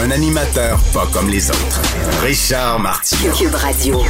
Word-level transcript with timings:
Un 0.00 0.12
animateur 0.12 0.78
pas 0.94 1.08
comme 1.12 1.28
les 1.28 1.50
autres. 1.50 1.82
Richard 2.22 2.78
Martineau. 2.78 3.32
Cube 3.32 3.54
Radio. 3.54 4.00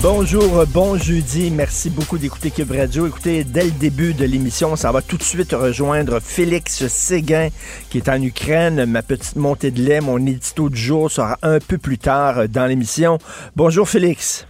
Bonjour, 0.00 0.66
bon 0.68 0.96
jeudi. 0.96 1.50
Merci 1.50 1.90
beaucoup 1.90 2.16
d'écouter 2.16 2.50
Cube 2.50 2.70
Radio. 2.70 3.06
Écoutez, 3.06 3.44
dès 3.44 3.64
le 3.64 3.70
début 3.70 4.14
de 4.14 4.24
l'émission, 4.24 4.76
ça 4.76 4.92
va 4.92 5.02
tout 5.02 5.18
de 5.18 5.22
suite 5.22 5.52
rejoindre 5.52 6.20
Félix 6.20 6.86
Séguin, 6.86 7.48
qui 7.90 7.98
est 7.98 8.08
en 8.08 8.20
Ukraine. 8.22 8.86
Ma 8.86 9.02
petite 9.02 9.36
montée 9.36 9.70
de 9.70 9.82
lait, 9.82 10.00
mon 10.00 10.18
édito 10.24 10.70
du 10.70 10.80
jour 10.80 11.10
sera 11.10 11.36
un 11.42 11.58
peu 11.58 11.76
plus 11.76 11.98
tard 11.98 12.48
dans 12.48 12.64
l'émission. 12.64 13.18
Bonjour, 13.56 13.86
Félix. 13.86 14.46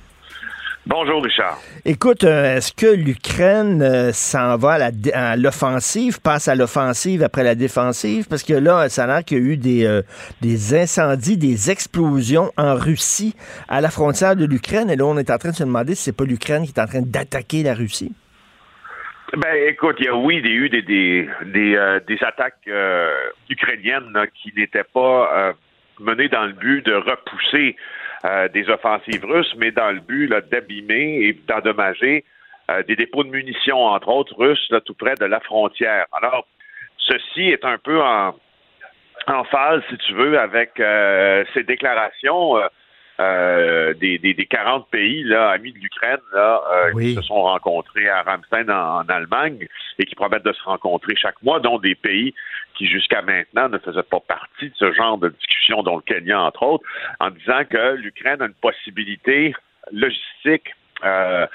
Bonjour, 0.86 1.24
Richard. 1.24 1.58
Écoute, 1.86 2.24
euh, 2.24 2.56
est-ce 2.56 2.74
que 2.74 2.94
l'Ukraine 2.94 3.80
euh, 3.80 4.12
s'en 4.12 4.58
va 4.58 4.76
à 5.14 5.36
l'offensive, 5.36 6.20
passe 6.20 6.46
à 6.46 6.54
l'offensive 6.54 7.22
après 7.22 7.42
la 7.42 7.54
défensive? 7.54 8.26
Parce 8.28 8.42
que 8.42 8.52
là, 8.52 8.90
ça 8.90 9.04
a 9.04 9.06
l'air 9.06 9.24
qu'il 9.24 9.38
y 9.38 9.40
a 9.40 9.44
eu 9.44 9.56
des, 9.56 9.86
euh, 9.86 10.02
des 10.42 10.74
incendies, 10.74 11.38
des 11.38 11.70
explosions 11.70 12.50
en 12.58 12.74
Russie 12.74 13.34
à 13.66 13.80
la 13.80 13.88
frontière 13.88 14.36
de 14.36 14.44
l'Ukraine. 14.44 14.90
Et 14.90 14.96
là, 14.96 15.06
on 15.06 15.16
est 15.16 15.30
en 15.30 15.38
train 15.38 15.50
de 15.50 15.54
se 15.54 15.64
demander 15.64 15.94
si 15.94 16.02
c'est 16.02 16.16
pas 16.16 16.24
l'Ukraine 16.24 16.64
qui 16.64 16.72
est 16.76 16.80
en 16.80 16.86
train 16.86 17.00
d'attaquer 17.00 17.62
la 17.62 17.72
Russie. 17.72 18.12
Ben, 19.38 19.54
écoute, 19.66 19.96
il 20.00 20.04
y 20.04 20.08
a 20.08 20.14
oui, 20.14 20.42
il 20.44 20.46
y 20.46 20.50
a 20.50 20.52
eu 20.52 20.68
des 20.68 20.82
des 20.82 21.28
des, 21.46 21.74
euh, 21.76 21.98
des 22.06 22.22
attaques 22.22 22.68
euh, 22.68 23.10
ukrainiennes 23.48 24.12
là, 24.12 24.26
qui 24.26 24.52
n'étaient 24.54 24.84
pas 24.84 25.54
menées 25.98 26.28
dans 26.28 26.44
le 26.44 26.52
but 26.52 26.84
de 26.84 26.92
repousser 26.92 27.74
euh, 28.24 28.48
des 28.48 28.68
offensives 28.70 29.24
russes, 29.24 29.54
mais 29.56 29.70
dans 29.70 29.90
le 29.90 30.00
but 30.00 30.28
d'abîmer 30.50 31.20
et 31.22 31.32
d'endommager 31.46 32.24
euh, 32.70 32.82
des 32.82 32.96
dépôts 32.96 33.24
de 33.24 33.28
munitions, 33.30 33.84
entre 33.84 34.08
autres 34.08 34.36
russes, 34.36 34.66
là, 34.70 34.80
tout 34.80 34.94
près 34.94 35.14
de 35.14 35.26
la 35.26 35.40
frontière. 35.40 36.06
Alors, 36.12 36.46
ceci 36.98 37.42
est 37.50 37.64
un 37.64 37.78
peu 37.78 38.00
en 38.02 38.34
en 39.26 39.44
phase, 39.44 39.80
si 39.88 39.96
tu 39.98 40.12
veux, 40.14 40.38
avec 40.38 40.78
euh, 40.80 41.44
ces 41.54 41.62
déclarations 41.62 42.56
euh, 43.20 43.94
des, 43.94 44.18
des, 44.18 44.34
des 44.34 44.46
40 44.46 44.88
pays 44.90 45.22
là, 45.22 45.50
amis 45.50 45.72
de 45.72 45.78
l'Ukraine 45.78 46.18
là, 46.32 46.60
euh, 46.72 46.90
Oui. 46.94 47.10
qui 47.10 47.14
se 47.14 47.22
sont 47.22 47.42
rencontrés 47.42 48.08
à 48.08 48.22
Ramstein 48.22 48.68
en, 48.68 49.02
en 49.02 49.08
Allemagne 49.08 49.68
et 49.98 50.04
qui 50.04 50.14
promettent 50.14 50.44
de 50.44 50.52
se 50.52 50.62
rencontrer 50.64 51.14
chaque 51.14 51.40
mois, 51.42 51.60
dont 51.60 51.78
des 51.78 51.94
pays 51.94 52.34
qui 52.74 52.86
jusqu'à 52.86 53.22
maintenant 53.22 53.68
ne 53.68 53.78
faisaient 53.78 54.02
pas 54.02 54.20
partie 54.20 54.68
de 54.68 54.74
ce 54.74 54.92
genre 54.92 55.18
de 55.18 55.28
discussion, 55.28 55.82
dont 55.82 55.96
le 55.96 56.02
Kenya 56.02 56.40
entre 56.40 56.62
autres, 56.62 56.84
en 57.20 57.30
disant 57.30 57.64
que 57.68 57.94
l'Ukraine 57.94 58.42
a 58.42 58.46
une 58.46 58.54
possibilité 58.54 59.54
logistique 59.92 60.74
euh, 61.04 61.46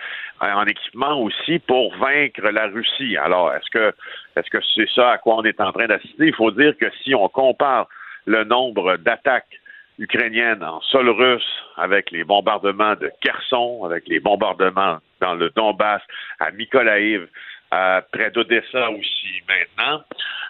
en 0.42 0.66
équipement 0.66 1.20
aussi 1.22 1.60
pour 1.60 1.96
vaincre 1.98 2.42
la 2.42 2.68
Russie. 2.68 3.18
Alors, 3.18 3.54
est-ce 3.54 3.70
que 3.70 3.94
est-ce 4.36 4.50
que 4.50 4.60
c'est 4.76 4.90
ça 4.94 5.12
à 5.12 5.18
quoi 5.18 5.38
on 5.38 5.44
est 5.44 5.60
en 5.60 5.72
train 5.72 5.88
d'assister? 5.88 6.28
Il 6.28 6.36
faut 6.36 6.52
dire 6.52 6.78
que 6.78 6.90
si 7.04 7.14
on 7.16 7.28
compare 7.30 7.88
le 8.26 8.44
nombre 8.44 8.98
d'attaques 8.98 9.60
ukrainiennes 9.98 10.64
en 10.64 10.82
sol 10.82 11.10
russe 11.10 11.64
avec 11.76 12.12
les 12.12 12.24
bombardements 12.24 12.96
de 12.96 13.12
Kherson, 13.22 13.84
avec 13.84 14.08
les 14.08 14.20
bombardements 14.20 15.00
dans 15.20 15.34
le 15.34 15.50
Donbass, 15.50 16.02
à 16.40 16.52
Mykolaiv, 16.52 17.28
à 17.72 18.02
près 18.12 18.32
d'Odessa 18.32 18.90
aussi 18.92 19.42
maintenant, 19.48 20.02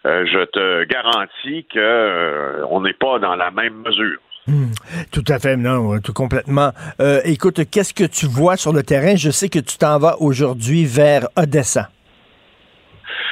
euh, 0.06 0.26
je 0.26 0.46
te 0.46 0.84
garantis 0.86 1.66
que 1.66 1.80
euh, 1.80 2.66
on 2.70 2.82
n'est 2.82 2.94
pas 2.94 3.20
dans 3.20 3.36
la 3.36 3.52
même 3.52 3.84
mesure. 3.86 4.20
Hmm, 4.48 4.72
Tout 5.12 5.26
à 5.28 5.38
fait, 5.38 5.58
non, 5.58 6.00
tout 6.00 6.14
complètement. 6.14 6.72
Euh, 7.00 7.20
écoute, 7.26 7.70
qu'est-ce 7.70 7.94
que 7.94 8.06
tu 8.06 8.26
vois 8.26 8.58
sur 8.58 8.74
le 8.74 8.82
terrain? 8.84 9.16
Je 9.16 9.30
sais 9.30 9.50
que 9.50 9.60
tu 9.60 9.78
t'en 9.78 10.00
vas 10.00 10.16
aujourd'hui 10.22 10.86
vers 10.86 11.28
Odessa. 11.36 11.90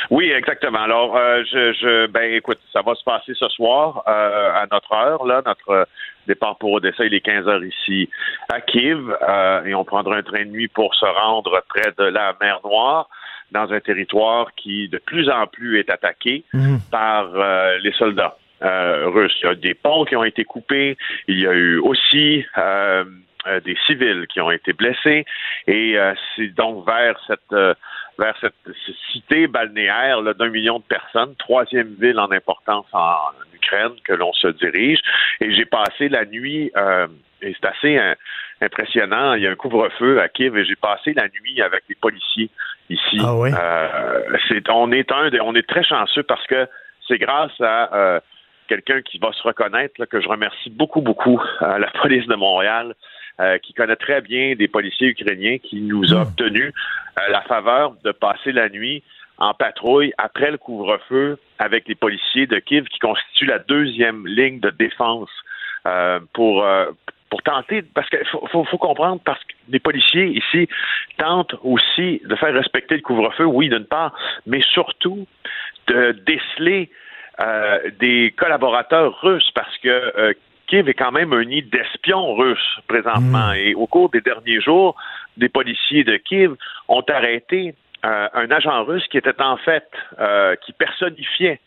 Oui, 0.10 0.32
exactement. 0.32 0.80
Alors, 0.80 1.18
euh, 1.18 1.44
je, 1.52 1.74
je, 1.74 2.08
ben, 2.08 2.34
écoute, 2.34 2.60
ça 2.72 2.82
va 2.82 2.96
se 2.96 3.04
passer 3.04 3.34
ce 3.34 3.48
soir 3.50 4.04
euh, 4.08 4.52
à 4.54 4.66
notre 4.72 4.94
heure. 4.94 5.26
Là, 5.26 5.42
notre 5.46 5.88
départ 6.28 6.58
pour 6.58 6.72
Odessa, 6.74 7.04
il 7.04 7.14
est 7.14 7.22
15 7.22 7.48
heures 7.48 7.64
ici 7.64 8.10
à 8.50 8.62
Kiev, 8.62 9.00
euh, 9.28 9.66
et 9.66 9.74
on 9.76 9.84
prendra 9.84 10.16
un 10.16 10.24
train 10.24 10.46
de 10.46 10.50
nuit 10.50 10.68
pour 10.70 10.96
se 10.96 11.06
rendre 11.06 11.62
près 11.68 11.92
de 11.98 12.04
la 12.06 12.36
mer 12.40 12.60
Noire, 12.64 13.10
dans 13.52 13.72
un 13.72 13.80
territoire 13.80 14.54
qui 14.56 14.90
de 14.90 14.98
plus 14.98 15.30
en 15.30 15.48
plus 15.48 15.80
est 15.80 15.90
attaqué 15.90 16.44
Mhm. 16.54 16.80
par 16.92 17.30
euh, 17.34 17.78
les 17.84 17.92
soldats 17.94 18.38
euh, 18.62 19.08
russes. 19.10 19.38
Il 19.42 19.46
y 19.46 19.50
a 19.50 19.56
des 19.56 19.74
ponts 19.74 20.06
qui 20.06 20.16
ont 20.16 20.24
été 20.24 20.44
coupés. 20.44 20.98
Il 21.28 21.40
y 21.40 21.48
a 21.48 21.54
eu 21.54 21.78
aussi 21.78 22.46
euh, 22.58 23.04
des 23.64 23.78
civils 23.86 24.26
qui 24.28 24.42
ont 24.42 24.52
été 24.52 24.74
blessés. 24.74 25.26
Et 25.68 25.96
c'est 26.36 26.48
donc 26.50 26.86
vers 26.86 27.18
cette 27.28 27.78
vers 28.18 28.36
cette, 28.42 28.56
cette 28.66 28.96
cité 29.12 29.48
balnéaire 29.48 30.22
d'un 30.34 30.50
million 30.50 30.80
de 30.80 30.84
personnes, 30.84 31.36
troisième 31.38 31.96
ville 32.00 32.20
en 32.20 32.32
importance 32.32 32.86
en, 32.94 33.16
Ukraine 33.54 33.94
que 34.04 34.14
l'on 34.14 34.34
se 34.34 34.48
dirige. 34.48 35.00
Et 35.42 35.54
j'ai 35.54 35.66
passé 35.66 36.10
la 36.10 36.26
nuit, 36.26 36.72
euh, 36.78 37.08
et 37.42 37.56
c'est 37.60 37.68
assez 37.68 38.14
impressionnant. 38.62 39.34
Il 39.34 39.44
y 39.44 39.48
a 39.48 39.52
un 39.52 39.56
couvre-feu 39.56 40.20
à 40.20 40.30
Kiev 40.30 40.58
et 40.58 40.66
j'ai 40.66 40.76
passé 40.76 41.14
la 41.14 41.28
nuit 41.28 41.62
avec 41.62 41.84
les 41.90 41.96
policiers 41.96 42.50
ici. 42.90 43.18
Ah 43.20 43.36
oui? 43.36 43.52
Euh, 43.54 44.64
on 44.70 44.92
est 44.92 45.12
un, 45.12 45.30
on 45.42 45.56
est 45.56 45.68
très 45.68 45.84
chanceux 45.84 46.24
parce 46.24 46.46
que 46.48 46.68
c'est 47.08 47.18
grâce 47.18 47.60
à 47.60 47.96
euh, 47.96 48.20
quelqu'un 48.68 49.02
qui 49.02 49.18
va 49.18 49.32
se 49.34 49.44
reconnaître 49.44 49.96
là, 50.00 50.06
que 50.06 50.22
je 50.22 50.28
remercie 50.28 50.70
beaucoup, 50.70 51.02
beaucoup 51.02 51.42
à 51.60 51.80
la 51.80 51.90
police 52.02 52.28
de 52.28 52.36
Montréal. 52.36 52.94
euh, 53.40 53.58
qui 53.60 53.74
connaît 53.74 53.96
très 53.96 54.22
bien 54.22 54.56
des 54.56 54.68
policiers 54.68 55.10
ukrainiens, 55.10 55.58
qui 55.60 55.82
nous 55.82 56.14
a 56.14 56.22
obtenu 56.22 56.66
euh, 56.66 57.22
la 57.30 57.42
faveur 57.42 57.94
de 58.04 58.12
passer 58.12 58.52
la 58.52 58.70
nuit 58.70 59.04
en 59.38 59.54
patrouille 59.54 60.14
après 60.18 60.50
le 60.50 60.58
couvre-feu 60.58 61.38
avec 61.60 61.88
les 61.88 61.96
policiers 61.96 62.48
de 62.48 62.58
Kiev, 62.58 62.86
qui 62.86 63.00
constituent 63.00 63.46
la 63.46 63.60
deuxième 63.60 64.26
ligne 64.26 64.60
de 64.60 64.72
défense 64.72 65.30
euh, 65.86 66.20
pour 66.34 66.64
euh, 66.64 66.86
pour 67.30 67.42
tenter, 67.44 67.82
parce 67.82 68.10
qu'il 68.10 68.26
faut, 68.26 68.46
faut, 68.48 68.64
faut 68.66 68.78
comprendre, 68.78 69.22
parce 69.24 69.44
que 69.44 69.54
les 69.70 69.80
policiers 69.80 70.28
ici 70.28 70.68
tentent 71.18 71.56
aussi 71.64 72.22
de 72.26 72.36
faire 72.36 72.54
respecter 72.54 72.96
le 72.96 73.02
couvre-feu, 73.02 73.46
oui, 73.46 73.70
d'une 73.70 73.86
part, 73.86 74.14
mais 74.46 74.62
surtout 74.62 75.28
de 75.88 76.12
déceler 76.26 76.90
euh, 77.40 77.80
des 78.00 78.34
collaborateurs 78.38 79.22
russes, 79.22 79.52
parce 79.54 79.78
que 79.78 79.90
euh, 79.90 80.34
Kiev 80.68 80.90
est 80.90 80.94
quand 80.94 81.12
même 81.12 81.34
un 81.34 81.46
nid 81.46 81.64
d'espions 81.64 82.36
russes 82.36 82.80
présentement. 82.88 83.54
Et 83.54 83.74
au 83.74 83.88
cours 83.88 84.10
des 84.10 84.22
derniers 84.22 84.62
jours, 84.62 84.96
des 85.38 85.50
policiers 85.50 86.04
de 86.04 86.18
Kiev 86.18 86.54
ont 86.88 87.04
arrêté 87.08 87.74
euh, 88.06 88.28
un 88.34 88.52
agent 88.52 88.84
russe 88.84 89.08
qui 89.10 89.18
était 89.18 89.42
en 89.42 89.58
fait, 89.58 89.90
euh, 90.20 90.56
qui 90.58 90.74
personnifiait 90.74 91.60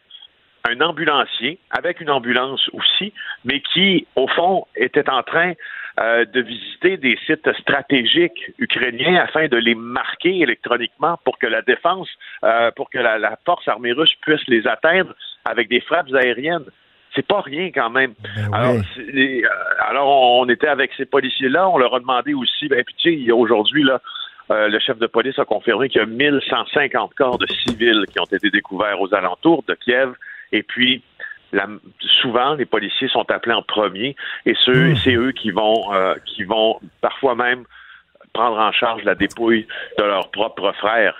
un 0.68 0.80
ambulancier, 0.80 1.58
avec 1.70 2.00
une 2.00 2.10
ambulance 2.10 2.68
aussi, 2.72 3.12
mais 3.44 3.60
qui, 3.60 4.06
au 4.16 4.28
fond, 4.28 4.66
était 4.76 5.08
en 5.08 5.22
train 5.22 5.52
euh, 5.98 6.24
de 6.24 6.40
visiter 6.40 6.96
des 6.96 7.18
sites 7.26 7.50
stratégiques 7.60 8.52
ukrainiens 8.58 9.16
afin 9.16 9.48
de 9.48 9.56
les 9.56 9.74
marquer 9.74 10.40
électroniquement 10.40 11.18
pour 11.24 11.38
que 11.38 11.46
la 11.46 11.62
défense, 11.62 12.08
euh, 12.44 12.70
pour 12.76 12.90
que 12.90 12.98
la, 12.98 13.18
la 13.18 13.38
force 13.44 13.66
armée 13.68 13.92
russe 13.92 14.14
puisse 14.20 14.46
les 14.48 14.66
atteindre 14.66 15.14
avec 15.44 15.68
des 15.68 15.80
frappes 15.80 16.12
aériennes. 16.14 16.66
C'est 17.14 17.26
pas 17.26 17.40
rien 17.40 17.70
quand 17.74 17.90
même. 17.90 18.14
Ben 18.36 18.52
alors, 18.52 18.74
oui. 18.98 19.42
euh, 19.42 19.48
alors, 19.88 20.08
on, 20.08 20.42
on 20.42 20.48
était 20.48 20.68
avec 20.68 20.92
ces 20.96 21.06
policiers-là, 21.06 21.68
on 21.68 21.78
leur 21.78 21.94
a 21.94 22.00
demandé 22.00 22.34
aussi, 22.34 22.68
ben, 22.68 22.84
puis 22.84 22.94
tu 22.96 23.26
sais, 23.26 23.32
aujourd'hui, 23.32 23.82
là, 23.82 24.00
euh, 24.50 24.68
le 24.68 24.80
chef 24.80 24.98
de 24.98 25.06
police 25.06 25.38
a 25.38 25.44
confirmé 25.44 25.88
qu'il 25.88 26.00
y 26.00 26.04
a 26.04 26.06
1150 26.06 27.14
corps 27.14 27.38
de 27.38 27.46
civils 27.46 28.04
qui 28.10 28.18
ont 28.20 28.24
été 28.24 28.50
découverts 28.50 29.00
aux 29.00 29.14
alentours 29.14 29.62
de 29.68 29.74
Kiev. 29.74 30.12
Et 30.52 30.62
puis, 30.62 31.02
la- 31.52 31.68
souvent, 32.22 32.54
les 32.54 32.66
policiers 32.66 33.08
sont 33.08 33.28
appelés 33.30 33.54
en 33.54 33.62
premier, 33.62 34.14
et 34.46 34.54
ceux, 34.60 34.90
Mm. 34.92 34.96
c'est 34.96 35.14
eux 35.14 35.32
qui 35.32 35.50
vont, 35.50 35.92
euh, 35.92 36.14
qui 36.24 36.44
vont 36.44 36.78
parfois 37.00 37.34
même 37.34 37.64
prendre 38.32 38.58
en 38.58 38.72
charge 38.72 39.02
la 39.04 39.14
dépouille 39.14 39.66
de 39.98 40.04
leur 40.04 40.30
propre 40.30 40.72
frère. 40.78 41.14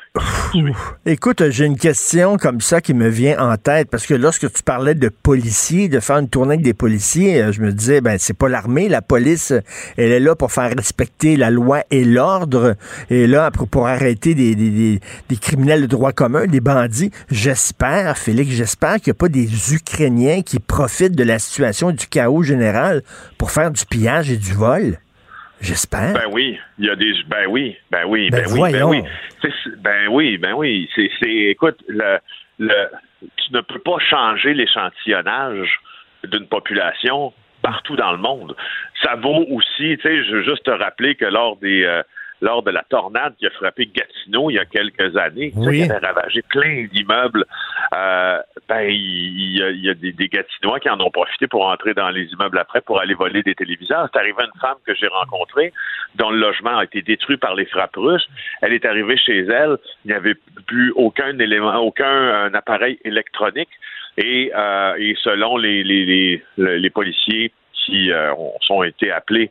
Écoute, 1.07 1.51
j'ai 1.51 1.65
une 1.65 1.77
question 1.77 2.37
comme 2.37 2.61
ça 2.61 2.81
qui 2.81 2.95
me 2.95 3.09
vient 3.09 3.39
en 3.39 3.57
tête 3.57 3.89
parce 3.91 4.07
que 4.07 4.15
lorsque 4.15 4.53
tu 4.53 4.63
parlais 4.63 4.95
de 4.95 5.09
policiers, 5.09 5.89
de 5.89 6.01
faire 6.01 6.19
une 6.19 6.29
tournée 6.29 6.55
avec 6.55 6.65
des 6.65 6.75
policiers, 6.75 7.43
euh, 7.43 7.53
je 7.53 7.61
me 7.61 7.73
disais, 7.73 8.01
ben 8.01 8.17
c'est 8.19 8.37
pas 8.37 8.49
l'armée, 8.49 8.89
la 8.89 9.03
police, 9.03 9.53
elle 9.97 10.13
est 10.13 10.21
là 10.21 10.35
pour 10.35 10.53
faire 10.53 10.73
respecter 10.77 11.37
la 11.37 11.51
loi 11.51 11.83
et 11.91 12.05
l'ordre, 12.05 12.75
et 13.11 13.27
là 13.27 13.51
pour, 13.51 13.87
arrêter 13.87 14.35
des, 14.35 15.01
criminels 15.41 15.83
de 15.83 15.87
droit 15.87 16.13
commun, 16.13 16.47
des 16.47 16.61
bandits. 16.61 17.11
J'espère, 17.31 18.19
Félix, 18.19 18.51
j'espère 18.51 18.97
qu'il 18.97 19.13
n'y 19.13 19.17
a 19.17 19.21
pas 19.21 19.29
des 19.29 19.75
Ukrainiens 19.75 20.43
qui 20.43 20.59
profitent 20.61 21.17
de 21.17 21.25
la 21.25 21.39
situation 21.39 21.91
du 21.91 22.07
chaos 22.07 22.43
général 22.43 23.03
pour 23.39 23.51
faire 23.51 23.71
du 23.71 23.85
pillage 23.87 24.31
et 24.31 24.37
du 24.37 24.53
vol. 24.53 24.99
J'espère. 25.61 26.15
Ben 26.15 26.27
oui, 26.31 26.59
il 26.79 26.87
y 26.87 26.91
a 26.91 26.97
des. 26.97 27.13
Ben 27.27 27.47
oui, 27.49 27.77
ben 27.91 28.05
oui, 28.07 28.31
ben, 28.31 28.45
ben 28.45 28.53
oui, 28.53 28.73
ben 28.73 28.85
oui. 28.85 29.03
ben 29.79 30.09
oui, 30.09 30.39
ben 30.39 30.53
oui. 30.55 30.89
C'est, 30.95 31.11
écoute, 31.23 31.79
le, 31.87 32.19
le, 32.59 32.89
tu 33.37 33.53
ne 33.53 33.61
peux 33.61 33.79
pas 33.79 33.99
changer 33.99 34.55
l'échantillonnage 34.55 35.81
d'une 36.25 36.47
population 36.47 37.33
partout 37.63 37.97
dans 37.97 38.13
le 38.13 38.19
monde. 38.19 38.57
Ça 39.03 39.17
vaut 39.17 39.45
aussi, 39.51 39.97
tu 39.99 40.01
sais, 40.03 40.25
je 40.25 40.37
veux 40.37 40.45
juste 40.45 40.65
te 40.65 40.71
rappeler 40.71 41.15
que 41.15 41.27
lors 41.27 41.57
des 41.57 41.85
euh, 41.85 42.03
lors 42.41 42.63
de 42.63 42.71
la 42.71 42.83
tornade 42.89 43.35
qui 43.39 43.47
a 43.47 43.51
frappé 43.51 43.87
Gatineau 43.87 44.51
il 44.51 44.55
y 44.55 44.59
a 44.59 44.65
quelques 44.65 45.17
années, 45.17 45.53
qui 45.53 45.91
a 45.91 45.99
ravagé 45.99 46.43
plein 46.43 46.87
d'immeubles. 46.93 47.45
Euh, 47.95 48.39
ben, 48.69 48.83
il 48.89 49.59
y, 49.59 49.91
a, 49.91 49.95
des, 49.95 50.13
des, 50.13 50.29
Gatinois 50.29 50.81
qui 50.81 50.89
en 50.89 51.01
ont 51.01 51.11
profité 51.11 51.47
pour 51.49 51.67
entrer 51.67 51.93
dans 51.95 52.11
les 52.11 52.25
immeubles 52.27 52.59
après 52.59 52.81
pour 52.81 53.01
aller 53.01 53.15
voler 53.15 53.43
des 53.43 53.55
téléviseurs. 53.55 54.09
C'est 54.13 54.19
arrivé 54.19 54.37
à 54.39 54.45
une 54.45 54.61
femme 54.61 54.77
que 54.87 54.95
j'ai 54.95 55.09
rencontrée 55.09 55.73
dont 56.15 56.31
le 56.31 56.39
logement 56.39 56.79
a 56.79 56.85
été 56.85 57.03
détruit 57.03 57.37
par 57.37 57.55
les 57.55 57.67
frappes 57.67 57.97
russes. 57.97 58.29
Elle 58.63 58.73
est 58.73 58.85
arrivée 58.85 59.17
chez 59.17 59.41
elle, 59.41 59.77
il 60.05 60.09
n'y 60.09 60.17
avait 60.17 60.37
plus 60.67 60.93
aucun 60.95 61.39
élément, 61.39 61.75
aucun 61.79 62.53
appareil 62.55 62.99
électronique. 63.05 63.71
Et, 64.17 64.53
euh, 64.55 64.95
et 64.99 65.17
selon 65.23 65.57
les, 65.57 65.83
les, 65.85 66.43
les, 66.57 66.91
policiers 66.91 67.53
qui 67.73 68.11
euh, 68.11 68.35
ont 68.69 68.83
été 68.83 69.11
appelés 69.11 69.51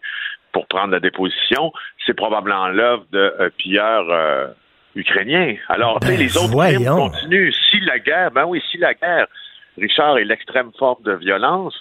pour 0.52 0.68
prendre 0.68 0.92
la 0.92 1.00
déposition, 1.00 1.72
c'est 2.06 2.14
probablement 2.14 2.68
l'œuvre 2.68 3.06
de 3.12 3.34
euh, 3.40 3.50
pilleurs 3.58 4.10
euh, 4.10 4.48
ukrainiens. 4.96 5.56
Alors, 5.68 6.00
ben, 6.00 6.18
les 6.18 6.38
autres 6.38 6.56
crimes 6.56 6.86
continuent. 6.86 7.52
Si 7.72 7.80
la 7.82 8.00
guerre, 8.00 8.32
ben 8.32 8.46
oui, 8.46 8.62
si 8.72 8.78
la 8.78 8.94
guerre, 8.94 9.28
Richard, 9.78 10.18
est 10.18 10.26
l'extrême 10.26 10.72
forme 10.78 11.04
de 11.04 11.14
violence, 11.14 11.76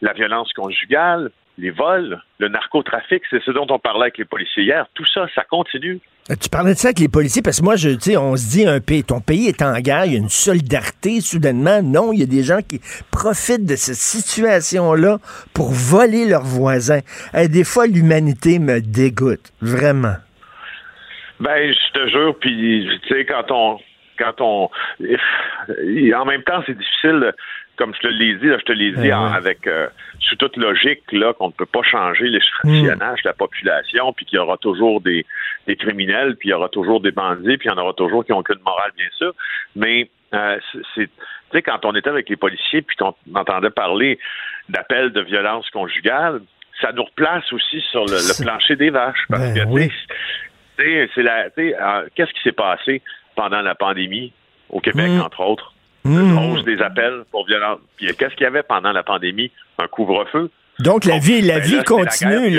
la 0.00 0.12
violence 0.12 0.52
conjugale, 0.52 1.30
les 1.58 1.70
vols, 1.70 2.20
le 2.38 2.48
narcotrafic, 2.48 3.22
c'est 3.30 3.42
ce 3.42 3.50
dont 3.50 3.66
on 3.70 3.78
parlait 3.78 4.02
avec 4.02 4.18
les 4.18 4.24
policiers 4.24 4.64
hier, 4.64 4.86
tout 4.94 5.06
ça, 5.06 5.26
ça 5.34 5.44
continue. 5.44 6.00
Euh, 6.30 6.36
tu 6.40 6.48
parlais 6.48 6.72
de 6.72 6.78
ça 6.78 6.88
avec 6.88 7.00
les 7.00 7.08
policiers, 7.08 7.42
parce 7.42 7.60
que 7.60 7.64
moi, 7.64 7.76
je, 7.76 8.16
on 8.16 8.34
se 8.36 8.50
dit, 8.50 8.66
un 8.66 8.80
pays, 8.80 9.04
ton 9.04 9.20
pays 9.20 9.48
est 9.48 9.60
en 9.60 9.78
guerre, 9.80 10.06
il 10.06 10.12
y 10.12 10.16
a 10.16 10.18
une 10.18 10.30
solidarité 10.30 11.20
soudainement. 11.20 11.82
Non, 11.82 12.12
il 12.14 12.20
y 12.20 12.22
a 12.22 12.26
des 12.26 12.42
gens 12.42 12.60
qui 12.66 12.80
profitent 13.10 13.66
de 13.66 13.76
cette 13.76 13.96
situation-là 13.96 15.18
pour 15.52 15.70
voler 15.72 16.26
leurs 16.26 16.44
voisins. 16.44 17.00
Et 17.34 17.48
des 17.48 17.64
fois, 17.64 17.86
l'humanité 17.86 18.58
me 18.58 18.80
dégoûte, 18.80 19.52
vraiment. 19.60 20.14
Ben, 21.40 21.70
je 21.70 21.92
te 21.92 22.08
jure, 22.08 22.38
puis, 22.40 22.88
tu 23.02 23.14
sais, 23.14 23.26
quand 23.26 23.50
on, 23.50 23.78
quand 24.18 24.40
on, 24.40 24.70
en 26.14 26.24
même 26.24 26.42
temps, 26.44 26.62
c'est 26.64 26.78
difficile 26.78 27.34
comme 27.76 27.94
je 27.94 28.00
te 28.00 28.06
l'ai 28.06 28.34
dit, 28.34 28.46
je 28.46 28.64
te 28.64 28.72
l'ai 28.72 28.92
dit 28.92 29.10
avec 29.10 29.66
euh, 29.66 29.88
sous 30.20 30.36
toute 30.36 30.56
logique 30.56 31.02
là 31.12 31.32
qu'on 31.32 31.48
ne 31.48 31.52
peut 31.52 31.66
pas 31.66 31.82
changer 31.82 32.28
l'échantillonnage 32.28 33.22
de 33.22 33.28
la 33.28 33.34
population, 33.34 34.12
puis 34.12 34.26
qu'il 34.26 34.36
y 34.36 34.38
aura 34.38 34.56
toujours 34.56 35.00
des, 35.00 35.26
des 35.66 35.76
criminels, 35.76 36.36
puis 36.36 36.48
il 36.48 36.52
y 36.52 36.54
aura 36.54 36.68
toujours 36.68 37.00
des 37.00 37.10
bandits, 37.10 37.56
puis 37.56 37.68
il 37.68 37.72
y 37.72 37.74
en 37.74 37.78
aura 37.78 37.92
toujours 37.92 38.24
qui 38.24 38.32
n'ont 38.32 38.38
aucune 38.38 38.60
morale, 38.64 38.92
bien 38.96 39.08
sûr. 39.16 39.32
Mais 39.76 40.08
euh, 40.34 40.58
c'est 40.94 41.10
tu 41.50 41.58
sais, 41.58 41.62
quand 41.62 41.84
on 41.84 41.94
était 41.94 42.10
avec 42.10 42.28
les 42.28 42.36
policiers, 42.36 42.82
puis 42.82 42.96
qu'on 42.96 43.14
entendait 43.34 43.70
parler 43.70 44.18
d'appels 44.68 45.12
de 45.12 45.20
violence 45.20 45.68
conjugale, 45.70 46.40
ça 46.80 46.90
nous 46.92 47.04
replace 47.04 47.52
aussi 47.52 47.80
sur 47.92 48.04
le, 48.04 48.42
plancher 48.42 48.76
des 48.76 48.90
vaches. 48.90 49.24
Parce 49.28 49.54
ben 49.54 49.72
que, 49.72 49.88
sais, 50.78 51.10
c'est 51.14 51.22
la, 51.22 51.46
euh, 51.56 52.08
qu'est-ce 52.14 52.32
qui 52.32 52.42
s'est 52.42 52.52
passé 52.52 53.02
pendant 53.36 53.60
la 53.60 53.74
pandémie 53.74 54.32
au 54.68 54.80
Québec, 54.80 55.10
mm. 55.10 55.20
entre 55.20 55.40
autres? 55.40 55.73
Une 56.04 56.36
hausse 56.36 56.62
mmh. 56.62 56.64
des 56.64 56.82
appels 56.82 57.24
pour 57.30 57.46
violence. 57.46 57.78
Puis 57.96 58.06
qu'est-ce 58.16 58.34
qu'il 58.34 58.44
y 58.44 58.46
avait 58.46 58.62
pendant 58.62 58.92
la 58.92 59.02
pandémie? 59.02 59.50
Un 59.78 59.86
couvre-feu. 59.86 60.50
Donc 60.80 61.04
la 61.04 61.18
vie, 61.18 61.40
la 61.40 61.60
ben 61.60 61.62
vie 61.62 61.84
continue, 61.84 62.58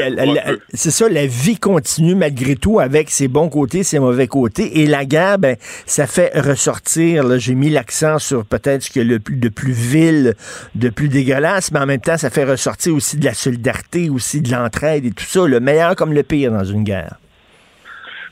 c'est 0.70 0.92
ça, 0.92 1.10
la 1.10 1.26
vie 1.26 1.60
continue 1.60 2.16
malgré 2.16 2.56
tout 2.56 2.80
avec 2.80 3.10
ses 3.10 3.28
bons 3.28 3.50
côtés, 3.50 3.84
ses 3.84 4.00
mauvais 4.00 4.28
côtés. 4.28 4.80
Et 4.80 4.88
la 4.88 5.04
guerre, 5.04 5.38
ben, 5.38 5.58
ça 5.86 6.08
fait 6.08 6.32
ressortir. 6.40 7.38
J'ai 7.40 7.56
mis 7.56 7.70
l'accent 7.70 8.18
sur 8.18 8.46
peut-être 8.46 8.84
ce 8.84 8.92
que 8.92 9.02
le 9.02 9.20
plus 9.20 9.36
de 9.36 9.50
plus 9.50 9.74
vil, 9.74 10.34
de 10.76 10.90
plus 10.90 11.10
dégueulasse, 11.10 11.74
mais 11.74 11.80
en 11.80 11.86
même 11.86 12.00
temps, 12.00 12.16
ça 12.16 12.30
fait 12.30 12.46
ressortir 12.46 12.96
aussi 12.96 13.20
de 13.20 13.26
la 13.26 13.34
solidarité, 13.34 14.10
aussi 14.10 14.42
de 14.42 14.50
l'entraide 14.50 15.06
et 15.06 15.12
tout 15.12 15.26
ça, 15.26 15.46
le 15.46 15.60
meilleur 15.60 15.98
comme 15.98 16.14
le 16.14 16.24
pire 16.24 16.52
dans 16.52 16.64
une 16.64 16.86
guerre. 16.86 17.16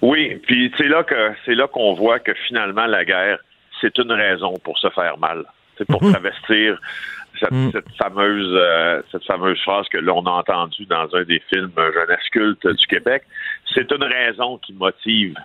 Oui, 0.02 0.40
puis 0.48 0.72
c'est 0.78 0.88
là 0.88 1.04
que 1.04 1.32
c'est 1.46 1.56
là 1.56 1.68
qu'on 1.68 1.94
voit 1.94 2.20
que 2.20 2.34
finalement 2.48 2.86
la 2.86 3.04
guerre 3.04 3.40
c'est 3.84 3.98
une 3.98 4.12
raison 4.12 4.54
pour 4.64 4.80
se 4.80 4.90
faire 4.92 5.18
mal. 5.18 5.44
C'est 5.78 5.86
pour 5.86 6.04
mhm. 6.04 6.14
travestir 6.14 6.80
mhm. 7.52 7.72
cette, 7.72 7.92
fameuse 7.98 8.54
euh, 8.54 9.02
cette 9.12 9.26
fameuse 9.26 9.60
phrase 9.62 9.88
que 9.90 9.98
l'on 9.98 10.26
a 10.26 10.32
entendue 10.32 10.86
dans 10.86 11.14
un 11.14 11.24
des 11.24 11.42
films 11.52 11.72
jeunesse 11.76 12.30
culte 12.32 12.66
du 12.66 12.88
Québec. 12.88 13.24
C'est 13.74 13.92
une 13.92 14.04
raison 14.04 14.58
qui 14.60 14.74
motive 14.74 15.36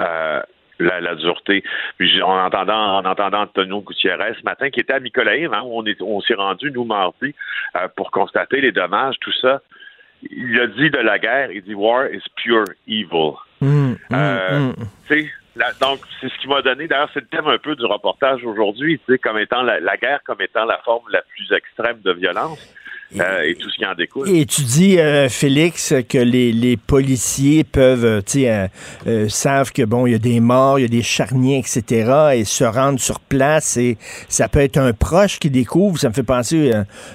euh, 0.00 0.42
la, 0.78 1.14
dureté. 1.14 1.64
Puis 1.96 2.22
en 2.22 2.44
entendant 2.44 2.98
en 2.98 3.04
entendant 3.04 3.42
Antonio 3.42 3.80
Gutiérrez 3.80 4.34
ce 4.38 4.44
matin, 4.44 4.70
qui 4.70 4.80
était 4.80 4.92
à 4.92 5.00
Nicolaïve, 5.00 5.52
hein, 5.54 5.62
on 5.64 5.84
est 5.86 6.00
on 6.02 6.20
s'est 6.20 6.34
rendu 6.34 6.70
nous 6.70 6.84
mardi 6.84 7.34
euh, 7.76 7.88
pour 7.96 8.10
constater 8.10 8.60
les 8.60 8.72
dommages, 8.72 9.16
tout 9.20 9.32
ça. 9.40 9.60
Il 10.22 10.60
a 10.60 10.66
dit 10.66 10.90
de 10.90 10.98
la 10.98 11.18
guerre, 11.20 11.52
il 11.52 11.62
dit 11.62 11.74
war 11.74 12.06
is 12.12 12.22
pure 12.36 12.64
evil. 12.88 13.34
Mhm. 13.60 13.96
tu 15.08 15.32
donc, 15.80 16.00
c'est 16.20 16.28
ce 16.28 16.38
qui 16.38 16.48
m'a 16.48 16.62
donné, 16.62 16.86
d'ailleurs, 16.86 17.10
c'est 17.12 17.20
le 17.20 17.26
thème 17.26 17.46
un 17.46 17.58
peu 17.58 17.74
du 17.74 17.84
reportage 17.84 18.44
aujourd'hui, 18.44 19.00
tu 19.06 19.18
comme 19.18 19.38
étant 19.38 19.62
la, 19.62 19.96
guerre 19.96 20.20
comme 20.24 20.40
étant 20.40 20.64
la 20.64 20.78
forme 20.78 21.04
la 21.10 21.22
plus 21.22 21.52
extrême 21.52 22.00
de 22.00 22.12
violence. 22.12 22.74
Euh, 23.16 23.42
et, 23.42 23.54
tout 23.54 23.70
ce 23.70 23.78
qui 23.78 23.86
en 23.86 23.94
découle. 23.94 24.28
Et 24.28 24.44
tu 24.44 24.62
dis, 24.62 24.98
euh, 24.98 25.30
Félix, 25.30 25.94
que 26.08 26.18
les, 26.18 26.52
les 26.52 26.76
policiers 26.76 27.64
peuvent, 27.64 28.04
euh, 28.04 28.20
tu 28.20 28.42
sais, 28.42 29.28
savent 29.30 29.72
que 29.72 29.82
bon, 29.82 30.06
il 30.06 30.12
y 30.12 30.14
a 30.14 30.18
des 30.18 30.40
morts, 30.40 30.78
il 30.78 30.82
y 30.82 30.84
a 30.84 30.88
des 30.88 31.02
charniers, 31.02 31.58
etc., 31.58 32.34
et 32.34 32.44
se 32.44 32.64
rendre 32.64 33.00
sur 33.00 33.20
place, 33.20 33.78
et 33.78 33.96
ça 34.28 34.48
peut 34.48 34.60
être 34.60 34.76
un 34.76 34.92
proche 34.92 35.38
qui 35.38 35.48
découvre. 35.48 35.98
Ça 35.98 36.10
me 36.10 36.14
fait 36.14 36.22
penser 36.22 36.70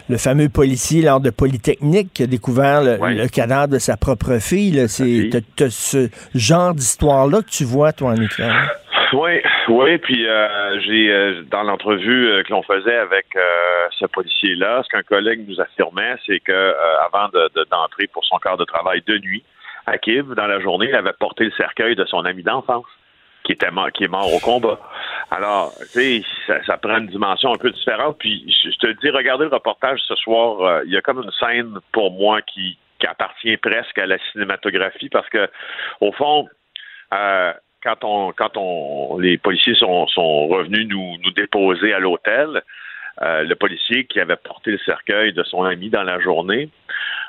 le 0.10 0.18
fameux 0.18 0.50
policier 0.50 1.04
lors 1.04 1.22
de 1.22 1.30
Polytechnique 1.30 2.10
qui 2.14 2.24
a 2.24 2.28
découvert 2.28 2.82
le, 2.82 3.28
cadavre 3.28 3.68
de 3.68 3.80
sa 3.80 3.96
propre 3.96 4.40
fille. 4.40 4.84
C'est 4.88 5.30
ce 5.70 6.10
genre 6.34 6.74
d'histoire-là 6.74 7.42
que 7.44 7.50
tu 7.50 7.66
vois, 7.66 7.94
toi, 7.94 8.12
en 8.12 8.22
Ukraine. 8.22 8.54
Oui, 9.14 9.42
oui, 9.68 9.98
puis 10.00 10.28
euh, 10.28 10.80
j'ai 10.82 11.12
euh, 11.12 11.44
dans 11.44 11.62
l'entrevue 11.64 12.28
euh, 12.30 12.44
que 12.44 12.52
l'on 12.52 12.64
faisait 12.64 12.96
avec 12.96 13.28
ce 13.92 14.06
policier-là, 14.08 14.82
ce 14.84 14.90
qu'un 14.90 15.04
collègue 15.04 15.48
nous 15.48 15.62
affirmait, 15.62 16.16
c'est 16.26 16.40
que 16.40 16.76
avant 17.06 17.30
d'entrer 17.72 18.08
pour 18.08 18.26
son 18.26 18.38
quart 18.38 18.58
de 18.58 18.66
travail 18.66 19.02
de 19.06 19.18
nuit 19.20 19.44
à 19.86 19.98
Kiev, 19.98 20.34
dans 20.34 20.48
la 20.48 20.60
journée, 20.60 20.88
il 20.90 20.96
avait 20.96 21.14
porté 21.14 21.46
le 21.46 21.52
cercueil 21.52 21.96
de 21.96 22.06
son 22.06 22.26
ami 22.26 22.44
d'enfance 22.44 22.86
qui 23.44 23.52
était 23.52 23.72
mort, 23.72 23.92
qui 23.92 24.06
est 24.06 24.08
mort 24.08 24.34
au 24.34 24.40
combat. 24.40 24.80
Alors, 25.30 25.74
tu 25.92 26.24
sais, 26.24 26.62
ça, 26.66 26.78
prend 26.78 26.98
une 26.98 27.08
dimension 27.08 27.54
un 27.54 27.58
peu 27.58 27.72
différente. 27.72 28.18
Puis 28.18 28.46
je, 28.64 28.78
te 28.78 28.88
dis, 29.02 29.10
regardez 29.10 29.46
le 29.46 29.52
reportage 29.52 30.00
ce 30.08 30.16
soir, 30.16 30.82
il 30.86 30.92
y 30.92 30.98
a 30.98 31.02
comme 31.02 31.22
une 31.22 31.32
scène 31.32 31.78
pour 31.92 32.12
moi 32.12 32.42
qui, 32.42 32.78
qui 33.00 33.06
appartient 33.06 33.58
presque 33.58 33.98
à 34.00 34.06
la 34.06 34.18
cinématographie 34.32 35.10
parce 35.10 35.28
que 35.30 35.50
au 36.00 36.14
fond, 36.14 36.48
euh, 37.14 37.54
quand 37.84 38.04
on 38.04 38.32
quand 38.32 38.56
on 38.56 39.18
les 39.20 39.38
policiers 39.38 39.76
sont, 39.76 40.08
sont 40.08 40.48
revenus 40.48 40.88
nous, 40.88 41.18
nous 41.24 41.32
déposer 41.32 41.94
à 41.94 42.00
l'hôtel, 42.00 42.62
euh, 43.22 43.44
le 43.44 43.56
policier 43.56 44.06
qui 44.06 44.20
avait 44.20 44.36
porté 44.38 44.72
le 44.72 44.80
cercueil 44.80 45.34
de 45.34 45.44
son 45.44 45.64
ami 45.64 45.90
dans 45.90 46.04
la 46.04 46.20
journée 46.20 46.70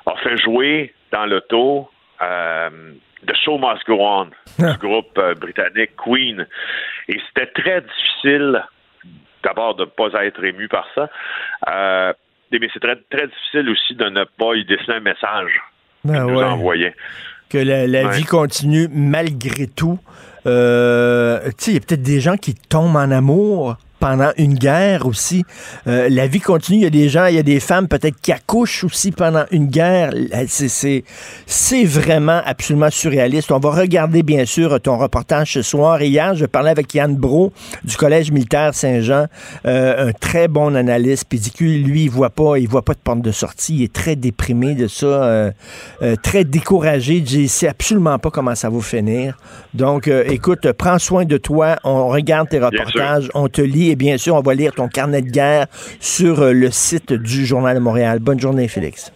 a 0.07 0.17
fait 0.17 0.37
jouer 0.39 0.95
dans 1.13 1.27
l'auto 1.27 1.89
euh, 2.23 2.93
The 3.27 3.35
Show 3.45 3.59
Must 3.59 3.87
Go 3.87 3.99
On 4.01 4.25
du 4.59 4.79
groupe 4.79 5.17
euh, 5.19 5.35
britannique 5.35 5.93
Queen. 5.97 6.47
Et 7.09 7.21
c'était 7.29 7.51
très 7.53 7.81
difficile 7.81 8.63
d'abord 9.43 9.75
de 9.75 9.85
ne 9.85 9.89
pas 9.89 10.25
être 10.25 10.43
ému 10.45 10.69
par 10.69 10.87
ça. 10.95 11.11
Euh, 11.69 12.13
mais 12.53 12.69
c'est 12.73 12.81
très, 12.81 12.97
très 13.11 13.27
difficile 13.27 13.69
aussi 13.71 13.95
de 13.95 14.05
ne 14.05 14.25
pas 14.25 14.55
y 14.55 14.65
dessiner 14.65 14.97
un 14.97 15.01
message 15.01 15.61
ben 16.05 16.27
nous 16.27 16.41
envoyait. 16.41 16.95
Que 17.51 17.59
la, 17.59 18.09
vie 18.09 18.25
continue 18.25 18.89
malgré 18.91 19.67
tout. 19.67 19.99
Euh, 20.47 21.51
il 21.67 21.73
y 21.73 21.77
a 21.77 21.81
peut-être 21.81 22.03
des 22.03 22.21
gens 22.21 22.37
qui 22.37 22.55
tombent 22.55 22.97
en 22.97 23.11
amour 23.11 23.77
pendant 24.05 24.33
une 24.37 24.53
guerre 24.53 25.07
aussi. 25.07 25.45
Euh, 25.87 26.11
la 26.11 26.27
vie 26.27 26.41
continue. 26.41 26.81
Il 26.81 26.83
y 26.83 26.87
a 26.87 26.91
des 26.91 27.09
gens, 27.09 27.25
il 27.25 27.37
y 27.37 27.39
a 27.39 27.43
des 27.43 27.59
femmes 27.59 27.89
peut-être 27.89 28.21
qui 28.21 28.33
accouchent 28.33 28.85
aussi 28.85 29.13
pendant 29.13 29.47
une 29.51 29.69
guerre. 29.69 30.13
C'est 30.47 31.85
vraiment 31.85 32.43
absolument 32.45 32.91
surréaliste. 32.91 33.51
On 33.51 33.59
va 33.59 33.71
regarder, 33.71 34.23
bien 34.23 34.45
sûr, 34.45 34.79
ton 34.79 34.99
reportage 34.99 35.55
ce 35.55 35.63
soir. 35.63 36.03
hier, 36.03 36.35
je 36.35 36.45
parlais 36.45 36.69
avec 36.69 36.93
Yann 36.93 37.17
Bro 37.17 37.55
du 37.83 37.97
Collège 37.97 38.31
militaire 38.31 38.75
Saint-Jean, 38.75 39.25
euh, 39.65 40.09
un 40.09 40.13
très 40.13 40.49
bon 40.49 40.77
analyste. 40.77 41.25
Puis 41.27 41.41
il 41.61 41.85
lui, 41.85 42.03
il 42.03 42.11
voit 42.11 42.29
pas, 42.29 42.59
il 42.59 42.69
voit 42.69 42.85
pas 42.85 42.93
de 42.93 42.99
porte 42.99 43.23
de 43.23 43.33
sortie. 43.33 43.77
Il 43.77 43.83
est 43.85 43.93
très 43.93 44.17
déprimé 44.17 44.75
de 44.75 44.87
ça, 44.87 45.07
euh, 45.07 45.51
très 46.23 46.45
découragé. 46.45 47.25
Il 47.27 47.49
sait 47.49 47.69
absolument 47.69 48.19
pas 48.19 48.31
comment 48.31 48.55
ça 48.55 48.69
va 48.69 48.81
finir. 48.83 49.39
Donc, 49.73 50.09
écoute, 50.09 50.71
prends 50.73 50.99
soin 50.99 51.25
de 51.25 51.39
toi. 51.39 51.77
On 51.85 52.09
regarde 52.09 52.51
tes 52.51 52.61
reportages, 52.61 53.31
on 53.33 53.49
te 53.49 53.63
lit 53.63 53.94
et 53.95 53.97
bien 53.97 54.19
sûr, 54.19 54.35
on 54.35 54.41
va 54.41 54.55
lire 54.55 54.73
ton 54.75 54.89
carnet 54.89 55.23
de 55.23 55.31
guerre 55.31 55.67
sur 56.01 56.41
euh, 56.41 56.53
le 56.53 56.69
site 56.73 57.13
du 57.13 57.47
Journal 57.47 57.77
de 57.77 57.81
Montréal. 57.81 58.19
Bonne 58.19 58.41
journée, 58.41 58.67
Félix. 58.67 59.13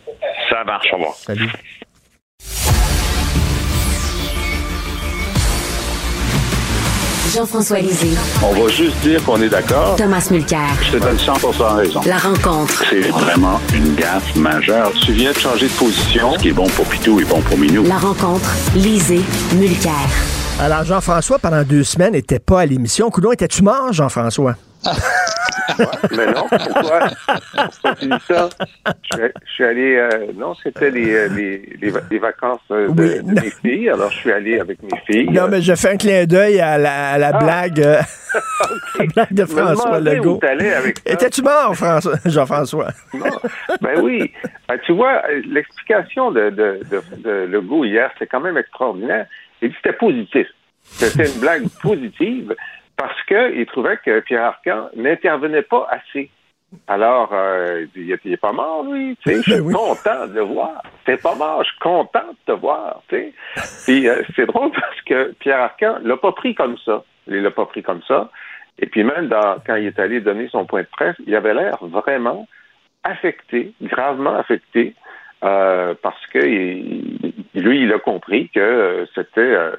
Ça 0.49 0.63
marche, 0.65 0.87
au 0.93 0.97
revoir. 0.99 1.15
Salut. 1.17 1.51
Jean-François 7.35 7.81
Lisée. 7.81 8.17
On 8.41 8.53
va 8.53 8.69
juste 8.69 8.97
dire 9.01 9.23
qu'on 9.25 9.43
est 9.43 9.49
d'accord. 9.49 9.97
Thomas 9.97 10.29
Mulcair. 10.31 10.69
Je 10.81 10.93
te 10.93 11.03
donne 11.03 11.19
100 11.19 11.33
raison. 11.75 12.01
La 12.07 12.19
rencontre. 12.19 12.85
C'est 12.89 13.01
vraiment 13.09 13.61
une 13.75 13.97
gaffe 13.97 14.37
majeure. 14.37 14.93
Tu 15.05 15.13
viens 15.13 15.33
de 15.33 15.39
changer 15.39 15.67
de 15.67 15.73
position. 15.73 16.35
Ce 16.35 16.39
qui 16.39 16.49
est 16.51 16.53
bon 16.53 16.69
pour 16.69 16.87
Pitou 16.87 17.19
est 17.19 17.29
bon 17.29 17.41
pour 17.41 17.59
Minou. 17.59 17.83
La 17.85 17.99
rencontre. 17.99 18.49
Lisée. 18.77 19.23
Mulcair. 19.57 19.93
Alors, 20.61 20.85
Jean-François, 20.85 21.39
pendant 21.39 21.63
deux 21.65 21.85
semaines, 21.85 22.13
n'était 22.13 22.39
pas 22.39 22.61
à 22.61 22.67
l'émission. 22.67 23.11
Coudon, 23.11 23.33
étais-tu 23.33 23.63
mort, 23.63 23.93
Jean-François? 23.93 24.55
Mais 26.17 26.27
non, 26.27 26.47
pourquoi? 26.49 27.09
Pourquoi 27.55 27.95
tu 27.97 28.07
dis 28.07 28.25
ça? 28.27 28.49
Je, 29.13 29.29
suis 29.53 29.65
allé. 29.65 29.97
Euh, 29.97 30.33
non, 30.35 30.55
c'était 30.63 30.91
les, 30.91 31.15
euh, 31.15 31.29
les, 31.29 31.63
les, 32.11 32.19
vacances 32.19 32.61
euh, 32.71 32.89
de, 32.89 33.23
mes 33.23 33.51
filles. 33.51 33.91
Alors, 33.91 34.11
je 34.11 34.19
suis 34.19 34.33
allé 34.33 34.61
avec 34.61 34.83
mes 34.83 34.99
filles. 35.07 35.31
Non, 35.31 35.49
mais 35.49 35.61
je 35.61 35.75
fais 35.75 35.91
un 35.91 35.97
clin 35.97 36.25
d'œil 36.25 36.61
à 36.61 36.79
la, 36.79 37.11
à 37.13 37.19
la 37.19 37.31
ah. 37.35 37.39
blague, 37.39 37.79
la 38.99 39.07
blague 39.07 39.33
de 39.35 39.45
François 39.45 40.01
Legault. 40.01 40.41
Étais-tu 41.05 41.43
mort, 41.43 41.75
François, 41.75 42.15
Jean-François? 42.25 42.91
non. 43.15 43.27
Ben 43.81 44.01
oui. 44.01 44.33
Ben, 44.69 44.79
tu 44.85 44.93
vois, 44.93 45.23
l'explication 45.47 46.31
de, 46.31 46.51
de, 46.51 46.81
de, 46.91 47.03
de 47.23 47.31
Legault 47.47 47.85
hier, 47.85 48.11
c'est 48.19 48.27
quand 48.27 48.41
même 48.41 48.57
extraordinaire. 48.57 49.27
Il 49.61 49.69
dit 49.69 49.75
que 49.75 49.81
c'était 49.83 49.97
positif. 49.97 50.47
C'était 50.83 51.31
une 51.31 51.41
blague 51.41 51.69
positive 51.83 52.55
parce 52.99 53.23
qu'il 53.23 53.65
trouvait 53.67 53.97
que 54.05 54.21
Pierre 54.21 54.45
Arcan 54.45 54.91
n'intervenait 54.97 55.63
pas 55.63 55.89
assez. 55.91 56.31
Alors, 56.87 57.31
euh, 57.33 57.87
il 57.97 58.19
n'est 58.25 58.37
pas 58.37 58.53
mort, 58.53 58.85
lui. 58.85 59.17
Je 59.25 59.41
suis 59.41 59.63
ben 59.63 59.73
content 59.73 60.27
de 60.27 60.35
le 60.35 60.43
voir. 60.43 60.83
T'es 61.07 61.17
pas 61.17 61.35
mort, 61.35 61.63
je 61.65 61.71
suis 61.71 61.79
content 61.79 62.27
de 62.29 62.53
te 62.53 62.59
voir. 62.59 63.01
Puis 63.09 64.09
euh, 64.09 64.23
c'est 64.37 64.45
drôle 64.45 64.73
parce 64.73 65.01
que 65.07 65.33
Pierre 65.39 65.61
Arcan 65.61 65.99
l'a 66.03 66.17
pas 66.19 66.33
pris 66.33 66.55
comme 66.55 66.77
ça. 66.85 67.05
Il 67.27 67.43
l'a 67.43 67.51
pas 67.51 67.65
pris 67.65 67.83
comme 67.83 68.03
ça. 68.03 68.31
Et 68.79 68.87
puis 68.87 69.05
même 69.05 69.31
quand 69.67 69.77
il 69.77 69.87
est 69.87 69.99
allé 69.99 70.21
donner 70.21 70.49
son 70.49 70.67
point 70.67 70.83
de 70.83 70.89
presse, 70.89 71.17
il 71.27 71.35
avait 71.35 71.55
l'air 71.55 71.79
vraiment 71.83 72.47
affecté, 73.05 73.73
gravement 73.83 74.35
affecté, 74.37 74.95
euh, 75.45 75.95
parce 76.03 76.27
que 76.27 76.39
lui, 76.39 77.83
il 77.83 77.93
a 77.93 77.99
compris 77.99 78.49
que 78.51 79.07
c'était 79.15 79.41
euh, 79.41 79.77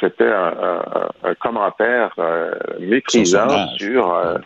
c'était 0.00 0.30
un, 0.30 1.34
commentaire 1.40 2.12
euh, 2.18 2.52
méprisant 2.80 3.68
sur, 3.76 4.14
euh, 4.14 4.36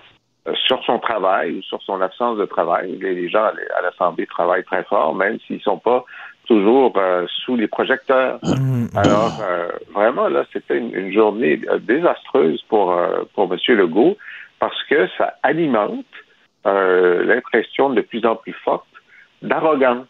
sur, 0.66 0.82
son 0.84 0.98
travail, 1.00 1.62
sur 1.62 1.82
son 1.82 2.00
absence 2.00 2.38
de 2.38 2.44
travail. 2.44 2.96
Les, 3.00 3.28
gens 3.28 3.44
à 3.44 3.82
l'Assemblée 3.82 4.26
travaillent 4.26 4.64
très 4.64 4.84
fort, 4.84 5.14
même 5.14 5.38
s'ils 5.46 5.60
sont 5.62 5.78
pas 5.78 6.04
toujours 6.46 6.92
sous 7.44 7.56
les 7.56 7.66
projecteurs. 7.66 8.38
Mmh. 8.44 8.86
Alors, 8.94 9.32
vraiment, 9.92 10.28
là, 10.28 10.44
c'était 10.52 10.78
une, 10.78 11.12
journée 11.12 11.60
désastreuse 11.80 12.62
pour, 12.68 12.96
pour 13.34 13.52
M. 13.52 13.58
Legault 13.76 14.16
parce 14.60 14.80
que 14.84 15.08
ça 15.18 15.34
alimente 15.42 16.04
l'impression 16.64 17.90
de 17.90 18.00
plus 18.00 18.24
en 18.24 18.36
plus 18.36 18.54
forte 18.64 18.86
d'arrogance. 19.42 20.06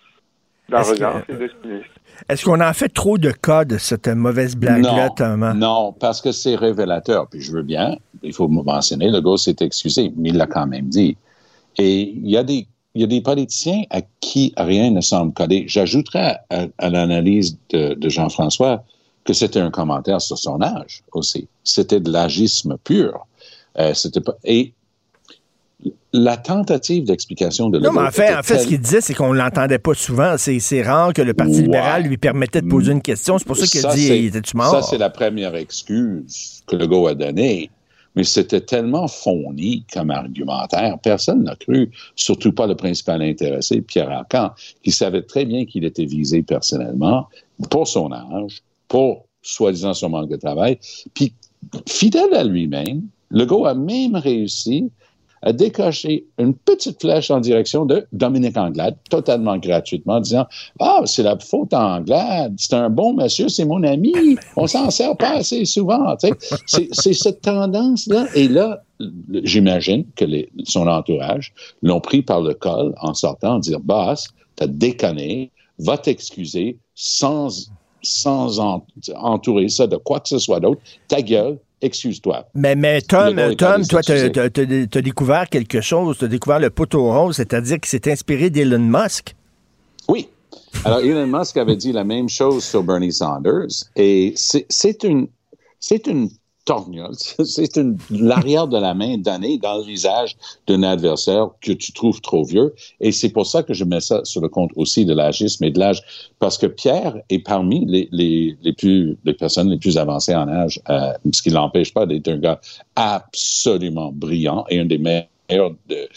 D'arrogance 0.68 1.22
et 1.28 1.34
de 1.34 1.50
cynisme. 1.62 1.84
Est-ce 2.28 2.44
qu'on 2.44 2.60
a 2.60 2.72
fait 2.72 2.88
trop 2.88 3.18
de 3.18 3.30
cas 3.30 3.64
de 3.64 3.78
cette 3.78 4.08
mauvaise 4.08 4.56
blague-là, 4.56 5.10
Thomas? 5.10 5.54
Non, 5.54 5.92
parce 5.92 6.20
que 6.20 6.32
c'est 6.32 6.56
révélateur. 6.56 7.28
Puis 7.28 7.40
je 7.40 7.52
veux 7.52 7.62
bien, 7.62 7.96
il 8.22 8.32
faut 8.32 8.48
me 8.48 8.62
mentionner, 8.62 9.10
le 9.10 9.20
gars 9.20 9.36
s'est 9.36 9.56
excusé, 9.60 10.12
mais 10.16 10.30
il 10.30 10.36
l'a 10.36 10.46
quand 10.46 10.66
même 10.66 10.88
dit. 10.88 11.16
Et 11.78 12.00
il 12.02 12.30
y 12.30 12.36
a 12.36 12.42
des 12.42 12.66
il 12.96 13.02
y 13.02 13.04
a 13.04 13.08
des 13.08 13.20
politiciens 13.20 13.82
à 13.90 14.00
qui 14.20 14.54
rien 14.56 14.90
ne 14.90 15.02
semble 15.02 15.34
coller. 15.34 15.64
J'ajouterais 15.68 16.38
à, 16.48 16.88
l'analyse 16.88 17.58
de, 17.68 17.92
de 17.92 18.08
Jean-François 18.08 18.84
que 19.22 19.34
c'était 19.34 19.60
un 19.60 19.70
commentaire 19.70 20.22
sur 20.22 20.38
son 20.38 20.62
âge 20.62 21.02
aussi. 21.12 21.46
C'était 21.62 22.00
de 22.00 22.10
l'agisme 22.10 22.78
pur. 22.82 23.26
Euh, 23.78 23.92
c'était 23.92 24.22
pas, 24.22 24.32
et 24.44 24.72
la 26.12 26.36
tentative 26.36 27.04
d'explication 27.04 27.68
de 27.68 27.78
Non, 27.78 27.92
mais 27.92 28.00
en 28.00 28.10
fait, 28.10 28.34
en 28.34 28.42
fait 28.42 28.60
ce 28.60 28.66
qu'il 28.66 28.80
disait, 28.80 29.00
c'est 29.00 29.14
qu'on 29.14 29.34
ne 29.34 29.38
l'entendait 29.38 29.78
pas 29.78 29.94
souvent. 29.94 30.36
C'est 30.38 30.82
rare 30.82 31.12
que 31.12 31.22
le 31.22 31.34
Parti 31.34 31.62
libéral 31.62 32.04
lui 32.04 32.16
permettait 32.16 32.62
de 32.62 32.68
poser 32.68 32.92
une 32.92 33.02
question. 33.02 33.38
C'est 33.38 33.46
pour 33.46 33.56
ça 33.56 33.66
qu'il 33.66 33.84
a 33.86 33.94
dit 33.94 34.12
était-tu 34.12 34.56
mort? 34.56 34.70
Ça, 34.70 34.82
c'est 34.82 34.98
la 34.98 35.10
première 35.10 35.54
excuse 35.54 36.62
que 36.66 36.76
Legault 36.76 37.06
a 37.06 37.14
donnée. 37.14 37.70
Mais 38.14 38.24
c'était 38.24 38.62
tellement 38.62 39.08
fourni 39.08 39.84
comme 39.92 40.10
argumentaire, 40.10 40.98
personne 41.02 41.44
n'a 41.44 41.54
cru, 41.54 41.90
surtout 42.14 42.50
pas 42.50 42.66
le 42.66 42.74
principal 42.74 43.20
intéressé, 43.20 43.82
Pierre 43.82 44.10
Arcan, 44.10 44.52
qui 44.82 44.90
savait 44.90 45.20
très 45.20 45.44
bien 45.44 45.66
qu'il 45.66 45.84
était 45.84 46.06
visé 46.06 46.42
personnellement 46.42 47.28
pour 47.68 47.86
son 47.86 48.10
âge, 48.12 48.62
pour 48.88 49.26
soi-disant 49.42 49.92
son 49.92 50.08
manque 50.08 50.30
de 50.30 50.36
travail. 50.36 50.78
Puis, 51.12 51.34
fidèle 51.86 52.32
à 52.32 52.42
lui-même, 52.42 53.02
Legault 53.30 53.66
a 53.66 53.74
même 53.74 54.16
réussi 54.16 54.90
a 55.46 55.52
décoché 55.52 56.26
une 56.38 56.54
petite 56.54 57.00
flèche 57.00 57.30
en 57.30 57.38
direction 57.38 57.86
de 57.86 58.04
Dominique 58.12 58.56
Anglade, 58.56 58.96
totalement 59.08 59.56
gratuitement, 59.58 60.14
en 60.14 60.20
disant 60.20 60.46
Ah, 60.80 61.02
c'est 61.04 61.22
la 61.22 61.38
faute 61.38 61.72
à 61.72 61.98
Anglade, 61.98 62.56
c'est 62.58 62.74
un 62.74 62.90
bon 62.90 63.14
monsieur, 63.14 63.48
c'est 63.48 63.64
mon 63.64 63.84
ami, 63.84 64.12
on 64.56 64.66
s'en 64.66 64.90
sert 64.90 65.16
pas 65.16 65.36
assez 65.36 65.64
souvent. 65.64 66.16
C'est 66.66 67.12
cette 67.12 67.42
tendance-là. 67.42 68.26
Et 68.34 68.48
là, 68.48 68.82
j'imagine 69.44 70.04
que 70.16 70.24
son 70.64 70.88
entourage 70.88 71.54
l'ont 71.80 72.00
pris 72.00 72.22
par 72.22 72.40
le 72.40 72.54
col 72.54 72.92
en 73.00 73.14
sortant, 73.14 73.54
en 73.54 73.58
dire 73.60 73.78
Boss, 73.78 74.28
t'as 74.56 74.66
déconné, 74.66 75.52
va 75.78 75.96
t'excuser 75.96 76.76
sans 76.96 77.70
sans 78.02 78.60
entourer 79.16 79.68
ça 79.68 79.88
de 79.88 79.96
quoi 79.96 80.20
que 80.20 80.28
ce 80.28 80.38
soit 80.38 80.60
d'autre, 80.60 80.80
ta 81.08 81.22
gueule, 81.22 81.58
excuse-toi. 81.80 82.46
Mais, 82.54 82.74
mais 82.74 83.00
Tom, 83.02 83.36
Tom 83.56 83.86
toi, 83.86 84.02
tu 84.02 84.12
as, 84.12 85.02
découvert 85.02 85.48
quelque 85.48 85.80
chose, 85.80 86.18
tu 86.18 86.24
as 86.24 86.28
découvert 86.28 86.60
le 86.60 86.70
poteau 86.70 87.10
rose, 87.12 87.36
c'est-à-dire 87.36 87.80
qu'il 87.80 87.88
s'est 87.88 88.10
inspiré 88.10 88.50
d'Elon 88.50 88.78
Musk? 88.78 89.34
Oui. 90.08 90.28
Alors, 90.84 91.00
Elon 91.00 91.26
Musk 91.26 91.56
avait 91.56 91.76
dit 91.76 91.92
la 91.92 92.04
même 92.04 92.28
chose 92.28 92.64
sur 92.64 92.82
Bernie 92.82 93.12
Sanders, 93.12 93.66
et 93.96 94.34
c'est 94.36 95.02
une, 95.04 95.28
une 96.92 97.12
c'est 97.44 97.78
l'arrière 98.10 98.66
de 98.66 98.78
la 98.78 98.94
main 98.94 99.18
donnée 99.18 99.58
dans 99.58 99.78
le 99.78 99.84
visage 99.84 100.36
d'un 100.66 100.82
adversaire 100.82 101.48
que 101.60 101.72
tu 101.72 101.92
trouves 101.92 102.20
trop 102.20 102.44
vieux. 102.44 102.74
Et 103.00 103.12
c'est 103.12 103.28
pour 103.28 103.46
ça 103.46 103.62
que 103.62 103.74
je 103.74 103.84
mets 103.84 104.00
ça 104.00 104.24
sur 104.24 104.40
le 104.40 104.48
compte 104.48 104.70
aussi 104.76 105.04
de 105.04 105.14
l'agisme 105.14 105.64
et 105.64 105.70
de 105.70 105.78
l'âge. 105.78 106.02
Parce 106.38 106.58
que 106.58 106.66
Pierre 106.66 107.16
est 107.28 107.38
parmi 107.38 107.84
les, 107.86 108.08
les, 108.12 108.56
les, 108.62 108.72
plus, 108.72 109.16
les 109.24 109.34
personnes 109.34 109.70
les 109.70 109.78
plus 109.78 109.96
avancées 109.98 110.34
en 110.34 110.48
âge, 110.48 110.80
euh, 110.88 111.12
ce 111.32 111.42
qui 111.42 111.50
l'empêche 111.50 111.92
pas 111.92 112.06
d'être 112.06 112.28
un 112.28 112.38
gars 112.38 112.60
absolument 112.96 114.12
brillant 114.12 114.64
et 114.68 114.80
un 114.80 114.86
des 114.86 114.98
meilleurs 114.98 115.72
de, 115.88 116.08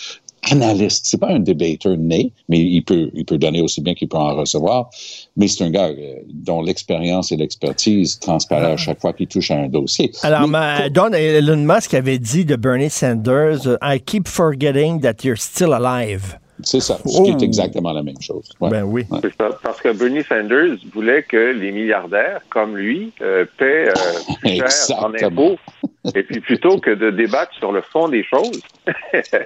analyste. 0.52 1.06
C'est 1.06 1.20
pas 1.20 1.30
un 1.30 1.40
débatteur 1.40 1.98
né, 1.98 2.32
mais 2.48 2.60
il 2.60 2.82
peut, 2.82 3.10
il 3.14 3.26
peut 3.26 3.38
donner 3.38 3.62
aussi 3.62 3.82
bien 3.82 3.94
qu'il 3.94 4.08
peut 4.08 4.18
en 4.18 4.36
recevoir. 4.36 4.90
Mais 5.38 5.48
c'est 5.48 5.64
un 5.64 5.72
gars 5.72 5.90
euh, 5.90 6.16
dont 6.34 6.62
l'expérience 6.62 7.32
et 7.32 7.38
l'expertise 7.38 8.20
transparaissent 8.20 8.74
à 8.74 8.78
chaque 8.78 9.02
fois 9.02 9.14
qu'il 9.14 9.28
touche 9.28 9.52
à 9.52 9.56
un 9.56 9.68
dossier. 9.68 10.12
Alors, 10.24 10.48
Don 10.92 11.12
Elon 11.14 11.58
Musk 11.58 11.94
avait 11.94 12.20
dit 12.20 12.46
de 12.46 12.56
Bernie 12.56 12.90
Sanders, 12.90 13.78
I 13.82 14.00
keep 14.00 14.28
forgetting 14.28 15.02
that 15.02 15.24
you're 15.24 15.38
still 15.38 15.74
alive. 15.74 16.38
C'est 16.62 16.82
ça, 16.82 16.98
ce 17.06 17.24
qui 17.24 17.30
est 17.30 17.36
oh. 17.40 17.44
exactement 17.44 17.94
la 17.94 18.04
même 18.04 18.20
chose. 18.20 18.50
Ben 18.60 18.84
oui. 18.84 19.06
C'est 19.22 19.34
ça, 19.38 19.50
parce 19.64 19.82
que 19.82 19.94
Bernie 19.94 20.24
Sanders 20.24 20.78
voulait 20.94 21.24
que 21.24 21.54
les 21.54 21.72
milliardaires, 21.72 22.42
comme 22.50 22.76
lui, 22.76 23.14
euh, 23.22 23.46
paient 23.58 23.88
euh, 23.90 23.94
plus 24.42 24.88
cher 24.88 25.04
en 25.04 25.14
impôts 25.14 25.58
Et 26.16 26.24
puis 26.24 26.40
plutôt 26.40 26.78
que 26.80 26.92
de 26.92 27.12
débattre 27.12 27.54
sur 27.60 27.72
le 27.72 27.82
fond 27.82 28.08
des 28.10 28.24
choses. 28.24 28.62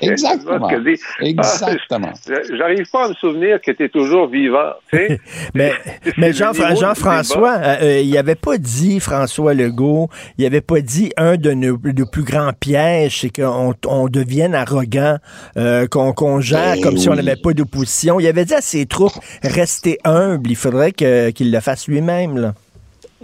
Exactement. 0.02 0.68
des- 0.84 1.00
Exactement. 1.22 2.12
Ah, 2.30 2.34
J'arrive 2.58 2.90
pas 2.92 3.06
à 3.06 3.10
me 3.10 3.14
souvenir 3.16 3.60
que 3.62 3.72
tu 3.72 3.84
es 3.86 3.90
toujours 3.90 4.28
vivant. 4.28 4.72
tu 4.92 4.98
sais. 4.98 5.20
Mais, 5.54 5.74
mais 6.18 6.34
Jean, 6.34 6.52
euh, 6.52 7.76
euh, 7.82 8.00
il 8.02 8.18
avait 8.18 8.36
pas 8.36 8.58
dit, 8.58 9.00
François 9.00 9.54
Legault, 9.54 10.10
il 10.38 10.46
avait 10.46 10.62
pas 10.62 10.82
dit 10.82 11.12
un 11.18 11.38
de 11.38 11.52
nos, 11.52 11.78
de 11.78 12.04
plus 12.04 12.24
grands 12.24 12.54
pièges, 12.54 13.22
c'est 13.22 13.30
qu'on 13.36 13.74
on 13.88 14.08
devienne 14.08 14.56
arrogant, 14.56 15.18
euh, 15.58 15.88
qu'on 15.88 16.14
qu'on 16.14 16.40
gère 16.42 16.76
Ben 16.76 16.82
comme 16.82 16.98
si 16.98 17.10
on 17.10 17.16
n'avait 17.16 17.36
pas 17.36 17.54
d'opposition. 17.54 18.20
Il 18.20 18.28
avait 18.28 18.46
dit 18.46 18.54
à 18.54 18.62
ses 18.62 18.86
troupes, 18.86 19.14
restez 19.44 19.98
humbles, 20.04 20.50
il 20.52 20.56
faudrait 20.56 20.92
que- 20.92 21.30
qu'il 21.32 21.52
le 21.52 21.60
fasse 21.60 21.88
lui-même. 21.88 22.54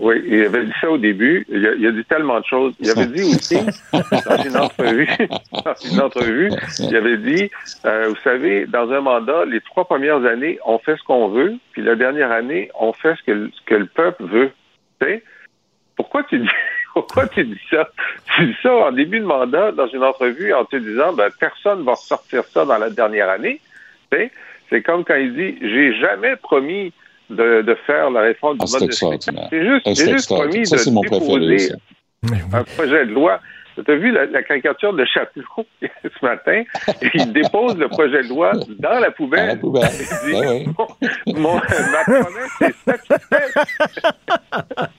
Oui, 0.01 0.23
il 0.25 0.45
avait 0.45 0.63
dit 0.65 0.71
ça 0.79 0.89
au 0.89 0.97
début. 0.97 1.45
Il 1.49 1.67
a, 1.67 1.73
il 1.73 1.85
a 1.85 1.91
dit 1.91 2.05
tellement 2.05 2.39
de 2.39 2.45
choses. 2.45 2.73
Il 2.79 2.89
avait 2.89 3.05
dit 3.07 3.21
aussi, 3.35 3.57
dans 3.93 4.37
une 4.43 4.55
entrevue, 4.57 5.07
dans 5.51 5.75
une 5.91 5.99
entrevue, 6.01 6.49
il 6.79 6.95
avait 6.95 7.17
dit, 7.17 7.51
euh, 7.85 8.07
vous 8.07 8.15
savez, 8.23 8.65
dans 8.65 8.89
un 8.91 9.01
mandat, 9.01 9.43
les 9.45 9.59
trois 9.61 9.83
premières 9.85 10.23
années, 10.25 10.57
on 10.65 10.79
fait 10.79 10.95
ce 10.95 11.03
qu'on 11.03 11.27
veut, 11.27 11.55
puis 11.73 11.81
la 11.81 11.95
dernière 11.95 12.31
année, 12.31 12.71
on 12.79 12.93
fait 12.93 13.13
ce 13.15 13.23
que, 13.23 13.31
le- 13.31 13.51
ce 13.53 13.61
que 13.65 13.75
le 13.75 13.87
peuple 13.87 14.23
veut. 14.23 14.51
Tu 15.01 15.07
sais? 15.07 15.23
Pourquoi 15.97 16.23
tu 16.23 16.39
dis 16.39 16.49
pourquoi 16.93 17.27
tu 17.27 17.43
dis 17.43 17.59
ça? 17.69 17.89
Tu 18.35 18.45
dis 18.47 18.55
ça 18.63 18.73
en 18.73 18.91
début 18.93 19.19
de 19.19 19.25
mandat, 19.25 19.73
dans 19.73 19.87
une 19.87 20.03
entrevue, 20.03 20.53
en 20.53 20.63
te 20.63 20.77
disant, 20.77 21.11
ben, 21.13 21.29
personne 21.39 21.83
va 21.83 21.91
ressortir 21.91 22.45
ça 22.45 22.63
dans 22.63 22.77
la 22.77 22.89
dernière 22.89 23.29
année. 23.29 23.59
Tu 24.11 24.17
sais? 24.17 24.31
C'est 24.69 24.81
comme 24.81 25.03
quand 25.03 25.15
il 25.15 25.33
dit, 25.35 25.57
j'ai 25.61 25.93
jamais 25.99 26.35
promis 26.37 26.93
de, 27.29 27.61
de 27.61 27.75
faire 27.85 28.09
la 28.09 28.21
réforme 28.21 28.57
du 28.57 28.65
Ah, 28.67 28.79
mode 28.79 28.89
de. 28.89 29.17
C'est 29.49 29.63
juste, 29.63 29.81
Ah, 29.85 29.93
juste 29.93 30.29
promis 30.29 30.65
Ça, 30.65 30.77
c'est 30.77 30.91
mon 30.91 31.01
de 31.01 31.47
déposer 31.47 31.73
un 32.53 32.63
projet 32.63 33.05
de 33.05 33.11
loi. 33.11 33.39
Tu 33.85 33.91
as 33.91 33.95
vu 33.95 34.11
la, 34.11 34.25
la 34.25 34.43
caricature 34.43 34.93
de 34.93 35.05
Chapelot 35.05 35.43
ce 35.81 36.25
matin? 36.25 36.63
Il 37.13 37.31
dépose 37.33 37.75
le 37.77 37.87
projet 37.87 38.23
de 38.23 38.29
loi 38.29 38.51
dans 38.79 38.99
la 38.99 39.11
poubelle. 39.11 39.47
Dans 39.47 39.53
la 39.53 39.55
poubelle. 39.57 39.89
Il 39.99 40.33
dit, 40.33 40.39
Ben 40.41 40.49
oui. 40.49 41.33
mon, 41.33 41.39
mon- 41.41 41.55
ma 41.55 42.03
promesse 42.03 42.61
est 42.61 42.75
satisfaite. 42.89 43.53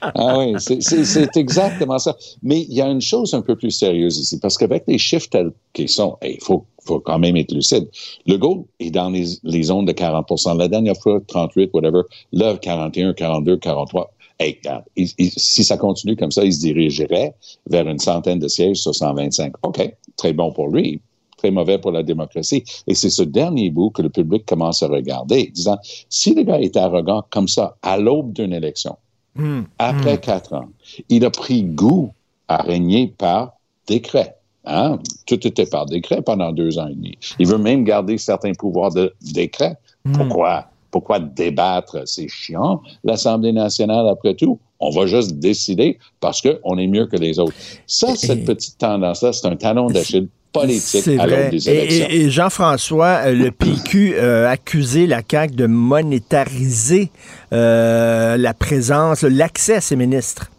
Ah 0.03 0.39
oui, 0.39 0.55
c'est- 0.59 1.37
exactement 1.37 1.99
ça. 1.99 2.17
Mais 2.43 2.61
il 2.63 2.73
y 2.75 2.81
a 2.81 2.87
une 2.89 3.01
chose 3.01 3.35
un 3.35 3.43
peu 3.43 3.57
plus 3.57 3.71
sérieuse 3.71 4.19
ici, 4.19 4.39
parce 4.41 4.57
qu'avec 4.59 4.85
les 4.87 4.99
chiffres 4.99 5.29
tels 5.31 5.53
qu'ils 5.73 5.89
sont, 5.89 6.17
il 6.23 6.39
faut, 6.43 6.65
faut 6.85 7.01
quand 7.01 7.19
même 7.19 7.37
être 7.37 7.53
lucide. 7.53 7.89
Le 8.27 8.37
gold 8.37 8.65
est 8.81 8.91
dans 8.91 9.11
les, 9.11 9.25
les 9.45 9.63
zones 9.65 9.85
de 9.87 9.93
40% 9.93 10.59
La 10.59 10.69
dernière 10.69 10.97
fois, 10.97 11.21
38, 11.27 11.71
whatever. 11.73 12.03
Là, 12.33 12.57
41, 12.61 13.13
42, 13.15 13.57
43. 13.59 14.11
Hey, 14.41 14.59
regarde, 14.65 14.85
il- 14.97 15.11
il- 15.19 15.31
si 15.37 15.63
ça 15.63 15.77
continue 15.77 16.17
comme 16.17 16.31
ça, 16.33 16.43
il 16.45 16.53
se 16.53 16.61
dirigerait 16.61 17.35
vers 17.69 17.87
une 17.87 17.99
centaine 17.99 18.39
de 18.39 18.49
sièges 18.49 18.79
sur 18.79 18.95
125. 18.95 19.53
OK, 19.63 19.95
très 20.17 20.33
bon 20.33 20.51
pour 20.51 20.69
lui, 20.69 21.01
très 21.37 21.51
mauvais 21.51 21.77
pour 21.79 21.93
la 21.93 22.03
démocratie. 22.03 22.65
Et 22.87 22.95
c'est 22.95 23.11
ce 23.11 23.23
dernier 23.23 23.71
bout 23.71 23.91
que 23.91 24.01
le 24.01 24.09
public 24.09 24.47
commence 24.47 24.83
à 24.83 24.89
regarder, 24.89 25.49
disant, 25.55 25.77
si 26.09 26.35
le 26.35 26.43
gars 26.43 26.59
est 26.59 26.77
arrogant 26.77 27.23
comme 27.29 27.49
ça 27.49 27.77
à 27.83 27.99
l'aube 27.99 28.33
d'une 28.33 28.55
élection, 28.55 28.97
Hmm. 29.37 29.63
après 29.79 30.19
quatre 30.19 30.55
ans, 30.55 30.69
il 31.09 31.25
a 31.25 31.31
pris 31.31 31.63
goût 31.63 32.11
à 32.49 32.63
régner 32.63 33.15
par 33.17 33.53
décret. 33.87 34.37
Hein? 34.65 34.99
Tout 35.27 35.47
était 35.47 35.67
par 35.67 35.87
décret 35.87 36.21
pendant 36.21 36.51
deux 36.53 36.79
ans 36.79 36.89
et 36.89 36.95
demi. 36.95 37.17
Il 37.39 37.47
veut 37.47 37.59
même 37.59 37.85
garder 37.85 38.19
certains 38.19 38.53
pouvoirs 38.53 38.93
de 38.93 39.15
décret. 39.33 39.77
Pourquoi? 40.15 40.67
Pourquoi 40.91 41.19
débattre? 41.21 41.99
C'est 42.07 42.29
chiant. 42.29 42.83
L'Assemblée 43.05 43.53
nationale, 43.53 44.09
après 44.09 44.35
tout, 44.35 44.59
on 44.81 44.91
va 44.91 45.07
juste 45.07 45.39
décider 45.39 45.99
parce 46.21 46.41
qu'on 46.43 46.79
est 46.79 46.87
mieux 46.87 47.07
que 47.07 47.17
les 47.17 47.39
autres. 47.39 47.55
Ça, 47.87 48.15
cette 48.17 48.45
petite 48.45 48.79
tendance-là, 48.79 49.33
c'est 49.33 49.47
un 49.47 49.57
talon 49.57 49.87
d'Achille 49.87 50.29
politique 50.53 51.03
C'est 51.05 51.19
à 51.21 51.27
l'aube 51.27 51.39
vrai. 51.39 51.51
des 51.51 51.69
Et, 51.69 51.73
élections. 51.79 52.07
et- 52.11 52.17
et 52.23 52.31
Jean-François, 52.31 53.21
euh, 53.27 53.33
le 53.35 53.51
PQ 53.53 54.19
a 54.19 54.49
accusé 54.51 55.07
la 55.07 55.21
CAQ 55.29 55.55
de 55.55 55.67
monétariser 55.67 57.11
euh, 57.53 58.37
la 58.37 58.55
présence, 58.55 59.23
l'accès 59.23 59.77
à 59.77 59.81
ses 59.81 59.97
ministres. 59.97 60.51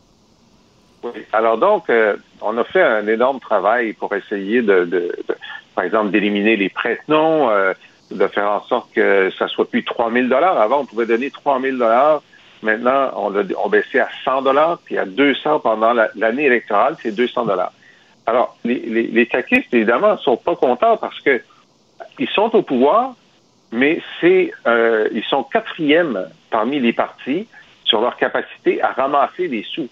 Oui. 1.04 1.10
Alors 1.34 1.58
donc, 1.58 1.90
euh, 1.90 2.16
on 2.42 2.58
a 2.58 2.64
fait 2.64 2.82
un 2.84 3.08
énorme 3.08 3.40
travail 3.40 3.94
pour 3.94 4.14
essayer 4.16 4.62
de, 4.62 4.86
de- 4.86 4.86
de- 4.86 5.36
par 5.76 5.84
exemple, 5.84 6.12
d'éliminer 6.12 6.56
les 6.58 6.70
prête-noms, 6.70 7.50
euh, 7.50 7.74
de 8.12 8.28
faire 8.28 8.52
en 8.52 8.64
sorte 8.66 8.92
que 8.94 9.32
ça 9.38 9.48
soit 9.48 9.70
plus 9.70 9.84
3 9.84 10.12
000 10.12 10.32
Avant, 10.34 10.82
on 10.82 10.86
pouvait 10.86 11.06
donner 11.06 11.32
3 11.32 11.60
000 11.62 11.78
Maintenant, 12.64 13.12
on 13.16 13.30
l'a 13.30 13.42
on 13.64 13.70
baissé 13.70 14.00
à 14.00 14.08
100 14.24 14.44
puis 14.86 14.98
à 14.98 15.06
200 15.06 15.60
pendant 15.62 15.94
la- 15.94 16.10
l'année 16.16 16.46
électorale, 16.46 16.96
c'est 17.02 17.12
200 17.16 17.48
Alors, 18.28 18.56
les, 18.64 18.76
les, 18.80 19.04
les 19.08 19.26
caquistes, 19.26 19.74
évidemment, 19.74 20.18
sont 20.18 20.38
pas 20.38 20.56
contents 20.56 20.98
parce 20.98 21.20
que 21.22 21.42
ils 22.20 22.30
sont 22.30 22.56
au 22.56 22.62
pouvoir, 22.62 23.16
mais 23.72 24.02
c'est 24.20 24.52
euh, 24.68 25.08
ils 25.12 25.24
sont 25.24 25.44
quatrièmes 25.44 26.28
parmi 26.52 26.80
les 26.80 26.94
partis 26.94 27.48
sur 27.84 28.02
leur 28.02 28.16
capacité 28.18 28.82
à 28.82 28.90
ramasser 28.92 29.48
des 29.48 29.64
sous. 29.64 29.88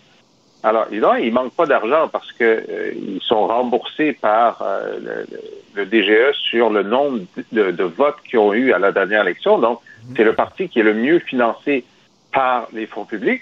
Alors, 0.64 0.88
évidemment, 0.92 1.16
il 1.16 1.32
manque 1.34 1.54
pas 1.54 1.66
d'argent 1.66 2.10
parce 2.10 2.32
que 2.34 2.44
euh, 2.44 2.92
ils 2.96 3.22
sont 3.22 3.48
remboursés 3.48 4.14
par 4.14 4.62
euh, 4.62 4.98
le, 5.00 5.82
le- 5.82 5.86
DGE 5.86 6.36
sur 6.50 6.70
le 6.70 6.84
nombre 6.84 7.20
de, 7.54 7.72
de 7.72 7.84
votes 7.84 8.18
qu'ils 8.30 8.40
ont 8.40 8.54
eu 8.54 8.74
à 8.74 8.80
la 8.80 8.92
dernière 8.92 9.22
élection. 9.22 9.58
Donc, 9.58 9.80
c'est 10.18 10.24
le 10.26 10.34
parti 10.34 10.68
qui 10.68 10.80
est 10.82 10.84
le 10.84 10.94
mieux 10.94 11.20
financé 11.20 11.86
par 12.34 12.68
les 12.74 12.86
fonds 12.88 13.06
publics, 13.06 13.42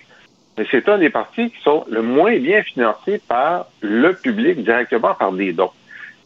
mais 0.58 0.66
c'est 0.70 0.88
un 0.90 1.00
des 1.00 1.10
partis 1.10 1.50
qui 1.50 1.60
sont 1.64 1.86
le 1.90 2.02
moins 2.04 2.38
bien 2.38 2.62
financés 2.62 3.20
par 3.28 3.66
le 3.82 4.14
public 4.14 4.64
directement 4.64 5.16
par 5.16 5.32
des 5.32 5.54
dons. 5.54 5.72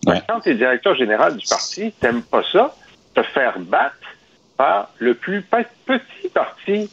Donc, 0.04 0.16
Ouais. 0.16 0.22
Quand 0.28 0.40
tu 0.42 0.50
es 0.50 0.56
directeur 0.56 0.96
général 0.96 1.38
du 1.38 1.46
parti, 1.48 1.92
t'aimes 2.02 2.24
pas 2.24 2.42
ça, 2.52 2.76
te 3.14 3.22
faire 3.22 3.60
battre 3.60 3.96
par 4.58 4.90
le 5.00 5.14
plus 5.14 5.42
pe- 5.44 5.58
petit 5.86 6.28
parti 6.34 6.90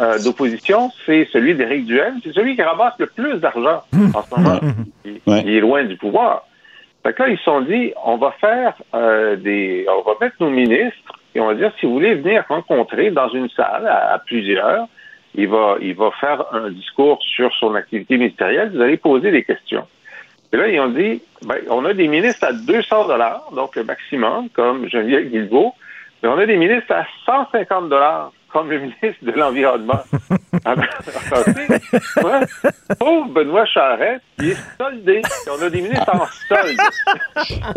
euh, 0.00 0.18
d'opposition, 0.22 0.90
c'est 1.04 1.28
celui 1.32 1.54
d'Éric 1.54 1.86
Duhem. 1.86 2.20
C'est 2.24 2.32
celui 2.32 2.56
qui 2.56 2.62
ramasse 2.62 2.94
le 2.98 3.06
plus 3.06 3.38
d'argent 3.38 3.82
en 4.14 4.22
ce 4.22 4.34
moment. 4.40 4.60
Il, 5.04 5.20
Ouais. 5.26 5.42
il 5.44 5.54
est 5.56 5.60
loin 5.60 5.84
du 5.84 5.96
pouvoir. 5.96 6.44
Fait 7.02 7.12
que 7.12 7.22
là, 7.22 7.28
ils 7.28 7.38
se 7.38 7.44
sont 7.44 7.60
dit, 7.60 7.92
on 8.04 8.16
va 8.16 8.32
faire 8.40 8.74
euh, 8.94 9.36
des... 9.36 9.86
On 9.88 10.02
va 10.02 10.14
mettre 10.20 10.36
nos 10.40 10.50
ministres 10.50 11.12
et 11.34 11.40
on 11.40 11.46
va 11.46 11.54
dire, 11.54 11.72
si 11.78 11.86
vous 11.86 11.92
voulez 11.94 12.14
venir 12.14 12.44
rencontrer 12.48 13.10
dans 13.10 13.28
une 13.28 13.48
salle 13.50 13.86
à, 13.86 14.14
à 14.14 14.18
plusieurs, 14.18 14.86
il 15.34 15.48
va, 15.48 15.76
il 15.80 15.94
va 15.94 16.10
faire 16.20 16.44
un 16.52 16.70
discours 16.70 17.20
sur 17.22 17.52
son 17.60 17.74
activité 17.74 18.16
ministérielle, 18.18 18.70
vous 18.74 18.80
allez 18.80 18.96
poser 18.96 19.30
des 19.30 19.44
questions. 19.44 19.84
Et 20.52 20.56
là, 20.56 20.68
ils 20.68 20.80
ont 20.80 20.88
dit, 20.88 21.20
ben, 21.44 21.56
on 21.70 21.84
a 21.84 21.92
des 21.92 22.08
ministres 22.08 22.44
à 22.44 22.52
200 22.52 23.08
dollars, 23.08 23.48
donc 23.54 23.76
le 23.76 23.84
maximum, 23.84 24.48
comme 24.50 24.88
Geneviève 24.88 25.28
Guilbeault, 25.30 25.74
mais 26.22 26.28
on 26.28 26.38
a 26.38 26.46
des 26.46 26.56
ministres 26.56 26.92
à 26.92 27.04
150 27.26 27.88
dollars, 27.88 28.32
comme 28.52 28.70
le 28.70 28.80
ministre 28.80 29.22
de 29.22 29.32
l'Environnement. 29.32 30.02
Ah 30.64 30.74
ben, 30.74 30.88
pauvre 32.98 33.28
Benoît 33.28 33.66
Charette, 33.66 34.22
il 34.38 34.50
est 34.50 34.56
soldé. 34.76 35.22
On 35.48 35.62
a 35.62 35.70
des 35.70 35.80
ministres 35.80 36.10
en 36.12 36.26
solde. 36.48 36.78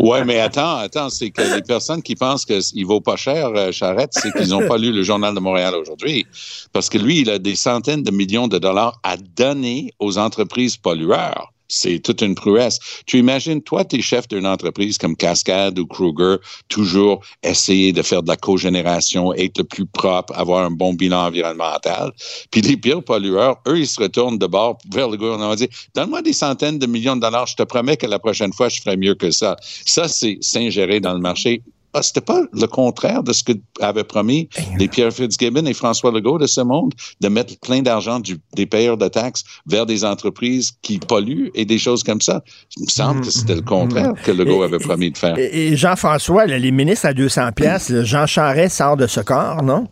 Ouais, 0.00 0.24
mais 0.24 0.40
attends, 0.40 0.78
attends, 0.78 1.08
c'est 1.08 1.30
que 1.30 1.42
les 1.54 1.62
personnes 1.62 2.02
qui 2.02 2.16
pensent 2.16 2.44
qu'il 2.44 2.86
vaut 2.86 3.00
pas 3.00 3.14
cher, 3.14 3.48
euh, 3.54 3.70
Charette, 3.70 4.10
c'est 4.12 4.32
qu'ils 4.32 4.48
n'ont 4.48 4.66
pas 4.66 4.78
lu 4.78 4.92
le 4.92 5.02
Journal 5.02 5.34
de 5.34 5.40
Montréal 5.40 5.74
aujourd'hui. 5.74 6.26
Parce 6.72 6.88
que 6.88 6.98
lui, 6.98 7.20
il 7.20 7.30
a 7.30 7.38
des 7.38 7.54
centaines 7.54 8.02
de 8.02 8.10
millions 8.10 8.48
de 8.48 8.58
dollars 8.58 8.98
à 9.04 9.16
donner 9.16 9.92
aux 10.00 10.18
entreprises 10.18 10.76
pollueurs. 10.76 11.52
C'est 11.70 12.00
toute 12.00 12.20
une 12.20 12.34
prouesse. 12.34 12.78
Tu 13.06 13.18
imagines, 13.18 13.62
toi, 13.62 13.84
tu 13.84 13.96
es 13.96 14.02
chef 14.02 14.28
d'une 14.28 14.46
entreprise 14.46 14.98
comme 14.98 15.16
Cascade 15.16 15.78
ou 15.78 15.86
Kruger, 15.86 16.36
toujours 16.68 17.22
essayer 17.42 17.92
de 17.92 18.02
faire 18.02 18.22
de 18.22 18.28
la 18.28 18.36
cogénération, 18.36 19.32
être 19.34 19.58
le 19.58 19.64
plus 19.64 19.86
propre, 19.86 20.34
avoir 20.36 20.64
un 20.64 20.70
bon 20.70 20.94
bilan 20.94 21.26
environnemental. 21.26 22.12
Puis 22.50 22.60
les 22.60 22.76
pires 22.76 23.02
pollueurs, 23.02 23.56
eux, 23.68 23.78
ils 23.78 23.86
se 23.86 24.00
retournent 24.00 24.38
de 24.38 24.46
bord 24.46 24.78
vers 24.92 25.08
le 25.08 25.16
gouvernement 25.16 25.52
et 25.52 25.56
disent 25.56 25.68
Donne-moi 25.94 26.22
des 26.22 26.32
centaines 26.32 26.78
de 26.78 26.86
millions 26.86 27.16
de 27.16 27.20
dollars, 27.20 27.46
je 27.46 27.54
te 27.54 27.62
promets 27.62 27.96
que 27.96 28.06
la 28.06 28.18
prochaine 28.18 28.52
fois, 28.52 28.68
je 28.68 28.80
ferai 28.80 28.96
mieux 28.96 29.14
que 29.14 29.30
ça. 29.30 29.56
Ça, 29.86 30.08
c'est 30.08 30.38
s'ingérer 30.40 31.00
dans 31.00 31.14
le 31.14 31.20
marché. 31.20 31.62
Ah, 31.92 32.02
c'était 32.02 32.20
pas 32.20 32.42
le 32.52 32.66
contraire 32.66 33.22
de 33.24 33.32
ce 33.32 33.42
que 33.42 33.52
avaient 33.80 34.04
promis 34.04 34.48
les 34.78 34.86
Pierre 34.86 35.12
Fitzgibbon 35.12 35.66
et 35.66 35.74
François 35.74 36.12
Legault 36.12 36.38
de 36.38 36.46
ce 36.46 36.60
monde, 36.60 36.92
de 37.20 37.28
mettre 37.28 37.58
plein 37.58 37.82
d'argent 37.82 38.20
du- 38.20 38.38
des 38.54 38.66
payeurs 38.66 38.96
de 38.96 39.08
taxes 39.08 39.42
vers 39.66 39.86
des 39.86 40.04
entreprises 40.04 40.72
qui 40.82 41.00
polluent 41.00 41.50
et 41.54 41.64
des 41.64 41.78
choses 41.78 42.04
comme 42.04 42.20
ça. 42.20 42.42
Il 42.76 42.84
me 42.84 42.88
semble 42.88 43.22
que 43.22 43.30
c'était 43.30 43.56
le 43.56 43.62
contraire 43.62 44.12
que 44.24 44.30
Legault 44.30 44.62
Et- 44.62 44.66
avait 44.66 44.78
promis 44.78 45.10
de 45.10 45.18
faire. 45.18 45.36
Et, 45.36 45.68
et 45.72 45.76
Jean-François, 45.76 46.46
les 46.46 46.70
ministres 46.70 47.06
à 47.06 47.12
200 47.12 47.50
pièces, 47.52 47.92
Jean 48.04 48.26
Charest 48.26 48.76
sort 48.76 48.96
de 48.96 49.06
ce 49.08 49.20
corps, 49.20 49.62
non? 49.64 49.88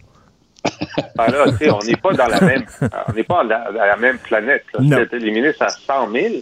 Ah 1.17 1.29
là, 1.31 1.45
tu 1.53 1.57
sais, 1.65 1.71
on 1.71 1.79
n'est 1.81 1.97
pas 1.97 2.13
dans 2.13 2.27
la 2.27 2.41
même, 2.41 2.65
on 3.09 3.13
n'est 3.13 3.23
pas 3.25 3.43
dans 3.45 3.49
la, 3.75 3.97
même 3.97 4.19
planète. 4.19 4.65
les 4.79 5.31
ministres 5.31 5.63
à 5.63 5.69
100 5.71 6.13
000, 6.13 6.35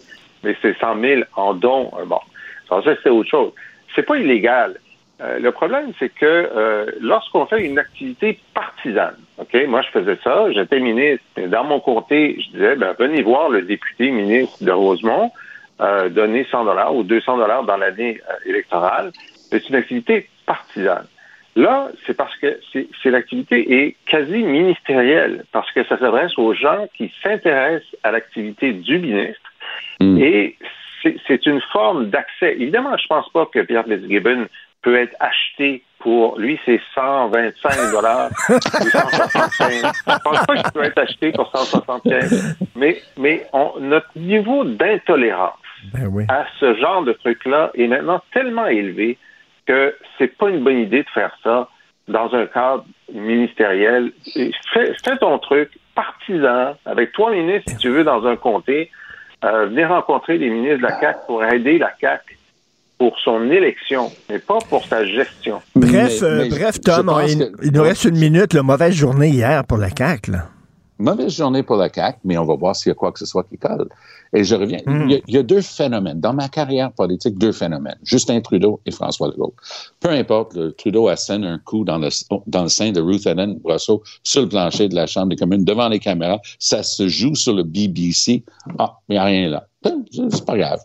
mais 0.42 0.56
c'est 0.60 0.76
100 0.78 1.00
000 1.00 1.20
en 1.36 1.54
dons. 1.54 1.90
Euh, 1.98 2.04
Bon, 2.06 2.18
ça, 2.68 2.82
ça, 2.84 2.90
c'est 3.02 3.10
autre 3.10 3.30
chose. 3.30 3.52
C'est 3.94 4.02
pas 4.04 4.16
illégal. 4.16 4.76
Euh, 5.22 5.38
le 5.38 5.50
problème, 5.50 5.92
c'est 5.98 6.10
que 6.10 6.24
euh, 6.24 6.86
lorsqu'on 7.00 7.46
fait 7.46 7.64
une 7.64 7.78
activité 7.78 8.38
partisane, 8.52 9.16
ok, 9.38 9.56
moi 9.66 9.80
je 9.80 9.88
faisais 9.88 10.18
ça, 10.22 10.50
j'étais 10.52 10.78
ministre, 10.78 11.24
et 11.38 11.46
dans 11.46 11.64
mon 11.64 11.80
comté, 11.80 12.36
je 12.38 12.50
disais, 12.50 12.76
ben 12.76 12.94
venez 12.98 13.22
voir 13.22 13.48
le 13.48 13.62
député 13.62 14.10
ministre 14.10 14.62
de 14.62 14.70
Rosemont, 14.70 15.32
euh, 15.80 16.10
donner 16.10 16.46
100 16.50 16.64
dollars 16.64 16.94
ou 16.94 17.02
200 17.02 17.38
dollars 17.38 17.64
dans 17.64 17.78
l'année 17.78 18.20
euh, 18.30 18.50
électorale. 18.50 19.12
C'est 19.50 19.68
une 19.70 19.76
activité 19.76 20.28
partisane. 20.44 21.06
Là, 21.54 21.88
c'est 22.06 22.14
parce 22.14 22.36
que 22.36 22.60
c'est 22.72 23.10
l'activité 23.10 23.84
est 23.84 23.96
quasi 24.06 24.42
ministérielle, 24.42 25.44
parce 25.52 25.70
que 25.72 25.82
ça 25.84 25.98
s'adresse 25.98 26.36
aux 26.36 26.52
gens 26.52 26.86
qui 26.94 27.10
s'intéressent 27.22 27.96
à 28.02 28.10
l'activité 28.10 28.72
du 28.74 28.98
ministre. 28.98 29.50
Mm. 30.00 30.18
Et 30.18 30.56
c'est 31.26 31.46
une 31.46 31.60
forme 31.72 32.10
d'accès. 32.10 32.56
Évidemment, 32.58 32.96
je 32.98 33.06
pense 33.06 33.28
pas 33.30 33.46
que 33.46 33.60
Pierre 33.60 33.84
Fitzgibbon 33.84 34.46
peut 34.86 34.96
être 34.96 35.16
acheté 35.18 35.82
pour 35.98 36.38
lui, 36.38 36.60
c'est 36.64 36.80
125 36.94 37.90
dollars 37.90 38.30
ou 38.48 38.88
165. 38.88 39.72
Je 39.72 40.18
pense 40.22 40.46
pas 40.46 40.54
qu'il 40.54 40.72
peut 40.72 40.84
être 40.84 40.98
acheté 40.98 41.32
pour 41.32 41.50
175. 41.50 42.56
Mais, 42.76 43.02
mais 43.18 43.44
on, 43.52 43.72
notre 43.80 44.06
niveau 44.14 44.62
d'intolérance 44.62 45.58
Ben 45.92 46.06
oui. 46.06 46.22
à 46.28 46.46
ce 46.60 46.76
genre 46.76 47.02
de 47.02 47.14
truc-là 47.14 47.72
est 47.74 47.88
maintenant 47.88 48.22
tellement 48.32 48.66
élevé 48.66 49.18
que 49.66 49.96
c'est 50.18 50.36
pas 50.38 50.50
une 50.50 50.62
bonne 50.62 50.78
idée 50.78 51.02
de 51.02 51.10
faire 51.12 51.36
ça 51.42 51.68
dans 52.06 52.32
un 52.32 52.46
cadre 52.46 52.84
ministériel. 53.12 54.12
Fais, 54.72 54.92
fais 55.04 55.16
ton 55.18 55.36
truc 55.40 55.70
partisan 55.96 56.76
avec 56.84 57.10
trois 57.10 57.32
ministres, 57.32 57.72
si 57.72 57.78
tu 57.78 57.88
veux, 57.88 58.04
dans 58.04 58.24
un 58.24 58.36
comté. 58.36 58.92
Euh, 59.44 59.66
venez 59.66 59.84
rencontrer 59.84 60.38
les 60.38 60.48
ministres 60.48 60.78
de 60.78 60.82
la 60.82 61.00
CAC 61.00 61.26
pour 61.26 61.42
aider 61.42 61.78
la 61.78 61.90
CAC 61.90 62.35
pour 62.98 63.14
son 63.22 63.50
élection, 63.50 64.10
mais 64.28 64.38
pas 64.38 64.58
pour 64.70 64.84
sa 64.86 65.04
gestion. 65.04 65.60
Bref, 65.74 66.20
Mais- 66.22 66.26
euh, 66.26 66.36
mais 66.44 66.48
bref, 66.48 66.80
Tom, 66.80 67.12
il, 67.28 67.38
que- 67.38 67.52
il 67.66 67.72
nous 67.72 67.82
reste 67.82 68.04
une 68.04 68.16
minute. 68.18 68.54
Là, 68.54 68.62
mauvaise 68.62 68.94
journée 68.94 69.28
hier 69.28 69.64
pour 69.64 69.78
la 69.78 69.88
CAQ. 69.94 70.30
Là. 70.32 70.48
Mauvaise 70.98 71.36
journée 71.36 71.62
pour 71.62 71.76
la 71.76 71.90
CAQ, 71.92 72.20
mais 72.24 72.38
on 72.38 72.46
va 72.46 72.54
voir 72.56 72.74
s'il 72.74 72.88
y 72.88 72.92
a 72.92 72.94
quoi 72.94 73.12
que 73.12 73.18
ce 73.18 73.26
soit 73.26 73.44
qui 73.44 73.58
colle. 73.58 73.86
Et 74.32 74.44
je 74.44 74.54
reviens. 74.54 74.80
Il, 74.86 75.10
y 75.10 75.14
a, 75.14 75.18
il 75.28 75.34
y 75.34 75.38
a 75.38 75.42
deux 75.42 75.60
phénomènes. 75.60 76.20
Dans 76.20 76.32
ma 76.32 76.48
carrière 76.48 76.90
politique, 76.90 77.36
deux 77.38 77.52
phénomènes. 77.52 77.96
Justin 78.02 78.40
Trudeau 78.40 78.80
et 78.86 78.90
François 78.90 79.28
Legault. 79.28 79.54
Peu 80.00 80.08
importe, 80.08 80.54
le 80.54 80.72
Trudeau 80.72 81.08
assène 81.08 81.44
un 81.44 81.58
coup 81.58 81.84
dans 81.84 81.98
le, 81.98 82.08
dans 82.46 82.62
le 82.62 82.68
sein 82.70 82.92
de 82.92 83.00
Ruth 83.02 83.26
Ellen 83.26 83.58
Brosseau 83.58 84.02
sur 84.22 84.40
le 84.42 84.48
plancher 84.48 84.88
de 84.88 84.94
la 84.94 85.06
Chambre 85.06 85.28
des 85.28 85.36
communes 85.36 85.64
devant 85.64 85.88
les 85.90 85.98
caméras. 86.00 86.40
Ça 86.58 86.82
se 86.82 87.06
joue 87.08 87.34
sur 87.34 87.52
le 87.54 87.62
BBC. 87.62 88.42
Ah, 88.78 88.94
il 89.08 89.12
n'y 89.12 89.18
a 89.18 89.24
rien 89.24 89.48
là. 89.50 89.66
C'est 90.10 90.44
pas 90.44 90.56
grave. 90.56 90.80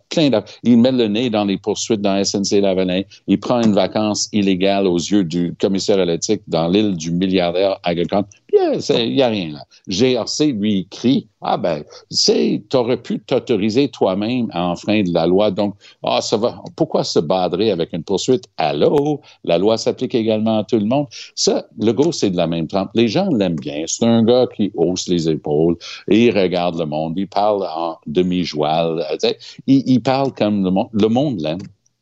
Il 0.64 0.78
met 0.78 0.92
le 0.92 1.08
nez 1.08 1.30
dans 1.30 1.46
les 1.46 1.58
poursuites 1.58 2.02
dans 2.02 2.24
SNC 2.24 2.62
Lavalin. 2.62 3.02
Il 3.28 3.40
prend 3.40 3.62
une 3.62 3.74
vacance 3.74 4.30
illégale 4.34 4.88
aux 4.88 4.98
yeux 4.98 5.24
du 5.24 5.56
commissaire 5.60 6.00
à 6.00 6.06
l'éthique 6.06 6.42
dans 6.48 6.68
l'île 6.68 6.96
du 6.96 7.12
milliardaire 7.12 7.80
agricole. 7.84 8.26
Il 8.54 9.14
n'y 9.14 9.22
a 9.22 9.28
rien 9.28 9.54
là. 9.54 9.66
GRC 9.88 10.52
lui 10.52 10.88
crie 10.90 11.28
Ah 11.42 11.58
ben, 11.58 11.84
c'est, 12.10 12.62
t'aurais 12.70 13.02
pu 13.02 13.20
t'autoriser 13.20 13.88
toi-même 13.88 14.48
à 14.52 14.66
enfreindre 14.66 15.12
la 15.14 15.26
loi. 15.26 15.52
Donc, 15.52 15.76
ah, 16.04 16.22
ça 16.22 16.38
va. 16.38 16.62
Pourquoi 16.76 17.04
se 17.04 17.20
badrer 17.20 17.72
avec 17.72 17.94
une 17.94 18.04
poursuite? 18.04 18.46
Allô? 18.58 19.22
La 19.44 19.58
loi 19.58 19.78
s'applique 19.78 20.16
également 20.16 20.60
à 20.60 20.64
tout 20.64 20.78
le 20.78 20.86
monde. 20.86 21.08
Ça, 21.36 21.66
le 21.80 21.94
go, 21.94 22.12
c'est 22.12 22.30
de 22.30 22.38
la 22.38 22.48
même 22.48 22.68
trempe. 22.68 22.90
Les 22.94 23.08
gens 23.08 23.30
l'aiment 23.30 23.56
bien. 23.56 23.84
C'est 23.88 24.06
un 24.06 24.24
gars 24.24 24.48
qui 24.54 24.72
hausse 24.76 25.08
les 25.08 25.30
épaules 25.30 25.78
et 26.10 26.26
il 26.26 26.38
regarde 26.38 26.78
le 26.78 26.86
monde. 26.86 27.14
Il 27.18 27.28
parle 27.28 27.64
en 27.64 27.98
demi-joual. 28.06 28.91
Euh, 29.00 29.32
Il, 29.68 29.84
il 29.86 30.00
parle 30.02 30.34
comme 30.34 30.64
le 30.64 30.72
monde. 30.72 30.90
Le 30.94 31.08
monde 31.08 31.40
l'aime. 31.40 31.60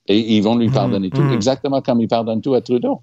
Et 0.08 0.38
ils 0.38 0.42
vont 0.42 0.56
lui 0.58 0.70
pardonner 0.70 1.12
tout, 1.12 1.22
mm. 1.22 1.34
exactement 1.34 1.82
comme 1.82 2.02
ils 2.02 2.08
pardonnent 2.08 2.42
tout 2.42 2.56
à 2.56 2.62
Trudeau. 2.62 3.02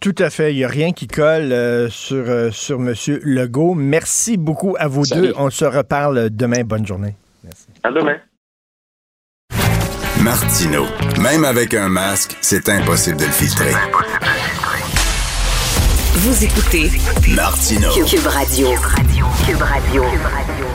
Tout 0.00 0.14
à 0.18 0.30
fait. 0.30 0.52
Il 0.52 0.56
n'y 0.56 0.64
a 0.64 0.68
rien 0.68 0.92
qui 0.92 1.06
colle 1.06 1.52
euh, 1.52 1.88
sur, 1.88 2.24
euh, 2.28 2.50
sur 2.50 2.80
M. 2.80 2.94
Legault. 3.22 3.74
Merci 3.74 4.36
beaucoup 4.36 4.74
à 4.78 4.88
vous 4.88 5.04
Salut. 5.04 5.28
deux. 5.28 5.34
On 5.36 5.48
se 5.50 5.64
reparle 5.64 6.28
demain. 6.30 6.64
Bonne 6.64 6.86
journée. 6.86 7.14
À 7.82 7.90
demain. 7.90 8.16
Martino. 10.22 10.84
Même 11.18 11.44
avec 11.44 11.72
un 11.72 11.88
masque, 11.88 12.36
c'est 12.42 12.68
impossible 12.68 13.16
de 13.16 13.24
le 13.24 13.30
filtrer. 13.30 13.72
Vous 16.12 16.44
écoutez 16.44 16.90
Martino. 17.34 17.88
Cube 18.04 18.26
Radio. 18.26 18.68
Cube 19.46 19.62
Radio. 19.62 20.02
Cube 20.02 20.22
Radio. 20.22 20.69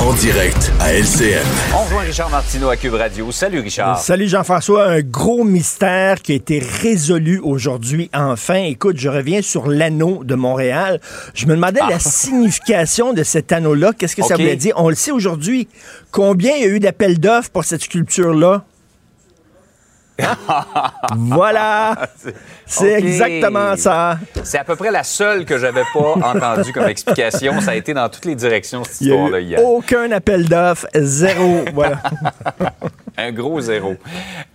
En 0.00 0.12
direct 0.12 0.70
à 0.78 0.92
LCN. 0.92 1.46
On 1.74 1.84
rejoint 1.84 2.02
Richard 2.02 2.28
Martineau 2.28 2.68
à 2.68 2.76
Cube 2.76 2.92
Radio. 2.92 3.32
Salut 3.32 3.60
Richard. 3.60 3.98
Salut 3.98 4.28
Jean-François. 4.28 4.84
Un 4.84 5.00
gros 5.00 5.44
mystère 5.44 6.20
qui 6.20 6.32
a 6.32 6.34
été 6.34 6.58
résolu 6.58 7.40
aujourd'hui, 7.42 8.10
enfin. 8.12 8.64
Écoute, 8.64 8.98
je 8.98 9.08
reviens 9.08 9.40
sur 9.40 9.66
l'anneau 9.68 10.24
de 10.24 10.34
Montréal. 10.34 11.00
Je 11.32 11.46
me 11.46 11.54
demandais 11.54 11.80
la 11.88 11.98
signification 11.98 13.14
de 13.14 13.22
cet 13.22 13.50
anneau-là. 13.50 13.92
Qu'est-ce 13.96 14.14
que 14.14 14.22
ça 14.22 14.36
voulait 14.36 14.56
dire? 14.56 14.74
On 14.76 14.90
le 14.90 14.94
sait 14.94 15.12
aujourd'hui. 15.12 15.66
Combien 16.10 16.54
il 16.56 16.62
y 16.62 16.66
a 16.66 16.68
eu 16.68 16.80
d'appels 16.80 17.18
d'offres 17.18 17.50
pour 17.50 17.64
cette 17.64 17.82
sculpture-là? 17.82 18.62
voilà! 21.16 22.08
C'est 22.66 22.92
exactement 22.92 23.76
ça. 23.76 24.18
C'est 24.42 24.58
à 24.58 24.64
peu 24.64 24.76
près 24.76 24.90
la 24.90 25.02
seule 25.02 25.44
que 25.44 25.58
j'avais 25.58 25.82
pas 25.92 26.14
entendue 26.22 26.72
comme 26.72 26.88
explication. 26.88 27.60
Ça 27.60 27.72
a 27.72 27.74
été 27.74 27.94
dans 27.94 28.08
toutes 28.08 28.24
les 28.24 28.34
directions, 28.34 28.84
cette 28.84 29.00
histoire-là, 29.00 29.40
hier. 29.40 29.62
aucun 29.62 30.10
appel 30.12 30.48
d'offres. 30.48 30.86
Zéro. 30.94 31.64
voilà. 31.74 32.00
Un 33.16 33.32
gros 33.32 33.60
zéro. 33.60 33.94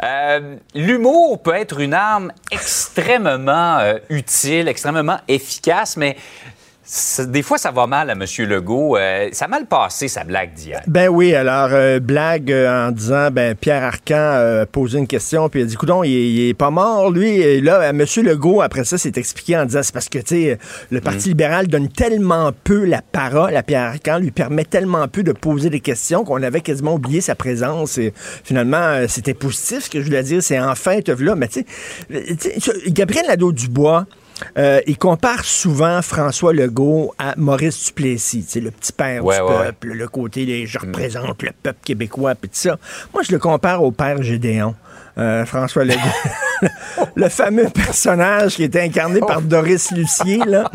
Euh, 0.04 0.56
L'humour 0.76 1.42
peut 1.42 1.56
être 1.56 1.80
une 1.80 1.94
arme 1.94 2.32
extrêmement 2.52 3.80
euh, 3.80 3.96
utile, 4.10 4.68
extrêmement 4.68 5.20
efficace, 5.28 5.98
mais 5.98 6.18
des 7.28 7.44
fois, 7.44 7.58
ça 7.58 7.72
va 7.72 7.86
mal 7.86 8.10
à 8.10 8.14
M. 8.14 8.26
Legault. 8.48 8.98
Euh, 8.98 9.30
ça 9.32 9.46
a 9.46 9.48
mal 9.48 9.68
passé, 9.68 10.08
sa 10.08 10.24
blague 10.24 10.54
d'hier. 10.54 10.82
Ben 10.88 11.08
oui, 11.08 11.36
alors, 11.36 11.70
euh, 11.72 12.00
blague 12.00 12.52
euh, 12.52 12.88
en 12.88 12.92
disant, 12.92 13.30
ben, 13.32 13.54
Pierre 13.56 13.84
Arcan 13.84 14.16
euh, 14.16 14.64
a 14.64 14.66
posé 14.66 14.98
une 14.98 15.06
question, 15.08 15.50
puis 15.50 15.60
il 15.60 15.64
a 15.64 15.66
dit, 15.68 15.76
coudon, 15.76 16.04
il, 16.04 16.12
est- 16.12 16.30
il 16.32 16.50
est 16.50 16.54
pas 16.56 16.72
mort, 16.72 17.12
lui. 17.12 17.30
Et 17.42 17.62
là, 17.62 17.80
euh, 17.82 17.90
M. 17.90 18.04
Legault, 18.24 18.62
après 18.62 18.84
ça, 18.86 18.98
s'est 18.98 19.12
expliqué 19.18 19.56
en 19.58 19.66
disant, 19.66 19.82
c'est 19.84 19.94
parce 19.94 20.10
que, 20.10 20.18
tu 20.20 20.26
sais, 20.28 20.58
le 20.90 21.00
Parti 21.02 21.30
libéral 21.30 21.68
donne 21.68 21.90
tellement 21.90 22.52
peu 22.64 22.86
la 22.86 23.02
parole 23.02 23.56
à 23.56 23.62
Pierre 23.64 23.84
Arcan, 23.90 24.18
lui 24.20 24.32
permet 24.32 24.66
tellement 24.66 25.08
peu 25.08 25.22
de 25.24 25.32
poser 25.32 25.70
des 25.70 25.82
questions 25.82 26.24
qu'on 26.24 26.42
avait 26.42 26.62
quasiment 26.62 26.96
oublié 26.96 27.22
sa 27.22 27.36
présence. 27.36 27.98
Et 28.00 28.14
finalement, 28.44 28.78
euh, 28.78 29.06
c'était 29.08 29.34
positif, 29.36 29.84
ce 29.86 29.90
que 29.92 30.00
je 30.00 30.06
voulais 30.06 30.24
dire, 30.24 30.42
c'est 30.42 30.60
enfin, 30.60 31.00
te 31.02 31.12
là. 31.12 31.36
Mais 31.36 31.48
tu 31.50 31.60
sais, 31.60 31.66
euh, 32.14 32.22
tu 32.40 32.60
sais, 32.62 32.74
Gabriel 32.88 33.28
Nadeau-Dubois, 33.28 34.06
euh, 34.58 34.82
il 34.88 34.98
compare 34.98 35.44
souvent 35.44 36.02
François 36.02 36.54
Legault 36.54 37.14
à 37.18 37.34
Maurice 37.38 37.86
Duplessis, 37.88 38.44
sais, 38.48 38.60
le 38.60 38.72
petit 38.72 38.92
père 38.94 39.24
Ouais, 39.26 39.38
du 39.38 39.44
ouais, 39.44 39.50
ouais. 39.50 39.66
peuple, 39.66 39.88
le 39.90 40.08
côté 40.08 40.46
des 40.46 40.66
je 40.66 40.80
représente 40.80 41.44
le 41.44 41.52
peuple 41.64 41.80
québécois, 41.84 42.36
puis 42.36 42.50
tout 42.50 42.56
ça. 42.58 42.78
Moi, 43.14 43.24
je 43.24 43.32
le 43.32 43.40
compare 43.40 43.84
au 43.84 43.92
père 43.92 44.22
Gédéon. 44.22 44.76
euh, 45.18 45.46
François 45.46 45.84
Legault. 45.84 46.00
le 47.16 47.30
fameux 47.30 47.70
personnage 47.70 48.56
qui 48.56 48.64
était 48.64 48.82
incarné 48.82 49.20
par 49.20 49.42
Doris 49.42 49.92
Lucier, 49.92 50.40
là, 50.46 50.72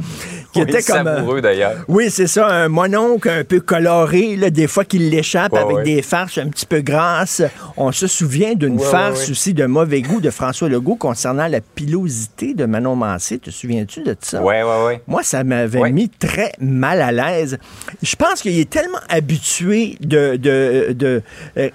qui 0.55 0.61
Oui, 0.63 0.71
était 0.71 0.83
comme... 0.83 1.07
euh, 1.07 1.17
savoureux, 1.17 1.41
d'ailleurs. 1.43 1.85
oui, 1.89 2.11
c'est 2.11 2.27
ça, 2.27 2.47
un 2.47 2.69
mononcle 2.69 3.29
un 3.29 3.45
peu 3.45 3.61
coloré, 3.61 4.37
là, 4.37 4.49
des 4.51 4.67
fois 4.67 4.85
qu'il 4.85 5.11
l'échappe 5.11 5.53
Ouais, 5.53 5.59
avec 5.61 5.77
ouais. 5.77 5.83
des 5.85 6.01
farces 6.03 6.39
un 6.39 6.49
petit 6.49 6.65
peu 6.67 6.81
grasses. 6.81 7.43
On 7.77 7.93
se 7.93 8.07
souvient 8.07 8.55
d'une 8.55 8.79
Ouais, 8.79 8.87
farce 8.87 9.29
aussi 9.31 9.53
de 9.53 9.67
mauvais 9.67 10.01
goût 10.01 10.21
de 10.21 10.31
François 10.31 10.69
Legault 10.69 10.97
concernant 10.97 11.47
la 11.49 11.61
pilosité 11.61 12.55
de 12.55 12.65
Manon 12.65 12.97
Mancé. 12.97 13.39
Te 13.39 13.51
souviens-tu 13.51 14.03
de 14.03 14.17
ça? 14.21 14.43
Ouais, 14.43 14.63
ouais, 14.63 14.85
ouais. 14.87 15.03
Moi, 15.07 15.23
ça 15.23 15.45
m'avait 15.45 15.91
mis 15.91 16.09
très 16.09 16.53
mal 16.61 17.01
à 17.03 17.13
l'aise. 17.13 17.59
Je 18.03 18.17
pense 18.17 18.41
qu'il 18.41 18.59
est 18.59 18.71
tellement 18.71 18.99
habitué 19.09 19.97
de, 20.01 20.37
de, 20.37 20.93
de 20.93 21.23
euh, 21.59 21.69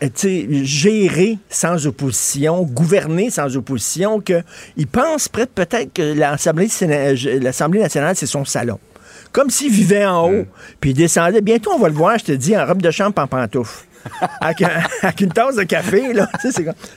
gérer 0.63 1.37
sans 1.49 1.85
opposition, 1.87 2.63
gouverner 2.63 3.29
sans 3.29 3.55
opposition, 3.57 4.19
qu'il 4.21 4.87
pense 4.91 5.27
peut- 5.27 5.45
peut-être 5.53 5.93
que 5.93 6.01
l'Assemblée 6.13 7.79
nationale, 7.79 8.15
c'est 8.15 8.25
son 8.25 8.45
salon. 8.45 8.68
Comme 9.31 9.49
s'il 9.49 9.71
vivait 9.71 10.05
en 10.05 10.29
haut, 10.31 10.45
puis 10.79 10.91
il 10.91 10.93
descendait. 10.95 11.41
Bientôt, 11.41 11.71
on 11.75 11.79
va 11.79 11.87
le 11.89 11.95
voir, 11.95 12.17
je 12.17 12.25
te 12.25 12.31
dis, 12.31 12.57
en 12.57 12.65
robe 12.65 12.81
de 12.81 12.91
chambre 12.91 13.13
en 13.21 13.27
pantoufle. 13.27 13.85
avec, 14.41 14.61
un- 14.61 14.69
avec 15.03 15.19
une 15.19 15.31
tasse 15.31 15.57
de 15.57 15.63
café, 15.63 16.13
là. 16.13 16.29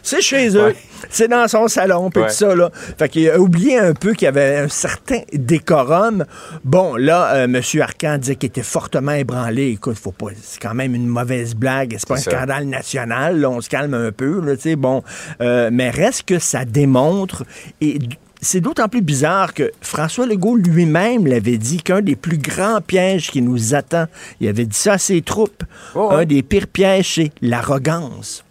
C'est 0.02 0.20
chez 0.22 0.56
eux. 0.56 0.66
Ouais. 0.66 0.76
C'est 1.10 1.26
dans 1.26 1.48
son 1.48 1.66
salon, 1.66 2.10
puis 2.10 2.22
Ouais. 2.22 2.28
tout 2.28 2.34
ça, 2.34 2.54
là. 2.54 2.70
Fait 2.96 3.08
qu'il 3.08 3.28
a 3.28 3.40
oublié 3.40 3.76
un 3.76 3.92
peu 3.92 4.12
qu'il 4.12 4.26
y 4.26 4.28
avait 4.28 4.58
un 4.58 4.68
certain 4.68 5.18
décorum. 5.32 6.24
Bon, 6.64 6.94
là, 6.94 7.34
euh, 7.34 7.44
M. 7.44 7.60
Arcan 7.80 8.18
disait 8.18 8.36
qu'il 8.36 8.46
était 8.48 8.62
fortement 8.62 9.12
ébranlé. 9.12 9.70
Écoute, 9.70 9.98
faut 9.98 10.12
pas. 10.12 10.28
C'est 10.40 10.60
quand 10.62 10.74
même 10.74 10.94
une 10.94 11.08
mauvaise 11.08 11.56
blague. 11.56 11.96
C'est 11.98 12.08
pas 12.08 12.14
un 12.14 12.18
ça. 12.18 12.30
scandale 12.30 12.66
national. 12.66 13.40
là. 13.40 13.50
On 13.50 13.60
se 13.60 13.68
calme 13.68 13.94
un 13.94 14.12
peu, 14.12 14.40
là, 14.40 14.54
tu 14.56 14.62
sais. 14.62 14.76
Bon. 14.76 15.02
Euh, 15.40 15.70
mais 15.72 15.90
reste 15.90 16.22
que 16.22 16.38
ça 16.38 16.64
démontre. 16.64 17.42
Et 17.80 17.98
c'est 18.42 18.60
d'autant 18.60 18.88
plus 18.88 19.02
bizarre 19.02 19.54
que 19.54 19.70
François 19.80 20.26
Legault 20.26 20.56
lui-même 20.56 21.26
l'avait 21.26 21.58
dit 21.58 21.78
qu'un 21.78 22.02
des 22.02 22.16
plus 22.16 22.38
grands 22.38 22.80
pièges 22.80 23.30
qui 23.30 23.40
nous 23.40 23.74
attend, 23.74 24.06
il 24.40 24.48
avait 24.48 24.66
dit 24.66 24.76
ça 24.76 24.94
à 24.94 24.98
ses 24.98 25.22
troupes, 25.22 25.62
Oh, 25.94 26.08
ouais. 26.08 26.14
un 26.16 26.24
des 26.24 26.42
pires 26.42 26.66
pièges, 26.66 27.14
c'est 27.14 27.30
l'arrogance. 27.40 28.44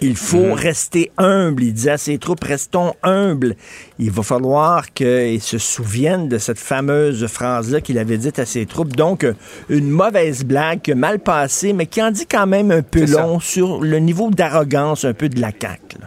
Il 0.00 0.16
faut 0.16 0.52
rester 0.54 1.12
humble. 1.16 1.62
Il 1.62 1.74
disait 1.74 1.92
à 1.92 1.98
ses 1.98 2.18
troupes, 2.18 2.42
restons 2.42 2.92
humbles. 3.04 3.54
Il 4.00 4.10
va 4.10 4.24
falloir 4.24 4.92
qu'ils 4.92 5.40
se 5.40 5.58
souviennent 5.58 6.28
de 6.28 6.38
cette 6.38 6.58
fameuse 6.58 7.24
phrase-là 7.28 7.80
qu'il 7.80 7.98
avait 7.98 8.18
dite 8.18 8.40
à 8.40 8.46
ses 8.46 8.66
troupes. 8.66 8.96
Donc, 8.96 9.24
une 9.68 9.88
mauvaise 9.88 10.42
blague 10.44 10.92
mal 10.96 11.20
passée, 11.20 11.72
mais 11.72 11.86
qui 11.86 12.02
en 12.02 12.10
dit 12.10 12.26
quand 12.26 12.48
même 12.48 12.72
un 12.72 12.82
peu 12.82 13.06
ça. 13.06 13.22
long 13.22 13.38
sur 13.38 13.80
le 13.80 13.98
niveau 14.00 14.28
d'arrogance 14.30 15.04
un 15.04 15.14
peu 15.14 15.28
de 15.28 15.40
la 15.40 15.52
CAQ. 15.52 15.98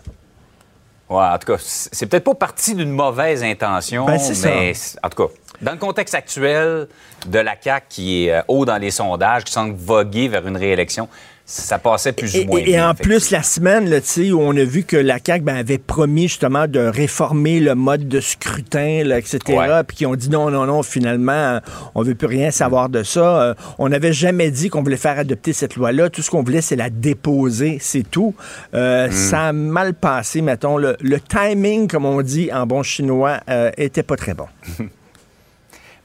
Ouais, 1.10 1.18
en 1.24 1.38
tout 1.38 1.54
cas, 1.54 1.60
c'est 1.60 2.08
peut-être 2.08 2.24
pas 2.24 2.34
parti 2.34 2.74
d'une 2.74 2.90
mauvaise 2.92 3.44
intention, 3.44 4.06
Ben, 4.06 4.18
c'est 4.18 4.34
ça. 4.34 4.50
mais 4.50 4.74
c'est- 4.74 4.98
en 5.04 5.10
tout 5.10 5.28
cas, 5.28 5.34
dans 5.62 5.72
le 5.74 5.78
contexte 5.78 6.16
actuel 6.16 6.88
de 7.28 7.40
la 7.40 7.56
CAQ 7.62 7.86
qui 7.90 8.26
est 8.28 8.32
euh, 8.34 8.42
haut 8.48 8.66
dans 8.66 8.78
les 8.78 8.90
sondages, 8.92 9.44
qui 9.44 9.52
semble 9.54 9.76
voguer 9.76 10.28
vers 10.28 10.48
une 10.48 10.58
réélection, 10.58 11.08
ça 11.48 11.78
passait 11.78 12.12
plus 12.12 12.36
Et, 12.36 12.44
ou 12.44 12.48
moins 12.48 12.60
et- 12.60 12.64
et 12.64 12.66
bien, 12.66 12.90
en 12.90 12.96
plus, 12.96 13.30
la 13.30 13.44
semaine, 13.44 13.88
là, 13.88 13.98
où 14.34 14.40
on 14.42 14.58
a 14.58 14.64
vu 14.64 14.82
que 14.84 14.98
la 14.98 15.20
CAQ 15.24 15.44
ben, 15.44 15.56
avait 15.58 15.78
promis 15.78 16.24
justement 16.28 16.68
de 16.68 16.80
réformer 16.80 17.60
le 17.60 17.76
mode 17.76 18.08
de 18.08 18.20
scrutin, 18.20 19.04
là, 19.04 19.20
etc., 19.20 19.38
Ouais. 19.50 19.84
puis 19.88 19.98
qui 19.98 20.06
ont 20.08 20.16
dit 20.16 20.30
non, 20.32 20.50
non, 20.50 20.66
non, 20.66 20.82
finalement, 20.82 21.60
on 21.94 22.02
veut 22.02 22.16
plus 22.16 22.26
rien 22.28 22.50
savoir 22.50 22.90
de 22.90 23.04
ça. 23.04 23.42
Euh, 23.42 23.54
on 23.78 23.90
n'avait 23.90 24.12
jamais 24.14 24.50
dit 24.50 24.70
qu'on 24.70 24.82
voulait 24.82 24.98
faire 24.98 25.20
adopter 25.20 25.54
cette 25.54 25.76
loi-là. 25.76 26.10
Tout 26.10 26.24
ce 26.24 26.32
qu'on 26.32 26.42
voulait, 26.42 26.62
c'est 26.62 26.76
la 26.76 26.90
déposer, 26.90 27.78
c'est 27.80 28.10
tout. 28.10 28.34
Euh, 28.74 29.12
Ça 29.12 29.50
a 29.50 29.54
mal 29.54 29.94
passé, 29.94 30.42
mettons. 30.42 30.78
Le, 30.78 30.98
le 31.00 31.20
timing, 31.20 31.88
comme 31.88 32.06
on 32.06 32.22
dit 32.24 32.50
en 32.52 32.66
bon 32.66 32.82
chinois, 32.82 33.40
euh, 33.50 33.70
était 33.78 34.04
pas 34.04 34.16
très 34.16 34.34
bon. 34.34 34.46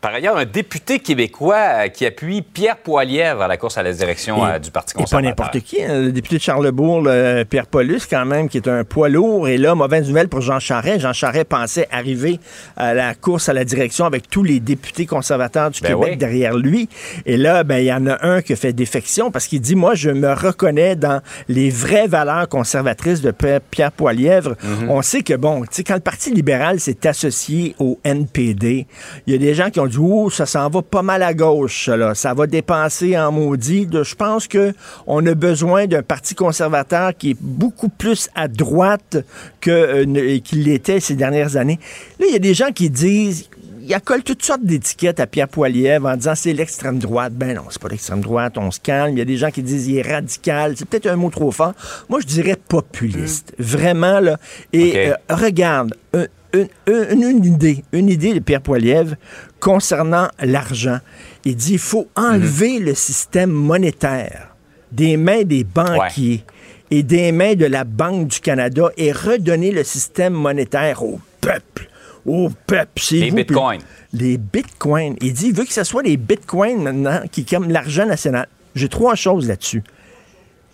Par 0.00 0.14
ailleurs, 0.14 0.38
un 0.38 0.46
député 0.46 0.98
québécois 0.98 1.56
euh, 1.84 1.88
qui 1.88 2.06
appuie 2.06 2.40
Pierre 2.40 2.78
Poilievre 2.78 3.42
à 3.42 3.48
la 3.48 3.58
course 3.58 3.76
à 3.76 3.82
la 3.82 3.92
direction 3.92 4.46
Et- 4.46 4.52
euh, 4.52 4.58
du 4.58 4.70
Parti 4.70 4.92
Et 4.92 4.96
pas 4.96 5.00
conservateur. 5.02 5.30
n'importe 5.30 5.60
qui. 5.60 5.82
hein. 5.82 6.00
Le 6.00 6.12
député 6.12 6.36
de 6.36 6.40
Charlebourg, 6.40 7.02
le 7.02 7.42
Pierre 7.44 7.66
Paulus, 7.66 8.00
quand 8.08 8.24
même, 8.24 8.48
qui 8.48 8.56
est 8.56 8.66
un 8.68 8.82
poids 8.84 9.10
lourd. 9.10 9.46
Et 9.48 9.58
là, 9.58 9.74
mauvaise 9.74 10.08
nouvelle 10.08 10.28
pour 10.28 10.40
Jean 10.40 10.58
Charest. 10.58 11.00
Jean 11.00 11.12
Charest 11.12 11.44
pensait 11.44 11.86
arriver 11.90 12.40
à 12.78 12.94
la 12.94 13.14
course 13.14 13.50
à 13.50 13.52
la 13.52 13.64
direction 13.64 14.06
avec 14.06 14.30
tous 14.30 14.42
les 14.42 14.58
députés 14.58 15.04
conservateurs 15.04 15.70
du 15.70 15.80
Ben 15.82 15.88
Québec 15.90 16.08
oui. 16.12 16.16
derrière 16.16 16.56
lui. 16.56 16.88
Et 17.26 17.36
là, 17.36 17.62
ben, 17.62 17.76
il 17.78 17.84
y 17.84 17.92
en 17.92 18.06
a 18.06 18.24
un 18.26 18.40
qui 18.40 18.56
fait 18.56 18.72
défection 18.72 19.30
parce 19.30 19.46
qu'il 19.48 19.60
dit, 19.60 19.76
moi, 19.76 19.94
je 19.94 20.10
me 20.10 20.32
reconnais 20.32 20.96
dans 20.96 21.20
les 21.48 21.68
vraies 21.68 22.06
valeurs 22.08 22.48
conservatrices 22.48 23.20
de 23.20 23.32
Pierre- 23.32 23.92
Poilièvre. 23.92 24.56
On 24.88 25.02
sait 25.02 25.22
que, 25.22 25.34
bon, 25.34 25.60
tu 25.62 25.68
sais, 25.72 25.84
quand 25.84 25.94
le 25.94 26.00
Parti 26.00 26.30
libéral 26.32 26.80
s'est 26.80 27.06
associé 27.06 27.74
au 27.78 27.98
NPD, 28.04 28.86
il 29.26 29.32
y 29.32 29.36
a 29.36 29.38
des 29.38 29.52
gens 29.54 29.68
qui 29.68 29.78
ont 29.80 29.89
dit, 29.90 30.34
ça 30.36 30.46
s'en 30.46 30.68
va 30.70 30.82
pas 30.82 31.02
mal 31.02 31.22
à 31.22 31.34
gauche, 31.34 31.86
ça, 31.86 31.96
là. 31.96 32.14
Ça 32.14 32.32
va 32.34 32.46
dépenser 32.46 33.18
en 33.18 33.32
maudit. 33.32 33.88
Je 33.92 34.14
pense 34.14 34.46
que 34.46 34.72
on 35.06 35.24
a 35.26 35.34
besoin 35.34 35.86
d'un 35.86 36.02
parti 36.02 36.34
conservateur 36.34 37.12
qui 37.16 37.30
est 37.30 37.36
beaucoup 37.40 37.88
plus 37.88 38.28
à 38.34 38.48
droite 38.48 39.18
que, 39.60 39.70
euh, 39.70 40.38
qu'il 40.38 40.62
l'était 40.64 41.00
ces 41.00 41.14
dernières 41.14 41.56
années. 41.56 41.78
Là, 42.18 42.26
il 42.28 42.32
y 42.32 42.36
a 42.36 42.40
des 42.40 42.54
gens 42.54 42.72
qui 42.72 42.88
disent, 42.90 43.48
il 43.82 43.94
accole 43.94 44.22
toutes 44.22 44.44
sortes 44.44 44.62
d'étiquettes 44.64 45.18
à 45.20 45.26
Pierre 45.26 45.48
Poilievre 45.48 46.06
en 46.06 46.16
disant 46.16 46.34
c'est 46.36 46.52
l'extrême 46.52 46.98
droite. 46.98 47.32
Ben 47.34 47.56
non, 47.56 47.62
c'est 47.70 47.80
pas 47.82 47.88
l'extrême 47.88 48.20
droite, 48.20 48.56
on 48.56 48.70
se 48.70 48.78
calme. 48.78 49.14
Il 49.14 49.18
y 49.18 49.22
a 49.22 49.24
des 49.24 49.36
gens 49.36 49.50
qui 49.50 49.62
disent 49.62 49.88
il 49.88 49.98
est 49.98 50.02
radical. 50.14 50.74
C'est 50.76 50.86
peut-être 50.88 51.06
un 51.08 51.16
mot 51.16 51.30
trop 51.30 51.50
fort. 51.50 51.72
Moi, 52.08 52.20
je 52.20 52.26
dirais 52.26 52.56
populiste. 52.68 53.52
Vraiment, 53.58 54.20
là. 54.20 54.38
Et 54.72 55.08
euh, 55.08 55.14
regarde, 55.28 55.94
un- 56.14 56.26
une, 56.52 56.68
une- 56.88 57.22
une 57.22 57.44
idée, 57.44 57.84
une 57.92 58.08
idée 58.08 58.34
de 58.34 58.40
Pierre 58.40 58.60
Poilievre 58.60 59.14
concernant 59.60 60.28
l'argent. 60.40 60.98
Il 61.44 61.56
dit 61.56 61.74
il 61.74 61.78
faut 61.78 62.08
enlever 62.16 62.78
le 62.78 62.94
système 62.94 63.50
monétaire 63.50 64.48
des 64.92 65.16
mains 65.16 65.42
des 65.44 65.64
banquiers 65.64 66.44
et 66.90 67.02
des 67.02 67.32
mains 67.32 67.54
de 67.54 67.66
la 67.66 67.84
Banque 67.84 68.28
du 68.28 68.40
Canada 68.40 68.90
et 68.96 69.12
redonner 69.12 69.70
le 69.70 69.84
système 69.84 70.32
monétaire 70.32 71.02
au 71.02 71.20
peuple. 71.40 71.88
Au 72.26 72.50
peuple, 72.66 73.00
c'est 73.00 73.16
Les 73.16 73.30
vous, 73.30 73.36
bitcoins. 73.36 73.80
Les 74.12 74.36
bitcoins. 74.36 75.16
Il 75.22 75.32
dit, 75.32 75.48
il 75.48 75.54
veut 75.54 75.64
que 75.64 75.72
ce 75.72 75.84
soit 75.84 76.02
les 76.02 76.16
bitcoins 76.16 76.82
maintenant 76.82 77.22
qui 77.30 77.44
comme 77.44 77.70
l'argent 77.70 78.04
national. 78.04 78.46
J'ai 78.74 78.88
trois 78.88 79.14
choses 79.14 79.48
là-dessus. 79.48 79.82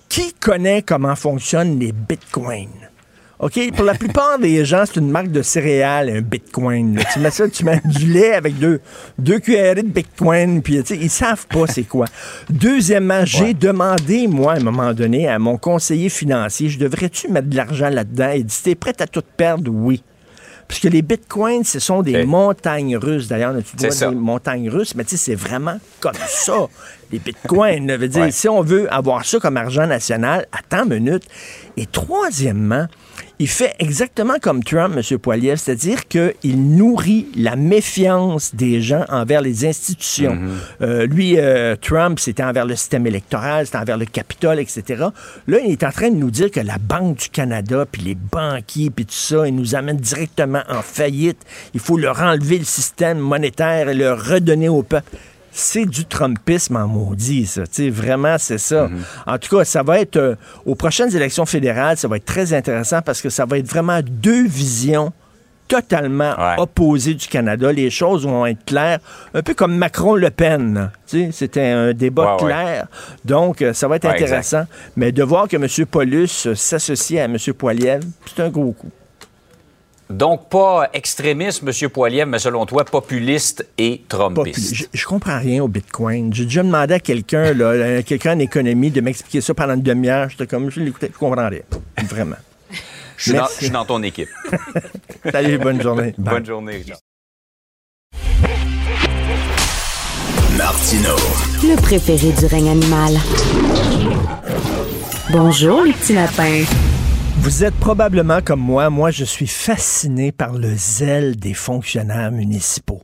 Qui 0.08 0.32
connaît 0.34 0.82
comment 0.82 1.14
fonctionnent 1.14 1.78
les 1.78 1.92
bitcoins? 1.92 2.88
OK? 3.38 3.70
Pour 3.74 3.84
la 3.84 3.94
plupart 3.94 4.38
des 4.38 4.64
gens, 4.64 4.84
c'est 4.86 4.96
une 4.98 5.10
marque 5.10 5.30
de 5.30 5.42
céréales, 5.42 6.08
un 6.08 6.20
bitcoin. 6.22 6.96
là. 6.96 7.02
Tu 7.12 7.18
mets 7.18 7.30
ça, 7.30 7.46
tu 7.48 7.64
mets 7.64 7.82
du 7.84 8.06
lait 8.06 8.32
avec 8.34 8.58
deux, 8.58 8.80
deux 9.18 9.38
cuillerées 9.40 9.82
de 9.82 9.88
bitcoin, 9.88 10.62
puis 10.62 10.82
ils 10.90 11.10
savent 11.10 11.46
pas 11.46 11.66
c'est 11.66 11.82
quoi. 11.82 12.06
Deuxièmement, 12.48 13.24
j'ai 13.26 13.52
demandé, 13.52 14.26
moi, 14.26 14.54
à 14.54 14.56
un 14.56 14.60
moment 14.60 14.92
donné, 14.94 15.28
à 15.28 15.38
mon 15.38 15.58
conseiller 15.58 16.08
financier, 16.08 16.68
je 16.70 16.78
devrais-tu 16.78 17.28
mettre 17.28 17.48
de 17.48 17.56
l'argent 17.56 17.90
là-dedans? 17.90 18.32
Il 18.34 18.46
dit, 18.46 18.56
t'es 18.62 18.74
prêt 18.74 18.94
à 19.00 19.06
tout 19.06 19.22
perdre? 19.36 19.70
Oui. 19.70 20.02
Puisque 20.68 20.84
les 20.84 21.02
bitcoins, 21.02 21.62
ce 21.62 21.78
sont 21.78 22.02
des 22.02 22.24
montagnes 22.24 22.96
russes. 22.96 23.28
D'ailleurs, 23.28 23.54
tu 23.78 23.86
vois 23.86 24.10
des 24.10 24.16
montagnes 24.16 24.68
russes, 24.68 24.94
mais 24.96 25.04
tu 25.04 25.10
sais, 25.10 25.16
c'est 25.16 25.34
vraiment 25.36 25.78
comme 26.00 26.14
ça. 26.26 26.66
Les 27.12 27.20
bitcoins, 27.20 27.86
ça 27.88 27.96
veut 27.96 28.08
dire, 28.08 28.22
Ouais. 28.22 28.30
si 28.32 28.48
on 28.48 28.62
veut 28.62 28.92
avoir 28.92 29.24
ça 29.24 29.38
comme 29.38 29.56
argent 29.58 29.86
national, 29.86 30.46
attends 30.50 30.84
une 30.90 31.04
minute. 31.04 31.22
Et 31.76 31.86
troisièmement, 31.86 32.86
il 33.38 33.48
fait 33.48 33.74
exactement 33.78 34.36
comme 34.40 34.64
Trump, 34.64 34.96
M. 34.96 35.18
Poiliev, 35.18 35.58
c'est-à-dire 35.58 36.08
qu'il 36.08 36.76
nourrit 36.76 37.26
la 37.36 37.54
méfiance 37.54 38.54
des 38.54 38.80
gens 38.80 39.04
envers 39.10 39.42
les 39.42 39.66
institutions. 39.66 40.36
Mhm. 40.36 40.50
Euh, 40.80 41.06
lui, 41.06 41.38
euh, 41.38 41.76
Trump, 41.76 42.18
c'était 42.18 42.42
envers 42.42 42.64
le 42.64 42.76
système 42.76 43.06
électoral, 43.06 43.66
c'était 43.66 43.78
envers 43.78 43.98
le 43.98 44.06
Capitole, 44.06 44.58
etc. 44.58 45.04
Là, 45.46 45.58
il 45.60 45.70
est 45.70 45.84
en 45.84 45.90
train 45.90 46.10
de 46.10 46.16
nous 46.16 46.30
dire 46.30 46.50
que 46.50 46.60
la 46.60 46.78
Banque 46.78 47.18
du 47.18 47.28
Canada, 47.28 47.84
puis 47.90 48.02
les 48.02 48.14
banquiers, 48.14 48.88
puis 48.88 49.04
tout 49.04 49.12
ça, 49.12 49.46
ils 49.46 49.54
nous 49.54 49.74
amènent 49.74 49.96
directement 49.98 50.62
en 50.70 50.80
faillite. 50.80 51.38
Il 51.74 51.80
faut 51.80 51.98
leur 51.98 52.22
enlever 52.22 52.58
le 52.58 52.64
système 52.64 53.18
monétaire 53.18 53.90
et 53.90 53.94
le 53.94 54.14
redonner 54.14 54.70
au 54.70 54.82
peuple. 54.82 55.10
C'est 55.58 55.86
du 55.86 56.04
Trumpisme 56.04 56.76
en 56.76 56.86
maudit, 56.86 57.46
ça. 57.46 57.62
Vraiment, 57.90 58.36
c'est 58.38 58.58
ça. 58.58 58.90
En 59.26 59.38
tout 59.38 59.56
cas, 59.56 59.64
ça 59.64 59.82
va 59.82 60.00
être, 60.00 60.16
euh, 60.16 60.34
aux 60.66 60.74
prochaines 60.74 61.16
élections 61.16 61.46
fédérales, 61.46 61.96
ça 61.96 62.08
va 62.08 62.16
être 62.18 62.26
très 62.26 62.52
intéressant 62.52 63.00
parce 63.00 63.22
que 63.22 63.30
ça 63.30 63.46
va 63.46 63.56
être 63.56 63.66
vraiment 63.66 64.00
deux 64.06 64.46
visions 64.46 65.14
totalement 65.66 66.34
Ouais. 66.38 66.54
opposées 66.58 67.14
du 67.14 67.26
Canada. 67.26 67.72
Les 67.72 67.88
choses 67.88 68.26
vont 68.26 68.44
être 68.44 68.64
claires, 68.66 68.98
un 69.34 69.42
peu 69.42 69.54
comme 69.54 69.76
Macron-Le 69.76 70.30
Pen. 70.30 70.90
C'était 71.06 71.62
un 71.70 71.92
débat 71.94 72.36
Ouais, 72.36 72.42
ouais. 72.44 72.48
clair. 72.52 72.86
Donc, 73.24 73.62
euh, 73.62 73.72
ça 73.72 73.88
va 73.88 73.96
être 73.96 74.04
intéressant. 74.04 74.64
Mais 74.96 75.10
de 75.10 75.22
voir 75.22 75.48
que 75.48 75.56
M. 75.56 75.86
Paulus 75.86 76.46
euh, 76.46 76.54
s'associe 76.54 77.18
à 77.18 77.24
M. 77.24 77.36
Poilievre, 77.56 78.04
c'est 78.26 78.42
un 78.42 78.50
gros 78.50 78.72
coup. 78.72 78.90
Donc, 80.08 80.48
pas 80.48 80.88
extrémiste, 80.92 81.62
M. 81.66 81.90
Poilievre, 81.90 82.30
mais 82.30 82.38
selon 82.38 82.64
toi, 82.64 82.84
populiste 82.84 83.66
et 83.76 84.02
trumpiste. 84.08 84.74
Je, 84.74 84.84
je 84.92 85.04
comprends 85.06 85.38
rien 85.38 85.62
au 85.64 85.68
Bitcoin. 85.68 86.32
J'ai 86.32 86.44
déjà 86.44 86.62
demandé 86.62 86.94
à 86.94 87.00
quelqu'un, 87.00 87.52
là, 87.52 87.64
euh, 87.72 88.02
quelqu'un 88.02 88.36
en 88.36 88.38
économie, 88.38 88.90
de 88.90 89.00
m'expliquer 89.00 89.40
ça 89.40 89.52
pendant 89.54 89.74
une 89.74 89.82
demi-heure. 89.82 90.28
J'étais 90.30 90.46
comme, 90.46 90.70
je 90.70 90.80
l'écoutais, 90.80 91.10
je 91.12 91.18
comprends 91.18 91.48
rien. 91.48 91.62
Vraiment. 92.08 92.36
Je 93.16 93.22
suis, 93.22 93.32
dans, 93.32 93.38
Merci. 93.38 93.54
je 93.58 93.64
suis 93.64 93.72
dans 93.72 93.84
ton 93.84 94.02
équipe. 94.02 94.28
Salut, 95.32 95.58
bonne 95.58 95.80
journée. 95.80 96.14
Bye. 96.18 96.34
Bonne 96.34 96.46
journée, 96.46 96.72
Richard. 96.76 96.98
Martino. 100.56 101.16
Le 101.62 101.80
préféré 101.80 102.32
du 102.32 102.46
règne 102.46 102.70
animal. 102.70 103.14
Bonjour, 105.30 105.82
les 105.82 105.92
petits 105.92 106.14
lapins. 106.14 106.64
Vous 107.38 107.64
êtes 107.64 107.74
probablement 107.74 108.40
comme 108.42 108.60
moi. 108.60 108.90
Moi, 108.90 109.10
je 109.10 109.24
suis 109.24 109.46
fasciné 109.46 110.32
par 110.32 110.52
le 110.54 110.74
zèle 110.74 111.36
des 111.36 111.54
fonctionnaires 111.54 112.32
municipaux. 112.32 113.02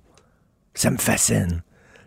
Ça 0.74 0.90
me 0.90 0.96
fascine. 0.96 1.62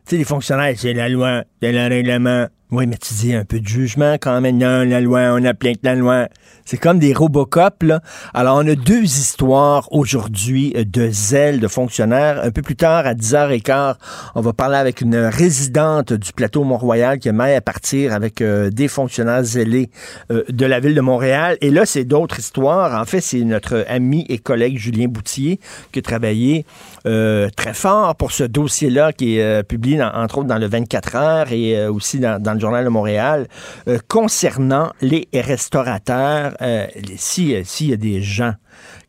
Tu 0.06 0.12
sais, 0.12 0.18
les 0.18 0.24
fonctionnaires, 0.26 0.74
c'est 0.76 0.94
la 0.94 1.08
loi, 1.08 1.44
c'est 1.62 1.72
le 1.72 1.88
règlement. 1.88 2.48
Oui, 2.72 2.88
mais 2.88 2.98
tu 2.98 3.14
dis 3.14 3.36
un 3.36 3.46
peu 3.46 3.60
de 3.60 3.68
jugement 3.68 4.16
quand 4.20 4.42
même. 4.42 4.58
Non, 4.58 4.84
la 4.84 5.00
loi, 5.00 5.20
on 5.34 5.46
applique 5.46 5.82
la 5.84 5.94
loi. 5.94 6.30
C'est 6.66 6.78
comme 6.78 6.98
des 6.98 7.14
Robocop, 7.14 7.84
là. 7.84 8.02
Alors, 8.34 8.58
on 8.58 8.68
a 8.68 8.74
deux 8.74 9.04
histoires 9.04 9.88
aujourd'hui 9.92 10.74
euh, 10.76 10.84
de 10.84 11.08
zèle 11.12 11.60
de 11.60 11.68
fonctionnaires. 11.68 12.42
Un 12.44 12.50
peu 12.50 12.64
plus 12.64 12.76
tard, 12.76 13.06
à 13.06 13.14
10h15, 13.14 13.98
on 14.34 14.42
va 14.42 14.52
parler 14.52 14.78
avec 14.78 15.02
une 15.02 15.16
résidente 15.16 16.14
du 16.14 16.34
plateau 16.34 16.64
Mont-Royal 16.64 17.20
qui 17.20 17.30
aimerait 17.30 17.56
à 17.56 17.62
partir 17.62 18.14
avec 18.14 18.42
euh, 18.42 18.72
des 18.72 18.88
fonctionnaires 18.88 19.44
zélés 19.44 19.92
euh, 20.32 20.44
de 20.50 20.66
la 20.66 20.80
ville 20.80 20.96
de 20.96 21.02
Montréal. 21.02 21.58
Et 21.62 21.70
là, 21.70 21.86
c'est 21.86 22.04
d'autres 22.04 22.40
histoires. 22.40 23.00
En 23.00 23.06
fait, 23.06 23.22
c'est 23.22 23.42
notre 23.42 23.86
ami 23.88 24.26
et 24.28 24.40
collègue 24.40 24.80
Julien 24.80 25.06
Boutier 25.08 25.60
qui 25.92 26.00
a 26.00 26.02
travaillé 26.02 26.66
euh, 27.06 27.48
très 27.56 27.76
fort 27.76 28.16
pour 28.16 28.32
ce 28.32 28.44
dossier-là 28.44 29.14
qui 29.14 29.38
est 29.38 29.62
publié, 29.62 30.02
entre 30.02 30.40
autres, 30.40 30.48
dans 30.48 30.58
le 30.58 30.68
24 30.68 31.16
heures 31.16 31.52
et 31.52 31.88
aussi 31.88 32.18
dans, 32.18 32.42
dans 32.42 32.55
le 32.56 32.60
Journal 32.60 32.84
de 32.84 32.90
Montréal 32.90 33.48
euh, 33.88 34.00
concernant 34.08 34.92
les 35.02 35.28
restaurateurs. 35.34 36.56
Euh, 36.62 36.88
si 37.16 37.56
s'il 37.64 37.90
y 37.90 37.94
a 37.94 37.98
des 37.98 38.22
gens 38.22 38.54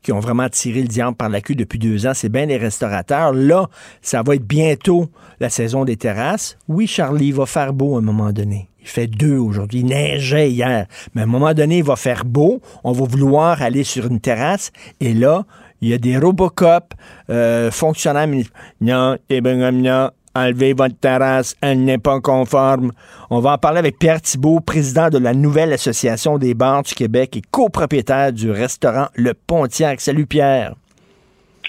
qui 0.02 0.12
ont 0.12 0.20
vraiment 0.20 0.48
tiré 0.48 0.82
le 0.82 0.88
diable 0.88 1.16
par 1.16 1.28
la 1.28 1.40
queue 1.40 1.54
depuis 1.54 1.78
deux 1.78 2.06
ans, 2.06 2.12
c'est 2.14 2.28
bien 2.28 2.46
les 2.46 2.58
restaurateurs. 2.58 3.32
Là, 3.32 3.68
ça 4.02 4.22
va 4.22 4.36
être 4.36 4.46
bientôt 4.46 5.08
la 5.40 5.50
saison 5.50 5.84
des 5.84 5.96
terrasses. 5.96 6.56
Oui, 6.68 6.86
Charlie, 6.86 7.28
il 7.28 7.34
va 7.34 7.46
faire 7.46 7.72
beau 7.72 7.96
à 7.96 7.98
un 7.98 8.02
moment 8.02 8.32
donné. 8.32 8.68
Il 8.80 8.88
fait 8.88 9.08
deux 9.08 9.36
aujourd'hui. 9.36 9.80
Il 9.80 9.86
neigeait 9.86 10.50
hier. 10.50 10.86
Mais 11.14 11.22
à 11.22 11.24
un 11.24 11.26
moment 11.26 11.54
donné, 11.54 11.78
il 11.78 11.84
va 11.84 11.96
faire 11.96 12.24
beau. 12.24 12.60
On 12.84 12.92
va 12.92 13.04
vouloir 13.04 13.60
aller 13.62 13.82
sur 13.82 14.06
une 14.06 14.20
terrasse. 14.20 14.70
Et 15.00 15.12
là, 15.12 15.44
il 15.80 15.88
y 15.88 15.92
a 15.92 15.98
des 15.98 16.16
Robocop 16.16 16.94
euh, 17.28 17.72
fonctionnaires. 17.72 18.28
Non, 18.80 19.16
enlevez 20.36 20.72
votre 20.72 20.98
terrasse, 20.98 21.56
elle 21.60 21.84
n'est 21.84 21.98
pas 21.98 22.20
conforme. 22.20 22.92
On 23.30 23.40
va 23.40 23.52
en 23.52 23.58
parler 23.58 23.78
avec 23.78 23.98
Pierre 23.98 24.20
Thibault, 24.20 24.60
président 24.60 25.08
de 25.08 25.18
la 25.18 25.34
nouvelle 25.34 25.72
Association 25.72 26.38
des 26.38 26.54
bars 26.54 26.82
du 26.82 26.94
Québec 26.94 27.36
et 27.36 27.42
copropriétaire 27.50 28.32
du 28.32 28.50
restaurant 28.50 29.06
Le 29.14 29.34
Pontiac. 29.34 30.00
Salut 30.00 30.26
Pierre. 30.26 30.74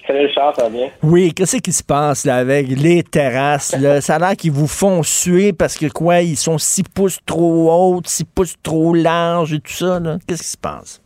Salut 0.06 0.30
Charles, 0.34 0.56
ça 0.56 0.64
va 0.64 0.70
bien? 0.70 0.90
Oui, 1.04 1.34
qu'est-ce 1.34 1.58
qui 1.58 1.74
se 1.74 1.84
passe 1.84 2.26
là 2.26 2.38
avec 2.38 2.68
les 2.68 3.04
terrasses? 3.04 3.76
Ça 4.00 4.16
a 4.16 4.20
l'air 4.20 4.38
qu'ils 4.38 4.54
vous 4.54 4.68
font 4.68 5.04
suer 5.04 5.52
parce 5.52 5.78
que 5.78 5.88
quoi, 5.88 6.22
ils 6.22 6.38
sont 6.38 6.58
six 6.58 6.84
pouces 6.84 7.20
trop 7.26 7.72
hautes, 7.72 8.08
six 8.08 8.24
pouces 8.24 8.56
trop 8.64 8.94
larges 8.94 9.54
et 9.54 9.60
tout 9.60 9.74
ça. 9.74 10.00
Qu'est-ce 10.26 10.44
qui 10.44 10.50
se 10.50 10.58
passe? 10.58 11.02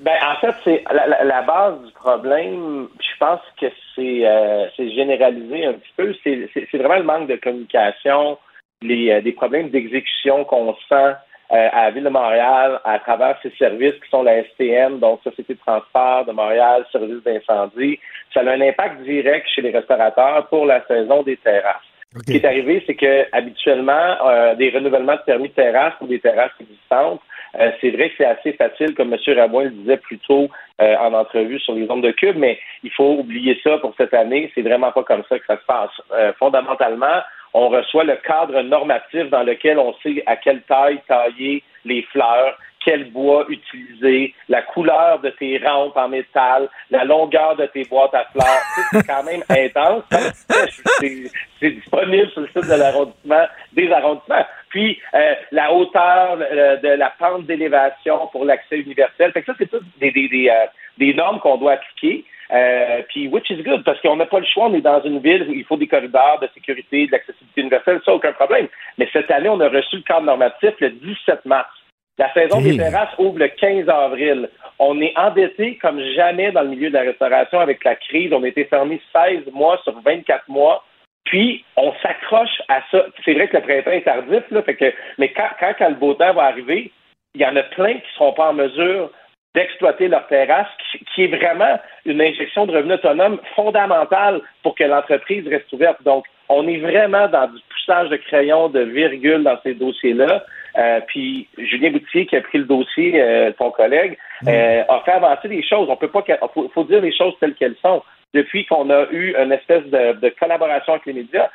Ben, 0.00 0.16
en 0.24 0.40
fait, 0.40 0.54
c'est 0.64 0.84
la, 1.24 1.42
base 1.42 1.74
du 1.84 1.92
problème. 1.92 2.88
Je 3.20 3.26
pense 3.26 3.40
que 3.60 3.66
c'est 3.94 4.26
euh, 4.26 4.66
généralisé 4.78 5.66
un 5.66 5.74
petit 5.74 5.92
peu. 5.94 6.14
C'est 6.24 6.78
vraiment 6.78 6.96
le 6.96 7.02
manque 7.02 7.28
de 7.28 7.36
communication, 7.36 8.38
les 8.80 9.10
euh, 9.10 9.20
des 9.20 9.32
problèmes 9.32 9.68
d'exécution 9.68 10.44
qu'on 10.44 10.74
sent 10.88 10.94
euh, 10.94 11.68
à 11.70 11.82
la 11.82 11.90
ville 11.90 12.04
de 12.04 12.08
Montréal 12.08 12.80
à 12.82 12.98
travers 12.98 13.38
ces 13.42 13.50
services 13.58 13.92
qui 14.02 14.08
sont 14.10 14.22
la 14.22 14.42
STM, 14.44 15.00
donc 15.00 15.20
Société 15.22 15.52
de 15.52 15.58
transport 15.58 16.24
de 16.24 16.32
Montréal, 16.32 16.86
service 16.90 17.22
d'incendie. 17.22 17.98
Ça 18.32 18.40
a 18.40 18.52
un 18.52 18.60
impact 18.62 19.02
direct 19.02 19.46
chez 19.54 19.60
les 19.60 19.70
restaurateurs 19.70 20.46
pour 20.46 20.64
la 20.64 20.82
saison 20.86 21.22
des 21.22 21.36
terrasses. 21.36 21.76
Ce 22.16 22.24
qui 22.24 22.36
est 22.36 22.44
arrivé, 22.46 22.82
c'est 22.86 22.94
que 22.94 23.26
habituellement, 23.32 24.16
des 24.56 24.70
renouvellements 24.70 25.16
de 25.16 25.22
permis 25.26 25.48
de 25.48 25.54
terrasse 25.54 25.94
ou 26.00 26.06
des 26.06 26.18
terrasses 26.20 26.52
existantes 26.58 27.20
euh, 27.58 27.70
c'est 27.80 27.90
vrai 27.90 28.10
que 28.10 28.14
c'est 28.18 28.26
assez 28.26 28.52
facile, 28.52 28.94
comme 28.94 29.12
M. 29.12 29.18
Rabouin 29.36 29.64
le 29.64 29.70
disait 29.70 29.96
plus 29.96 30.18
tôt 30.18 30.48
euh, 30.80 30.96
en 30.96 31.12
entrevue 31.14 31.58
sur 31.58 31.74
les 31.74 31.90
ondes 31.90 32.02
de 32.02 32.12
cube, 32.12 32.36
mais 32.36 32.58
il 32.82 32.90
faut 32.92 33.16
oublier 33.18 33.60
ça 33.64 33.78
pour 33.78 33.94
cette 33.96 34.14
année. 34.14 34.50
C'est 34.54 34.62
vraiment 34.62 34.92
pas 34.92 35.02
comme 35.02 35.24
ça 35.28 35.38
que 35.38 35.46
ça 35.46 35.56
se 35.56 35.64
passe. 35.66 35.90
Euh, 36.12 36.32
fondamentalement, 36.38 37.20
on 37.52 37.68
reçoit 37.68 38.04
le 38.04 38.16
cadre 38.16 38.62
normatif 38.62 39.28
dans 39.30 39.42
lequel 39.42 39.78
on 39.78 39.94
sait 40.02 40.22
à 40.26 40.36
quelle 40.36 40.62
taille 40.62 41.00
tailler 41.08 41.62
les 41.84 42.02
fleurs, 42.02 42.56
quel 42.84 43.10
bois 43.10 43.44
utiliser, 43.48 44.34
la 44.48 44.62
couleur 44.62 45.18
de 45.20 45.30
tes 45.30 45.58
rampes 45.58 45.96
en 45.96 46.08
métal, 46.08 46.68
la 46.90 47.04
longueur 47.04 47.56
de 47.56 47.66
tes 47.66 47.84
boîtes 47.84 48.14
à 48.14 48.24
fleurs. 48.32 48.62
c'est 48.92 49.06
quand 49.06 49.24
même 49.24 49.42
intense. 49.50 50.04
C'est 51.60 51.70
disponible 51.72 52.30
sur 52.30 52.40
le 52.40 52.46
site 52.46 52.70
de 52.70 52.78
l'arrondissement, 52.78 53.44
des 53.72 53.92
arrondissements. 53.92 54.46
Puis 54.70 54.98
euh, 55.14 55.34
la 55.52 55.72
hauteur 55.72 56.38
euh, 56.40 56.76
de 56.76 56.88
la 56.88 57.12
pente 57.18 57.46
d'élévation 57.46 58.28
pour 58.28 58.44
l'accès 58.44 58.78
universel. 58.78 59.32
Fait 59.32 59.42
que 59.42 59.46
ça, 59.46 59.54
c'est 59.58 59.70
tout 59.70 59.82
des, 60.00 60.10
des, 60.12 60.28
des, 60.28 60.48
euh, 60.48 60.66
des 60.98 61.12
normes 61.12 61.40
qu'on 61.40 61.58
doit 61.58 61.72
appliquer. 61.72 62.24
Euh, 62.52 63.02
puis, 63.08 63.28
which 63.28 63.48
is 63.50 63.62
good, 63.62 63.84
parce 63.84 64.00
qu'on 64.00 64.16
n'a 64.16 64.26
pas 64.26 64.40
le 64.40 64.46
choix, 64.46 64.66
on 64.66 64.74
est 64.74 64.80
dans 64.80 65.02
une 65.02 65.20
ville 65.20 65.46
où 65.48 65.52
il 65.52 65.64
faut 65.64 65.76
des 65.76 65.86
corridors 65.86 66.40
de 66.40 66.48
sécurité, 66.52 67.06
de 67.06 67.12
l'accessibilité 67.12 67.60
universelle, 67.60 68.00
ça, 68.04 68.12
aucun 68.12 68.32
problème. 68.32 68.66
Mais 68.98 69.08
cette 69.12 69.30
année, 69.30 69.48
on 69.48 69.60
a 69.60 69.68
reçu 69.68 69.96
le 69.96 70.02
cadre 70.02 70.26
normatif 70.26 70.72
le 70.80 70.90
17 70.90 71.44
mars. 71.44 71.70
La 72.18 72.32
saison 72.34 72.60
des 72.60 72.76
terrasses 72.76 73.14
ouvre 73.18 73.38
le 73.38 73.48
15 73.48 73.88
avril. 73.88 74.50
On 74.78 75.00
est 75.00 75.16
endetté 75.16 75.76
comme 75.76 76.00
jamais 76.14 76.52
dans 76.52 76.62
le 76.62 76.68
milieu 76.68 76.90
de 76.90 76.94
la 76.94 77.02
restauration 77.02 77.60
avec 77.60 77.82
la 77.84 77.94
crise. 77.94 78.32
On 78.32 78.42
a 78.42 78.48
été 78.48 78.64
fermé 78.64 79.00
16 79.12 79.50
mois 79.52 79.80
sur 79.84 79.98
24 80.02 80.48
mois. 80.48 80.84
Puis, 81.30 81.64
on 81.76 81.92
s'accroche 82.02 82.60
à 82.68 82.80
ça. 82.90 83.06
C'est 83.24 83.34
vrai 83.34 83.46
que 83.46 83.56
le 83.56 83.62
printemps 83.62 83.92
est 83.92 84.02
tardif, 84.02 84.42
là, 84.50 84.62
fait 84.62 84.74
que, 84.74 84.92
mais 85.16 85.28
quand, 85.28 85.46
quand, 85.60 85.88
le 85.88 85.94
beau 85.94 86.14
temps 86.14 86.32
va 86.32 86.42
arriver, 86.42 86.90
il 87.36 87.40
y 87.40 87.46
en 87.46 87.54
a 87.54 87.62
plein 87.62 87.92
qui 87.92 87.98
ne 87.98 88.14
seront 88.16 88.32
pas 88.32 88.50
en 88.50 88.54
mesure 88.54 89.12
d'exploiter 89.54 90.08
leur 90.08 90.26
terrasse, 90.26 90.66
qui, 91.14 91.22
est 91.22 91.28
vraiment 91.28 91.78
une 92.04 92.20
injection 92.20 92.66
de 92.66 92.72
revenus 92.72 92.94
autonomes 92.94 93.38
fondamentale 93.54 94.40
pour 94.64 94.74
que 94.74 94.82
l'entreprise 94.82 95.46
reste 95.46 95.72
ouverte. 95.72 96.02
Donc, 96.02 96.24
on 96.48 96.66
est 96.66 96.78
vraiment 96.78 97.28
dans 97.28 97.46
du 97.46 97.60
poussage 97.68 98.08
de 98.08 98.16
crayon, 98.16 98.68
de 98.68 98.80
virgule 98.80 99.44
dans 99.44 99.58
ces 99.62 99.74
dossiers-là. 99.74 100.42
Euh, 100.78 101.00
puis 101.06 101.46
Julien 101.58 101.92
Boutier, 101.92 102.26
qui 102.26 102.34
a 102.34 102.40
pris 102.40 102.58
le 102.58 102.64
dossier, 102.64 103.22
euh, 103.22 103.52
ton 103.52 103.70
collègue, 103.70 104.18
mm. 104.42 104.48
euh, 104.48 104.82
a 104.88 105.00
fait 105.04 105.12
avancer 105.12 105.46
les 105.46 105.62
choses. 105.62 105.88
On 105.88 105.96
peut 105.96 106.10
pas, 106.10 106.24
faut, 106.52 106.68
faut 106.74 106.84
dire 106.84 107.00
les 107.00 107.16
choses 107.16 107.34
telles 107.38 107.54
qu'elles 107.54 107.76
sont. 107.80 108.02
Depuis 108.34 108.64
qu'on 108.66 108.90
a 108.90 109.06
eu 109.10 109.34
une 109.36 109.52
espèce 109.52 109.84
de, 109.86 110.28
collaboration 110.38 110.94
avec 110.94 111.06
les 111.06 111.14
médias, 111.14 111.48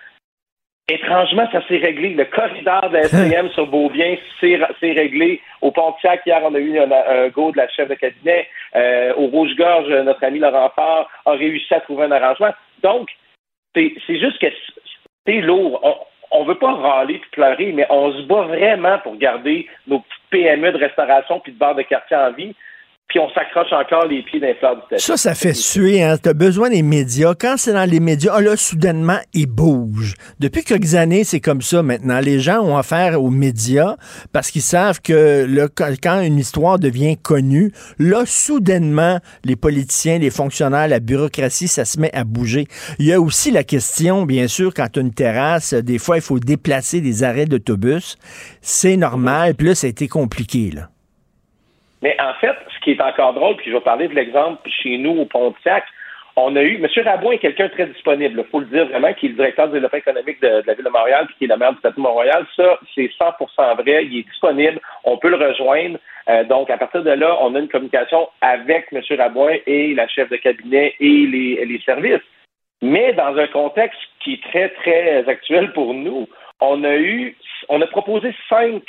Étrangement, 0.87 1.49
ça 1.51 1.67
s'est 1.67 1.77
réglé. 1.77 2.09
Le 2.09 2.25
corridor 2.25 2.91
de 2.91 2.97
la 2.97 3.03
STM 3.05 3.49
sur 3.53 3.65
Beaubien 3.65 4.17
s'est 4.39 4.59
réglé. 4.81 5.41
Au 5.61 5.71
Pontiac, 5.71 6.21
hier, 6.27 6.39
on 6.43 6.53
a 6.53 6.59
eu 6.59 6.77
un, 6.77 7.27
go 7.29 7.51
de 7.51 7.57
la 7.57 7.67
chef 7.69 7.89
de 7.89 7.95
cabinet. 7.95 8.47
au 9.17 9.25
Rouge-Gorge, 9.25 9.89
notre 9.89 10.23
ami 10.23 10.37
Laurent 10.37 10.69
Fort 10.75 11.09
a 11.25 11.31
réussi 11.31 11.73
à 11.73 11.79
trouver 11.79 12.03
un 12.03 12.11
arrangement. 12.11 12.53
Donc, 12.83 13.09
c'est 13.73 13.95
juste 14.07 14.37
que 14.37 14.45
c'est 15.25 15.41
lourd 15.41 16.07
on 16.31 16.43
veut 16.43 16.55
pas 16.55 16.73
râler 16.73 17.19
puis 17.19 17.29
pleurer, 17.31 17.71
mais 17.71 17.87
on 17.89 18.11
se 18.11 18.23
bat 18.23 18.41
vraiment 18.41 18.99
pour 18.99 19.15
garder 19.17 19.67
nos 19.87 19.99
petites 19.99 20.15
PME 20.31 20.71
de 20.71 20.77
restauration 20.77 21.39
puis 21.39 21.53
de 21.53 21.57
bars 21.57 21.75
de 21.75 21.83
quartier 21.83 22.17
en 22.17 22.31
vie 22.31 22.55
puis 23.07 23.19
on 23.19 23.29
s'accroche 23.29 23.71
encore 23.71 24.07
les 24.07 24.23
pieds 24.23 24.39
dans 24.39 24.47
les 24.47 24.55
fleurs 24.55 24.77
du. 24.77 24.97
Ça, 24.97 25.15
ça 25.15 25.35
fait 25.35 25.53
suer. 25.53 26.03
Hein? 26.03 26.17
Tu 26.21 26.27
as 26.27 26.33
besoin 26.33 26.71
des 26.71 26.81
médias. 26.81 27.35
Quand 27.39 27.55
c'est 27.55 27.73
dans 27.73 27.89
les 27.89 27.99
médias, 27.99 28.33
ah, 28.35 28.41
là, 28.41 28.57
soudainement, 28.57 29.19
ils 29.33 29.45
bougent. 29.45 30.15
Depuis 30.39 30.63
quelques 30.63 30.95
années, 30.95 31.23
c'est 31.23 31.39
comme 31.39 31.61
ça 31.61 31.83
maintenant. 31.83 32.19
Les 32.19 32.39
gens 32.39 32.61
ont 32.61 32.77
affaire 32.77 33.21
aux 33.21 33.29
médias 33.29 33.95
parce 34.33 34.49
qu'ils 34.49 34.63
savent 34.63 35.01
que 35.01 35.45
quand 35.77 36.21
une 36.21 36.39
histoire 36.39 36.79
devient 36.79 37.15
connue, 37.15 37.71
là, 37.99 38.23
soudainement, 38.25 39.19
les 39.43 39.55
politiciens, 39.55 40.17
les 40.17 40.31
fonctionnaires, 40.31 40.87
la 40.87 40.99
bureaucratie, 40.99 41.67
ça 41.67 41.85
se 41.85 41.99
met 41.99 42.13
à 42.13 42.23
bouger. 42.23 42.65
Il 42.97 43.05
y 43.05 43.13
a 43.13 43.21
aussi 43.21 43.51
la 43.51 43.63
question, 43.63 44.25
bien 44.25 44.47
sûr, 44.47 44.73
quand 44.73 44.87
tu 44.91 44.99
as 44.99 45.03
une 45.03 45.13
terrasse, 45.13 45.75
des 45.75 45.99
fois, 45.99 46.17
il 46.17 46.23
faut 46.23 46.39
déplacer 46.39 47.01
des 47.01 47.23
arrêts 47.23 47.45
d'autobus. 47.45 48.17
C'est 48.61 48.97
normal. 48.97 49.53
Puis 49.53 49.67
là, 49.67 49.75
ça 49.75 49.85
a 49.85 49.91
été 49.91 50.07
compliqué, 50.07 50.71
là. 50.73 50.89
Mais 52.01 52.15
en 52.19 52.33
fait, 52.39 52.55
qui 52.85 52.91
est 52.91 53.01
encore 53.01 53.33
drôle, 53.33 53.57
puis 53.57 53.71
je 53.71 53.75
vais 53.75 53.81
parler 53.81 54.07
de 54.07 54.13
l'exemple 54.13 54.61
chez 54.69 54.97
nous 54.97 55.19
au 55.19 55.25
Pontiac, 55.25 55.83
on 56.37 56.55
a 56.55 56.61
eu, 56.61 56.75
M. 56.75 56.87
Rabouin 57.05 57.31
est 57.31 57.39
quelqu'un 57.39 57.69
très 57.69 57.87
disponible, 57.87 58.43
il 58.45 58.51
faut 58.51 58.59
le 58.59 58.65
dire 58.65 58.85
vraiment, 58.87 59.13
qui 59.13 59.25
est 59.25 59.29
le 59.29 59.35
directeur 59.35 59.67
du 59.67 59.73
développement 59.73 59.99
économique 59.99 60.41
de, 60.41 60.63
la 60.67 60.73
Ville 60.73 60.85
de 60.85 60.89
Montréal, 60.89 61.25
puis 61.27 61.35
qui 61.37 61.45
est 61.45 61.47
le 61.47 61.57
maire 61.57 61.71
du 61.71 61.79
Stade 61.79 61.95
de 61.95 62.01
Montréal. 62.01 62.45
Ça, 62.55 62.77
c'est 62.93 63.09
100% 63.19 63.81
vrai, 63.81 64.05
il 64.05 64.19
est 64.19 64.29
disponible, 64.29 64.79
on 65.05 65.17
peut 65.17 65.29
le 65.29 65.37
rejoindre. 65.37 65.97
Euh, 66.27 66.43
donc, 66.43 66.69
à 66.69 66.77
partir 66.77 67.03
de 67.03 67.11
là, 67.11 67.37
on 67.41 67.55
a 67.55 67.59
une 67.59 67.69
communication 67.69 68.27
avec 68.41 68.87
M. 68.91 69.01
Rabouin 69.17 69.55
et 69.65 69.93
la 69.95 70.07
chef 70.07 70.29
de 70.29 70.35
cabinet 70.35 70.93
et 70.99 71.25
les, 71.25 71.65
les 71.65 71.81
services. 71.85 72.21
Mais 72.81 73.13
dans 73.13 73.35
un 73.37 73.47
contexte 73.47 73.99
qui 74.19 74.33
est 74.33 74.43
très, 74.43 74.69
très 74.69 75.27
actuel 75.29 75.71
pour 75.71 75.93
nous, 75.93 76.27
on 76.59 76.83
a 76.83 76.95
eu, 76.97 77.37
on 77.69 77.81
a 77.81 77.87
proposé 77.87 78.35
cinq 78.49 78.83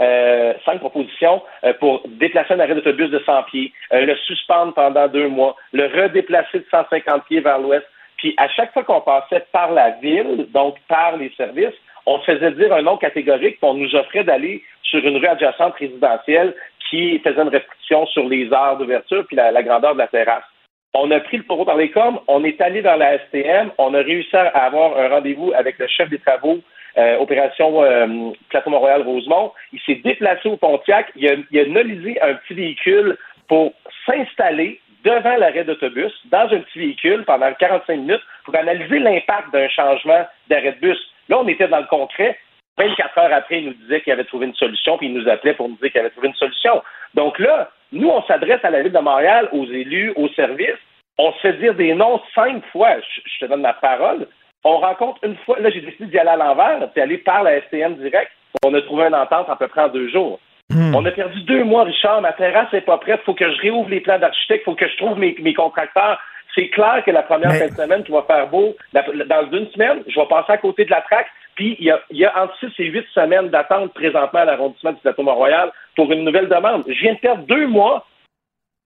euh, 0.00 0.54
cinq 0.64 0.80
propositions 0.80 1.42
euh, 1.64 1.72
pour 1.74 2.02
déplacer 2.06 2.54
un 2.54 2.60
arrêt 2.60 2.74
d'autobus 2.74 3.10
de 3.10 3.20
100 3.20 3.44
pieds, 3.44 3.72
euh, 3.92 4.04
le 4.04 4.16
suspendre 4.16 4.74
pendant 4.74 5.06
deux 5.06 5.28
mois, 5.28 5.54
le 5.72 5.86
redéplacer 5.86 6.58
de 6.58 6.66
150 6.70 7.24
pieds 7.26 7.40
vers 7.40 7.58
l'ouest. 7.58 7.86
Puis 8.16 8.34
à 8.36 8.48
chaque 8.48 8.72
fois 8.72 8.82
qu'on 8.82 9.00
passait 9.00 9.46
par 9.52 9.70
la 9.72 9.90
ville, 9.90 10.46
donc 10.52 10.76
par 10.88 11.16
les 11.16 11.32
services, 11.36 11.74
on 12.06 12.18
faisait 12.20 12.52
dire 12.52 12.72
un 12.72 12.82
nom 12.82 12.96
catégorique, 12.96 13.60
qu'on 13.60 13.74
nous 13.74 13.94
offrait 13.94 14.24
d'aller 14.24 14.62
sur 14.82 14.98
une 15.04 15.16
rue 15.16 15.26
adjacente 15.26 15.74
résidentielle 15.76 16.54
qui 16.90 17.18
faisait 17.20 17.42
une 17.42 17.48
restriction 17.48 18.06
sur 18.06 18.28
les 18.28 18.52
heures 18.52 18.76
d'ouverture 18.76 19.24
puis 19.26 19.36
la, 19.36 19.62
grandeur 19.62 19.94
de 19.94 19.98
la 19.98 20.08
terrasse. 20.08 20.44
On 20.92 21.10
a 21.10 21.20
pris 21.20 21.38
le 21.38 21.44
taureau 21.44 21.64
par 21.64 21.76
les 21.76 21.90
cornes, 21.90 22.18
on 22.28 22.44
est 22.44 22.60
allé 22.60 22.82
dans 22.82 22.96
la 22.96 23.18
STM, 23.18 23.70
on 23.78 23.94
a 23.94 23.98
réussi 23.98 24.36
à 24.36 24.48
avoir 24.48 24.96
un 24.96 25.08
rendez-vous 25.08 25.52
avec 25.56 25.78
le 25.78 25.86
chef 25.88 26.08
des 26.08 26.18
travaux 26.18 26.60
euh, 26.96 27.18
opération 27.18 27.82
euh, 27.82 28.32
Plateau 28.48 28.70
Montréal-Rosemont. 28.70 29.52
Il 29.72 29.80
s'est 29.80 30.00
déplacé 30.04 30.48
au 30.48 30.56
Pontiac. 30.56 31.10
Il 31.16 31.28
a, 31.28 31.34
il 31.50 31.58
a 31.60 31.64
nolisé 31.66 32.20
un 32.22 32.34
petit 32.34 32.54
véhicule 32.54 33.16
pour 33.48 33.72
s'installer 34.06 34.80
devant 35.04 35.36
l'arrêt 35.36 35.64
d'autobus, 35.64 36.12
dans 36.30 36.48
un 36.50 36.60
petit 36.60 36.78
véhicule, 36.78 37.24
pendant 37.24 37.52
45 37.52 37.96
minutes, 37.96 38.22
pour 38.44 38.56
analyser 38.56 38.98
l'impact 38.98 39.52
d'un 39.52 39.68
changement 39.68 40.26
d'arrêt 40.48 40.72
de 40.72 40.80
bus. 40.80 40.98
Là, 41.28 41.38
on 41.40 41.48
était 41.48 41.68
dans 41.68 41.80
le 41.80 41.86
concret. 41.86 42.38
24 42.78 43.18
heures 43.18 43.32
après, 43.32 43.60
il 43.60 43.66
nous 43.66 43.74
disait 43.74 44.00
qu'il 44.00 44.12
avait 44.12 44.24
trouvé 44.24 44.46
une 44.46 44.54
solution, 44.54 44.98
puis 44.98 45.06
il 45.06 45.14
nous 45.14 45.28
appelait 45.28 45.54
pour 45.54 45.68
nous 45.68 45.76
dire 45.76 45.92
qu'il 45.92 46.00
avait 46.00 46.10
trouvé 46.10 46.28
une 46.28 46.34
solution. 46.34 46.82
Donc 47.14 47.38
là, 47.38 47.70
nous, 47.92 48.08
on 48.08 48.22
s'adresse 48.24 48.64
à 48.64 48.70
la 48.70 48.82
Ville 48.82 48.92
de 48.92 48.98
Montréal, 48.98 49.48
aux 49.52 49.64
élus, 49.66 50.12
aux 50.16 50.28
services. 50.30 50.80
On 51.18 51.32
se 51.32 51.38
fait 51.38 51.52
dire 51.54 51.74
des 51.74 51.94
noms 51.94 52.20
cinq 52.34 52.64
fois. 52.72 52.96
Je, 52.98 53.20
je 53.24 53.44
te 53.44 53.44
donne 53.44 53.60
ma 53.60 53.74
parole. 53.74 54.26
On 54.64 54.78
rencontre 54.78 55.18
une 55.22 55.36
fois, 55.44 55.58
là, 55.60 55.70
j'ai 55.70 55.82
décidé 55.82 56.06
d'y 56.06 56.18
aller 56.18 56.30
à 56.30 56.36
l'envers, 56.36 56.90
puis 56.92 57.02
aller 57.02 57.18
par 57.18 57.42
la 57.42 57.60
STM 57.60 57.96
direct. 57.96 58.30
On 58.64 58.72
a 58.72 58.80
trouvé 58.82 59.04
une 59.04 59.14
entente 59.14 59.48
à 59.50 59.56
peu 59.56 59.68
près 59.68 59.82
en 59.82 59.88
deux 59.88 60.08
jours. 60.08 60.40
Hmm. 60.70 60.94
On 60.94 61.04
a 61.04 61.10
perdu 61.10 61.40
deux 61.42 61.64
mois, 61.64 61.84
Richard. 61.84 62.22
Ma 62.22 62.32
terrasse 62.32 62.72
n'est 62.72 62.80
pas 62.80 62.96
prête. 62.96 63.20
Il 63.22 63.24
faut 63.26 63.34
que 63.34 63.50
je 63.50 63.60
réouvre 63.60 63.90
les 63.90 64.00
plans 64.00 64.18
d'architecte. 64.18 64.62
Il 64.62 64.64
faut 64.64 64.74
que 64.74 64.88
je 64.88 64.96
trouve 64.96 65.18
mes, 65.18 65.36
mes 65.40 65.52
contracteurs. 65.52 66.18
C'est 66.54 66.68
clair 66.68 67.02
que 67.04 67.10
la 67.10 67.22
première 67.22 67.50
Mais- 67.50 67.58
fin 67.58 67.66
de 67.66 67.74
semaine 67.74 68.04
qui 68.04 68.12
va 68.12 68.22
faire 68.22 68.46
beau, 68.48 68.74
dans 68.92 69.50
une 69.52 69.68
semaine, 69.72 70.02
je 70.06 70.18
vais 70.18 70.26
passer 70.26 70.52
à 70.52 70.56
côté 70.56 70.84
de 70.84 70.90
la 70.90 71.02
traque. 71.02 71.26
Puis 71.56 71.76
il 71.78 71.86
y 71.86 71.90
a, 71.90 72.00
il 72.10 72.18
y 72.18 72.24
a 72.24 72.32
entre 72.42 72.56
six 72.58 72.72
et 72.78 72.86
huit 72.86 73.06
semaines 73.14 73.48
d'attente 73.48 73.92
présentement 73.92 74.40
à 74.40 74.44
l'arrondissement 74.44 74.92
du 74.92 75.00
plateau 75.00 75.22
Mont-Royal 75.22 75.70
pour 75.94 76.10
une 76.10 76.24
nouvelle 76.24 76.48
demande. 76.48 76.84
Je 76.88 77.00
viens 77.00 77.14
de 77.14 77.18
perdre 77.18 77.44
deux 77.44 77.66
mois 77.66 78.06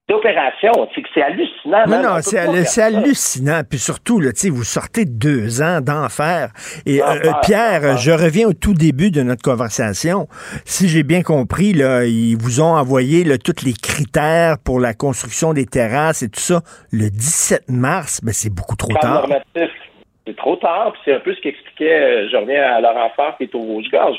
d'opération. 0.08 0.72
C'est 0.94 1.02
que 1.02 1.08
c'est 1.14 1.22
hallucinant. 1.22 1.86
Non, 1.86 2.02
non, 2.02 2.16
c'est 2.20 2.82
hallucinant. 2.82 3.60
Puis 3.68 3.78
surtout, 3.78 4.20
là, 4.20 4.30
vous 4.50 4.64
sortez 4.64 5.04
de 5.04 5.10
deux 5.10 5.62
ans 5.62 5.80
d'enfer. 5.80 6.50
Et 6.86 7.02
euh, 7.02 7.06
euh, 7.06 7.32
Pierre, 7.42 7.98
je 7.98 8.10
reviens 8.10 8.48
au 8.48 8.54
tout 8.54 8.74
début 8.74 9.10
de 9.10 9.22
notre 9.22 9.42
conversation. 9.42 10.26
Si 10.64 10.88
j'ai 10.88 11.02
bien 11.02 11.22
compris, 11.22 11.72
là, 11.72 12.04
ils 12.04 12.36
vous 12.36 12.60
ont 12.60 12.76
envoyé 12.76 13.24
là, 13.24 13.36
tous 13.38 13.64
les 13.64 13.74
critères 13.74 14.56
pour 14.64 14.80
la 14.80 14.94
construction 14.94 15.52
des 15.52 15.66
terrasses 15.66 16.22
et 16.22 16.28
tout 16.28 16.40
ça 16.40 16.60
le 16.90 17.10
17 17.10 17.68
mars. 17.68 18.20
Ben, 18.22 18.32
c'est 18.32 18.52
beaucoup 18.52 18.76
trop 18.76 18.94
tard. 18.94 19.26
c'est 19.54 20.36
trop 20.36 20.56
tard, 20.56 20.92
puis 20.92 21.02
c'est 21.04 21.14
un 21.14 21.20
peu 21.20 21.34
ce 21.34 21.40
qu'expliquait, 21.40 22.24
euh, 22.24 22.28
je 22.30 22.36
reviens 22.36 22.62
à 22.62 22.80
Laurent 22.80 23.10
Favre 23.14 23.36
qui 23.36 23.44
est 23.44 23.54
au 23.54 23.60
Rouge-Gorge. 23.60 24.18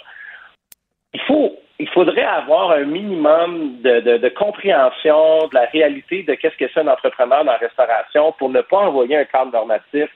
Il 1.14 1.22
faut, 1.22 1.54
il 1.80 1.90
faudrait 1.90 2.24
avoir 2.24 2.72
un 2.72 2.84
minimum 2.84 3.82
de, 3.82 4.02
de- 4.02 4.18
de 4.18 4.30
compréhension 4.30 5.48
de 5.48 5.56
la 5.56 5.66
réalité 5.66 6.24
de 6.24 6.34
qu'est-ce 6.36 6.58
que 6.58 6.70
c'est 6.74 6.82
un 6.82 6.88
entrepreneur 6.88 7.44
dans 7.46 7.52
la 7.54 7.58
restauration 7.58 8.34
pour 8.34 8.50
ne 8.50 8.62
pas 8.62 8.78
envoyer 8.80 9.16
un 9.18 9.26
cadre 9.26 9.52
normatif 9.54 10.10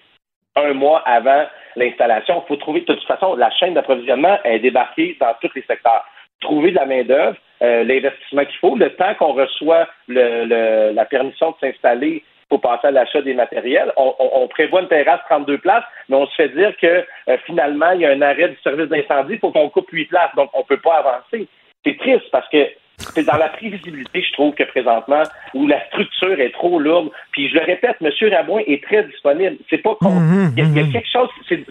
un 0.55 0.73
mois 0.73 0.99
avant 1.07 1.45
l'installation. 1.75 2.43
Il 2.43 2.47
faut 2.47 2.57
trouver, 2.57 2.81
de 2.81 2.85
toute 2.93 3.03
façon, 3.07 3.35
la 3.35 3.49
chaîne 3.51 3.73
d'approvisionnement 3.73 4.37
est 4.43 4.59
débarquée 4.59 5.17
dans 5.19 5.33
tous 5.41 5.49
les 5.55 5.63
secteurs. 5.63 6.05
Trouver 6.41 6.71
de 6.71 6.75
la 6.75 6.85
main-d'œuvre, 6.85 7.37
euh, 7.63 7.83
l'investissement 7.83 8.45
qu'il 8.45 8.57
faut, 8.57 8.75
le 8.75 8.93
temps 8.95 9.15
qu'on 9.15 9.33
reçoit 9.33 9.87
le- 10.07 10.45
le- 10.45 10.91
la 10.93 11.05
permission 11.05 11.51
de 11.51 11.55
s'installer 11.67 12.23
pour 12.53 12.61
passer 12.61 12.87
à 12.87 12.91
l'achat 12.91 13.21
des 13.23 13.33
matériels. 13.33 13.91
On, 13.97 14.13
on- 14.19 14.43
on 14.43 14.47
prévoit 14.47 14.81
une 14.81 14.87
terrasse 14.87 15.21
32 15.27 15.57
places, 15.57 15.83
mais 16.07 16.15
on 16.17 16.27
se 16.27 16.35
fait 16.35 16.49
dire 16.49 16.71
que 16.79 17.03
euh, 17.29 17.37
finalement, 17.47 17.91
il 17.93 18.01
y 18.01 18.05
a 18.05 18.11
un 18.11 18.21
arrêt 18.21 18.49
du 18.49 18.57
service 18.63 18.89
d'incendie, 18.89 19.33
il 19.33 19.39
faut 19.39 19.51
qu'on 19.51 19.69
coupe 19.69 19.89
8 19.91 20.05
places, 20.05 20.35
donc 20.35 20.51
on 20.53 20.59
ne 20.59 20.63
peut 20.65 20.77
pas 20.77 20.97
avancer. 20.97 21.47
C'est 21.83 21.97
triste 21.97 22.29
parce 22.31 22.47
que 22.49 22.67
c'est 22.99 23.23
dans 23.25 23.37
la 23.37 23.49
prévisibilité, 23.49 24.21
je 24.21 24.31
trouve, 24.33 24.53
que 24.53 24.63
présentement, 24.65 25.23
où 25.55 25.65
la 25.67 25.83
structure 25.87 26.39
est 26.39 26.51
trop 26.51 26.79
lourde. 26.79 27.09
Puis 27.31 27.49
je 27.49 27.55
le 27.55 27.61
répète, 27.65 27.95
M. 28.01 28.11
Rabouin 28.31 28.61
est 28.67 28.83
très 28.83 29.03
disponible. 29.03 29.57
C'est 29.69 29.79
pas 29.79 29.95
con. 29.95 30.11
Il, 30.55 30.59
y 30.59 30.61
a, 30.61 30.65
il 30.65 30.77
y 30.77 30.79
a 30.79 30.83
mhm. 30.83 30.91
quelque 30.91 31.09
chose, 31.11 31.29
c'est- 31.49 31.65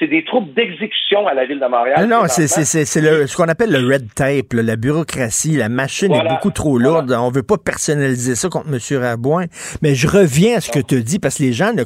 c'est 0.00 0.08
des 0.08 0.24
troubles 0.24 0.52
d'exécution 0.54 1.26
à 1.28 1.34
la 1.34 1.44
ville 1.46 1.60
de 1.60 1.66
Montréal. 1.66 2.08
Non, 2.08 2.22
non, 2.22 2.26
c'est 2.28 2.48
ce 2.48 3.36
qu'on 3.36 3.44
appelle 3.48 3.70
le 3.70 3.86
red 3.86 4.08
tape, 4.14 4.54
là, 4.54 4.62
la 4.62 4.76
bureaucratie. 4.76 5.56
La 5.56 5.68
machine 5.68 6.10
est 6.10 6.14
Voilà. 6.14 6.34
beaucoup 6.34 6.50
trop 6.50 6.78
lourde. 6.78 7.12
On 7.16 7.30
veut 7.30 7.42
pas 7.44 7.58
personnaliser 7.58 8.34
ça 8.34 8.48
contre 8.48 8.66
M. 8.72 8.98
Rabouin. 8.98 9.44
Mais 9.82 9.94
je 9.94 10.08
reviens 10.08 10.56
à 10.56 10.60
ce 10.60 10.70
que 10.70 10.80
tu 10.80 11.02
dis 11.02 11.18
parce 11.18 11.36
que 11.36 11.42
les 11.42 11.52
gens 11.52 11.72
ne 11.74 11.84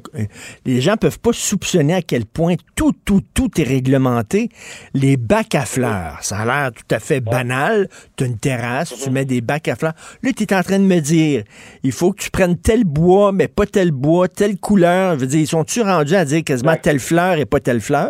les 0.65 0.81
gens 0.81 0.97
peuvent 0.97 1.19
pas 1.19 1.33
soupçonner 1.33 1.95
à 1.95 2.03
quel 2.03 2.25
point 2.25 2.55
tout, 2.77 2.93
tout, 3.05 3.21
tout 3.35 3.51
est 3.61 3.65
réglementé. 3.65 4.49
Les 4.95 5.17
bacs 5.17 5.55
à 5.57 5.65
fleurs, 5.67 6.19
ça 6.21 6.39
a 6.39 6.45
l'air 6.45 6.71
tout 6.73 6.95
à 6.95 7.01
fait 7.01 7.21
banal. 7.21 7.89
Tu 8.17 8.25
as 8.25 8.27
une 8.29 8.39
terrasse, 8.39 8.95
tu 9.03 9.11
mets 9.11 9.25
des 9.25 9.41
bacs 9.41 9.67
à 9.69 9.75
fleurs. 9.75 9.95
Là, 10.23 10.31
tu 10.37 10.45
es 10.45 10.55
en 10.55 10.63
train 10.63 10.79
de 10.79 10.85
me 10.85 11.01
dire, 11.01 11.43
il 11.83 11.93
faut 11.93 12.13
que 12.13 12.23
tu 12.23 12.31
prennes 12.31 12.57
tel 12.57 12.85
bois, 12.85 13.33
mais 13.33 13.49
pas 13.49 13.67
tel 13.67 13.91
bois, 13.91 14.29
telle 14.29 14.57
couleur. 14.57 15.15
Je 15.15 15.21
veux 15.21 15.27
dire, 15.27 15.41
ils 15.41 15.47
sont-tu 15.49 15.83
rendus 15.83 16.15
à 16.15 16.25
dire 16.25 16.45
quasiment 16.45 16.71
Ouais. 16.73 16.79
telle 16.79 17.01
fleur 17.01 17.39
et 17.39 17.45
pas 17.45 17.59
telle 17.61 17.81
fleur? 17.81 18.04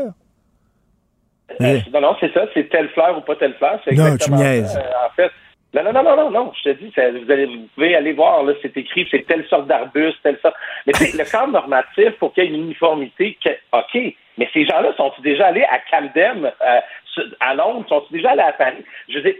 Euh, 1.60 1.78
non, 1.92 2.00
non, 2.00 2.16
c'est 2.20 2.32
ça, 2.32 2.46
c'est 2.54 2.68
telle 2.68 2.88
fleur 2.90 3.18
ou 3.18 3.20
pas 3.20 3.36
telle 3.36 3.54
fleur. 3.54 3.78
C'est 3.84 3.92
Non, 3.94 4.04
exactement 4.06 4.38
tu 4.38 4.42
niaises. 4.42 4.76
euh, 4.76 5.06
en 5.06 5.10
fait, 5.14 5.30
non, 5.74 5.84
non, 5.84 5.92
non, 5.92 6.02
non, 6.02 6.16
non, 6.16 6.30
non, 6.30 6.52
je 6.56 6.70
te 6.70 6.78
dis, 6.78 6.92
ça- 6.94 7.10
vous, 7.10 7.30
allez, 7.30 7.46
vous 7.46 7.68
pouvez 7.74 7.94
aller 7.94 8.12
voir, 8.12 8.42
là, 8.44 8.54
c'est 8.62 8.76
écrit, 8.76 9.06
c'est 9.10 9.26
telle 9.26 9.46
sorte 9.48 9.66
d'arbuste, 9.66 10.18
telle 10.22 10.38
sorte. 10.40 10.54
Mais 10.86 10.92
le 10.92 11.30
cadre 11.30 11.52
normatif, 11.52 12.10
pour 12.18 12.32
qu'il 12.32 12.44
y 12.44 12.46
ait 12.46 12.50
une 12.50 12.62
uniformité, 12.64 13.36
que- 13.44 13.50
OK, 13.76 14.14
mais 14.38 14.48
ces 14.52 14.64
gens-là 14.64 14.94
sont-ils 14.96 15.22
déjà 15.22 15.46
allés 15.48 15.64
à 15.64 15.78
Camden, 15.90 16.46
euh, 16.46 16.80
à 17.40 17.54
Londres, 17.54 17.86
sont-ils 17.88 18.14
déjà 18.16 18.30
allés 18.30 18.42
à 18.42 18.52
Paris? 18.52 18.84
Je 19.08 19.18
veux 19.18 19.22
dire, 19.22 19.34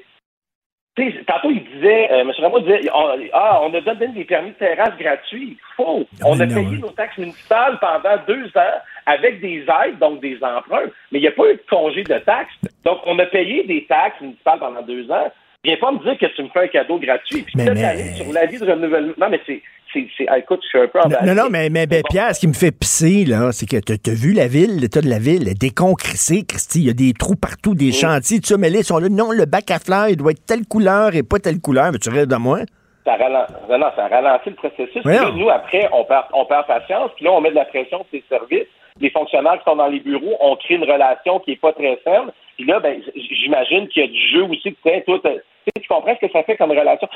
tantôt, 1.26 1.50
il 1.50 1.64
disait, 1.64 2.12
euh, 2.12 2.20
M. 2.20 2.30
Rameau 2.38 2.60
disait, 2.60 2.80
on, 2.94 3.08
ah, 3.32 3.60
on 3.62 3.74
a 3.74 3.80
donné 3.80 4.08
des 4.08 4.24
permis 4.24 4.50
de 4.50 4.56
terrasse 4.56 4.96
gratuits. 4.96 5.56
Faux. 5.76 6.06
On 6.24 6.38
a 6.38 6.46
payé 6.46 6.58
hein. 6.66 6.78
nos 6.80 6.90
taxes 6.90 7.18
municipales 7.18 7.78
pendant 7.80 8.16
deux 8.28 8.46
ans 8.56 8.78
avec 9.06 9.40
des 9.40 9.58
aides, 9.62 9.98
donc 10.00 10.20
des 10.20 10.36
emprunts, 10.42 10.90
mais 11.12 11.18
il 11.18 11.22
n'y 11.22 11.28
a 11.28 11.32
pas 11.32 11.50
eu 11.50 11.54
de 11.54 11.62
congé 11.68 12.02
de 12.04 12.18
taxes. 12.18 12.52
Donc, 12.84 12.98
on 13.06 13.18
a 13.18 13.26
payé 13.26 13.64
des 13.64 13.84
taxes 13.86 14.20
municipales 14.20 14.58
pendant 14.58 14.82
deux 14.82 15.10
ans. 15.10 15.30
Viens 15.64 15.76
pas 15.78 15.92
me 15.92 15.98
dire 15.98 16.18
que 16.18 16.26
tu 16.34 16.42
me 16.42 16.48
fais 16.48 16.64
un 16.64 16.68
cadeau 16.68 16.98
gratuit. 16.98 17.42
Puis 17.42 17.54
Mais- 17.56 17.64
cette 17.64 17.74
mais- 17.74 17.84
année, 17.84 18.12
sur 18.16 18.32
l'avis 18.32 18.58
de 18.58 18.70
renouvellement. 18.70 19.14
Non, 19.18 19.28
mais 19.30 19.40
c'est. 19.46 19.62
c'est- 19.94 20.08
c'est- 20.18 20.26
ah, 20.28 20.38
écoute, 20.38 20.60
je 20.62 20.68
suis 20.68 20.78
un 20.78 20.88
peu 20.88 20.98
Non, 20.98 21.04
emballé. 21.06 21.26
non, 21.34 21.44
non, 21.44 21.48
mais, 21.50 21.70
mais 21.70 21.86
ben. 21.86 22.02
Pierre, 22.10 22.34
ce 22.34 22.40
qui 22.40 22.48
me 22.48 22.52
fait 22.52 22.70
pisser, 22.72 23.24
là, 23.24 23.50
c'est 23.52 23.64
que 23.64 23.76
t'as 23.78 23.94
as 24.10 24.14
vu 24.14 24.32
la 24.34 24.46
ville, 24.46 24.78
l'état 24.80 25.00
de 25.00 25.08
la 25.08 25.18
ville, 25.18 25.48
est 25.48 25.58
déconcrissée, 25.58 26.44
Christy. 26.46 26.80
Il 26.80 26.86
y 26.86 26.90
a 26.90 26.92
des 26.92 27.12
trous 27.14 27.36
partout, 27.36 27.74
des 27.74 27.92
chantiers, 27.92 28.40
tout 28.40 28.46
ça, 28.48 28.58
mais 28.58 28.68
là, 28.70 28.78
ils 28.80 28.84
sont 28.84 28.98
là. 28.98 29.08
Non, 29.08 29.30
le 29.32 29.46
bac 29.46 29.70
à 29.70 29.78
fleurs, 29.78 30.08
il 30.08 30.16
doit 30.16 30.32
être 30.32 30.44
telle 30.44 30.66
couleur 30.66 31.14
et 31.14 31.22
pas 31.22 31.38
telle 31.38 31.60
couleur. 31.60 31.92
Mais 31.92 31.98
tu 31.98 32.10
rêves 32.10 32.26
de 32.26 32.36
moi? 32.36 32.58
Ça 33.06 33.16
ralentit, 33.16 33.52
non, 33.70 33.86
ça 33.96 34.08
ralentit 34.08 34.50
le 34.50 34.56
processus. 34.56 35.04
Là, 35.04 35.30
nous, 35.34 35.48
après, 35.48 35.88
on 35.92 36.04
perd, 36.04 36.24
on 36.34 36.44
perd 36.46 36.66
patience. 36.66 37.10
Puis 37.16 37.24
là, 37.24 37.32
on 37.32 37.40
met 37.40 37.50
de 37.50 37.54
la 37.54 37.64
pression 37.66 37.98
sur 37.98 38.06
les 38.12 38.24
services. 38.28 38.66
Les 39.00 39.10
fonctionnaires 39.10 39.58
qui 39.58 39.64
sont 39.64 39.76
dans 39.76 39.88
les 39.88 40.00
bureaux, 40.00 40.36
on 40.40 40.54
crée 40.56 40.74
une 40.74 40.84
relation 40.84 41.40
qui 41.40 41.52
est 41.52 41.60
pas 41.60 41.72
très 41.72 41.98
saine. 42.04 42.30
Puis 42.56 42.64
là, 42.64 42.78
ben, 42.78 43.02
j'imagine 43.16 43.88
qu'il 43.88 44.02
y 44.02 44.04
a 44.04 44.08
du 44.08 44.28
jeu 44.28 44.42
aussi. 44.44 44.72
tu 44.72 44.76
sais, 44.84 45.42
tu 45.80 45.88
comprends 45.88 46.14
ce 46.14 46.26
que 46.26 46.32
ça 46.32 46.44
fait 46.44 46.56
comme 46.56 46.70
relation? 46.70 47.08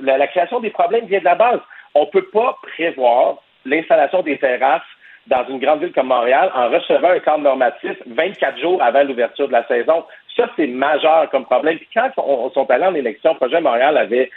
La 0.00 0.26
création 0.26 0.58
des 0.58 0.70
problèmes 0.70 1.06
vient 1.06 1.20
de 1.20 1.24
la 1.24 1.36
base. 1.36 1.60
On 1.94 2.06
peut 2.06 2.26
pas 2.32 2.58
prévoir 2.62 3.36
l'installation 3.64 4.22
des 4.22 4.38
terrasses 4.38 4.82
dans 5.28 5.46
une 5.48 5.60
grande 5.60 5.80
ville 5.80 5.92
comme 5.92 6.08
Montréal 6.08 6.50
en 6.54 6.68
recevant 6.68 7.10
un 7.10 7.20
cadre 7.20 7.44
normatif 7.44 7.92
24 8.06 8.58
jours 8.58 8.82
avant 8.82 9.04
l'ouverture 9.04 9.46
de 9.46 9.52
la 9.52 9.66
saison. 9.68 10.04
Ça, 10.36 10.50
c'est 10.56 10.66
majeur 10.66 11.30
comme 11.30 11.44
problème. 11.44 11.78
Puis 11.78 11.88
quand 11.94 12.10
on, 12.16 12.46
on 12.46 12.50
sont 12.50 12.68
allés 12.70 12.86
en 12.86 12.94
élection, 12.94 13.34
Projet 13.36 13.60
Montréal 13.60 13.96
avait 13.96 14.30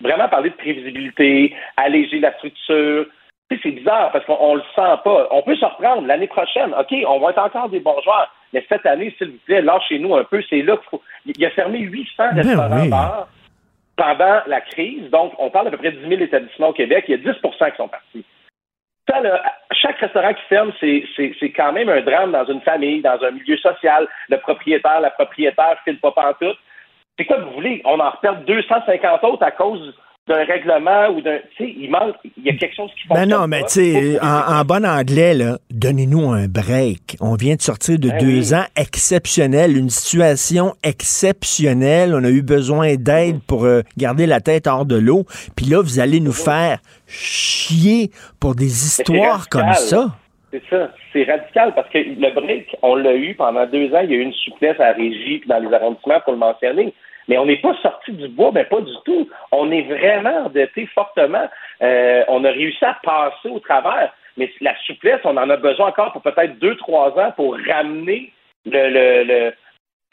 vraiment 0.00 0.28
parlé 0.28 0.50
de 0.50 0.56
prévisibilité, 0.56 1.54
alléger 1.76 2.18
la 2.18 2.34
structure. 2.34 3.06
C'est 3.50 3.70
bizarre 3.70 4.10
parce 4.10 4.24
qu'on 4.24 4.36
on 4.40 4.54
le 4.56 4.62
sent 4.74 5.00
pas. 5.04 5.28
On 5.30 5.42
peut 5.42 5.54
se 5.54 5.64
reprendre 5.64 6.06
l'année 6.06 6.26
prochaine. 6.26 6.74
OK, 6.78 6.94
on 7.06 7.20
va 7.20 7.30
être 7.30 7.38
encore 7.38 7.68
des 7.68 7.80
bons 7.80 8.00
joueurs. 8.02 8.32
Mais 8.52 8.64
cette 8.68 8.84
année, 8.86 9.14
s'il 9.16 9.30
vous 9.30 9.38
plaît, 9.46 9.62
lâchez-nous 9.62 10.16
un 10.16 10.24
peu. 10.24 10.42
C'est 10.48 10.62
là 10.62 10.76
qu'il 10.76 10.88
faut. 10.90 11.02
Il 11.24 11.44
a 11.44 11.50
fermé 11.50 11.78
800 11.80 12.10
Ben 12.18 12.36
restaurants 12.36 12.82
oui. 12.82 12.88
bars 12.88 13.28
pendant 13.96 14.40
la 14.46 14.60
crise. 14.60 15.08
Donc, 15.10 15.34
on 15.38 15.50
parle 15.50 15.66
d'à 15.66 15.70
peu 15.70 15.78
près 15.78 15.92
10 15.92 16.08
000 16.08 16.20
établissements 16.22 16.68
au 16.68 16.72
Québec. 16.72 17.04
Il 17.08 17.12
y 17.12 17.28
a 17.28 17.32
10% 17.32 17.70
qui 17.70 17.76
sont 17.76 17.88
partis. 17.88 18.24
Ça, 19.08 19.20
là, 19.20 19.40
chaque 19.72 19.98
restaurant 19.98 20.32
qui 20.32 20.42
ferme, 20.48 20.72
c'est 20.80 21.52
quand 21.54 21.72
même 21.72 21.90
un 21.90 22.00
drame 22.00 22.32
dans 22.32 22.46
une 22.46 22.62
famille, 22.62 23.02
dans 23.02 23.22
un 23.22 23.30
milieu 23.30 23.56
social. 23.58 24.08
Le 24.30 24.38
propriétaire, 24.38 25.00
la 25.00 25.10
propriétaire 25.10 25.78
file 25.84 26.00
pas 26.00 26.12
pantoute. 26.12 26.58
C'est 27.18 27.26
quoi 27.26 27.36
que 27.36 27.42
vous 27.42 27.52
voulez? 27.52 27.82
On 27.84 28.00
en 28.00 28.10
repère 28.10 28.36
250 28.40 29.22
autres 29.24 29.44
à 29.44 29.52
cause 29.52 29.94
d'un 30.26 30.42
règlement 30.44 31.08
ou 31.10 31.20
d'un. 31.20 31.38
Tu 31.56 31.64
sais, 31.64 31.74
il 31.78 31.90
manque. 31.90 32.16
Il 32.38 32.44
y 32.44 32.48
a 32.48 32.54
quelque 32.54 32.74
chose 32.74 32.90
qui 33.00 33.06
Ben 33.08 33.16
fonctionne. 33.16 33.40
non, 33.40 33.46
mais 33.46 33.62
tu 33.64 33.68
sais, 33.68 34.18
en, 34.22 34.60
en 34.60 34.64
bon 34.64 34.84
anglais, 34.86 35.34
là, 35.34 35.58
donnez-nous 35.70 36.30
un 36.30 36.46
break. 36.48 37.16
On 37.20 37.34
vient 37.34 37.56
de 37.56 37.60
sortir 37.60 37.98
de 37.98 38.08
Ben 38.08 38.18
deux 38.18 38.52
oui. 38.52 38.58
ans 38.58 38.64
exceptionnels, 38.76 39.76
une 39.76 39.90
situation 39.90 40.72
exceptionnelle. 40.82 42.14
On 42.14 42.24
a 42.24 42.30
eu 42.30 42.42
besoin 42.42 42.94
d'aide 42.94 43.40
pour 43.46 43.64
euh, 43.64 43.82
garder 43.98 44.26
la 44.26 44.40
tête 44.40 44.66
hors 44.66 44.86
de 44.86 44.96
l'eau. 44.96 45.24
Puis 45.56 45.66
là, 45.66 45.82
vous 45.82 46.00
allez 46.00 46.20
nous 46.20 46.32
faire 46.32 46.78
chier 47.06 48.10
pour 48.40 48.54
des 48.54 48.64
histoires 48.86 49.48
comme 49.50 49.72
ça. 49.74 50.08
C'est 50.50 50.62
ça. 50.70 50.90
C'est 51.12 51.24
radical 51.24 51.74
parce 51.74 51.88
que 51.90 51.98
le 51.98 52.34
break, 52.34 52.76
on 52.82 52.94
l'a 52.96 53.14
eu 53.14 53.34
pendant 53.34 53.66
deux 53.66 53.92
ans. 53.94 54.00
Il 54.04 54.10
y 54.10 54.14
a 54.14 54.16
eu 54.16 54.22
une 54.22 54.32
souplesse 54.32 54.78
à 54.80 54.86
la 54.86 54.92
régie 54.92 55.38
puis 55.40 55.48
dans 55.48 55.58
les 55.58 55.72
arrondissements 55.74 56.20
pour 56.20 56.32
le 56.32 56.38
mentionner. 56.38 56.94
Mais 57.28 57.38
on 57.38 57.46
n'est 57.46 57.60
pas 57.60 57.74
sorti 57.82 58.12
du 58.12 58.28
bois, 58.28 58.50
ben 58.50 58.64
pas 58.66 58.80
du 58.80 58.92
tout. 59.04 59.28
On 59.52 59.70
est 59.70 59.82
vraiment 59.82 60.46
endetté 60.46 60.86
fortement. 60.86 61.48
Euh, 61.82 62.24
on 62.28 62.44
a 62.44 62.50
réussi 62.50 62.84
à 62.84 62.98
passer 63.02 63.48
au 63.48 63.60
travers. 63.60 64.12
Mais 64.36 64.50
la 64.60 64.74
souplesse, 64.86 65.20
on 65.24 65.36
en 65.36 65.48
a 65.48 65.56
besoin 65.56 65.88
encore 65.88 66.12
pour 66.12 66.22
peut-être 66.22 66.58
deux, 66.58 66.76
trois 66.76 67.18
ans 67.18 67.32
pour 67.36 67.56
ramener 67.68 68.32
le, 68.66 68.88
le, 68.90 69.24
le 69.24 69.52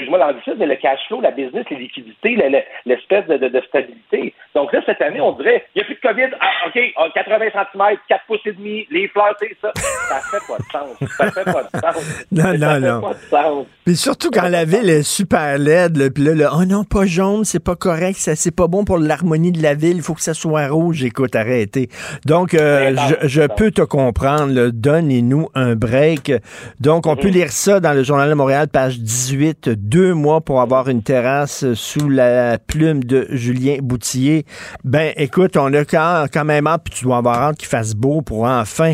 excuse-moi 0.01 0.17
l'anglicisme, 0.19 0.57
mais 0.59 0.65
le 0.65 0.75
cash 0.75 0.99
flow, 1.07 1.21
la 1.21 1.31
business, 1.31 1.65
les 1.69 1.77
liquidités, 1.77 2.35
le- 2.35 2.49
le- 2.49 2.63
l'espèce 2.85 3.25
de, 3.27 3.37
de, 3.37 3.47
de 3.49 3.61
stabilité. 3.67 4.33
Donc 4.55 4.73
là, 4.73 4.81
cette 4.85 5.01
année, 5.01 5.21
on 5.21 5.33
dirait, 5.33 5.63
il 5.75 5.79
n'y 5.79 5.83
a 5.83 5.85
plus 5.85 5.95
de 5.95 6.01
COVID, 6.01 6.35
ah, 6.39 6.67
OK, 6.67 6.79
ah, 6.97 7.07
80 7.13 7.45
cm, 7.53 7.97
4 8.09 8.25
pouces 8.27 8.39
et 8.45 8.53
demi, 8.53 8.87
les 8.89 9.07
fleurs, 9.09 9.35
tu 9.41 9.47
sais, 9.47 9.55
ça, 9.61 9.71
ça 9.75 10.19
fait 10.31 10.45
pas 10.47 10.57
de 10.57 10.63
sens. 10.71 11.09
Ça 11.17 11.31
fait 11.31 11.43
pas 11.45 11.63
de 11.63 11.69
sens. 11.69 12.25
Non, 12.31 12.43
ça 12.43 12.53
non, 12.57 12.73
fait 12.73 12.79
non. 12.79 13.01
pas 13.01 13.13
de 13.13 13.19
sens. 13.29 13.65
Puis 13.85 13.95
surtout 13.95 14.29
quand 14.31 14.47
la 14.47 14.65
ville 14.65 14.89
est 14.89 15.03
super 15.03 15.57
laide, 15.57 15.97
là, 15.97 16.09
puis 16.09 16.23
là, 16.23 16.33
là, 16.33 16.49
oh 16.55 16.65
non, 16.65 16.83
pas 16.83 17.05
jaune, 17.05 17.43
c'est 17.43 17.63
pas 17.63 17.75
correct, 17.75 18.15
ça 18.17 18.35
c'est 18.35 18.55
pas 18.55 18.67
bon 18.67 18.85
pour 18.85 18.97
l'harmonie 18.97 19.51
de 19.51 19.61
la 19.61 19.73
ville, 19.75 19.97
il 19.97 20.01
faut 20.01 20.13
que 20.13 20.21
ça 20.21 20.33
soit 20.33 20.67
rouge. 20.67 21.03
Écoute, 21.03 21.35
arrêtez. 21.35 21.89
Donc, 22.25 22.53
euh, 22.53 22.95
je, 23.23 23.41
peux 23.47 23.71
te 23.71 23.81
comprendre, 23.81 24.69
donnez-nous 24.69 25.49
un 25.55 25.75
break. 25.75 26.31
Donc, 26.79 27.05
on 27.07 27.15
peut 27.15 27.27
lire 27.29 27.51
ça 27.51 27.79
dans 27.79 27.93
le 27.93 28.03
Journal 28.03 28.29
de 28.29 28.33
Montréal, 28.35 28.67
page 28.71 28.99
18, 28.99 29.69
deux 29.91 30.13
mois 30.13 30.39
pour 30.39 30.61
avoir 30.61 30.87
une 30.87 31.03
terrasse 31.03 31.73
sous 31.73 32.07
la 32.07 32.57
plume 32.57 33.03
de 33.03 33.27
Julien 33.29 33.77
Boutillier. 33.81 34.45
Ben, 34.85 35.11
écoute, 35.17 35.57
on 35.57 35.73
a 35.73 35.83
quand, 35.83 36.27
quand 36.31 36.45
même 36.45 36.65
hâte, 36.65 36.83
puis 36.85 36.93
tu 36.93 37.03
dois 37.03 37.17
avoir 37.17 37.39
hâte 37.39 37.57
qu'il 37.57 37.67
fasse 37.67 37.93
beau 37.93 38.21
pour 38.21 38.45
enfin 38.45 38.93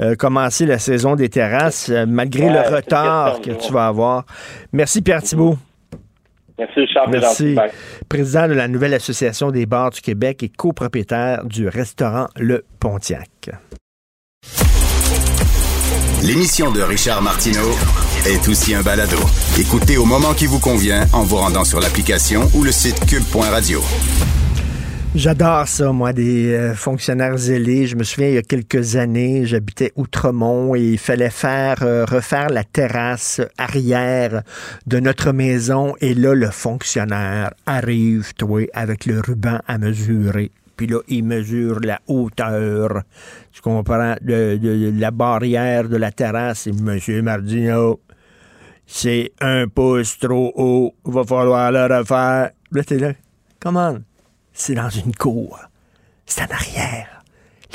euh, 0.00 0.14
commencer 0.14 0.64
la 0.64 0.78
saison 0.78 1.16
des 1.16 1.28
terrasses, 1.28 1.90
euh, 1.90 2.06
malgré 2.06 2.44
Ouais, 2.44 2.52
le 2.52 2.76
retard 2.76 3.40
que 3.40 3.50
tu 3.50 3.72
vas 3.72 3.88
avoir. 3.88 4.24
Merci, 4.72 5.02
Pierre 5.02 5.20
Thibault. 5.20 5.58
Merci, 6.56 6.86
Charles. 6.94 7.10
Merci. 7.10 7.54
Bye. 7.54 7.70
Président 8.08 8.46
de 8.46 8.52
la 8.52 8.68
nouvelle 8.68 8.94
Association 8.94 9.50
des 9.50 9.66
bars 9.66 9.90
du 9.90 10.00
Québec 10.00 10.44
et 10.44 10.48
copropriétaire 10.48 11.44
du 11.44 11.66
restaurant 11.66 12.28
Le 12.36 12.64
Pontiac. 12.78 13.50
L'émission 16.22 16.70
de 16.70 16.82
Richard 16.82 17.20
Martineau 17.20 17.72
est 18.28 18.48
aussi 18.48 18.74
un 18.74 18.82
balado. 18.82 19.18
Écoutez 19.58 19.96
au 19.96 20.04
moment 20.04 20.34
qui 20.34 20.46
vous 20.46 20.58
convient 20.58 21.06
en 21.12 21.22
vous 21.22 21.36
rendant 21.36 21.64
sur 21.64 21.80
l'application 21.80 22.50
ou 22.54 22.64
le 22.64 22.72
site 22.72 23.06
cube.radio. 23.06 23.80
J'adore 25.14 25.66
ça, 25.66 25.92
moi, 25.92 26.12
des 26.12 26.52
euh, 26.52 26.74
fonctionnaires 26.74 27.38
zélés. 27.38 27.86
Je 27.86 27.96
me 27.96 28.04
souviens, 28.04 28.28
il 28.28 28.34
y 28.34 28.38
a 28.38 28.42
quelques 28.42 28.96
années, 28.96 29.46
j'habitais 29.46 29.92
Outremont 29.96 30.74
et 30.74 30.82
il 30.82 30.98
fallait 30.98 31.30
faire 31.30 31.76
euh, 31.82 32.04
refaire 32.04 32.50
la 32.50 32.64
terrasse 32.64 33.40
arrière 33.56 34.42
de 34.86 34.98
notre 34.98 35.32
maison. 35.32 35.94
Et 36.00 36.12
là, 36.12 36.34
le 36.34 36.50
fonctionnaire 36.50 37.54
arrive, 37.64 38.34
toi, 38.34 38.66
avec 38.74 39.06
le 39.06 39.20
ruban 39.20 39.60
à 39.66 39.78
mesurer. 39.78 40.50
Puis 40.76 40.86
là, 40.86 41.00
il 41.08 41.24
mesure 41.24 41.80
la 41.80 42.00
hauteur. 42.06 43.02
Tu 43.52 43.62
comprends? 43.62 44.16
De, 44.20 44.58
la 44.98 45.10
barrière 45.10 45.88
de 45.88 45.96
la 45.96 46.12
terrasse. 46.12 46.66
Et 46.66 46.72
Monsieur 46.72 47.22
Mardino, 47.22 48.00
c'est 48.86 49.32
un 49.40 49.68
pouce 49.68 50.18
trop 50.18 50.52
haut. 50.54 50.94
Va 51.04 51.24
falloir 51.24 51.72
le 51.72 51.82
refaire. 51.84 52.50
Là, 52.70 52.84
t'es 52.84 52.98
là. 52.98 53.12
Comment? 53.60 53.98
C'est 54.52 54.74
dans 54.74 54.88
une 54.88 55.14
cour. 55.14 55.58
C'est 56.24 56.42
en 56.42 56.54
arrière. 56.54 57.22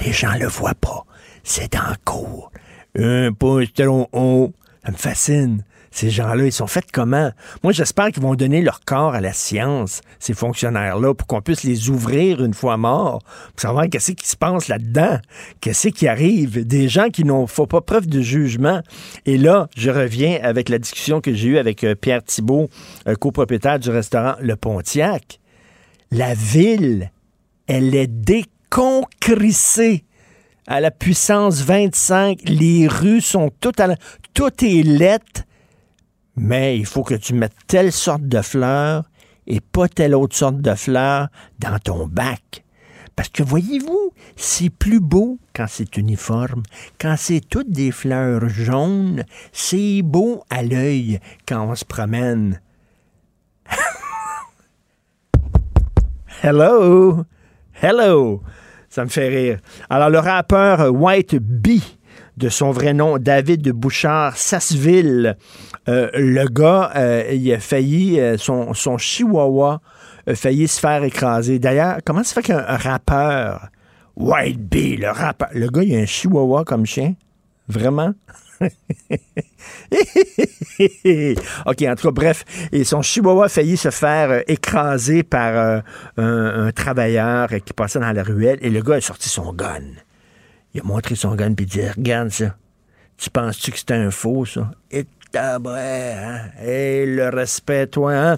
Les 0.04 0.12
gens 0.12 0.34
le 0.40 0.48
voient 0.48 0.74
pas. 0.74 1.06
C'est 1.44 1.74
dans 1.74 1.84
la 1.84 1.98
cour. 2.06 2.52
Un 2.98 3.34
pouce 3.34 3.74
trop 3.74 4.08
haut. 4.14 4.54
Ça 4.86 4.92
me 4.92 4.98
fascine. 4.98 5.64
Ces 5.92 6.10
gens-là, 6.10 6.46
ils 6.46 6.52
sont 6.52 6.68
faits 6.68 6.92
comment? 6.92 7.32
Moi, 7.64 7.74
j'espère 7.74 8.12
qu'ils 8.12 8.24
vont 8.24 8.36
donner 8.36 8.62
leur 8.62 8.80
corps 8.82 9.14
à 9.14 9.22
la 9.22 9.34
science, 9.34 10.02
ces 10.20 10.34
fonctionnaires-là, 10.34 11.14
pour 11.14 11.28
qu'on 11.28 11.42
puisse 11.42 11.64
les 11.64 11.90
ouvrir 11.90 12.44
une 12.44 12.54
fois 12.54 12.78
morts, 12.78 13.22
pour 13.52 13.60
savoir 13.62 13.86
qu'est-ce 13.90 14.14
qui 14.14 14.28
se 14.28 14.38
passe 14.38 14.68
là-dedans, 14.68 15.20
qu'est-ce 15.60 15.90
qui 15.90 16.08
arrive. 16.08 16.66
Des 16.66 16.88
gens 16.88 17.10
qui 17.10 17.26
n'ont 17.26 17.46
font 17.46 17.68
pas 17.68 17.82
preuve 17.82 18.08
de 18.08 18.22
jugement. 18.22 18.82
Et 19.26 19.38
là, 19.38 19.68
je 19.76 19.90
reviens 19.92 20.40
avec 20.42 20.70
la 20.70 20.80
discussion 20.80 21.22
que 21.22 21.34
j'ai 21.34 21.50
eue 21.50 21.58
avec 21.58 21.84
euh, 21.84 21.96
Pierre 21.96 22.24
Thibault, 22.24 22.70
euh, 23.08 23.16
copropriétaire 23.16 23.80
du 23.80 23.90
restaurant 23.90 24.36
Le 24.42 24.56
Pontiac 24.56 25.42
la 26.12 26.34
ville, 26.34 27.12
elle 27.68 27.96
est 27.96 28.08
déconcrissée 28.08 30.04
à 30.68 30.82
la 30.82 30.92
puissance 30.92 31.62
25. 31.62 32.42
Les 32.46 32.88
rues 32.88 33.22
sont 33.22 33.50
toutes 33.62 33.80
à 33.80 33.88
la... 33.88 33.96
Tout 34.34 34.52
est 34.64 34.84
lettre, 34.84 35.44
mais 36.42 36.76
il 36.76 36.86
faut 36.88 37.04
que 37.04 37.14
tu 37.14 37.36
mettes 37.36 37.56
telle 37.68 37.92
sorte 37.92 38.24
de 38.24 38.42
fleurs 38.42 39.04
et 39.46 39.62
pas 39.62 39.88
telle 39.88 40.16
autre 40.16 40.36
sorte 40.36 40.58
de 40.58 40.74
fleurs 40.74 41.28
dans 41.60 41.78
ton 41.78 42.08
bac. 42.08 42.64
Parce 43.16 43.30
que 43.30 43.44
voyez-vous, 43.44 44.12
c'est 44.36 44.72
plus 44.72 45.00
beau 45.00 45.38
quand 45.56 45.68
c'est 45.70 45.98
uniforme. 45.98 46.64
Quand 47.00 47.14
c'est 47.16 47.42
toutes 47.42 47.70
des 47.70 47.92
fleurs 47.92 48.50
jaunes, 48.50 49.24
c'est 49.52 50.02
beau 50.02 50.44
à 50.50 50.64
l'œil 50.64 51.20
quand 51.48 51.70
on 51.70 51.76
se 51.76 51.86
promène. 51.86 52.60
Hello! 56.42 57.24
Hello! 57.84 58.42
Ça 58.90 59.04
me 59.04 59.10
fait 59.10 59.30
rire. 59.30 59.60
Alors, 59.92 60.10
le 60.10 60.18
rappeur 60.18 60.92
White 60.92 61.36
Bee, 61.36 62.00
de 62.38 62.50
son 62.50 62.72
vrai 62.72 62.94
nom, 62.94 63.18
David 63.18 63.70
Bouchard 63.72 64.38
Sasseville, 64.38 65.38
euh, 65.88 66.10
le 66.14 66.48
gars, 66.48 66.92
euh, 66.96 67.30
il 67.32 67.52
a 67.54 67.60
failli, 67.60 68.20
euh, 68.20 68.38
son, 68.38 68.74
son 68.74 68.98
chihuahua 68.98 69.82
a 70.28 70.36
failli 70.36 70.68
se 70.68 70.80
faire 70.80 71.04
écraser. 71.04 71.60
D'ailleurs, 71.60 71.98
comment 72.06 72.24
ça 72.24 72.36
fait 72.36 72.44
qu'un 72.44 72.64
un 72.68 72.78
rappeur, 72.78 73.70
White 74.16 74.62
Bee, 74.62 74.98
le 74.98 75.10
rappeur, 75.10 75.50
le 75.54 75.68
gars, 75.70 75.84
il 75.84 75.96
a 75.96 76.00
un 76.00 76.06
chihuahua 76.06 76.64
comme 76.64 76.86
chien? 76.86 77.16
Vraiment? 77.68 78.14
OK, 81.66 81.82
en 81.82 81.96
tout 81.96 82.08
cas, 82.08 82.12
bref. 82.12 82.46
Et 82.72 82.84
son 82.84 83.02
chihuahua 83.02 83.46
a 83.46 83.50
failli 83.50 83.76
se 83.76 83.90
faire 83.90 84.44
écraser 84.48 85.24
par 85.24 85.82
un, 86.18 86.66
un 86.68 86.72
travailleur 86.72 87.50
qui 87.66 87.74
passait 87.74 88.00
dans 88.00 88.12
la 88.12 88.24
ruelle 88.24 88.60
et 88.62 88.70
le 88.70 88.82
gars 88.82 88.96
a 88.96 89.02
sorti 89.02 89.30
son 89.30 89.52
gun. 89.54 89.82
Il 90.74 90.82
a 90.82 90.84
montré 90.84 91.16
son 91.16 91.36
gun 91.36 91.54
puis 91.54 91.66
dit 91.66 91.88
Regarde 91.88 92.30
ça. 92.30 92.56
Tu 93.18 93.30
penses-tu 93.30 93.72
que 93.72 93.78
c'était 93.78 93.94
un 93.94 94.10
faux, 94.12 94.46
ça? 94.46 94.72
Et 94.90 95.06
tabarouette, 95.32 96.18
hein? 96.18 96.42
Et 96.66 97.06
le 97.06 97.30
respect, 97.30 97.88
toi, 97.88 98.14
hein? 98.14 98.38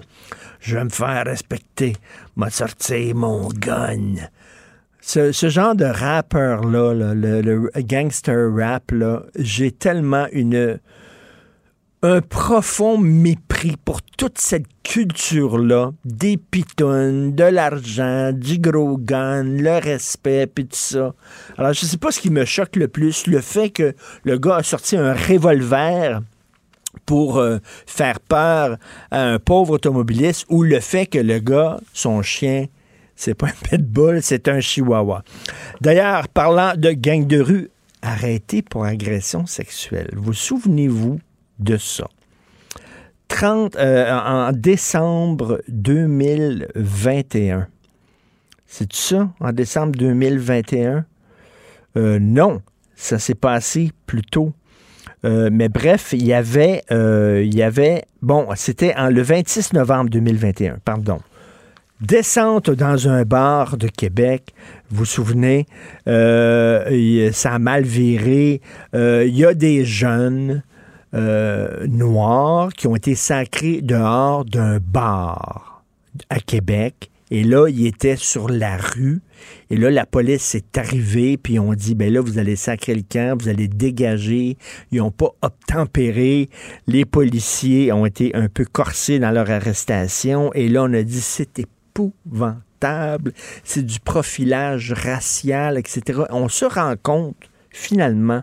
Je 0.60 0.76
vais 0.76 0.84
me 0.84 0.90
faire 0.90 1.24
respecter. 1.24 1.94
M'a 2.36 2.50
sorti 2.50 3.14
mon 3.14 3.48
gun. 3.48 4.16
Ce, 5.00 5.32
ce 5.32 5.48
genre 5.48 5.74
de 5.74 5.84
rappeur-là, 5.84 6.94
là, 6.94 7.14
le, 7.14 7.40
le 7.42 7.70
gangster 7.76 8.50
rap, 8.54 8.90
là, 8.90 9.22
j'ai 9.36 9.70
tellement 9.70 10.26
une, 10.32 10.78
un 12.04 12.20
profond 12.20 12.98
mépris 12.98 13.76
pour 13.82 14.02
toute 14.02 14.36
cette 14.36 14.66
culture-là, 14.82 15.92
des 16.04 16.36
pitounes, 16.36 17.34
de 17.34 17.44
l'argent, 17.44 18.30
du 18.30 18.58
gros 18.58 18.98
gun, 18.98 19.44
le 19.44 19.78
respect, 19.82 20.46
puis 20.46 20.66
tout 20.66 20.76
ça. 20.76 21.14
Alors, 21.56 21.72
je 21.72 21.86
sais 21.86 21.96
pas 21.96 22.10
ce 22.10 22.20
qui 22.20 22.28
me 22.28 22.44
choque 22.44 22.76
le 22.76 22.88
plus, 22.88 23.26
le 23.26 23.40
fait 23.40 23.70
que 23.70 23.94
le 24.24 24.36
gars 24.36 24.56
a 24.56 24.62
sorti 24.62 24.98
un 24.98 25.14
revolver 25.14 26.20
pour 27.06 27.38
euh, 27.38 27.56
faire 27.86 28.20
peur 28.20 28.76
à 29.10 29.22
un 29.22 29.38
pauvre 29.38 29.72
automobiliste 29.72 30.44
ou 30.50 30.62
le 30.62 30.80
fait 30.80 31.06
que 31.06 31.18
le 31.18 31.38
gars, 31.38 31.80
son 31.94 32.20
chien, 32.20 32.66
c'est 33.16 33.34
pas 33.34 33.46
un 33.46 33.68
pitbull, 33.70 34.22
c'est 34.22 34.48
un 34.48 34.60
chihuahua. 34.60 35.22
D'ailleurs, 35.80 36.28
parlant 36.28 36.74
de 36.76 36.90
gang 36.90 37.26
de 37.26 37.40
rue, 37.40 37.70
arrêté 38.02 38.60
pour 38.60 38.84
agression 38.84 39.46
sexuelle. 39.46 40.10
Vous 40.14 40.34
souvenez-vous 40.34 41.18
de 41.58 41.76
ça? 41.76 42.06
30, 43.34 43.76
euh, 43.76 44.12
en 44.12 44.52
décembre 44.52 45.60
2021. 45.68 47.66
C'est 48.66 48.92
ça, 48.92 49.28
en 49.40 49.52
décembre 49.52 49.96
2021? 49.96 51.04
Euh, 51.96 52.18
non, 52.20 52.62
ça 52.94 53.18
s'est 53.18 53.34
passé 53.34 53.90
plus 54.06 54.22
tôt. 54.22 54.52
Euh, 55.24 55.48
mais 55.52 55.68
bref, 55.68 56.12
il 56.12 56.24
y 56.24 56.32
avait, 56.32 56.82
il 56.90 57.54
y 57.54 57.62
avait, 57.62 58.04
bon, 58.22 58.46
c'était 58.54 58.94
le 59.10 59.22
26 59.22 59.72
novembre 59.72 60.10
2021, 60.10 60.78
pardon. 60.84 61.18
Descente 62.00 62.70
dans 62.70 63.08
un 63.08 63.24
bar 63.24 63.76
de 63.78 63.88
Québec, 63.88 64.54
vous 64.90 64.98
vous 64.98 65.04
souvenez, 65.06 65.66
ça 66.06 66.12
a 66.12 67.58
mal 67.58 67.82
viré. 67.82 68.60
Il 68.92 69.36
y 69.36 69.44
a 69.44 69.54
des 69.54 69.84
jeunes 69.84 70.62
euh, 71.14 71.86
noirs 71.86 72.72
qui 72.72 72.86
ont 72.86 72.96
été 72.96 73.14
sacrés 73.14 73.80
dehors 73.82 74.44
d'un 74.44 74.78
bar 74.78 75.84
à 76.28 76.40
Québec. 76.40 77.10
Et 77.30 77.42
là, 77.42 77.68
ils 77.68 77.86
étaient 77.86 78.16
sur 78.16 78.48
la 78.48 78.76
rue. 78.76 79.22
Et 79.70 79.76
là, 79.76 79.90
la 79.90 80.06
police 80.06 80.54
est 80.54 80.76
arrivée, 80.76 81.36
puis 81.36 81.58
on 81.58 81.74
dit, 81.74 81.94
ben 81.94 82.12
là, 82.12 82.20
vous 82.20 82.38
allez 82.38 82.54
sacrer 82.54 82.94
le 82.94 83.02
camp, 83.02 83.40
vous 83.40 83.48
allez 83.48 83.66
dégager. 83.66 84.56
Ils 84.92 84.98
n'ont 84.98 85.10
pas 85.10 85.30
obtempéré. 85.42 86.48
Les 86.86 87.04
policiers 87.04 87.92
ont 87.92 88.06
été 88.06 88.34
un 88.34 88.48
peu 88.48 88.64
corsés 88.64 89.18
dans 89.18 89.30
leur 89.30 89.50
arrestation. 89.50 90.52
Et 90.52 90.68
là, 90.68 90.84
on 90.84 90.92
a 90.92 91.02
dit, 91.02 91.20
c'est 91.20 91.58
épouvantable. 91.58 93.32
C'est 93.64 93.84
du 93.84 94.00
profilage 94.00 94.92
racial, 94.92 95.78
etc. 95.78 96.22
On 96.30 96.48
se 96.48 96.66
rend 96.66 96.94
compte, 97.02 97.36
finalement, 97.70 98.42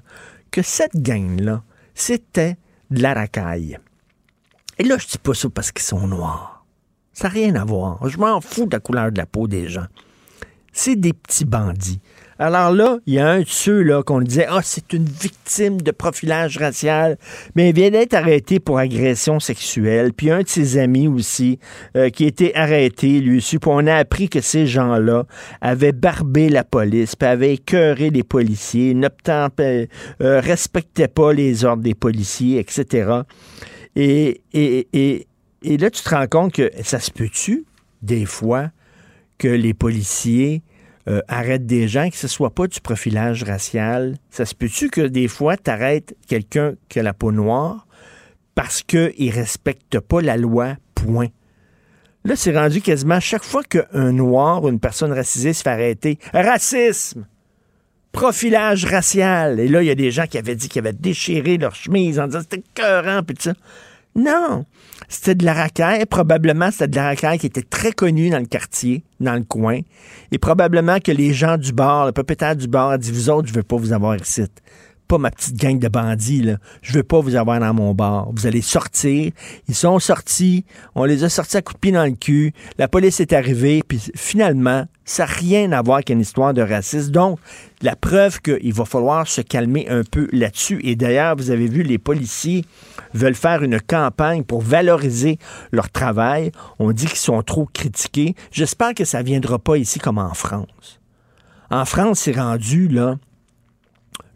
que 0.52 0.62
cette 0.62 0.96
gang-là, 0.96 1.64
c'était 2.02 2.58
de 2.90 3.02
la 3.02 3.14
racaille. 3.14 3.78
Et 4.80 4.84
là, 4.84 4.98
je 4.98 5.08
dis 5.08 5.18
pas 5.20 5.36
ça 5.36 5.50
parce 5.50 5.72
qu'ils 5.72 5.84
sont 5.84 6.08
noirs. 6.08 6.66
Ça 7.14 7.28
n'a 7.28 7.34
rien 7.34 7.56
à 7.56 7.64
voir. 7.64 8.08
Je 8.10 8.18
m'en 8.18 8.42
fous 8.42 8.66
de 8.66 8.76
la 8.76 8.80
couleur 8.80 9.12
de 9.12 9.18
la 9.18 9.28
peau 9.28 9.48
des 9.48 9.68
gens. 9.68 9.86
C'est 10.74 10.96
des 10.96 11.14
petits 11.14 11.46
bandits. 11.46 12.02
Alors 12.44 12.72
là, 12.72 12.98
il 13.06 13.14
y 13.14 13.20
a 13.20 13.30
un 13.30 13.42
de 13.42 13.48
ceux 13.48 13.84
là 13.84 14.02
qu'on 14.02 14.20
disait 14.20 14.48
Ah, 14.50 14.62
c'est 14.64 14.94
une 14.94 15.06
victime 15.06 15.80
de 15.80 15.92
profilage 15.92 16.58
racial. 16.58 17.20
Mais 17.54 17.70
il 17.70 17.76
vient 17.76 17.92
d'être 17.92 18.16
arrêté 18.16 18.60
pour 18.60 18.80
agression 18.80 19.40
sexuelle. 19.40 20.12
Puis 20.12 20.32
un 20.32 20.42
de 20.42 20.48
ses 20.48 20.80
amis 20.80 21.08
aussi, 21.08 21.60
euh, 21.96 22.10
qui 22.10 22.24
a 22.24 22.28
été 22.28 22.56
arrêté, 22.56 23.20
lui 23.20 23.38
aussi. 23.38 23.60
Puis 23.60 23.70
on 23.72 23.86
a 23.86 23.94
appris 23.94 24.28
que 24.28 24.42
ces 24.42 24.66
gens-là 24.66 25.28
avaient 25.62 25.92
barbé 25.92 26.50
la 26.50 26.64
police, 26.64 27.16
puis 27.16 27.28
avaient 27.28 27.54
écœuré 27.54 28.10
les 28.10 28.24
policiers, 28.24 28.96
n'obtempé- 28.96 29.88
euh, 30.24 30.40
respectaient 30.40 31.08
pas 31.08 31.34
les 31.34 31.64
ordres 31.64 31.84
des 31.84 31.94
policiers, 31.94 32.58
etc. 32.58 33.22
Et, 33.96 34.42
et, 34.52 34.88
et 34.94 35.28
Et 35.62 35.78
là, 35.78 35.92
tu 35.92 36.02
te 36.02 36.10
rends 36.10 36.26
compte 36.26 36.54
que 36.54 36.72
ça 36.82 37.00
se 37.00 37.12
peut-tu, 37.12 37.66
des 38.02 38.26
fois, 38.26 38.72
que 39.38 39.48
les 39.48 39.76
policiers 39.76 40.64
euh, 41.08 41.22
arrêtent 41.28 41.66
des 41.66 41.88
gens, 41.88 42.10
que 42.10 42.18
ce 42.18 42.28
soit 42.28 42.52
pas 42.52 42.68
du 42.68 42.80
profilage 42.80 43.44
racial? 43.44 44.18
Ça 44.30 44.46
se 44.46 44.56
peut-tu 44.56 44.90
que 44.90 45.02
des 45.02 45.28
fois, 45.28 45.58
tu 45.58 45.70
arrêtes 45.70 46.16
quelqu'un 46.28 46.74
qui 46.90 47.00
a 47.00 47.04
la 47.04 47.14
peau 47.14 47.32
noire 47.32 47.88
parce 48.56 48.84
qu'il 48.84 49.14
ne 49.18 49.32
respecte 49.32 50.00
pas 50.00 50.22
la 50.22 50.38
loi, 50.38 50.76
point? 50.96 51.30
Là, 52.24 52.36
c'est 52.36 52.56
rendu 52.56 52.82
quasiment 52.82 53.20
chaque 53.20 53.44
fois 53.44 53.64
qu'un 53.64 54.12
noir 54.12 54.64
ou 54.64 54.70
une 54.70 54.80
personne 54.80 55.12
racisée 55.12 55.54
se 55.54 55.64
fait 55.64 55.70
arrêter. 55.70 56.20
Racisme! 56.34 57.26
Profilage 58.12 58.86
racial. 58.86 59.60
Et 59.60 59.68
là, 59.68 59.82
il 59.82 59.88
y 59.88 59.92
a 59.92 59.96
des 59.96 60.12
gens 60.12 60.28
qui 60.28 60.38
avaient 60.38 60.56
dit 60.56 60.70
qu'ils 60.70 60.80
avaient 60.80 60.94
déchiré 60.94 61.58
leur 61.58 61.74
chemise 61.74 62.20
en 62.20 62.28
disant 62.28 62.42
c'était 62.42 62.64
cœurant, 62.74 63.24
puis 63.24 63.36
tout 63.36 63.44
ça. 63.44 63.54
Non! 64.16 64.66
C'était 65.08 65.36
de 65.36 65.46
la 65.46 65.54
racaille. 65.54 66.06
Probablement, 66.06 66.72
c'était 66.72 66.88
de 66.88 66.96
la 66.96 67.06
racaille 67.06 67.40
qui 67.40 67.48
était 67.48 67.62
très 67.62 67.92
connue 67.92 68.30
dans 68.30 68.40
le 68.40 68.46
quartier, 68.46 69.04
dans 69.20 69.36
le 69.36 69.44
coin. 69.44 69.80
Et 70.32 70.38
probablement 70.38 71.00
que 71.00 71.12
les 71.12 71.34
gens 71.34 71.58
du 71.58 71.74
bar, 71.74 72.06
le 72.06 72.12
propriétaire 72.12 72.56
du 72.56 72.68
bar 72.68 72.90
a 72.92 72.98
dit 72.98 73.12
Vous 73.12 73.30
autres, 73.30 73.48
je 73.48 73.54
veux 73.54 73.64
pas 73.64 73.78
vous 73.78 73.94
avoir 73.94 74.16
ici 74.16 74.44
pas 75.12 75.18
ma 75.18 75.30
petite 75.30 75.58
gang 75.58 75.78
de 75.78 75.90
bandits. 75.90 76.42
Là. 76.42 76.56
Je 76.82 76.94
veux 76.94 77.04
pas 77.04 77.20
vous 77.20 77.36
avoir 77.36 77.60
dans 77.60 77.74
mon 77.74 77.94
bar. 77.94 78.30
Vous 78.34 78.48
allez 78.48 78.62
sortir. 78.62 79.34
Ils 79.68 79.76
sont 79.76 80.00
sortis. 80.00 80.64
On 80.96 81.04
les 81.04 81.26
a 81.26 81.30
sortis 81.30 81.58
à 81.58 81.62
coups 81.62 81.76
de 81.76 81.80
pied 81.82 81.92
dans 81.92 82.06
le 82.06 82.12
cul. 82.12 82.54
La 82.78 82.88
police 82.88 83.20
est 83.20 83.34
arrivée. 83.34 83.84
Puis 83.86 84.02
finalement, 84.16 84.86
ça 85.04 85.26
n'a 85.26 85.34
rien 85.34 85.74
à 85.74 85.82
voir 85.82 85.98
avec 85.98 86.12
une 86.12 86.22
histoire 86.22 86.54
de 86.54 86.62
racisme. 86.62 87.12
Donc, 87.12 87.40
la 87.82 87.98
preuve 87.98 88.40
qu'il 88.40 88.74
va 88.74 88.86
falloir 88.86 89.28
se 89.28 89.42
calmer 89.42 89.86
un 89.90 90.04
peu 90.10 90.30
là-dessus. 90.32 90.80
Et 90.86 90.96
d'ailleurs, 90.96 91.36
vous 91.36 91.52
avez 91.52 91.68
vu, 91.68 91.84
les 91.84 91.98
policiers 91.98 92.64
veulent 93.14 93.36
faire 93.36 93.64
une 93.64 93.82
campagne 93.82 94.46
pour 94.46 94.62
valoriser 94.62 95.40
leur 95.74 95.90
travail. 95.90 96.54
On 96.80 96.94
dit 96.94 97.08
qu'ils 97.08 97.18
sont 97.18 97.42
trop 97.42 97.68
critiqués. 97.74 98.34
J'espère 98.54 98.94
que 98.94 99.04
ça 99.04 99.20
ne 99.20 99.26
viendra 99.26 99.60
pas 99.60 99.76
ici 99.76 100.00
comme 100.00 100.20
en 100.20 100.34
France. 100.34 101.02
En 101.70 101.84
France, 101.84 102.20
c'est 102.20 102.40
rendu, 102.40 102.88
là, 102.88 103.18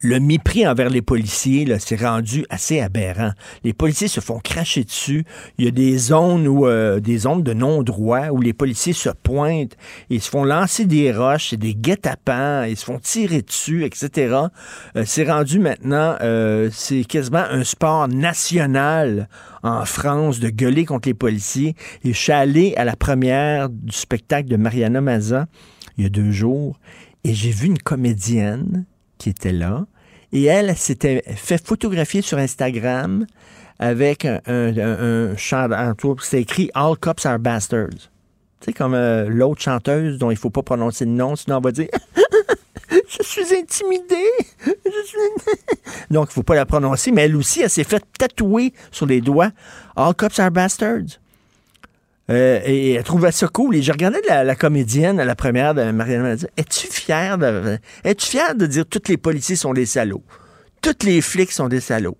le 0.05 0.19
mépris 0.19 0.67
envers 0.67 0.89
les 0.89 1.01
policiers 1.01 1.67
s'est 1.79 1.95
rendu 1.95 2.45
assez 2.49 2.79
aberrant. 2.79 3.31
Les 3.63 3.73
policiers 3.73 4.07
se 4.07 4.19
font 4.19 4.39
cracher 4.39 4.83
dessus. 4.83 5.25
Il 5.57 5.65
y 5.65 5.67
a 5.67 5.71
des 5.71 5.97
zones 5.97 6.47
où 6.47 6.67
euh, 6.67 6.99
des 6.99 7.17
zones 7.19 7.41
de 7.41 7.53
non-droit 7.53 8.27
où 8.29 8.39
les 8.39 8.53
policiers 8.53 8.93
se 8.93 9.09
pointent 9.09 9.75
et 10.09 10.19
se 10.19 10.29
font 10.29 10.43
lancer 10.43 10.85
des 10.85 11.11
roches, 11.11 11.53
et 11.53 11.57
des 11.57 11.73
guet-apens, 11.73 12.67
ils 12.67 12.77
se 12.77 12.85
font 12.85 12.99
tirer 12.99 13.41
dessus, 13.41 13.83
etc. 13.83 14.35
Euh, 14.95 15.03
c'est 15.05 15.29
rendu 15.29 15.59
maintenant, 15.59 16.15
euh, 16.21 16.69
c'est 16.71 17.03
quasiment 17.03 17.45
un 17.49 17.63
sport 17.63 18.07
national 18.07 19.27
en 19.63 19.85
France 19.85 20.39
de 20.39 20.49
gueuler 20.49 20.85
contre 20.85 21.09
les 21.09 21.15
policiers. 21.15 21.75
Et 22.03 22.13
je 22.13 22.17
suis 22.17 22.31
allé 22.31 22.75
à 22.77 22.85
la 22.85 22.95
première 22.95 23.69
du 23.69 23.95
spectacle 23.95 24.49
de 24.49 24.57
Mariana 24.57 25.01
Maza 25.01 25.47
il 25.97 26.03
y 26.03 26.07
a 26.07 26.09
deux 26.09 26.31
jours 26.31 26.79
et 27.23 27.33
j'ai 27.33 27.51
vu 27.51 27.67
une 27.67 27.79
comédienne 27.79 28.85
qui 29.17 29.29
était 29.29 29.53
là 29.53 29.85
et 30.35 30.43
elle 30.43 30.75
s'était 30.75 31.23
fait 31.37 31.65
photographier 31.65 32.21
sur 32.21 32.37
Instagram 32.37 33.25
avec 33.79 34.25
un, 34.25 34.41
un, 34.45 35.37
chant 35.37 35.69
C'était 36.21 36.41
écrit 36.41 36.69
All 36.73 36.97
cops 36.97 37.25
are 37.25 37.39
bastards. 37.39 38.09
Tu 38.59 38.65
sais, 38.65 38.73
comme 38.73 38.95
euh, 38.95 39.29
l'autre 39.29 39.61
chanteuse 39.61 40.17
dont 40.17 40.31
il 40.31 40.33
ne 40.33 40.39
faut 40.39 40.49
pas 40.49 40.61
prononcer 40.61 41.05
le 41.05 41.11
nom, 41.11 41.37
sinon 41.37 41.57
on 41.57 41.61
va 41.61 41.71
dire 41.71 41.87
Je 42.91 43.23
suis 43.23 43.55
intimidée. 43.55 44.29
Donc, 46.11 46.27
il 46.27 46.31
ne 46.31 46.33
faut 46.33 46.43
pas 46.43 46.55
la 46.55 46.65
prononcer, 46.65 47.11
mais 47.11 47.23
elle 47.23 47.35
aussi, 47.37 47.61
elle 47.61 47.69
s'est 47.69 47.85
fait 47.85 48.03
tatouer 48.17 48.73
sur 48.91 49.05
les 49.05 49.21
doigts 49.21 49.51
All 49.95 50.13
cops 50.13 50.37
are 50.39 50.51
bastards. 50.51 51.19
Euh, 52.29 52.59
et 52.65 52.93
elle 52.93 53.03
trouvait 53.03 53.31
ça 53.31 53.47
cool. 53.47 53.75
Et 53.75 53.81
je 53.81 53.91
regardais 53.91 54.21
la, 54.27 54.55
comédienne 54.55 55.19
à 55.19 55.25
la 55.25 55.35
première 55.35 55.73
de 55.73 55.91
Marianne. 55.91 56.25
Elle 56.25 56.49
Es-tu 56.57 56.87
fière 56.87 57.37
de, 57.37 57.77
es-tu 58.03 58.25
fière 58.27 58.55
de 58.55 58.65
dire 58.65 58.83
que 58.83 58.97
tous 58.97 59.09
les 59.09 59.17
policiers 59.17 59.55
sont 59.55 59.73
des 59.73 59.85
salauds? 59.85 60.23
Tous 60.81 61.05
les 61.05 61.21
flics 61.21 61.51
sont 61.51 61.67
des 61.67 61.79
salauds. 61.79 62.17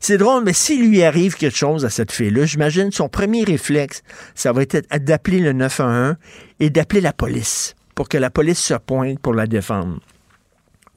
C'est 0.00 0.18
drôle, 0.18 0.44
mais 0.44 0.52
s'il 0.52 0.88
lui 0.88 1.02
arrive 1.02 1.34
quelque 1.34 1.56
chose 1.56 1.84
à 1.84 1.90
cette 1.90 2.12
fille-là, 2.12 2.44
j'imagine 2.44 2.92
son 2.92 3.08
premier 3.08 3.44
réflexe, 3.44 4.02
ça 4.34 4.52
va 4.52 4.62
être 4.62 4.86
d'appeler 5.02 5.40
le 5.40 5.52
911 5.52 6.16
et 6.60 6.70
d'appeler 6.70 7.00
la 7.00 7.12
police 7.12 7.74
pour 7.94 8.08
que 8.08 8.18
la 8.18 8.30
police 8.30 8.58
se 8.58 8.74
pointe 8.74 9.18
pour 9.20 9.34
la 9.34 9.46
défendre. 9.46 10.00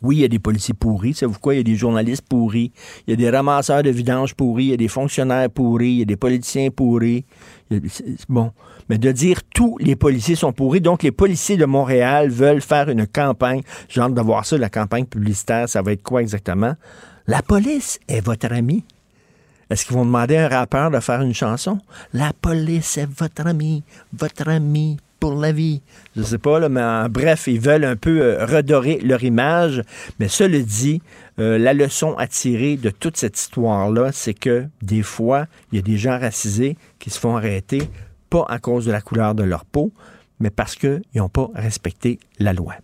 Oui, 0.01 0.17
il 0.17 0.21
y 0.21 0.25
a 0.25 0.27
des 0.27 0.39
policiers 0.39 0.75
pourris. 0.75 1.13
Savez-vous 1.13 1.39
quoi? 1.39 1.55
Il 1.55 1.57
y 1.57 1.59
a 1.61 1.63
des 1.63 1.75
journalistes 1.75 2.23
pourris. 2.27 2.71
Il 3.07 3.11
y 3.11 3.13
a 3.13 3.15
des 3.15 3.35
ramasseurs 3.35 3.81
de 3.81 3.89
vidanges 3.89 4.35
pourris. 4.35 4.65
Il 4.65 4.69
y 4.69 4.73
a 4.73 4.77
des 4.77 4.87
fonctionnaires 4.87 5.49
pourris. 5.49 5.91
Il 5.91 5.99
y 5.99 6.01
a 6.03 6.05
des 6.05 6.15
politiciens 6.15 6.69
pourris. 6.69 7.25
Bon. 8.29 8.51
Mais 8.89 8.97
de 8.97 9.11
dire 9.11 9.41
tous 9.53 9.77
les 9.79 9.95
policiers 9.95 10.35
sont 10.35 10.53
pourris. 10.53 10.81
Donc, 10.81 11.03
les 11.03 11.11
policiers 11.11 11.57
de 11.57 11.65
Montréal 11.65 12.29
veulent 12.29 12.61
faire 12.61 12.89
une 12.89 13.07
campagne. 13.07 13.61
J'ai 13.89 14.01
hâte 14.01 14.13
de 14.13 14.21
voir 14.21 14.45
ça, 14.45 14.57
la 14.57 14.69
campagne 14.69 15.05
publicitaire. 15.05 15.67
Ça 15.67 15.81
va 15.81 15.91
être 15.91 16.03
quoi 16.03 16.21
exactement? 16.21 16.75
La 17.25 17.41
police 17.41 17.99
est 18.07 18.21
votre 18.21 18.53
ami. 18.53 18.83
Est-ce 19.69 19.85
qu'ils 19.85 19.95
vont 19.95 20.05
demander 20.05 20.37
à 20.37 20.45
un 20.45 20.47
rappeur 20.47 20.91
de 20.91 20.99
faire 21.01 21.21
une 21.21 21.33
chanson? 21.33 21.79
La 22.13 22.31
police 22.31 22.97
est 22.97 23.09
votre 23.09 23.45
ami, 23.45 23.83
votre 24.13 24.47
ami 24.47 24.97
pour 25.19 25.35
la 25.35 25.51
vie. 25.51 25.81
Je 26.15 26.23
sais 26.23 26.37
pas, 26.37 26.59
là, 26.59 26.69
mais 26.69 26.81
en 26.81 27.09
bref, 27.09 27.47
ils 27.47 27.59
veulent 27.59 27.85
un 27.85 27.95
peu 27.95 28.21
euh, 28.21 28.45
redorer 28.45 28.99
leur 29.03 29.23
image. 29.23 29.83
Mais 30.19 30.27
cela 30.27 30.59
dit, 30.59 31.01
euh, 31.39 31.57
la 31.57 31.73
leçon 31.73 32.15
à 32.17 32.27
tirer 32.27 32.77
de 32.77 32.89
toute 32.89 33.17
cette 33.17 33.37
histoire-là, 33.37 34.11
c'est 34.11 34.33
que 34.33 34.65
des 34.81 35.03
fois, 35.03 35.47
il 35.71 35.77
y 35.77 35.79
a 35.79 35.81
des 35.81 35.97
gens 35.97 36.19
racisés 36.19 36.77
qui 36.99 37.09
se 37.09 37.19
font 37.19 37.35
arrêter, 37.35 37.81
pas 38.29 38.45
à 38.49 38.59
cause 38.59 38.85
de 38.85 38.91
la 38.91 39.01
couleur 39.01 39.35
de 39.35 39.43
leur 39.43 39.65
peau, 39.65 39.91
mais 40.39 40.49
parce 40.49 40.75
qu'ils 40.75 41.01
n'ont 41.15 41.29
pas 41.29 41.49
respecté 41.55 42.19
la 42.39 42.53
loi. 42.53 42.75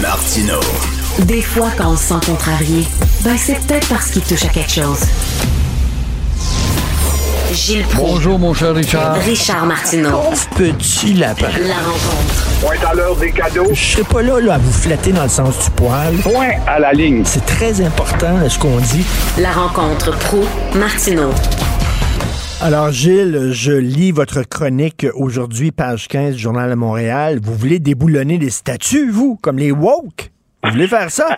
Martino. 0.00 0.60
Des 1.26 1.42
fois, 1.42 1.70
quand 1.76 1.92
on 1.92 1.96
se 1.96 2.04
sent 2.04 2.26
contrarié, 2.26 2.84
ben 3.24 3.36
c'est 3.36 3.58
peut-être 3.66 3.88
parce 3.88 4.10
qu'il 4.12 4.22
touche 4.22 4.44
à 4.44 4.48
quelque 4.48 4.70
chose. 4.70 5.00
Gilles 7.68 7.84
Bonjour, 7.96 8.38
mon 8.38 8.54
cher 8.54 8.74
Richard. 8.74 9.16
Richard 9.16 9.66
Martineau. 9.66 10.08
Pauvre 10.08 10.48
petit 10.56 11.12
lapin. 11.12 11.50
La 11.60 11.74
rencontre. 11.74 12.60
Point 12.62 12.88
à 12.90 12.94
l'heure 12.94 13.14
des 13.14 13.30
cadeaux. 13.30 13.68
Je 13.74 13.84
serai 13.92 14.04
pas 14.04 14.22
là, 14.22 14.40
là, 14.40 14.54
à 14.54 14.58
vous 14.58 14.72
flatter 14.72 15.12
dans 15.12 15.24
le 15.24 15.28
sens 15.28 15.66
du 15.66 15.70
poil. 15.72 16.16
Point 16.22 16.52
à 16.66 16.78
la 16.78 16.94
ligne. 16.94 17.26
C'est 17.26 17.44
très 17.44 17.82
important, 17.82 18.48
ce 18.48 18.58
qu'on 18.58 18.78
dit. 18.78 19.04
La 19.38 19.52
rencontre 19.52 20.18
pro 20.18 20.46
martineau 20.78 21.30
Alors, 22.62 22.90
Gilles, 22.90 23.50
je 23.52 23.72
lis 23.72 24.12
votre 24.12 24.44
chronique 24.44 25.06
aujourd'hui, 25.12 25.70
page 25.70 26.08
15 26.08 26.36
du 26.36 26.40
Journal 26.40 26.70
de 26.70 26.74
Montréal. 26.74 27.38
Vous 27.42 27.54
voulez 27.54 27.80
déboulonner 27.80 28.38
des 28.38 28.48
statues, 28.48 29.10
vous, 29.10 29.38
comme 29.42 29.58
les 29.58 29.72
woke? 29.72 30.30
Vous 30.64 30.70
voulez 30.70 30.88
faire 30.88 31.10
ça? 31.10 31.36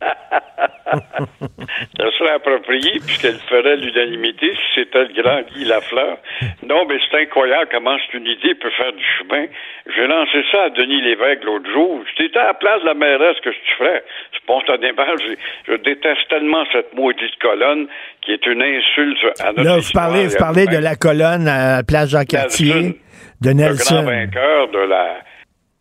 ça 1.98 2.10
serait 2.18 2.32
approprié 2.32 3.00
puisqu'elle 3.04 3.38
ferait 3.48 3.76
l'unanimité 3.76 4.52
si 4.52 4.80
c'était 4.80 5.04
le 5.04 5.22
grand 5.22 5.42
Guy 5.42 5.64
Lafleur. 5.64 6.18
Non, 6.62 6.86
mais 6.88 6.96
c'est 7.10 7.22
incroyable 7.22 7.68
comment 7.70 7.96
cette 7.98 8.14
unité 8.14 8.54
peut 8.54 8.70
faire 8.70 8.92
du 8.92 9.04
chemin. 9.18 9.46
J'ai 9.94 10.06
lancé 10.06 10.44
ça 10.50 10.64
à 10.64 10.70
Denis 10.70 11.02
Lévesque 11.02 11.44
l'autre 11.44 11.70
jour. 11.70 12.02
Si 12.10 12.16
t'étais 12.16 12.38
à 12.38 12.48
la 12.48 12.54
place 12.54 12.80
de 12.82 12.86
la 12.86 12.94
mairesse, 12.94 13.36
que 13.42 13.50
tu 13.50 13.74
ferais? 13.78 14.02
Spontanément, 14.42 15.16
je, 15.20 15.72
je 15.72 15.76
déteste 15.78 16.28
tellement 16.28 16.64
cette 16.72 16.94
maudite 16.94 17.38
colonne 17.40 17.88
qui 18.22 18.32
est 18.32 18.46
une 18.46 18.62
insulte 18.62 19.40
à 19.40 19.52
notre 19.52 19.62
Là, 19.62 19.76
vous 19.78 19.92
parlez, 19.92 20.26
vous 20.26 20.38
parlez 20.38 20.66
de 20.66 20.78
la 20.78 20.96
colonne 20.96 21.48
à 21.48 21.76
la 21.76 21.82
place 21.82 22.10
Jean-Cartier, 22.10 23.00
de 23.40 23.50
Nelson. 23.50 23.96
Le 23.96 24.02
grand 24.02 24.10
vainqueur 24.10 24.68
de 24.68 24.78
la 24.78 25.18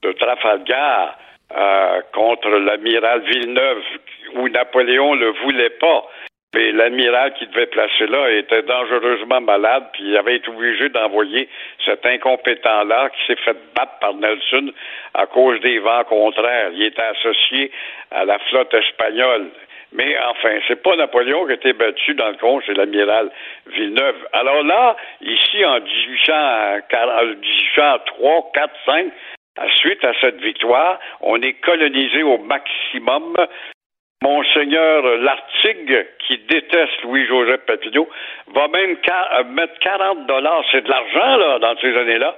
de 0.04 0.12
Trafalgar. 0.12 1.18
Euh, 1.56 2.02
contre 2.14 2.50
l'amiral 2.50 3.22
Villeneuve 3.22 3.82
où 4.38 4.50
Napoléon 4.50 5.16
le 5.16 5.32
voulait 5.44 5.72
pas. 5.72 6.06
Mais 6.56 6.72
l'amiral 6.72 7.34
qui 7.34 7.46
devait 7.48 7.66
placer 7.68 8.08
là 8.08 8.32
était 8.32 8.62
dangereusement 8.62 9.42
malade, 9.42 9.84
puis 9.94 10.06
il 10.06 10.18
avait 10.18 10.38
été 10.38 10.50
obligé 10.50 10.88
d'envoyer 10.90 11.50
cet 11.86 12.06
incompétent-là 12.06 13.10
qui 13.10 13.26
s'est 13.28 13.42
fait 13.44 13.58
battre 13.76 14.00
par 14.00 14.14
Nelson 14.14 14.72
à 15.14 15.26
cause 15.28 15.60
des 15.60 15.80
vents 15.80 16.06
contraires. 16.06 16.70
Il 16.74 16.84
était 16.84 17.02
associé 17.02 17.70
à 18.12 18.24
la 18.24 18.40
flotte 18.50 18.74
espagnole. 18.74 19.50
Mais 19.92 20.18
enfin, 20.30 20.58
c'est 20.68 20.82
pas 20.82 20.96
Napoléon 20.96 21.46
qui 21.46 21.52
a 21.52 21.56
été 21.56 21.74
battu 21.74 22.16
dans 22.16 22.30
le 22.30 22.38
compte, 22.38 22.64
c'est 22.66 22.74
l'amiral 22.74 23.30
Villeneuve. 23.68 24.16
Alors 24.34 24.64
là, 24.64 24.96
ici, 25.22 25.64
en 25.66 25.80
1803, 25.80 28.52
4, 28.54 28.74
5, 28.86 29.12
suite 29.76 30.04
à 30.04 30.14
cette 30.22 30.42
victoire, 30.42 31.00
on 31.22 31.42
est 31.42 31.54
colonisé 31.54 32.22
au 32.24 32.38
maximum 32.38 33.36
Monseigneur 34.24 35.18
Lartigue, 35.18 36.08
qui 36.28 36.38
déteste 36.50 37.04
Louis-Joseph 37.04 37.62
Papineau, 37.68 38.10
va 38.54 38.68
même 38.68 38.98
euh, 39.10 39.44
mettre 39.46 39.78
40 39.80 40.26
dollars, 40.26 40.64
c'est 40.72 40.82
de 40.82 40.90
l'argent, 40.90 41.38
là, 41.38 41.60
dans 41.60 41.78
ces 41.80 41.96
années-là, 41.96 42.36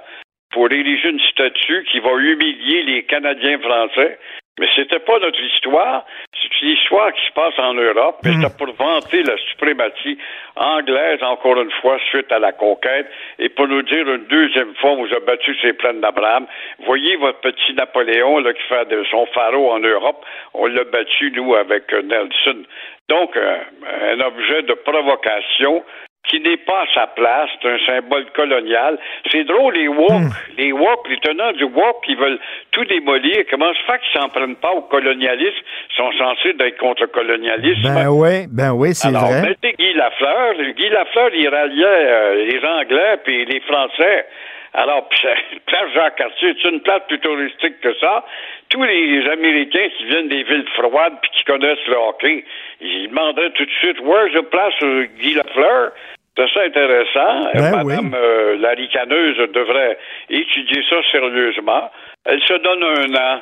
pour 0.52 0.70
ériger 0.70 1.08
une 1.08 1.20
statue 1.20 1.84
qui 1.90 2.00
va 2.00 2.10
humilier 2.18 2.82
les 2.82 3.04
Canadiens 3.04 3.58
français. 3.60 4.18
Mais 4.58 4.68
c'était 4.74 4.98
pas 4.98 5.18
notre 5.18 5.40
histoire. 5.40 6.04
C'est 6.42 6.50
c'est 6.60 6.66
l'histoire 6.66 7.12
qui 7.12 7.26
se 7.26 7.32
passe 7.32 7.58
en 7.58 7.74
Europe, 7.74 8.18
et 8.24 8.28
Hmm. 8.28 8.42
c'est 8.42 8.56
pour 8.58 8.72
vanter 8.74 9.22
la 9.22 9.36
suprématie 9.50 10.18
anglaise, 10.56 11.22
encore 11.22 11.60
une 11.60 11.70
fois, 11.80 11.98
suite 12.10 12.30
à 12.30 12.38
la 12.38 12.52
conquête, 12.52 13.06
et 13.38 13.48
pour 13.48 13.66
nous 13.66 13.82
dire 13.82 14.06
une 14.08 14.26
deuxième 14.26 14.74
fois, 14.76 14.90
on 14.90 15.06
vous 15.06 15.14
a 15.14 15.20
battu 15.20 15.56
ces 15.62 15.72
plaines 15.72 16.00
d'Abraham. 16.00 16.46
Voyez 16.80 17.16
votre 17.16 17.40
petit 17.40 17.72
Napoléon, 17.74 18.40
là, 18.40 18.52
qui 18.52 18.62
fait 18.62 18.88
de 18.88 19.04
son 19.10 19.26
pharaon 19.26 19.72
en 19.72 19.78
Europe, 19.80 20.24
on 20.54 20.66
l'a 20.66 20.84
battu, 20.84 21.32
nous, 21.34 21.54
avec 21.54 21.90
Nelson. 21.92 22.62
Donc, 23.08 23.36
euh, 23.36 23.58
un 24.12 24.20
objet 24.20 24.62
de 24.62 24.74
provocation 24.74 25.82
qui 26.28 26.38
n'est 26.40 26.58
pas 26.58 26.82
à 26.82 26.86
sa 26.94 27.06
place, 27.08 27.48
c'est 27.60 27.68
un 27.68 27.78
symbole 27.86 28.26
colonial. 28.36 28.98
C'est 29.32 29.44
drôle, 29.44 29.74
les 29.74 29.88
woke, 29.88 30.30
les 30.58 30.70
woke, 30.70 31.08
les 31.08 31.18
tenants 31.18 31.52
du 31.52 31.64
woke, 31.64 32.04
qui 32.04 32.14
veulent 32.14 32.38
tout 32.72 32.84
démolir. 32.84 33.44
Comment 33.50 33.72
se 33.72 33.80
fait 33.90 33.98
qu'ils 34.00 34.20
s'en 34.20 34.28
prennent 34.28 34.56
pas 34.56 34.70
au 34.72 34.82
colonialisme? 34.82 35.56
Ils 35.90 35.96
sont 35.96 36.12
censés 36.18 36.50
être 36.50 36.78
contre 36.78 37.02
le 37.02 37.08
colonialisme. 37.08 37.82
Ben 37.82 38.08
oui, 38.10 38.46
ben 38.50 38.72
oui, 38.72 38.94
c'est 38.94 39.08
Alors, 39.08 39.26
vrai. 39.30 39.42
mettez 39.42 39.72
Guy 39.78 39.94
Lafleur. 39.94 40.54
Guy 40.76 40.88
Lafleur, 40.90 41.30
il 41.34 41.48
ralliait 41.48 41.84
euh, 41.86 42.46
les 42.46 42.64
Anglais 42.64 43.16
puis 43.24 43.44
les 43.46 43.60
Français. 43.60 44.26
Alors, 44.74 45.08
puis, 45.10 45.20
place 45.66 45.92
Jacques-Cartier, 45.94 46.54
c'est 46.62 46.68
une 46.68 46.80
place 46.80 47.02
plus 47.08 47.18
touristique 47.20 47.80
que 47.80 47.94
ça. 47.98 48.24
Tous 48.68 48.82
les 48.82 49.28
Américains 49.28 49.88
qui 49.96 50.04
viennent 50.04 50.28
des 50.28 50.42
villes 50.44 50.68
froides 50.74 51.14
puis 51.22 51.30
qui 51.34 51.44
connaissent 51.44 51.86
le 51.86 51.96
hockey, 51.96 52.44
ils 52.80 53.08
demanderaient 53.08 53.50
tout 53.50 53.64
de 53.64 53.70
suite, 53.80 54.00
where's 54.00 54.32
the 54.32 54.42
place 54.50 54.74
euh, 54.82 55.06
Guy 55.18 55.34
Lafleur? 55.34 55.92
C'est 56.36 56.48
ça 56.54 56.62
intéressant. 56.62 57.46
Euh, 57.48 57.52
Ben 57.54 57.84
Madame 57.84 58.14
euh, 58.14 58.56
la 58.60 58.70
ricaneuse 58.70 59.36
devrait 59.52 59.98
étudier 60.30 60.82
ça 60.88 60.96
sérieusement. 61.10 61.90
Elle 62.24 62.40
se 62.42 62.54
donne 62.54 62.82
un 62.82 63.14
an 63.14 63.40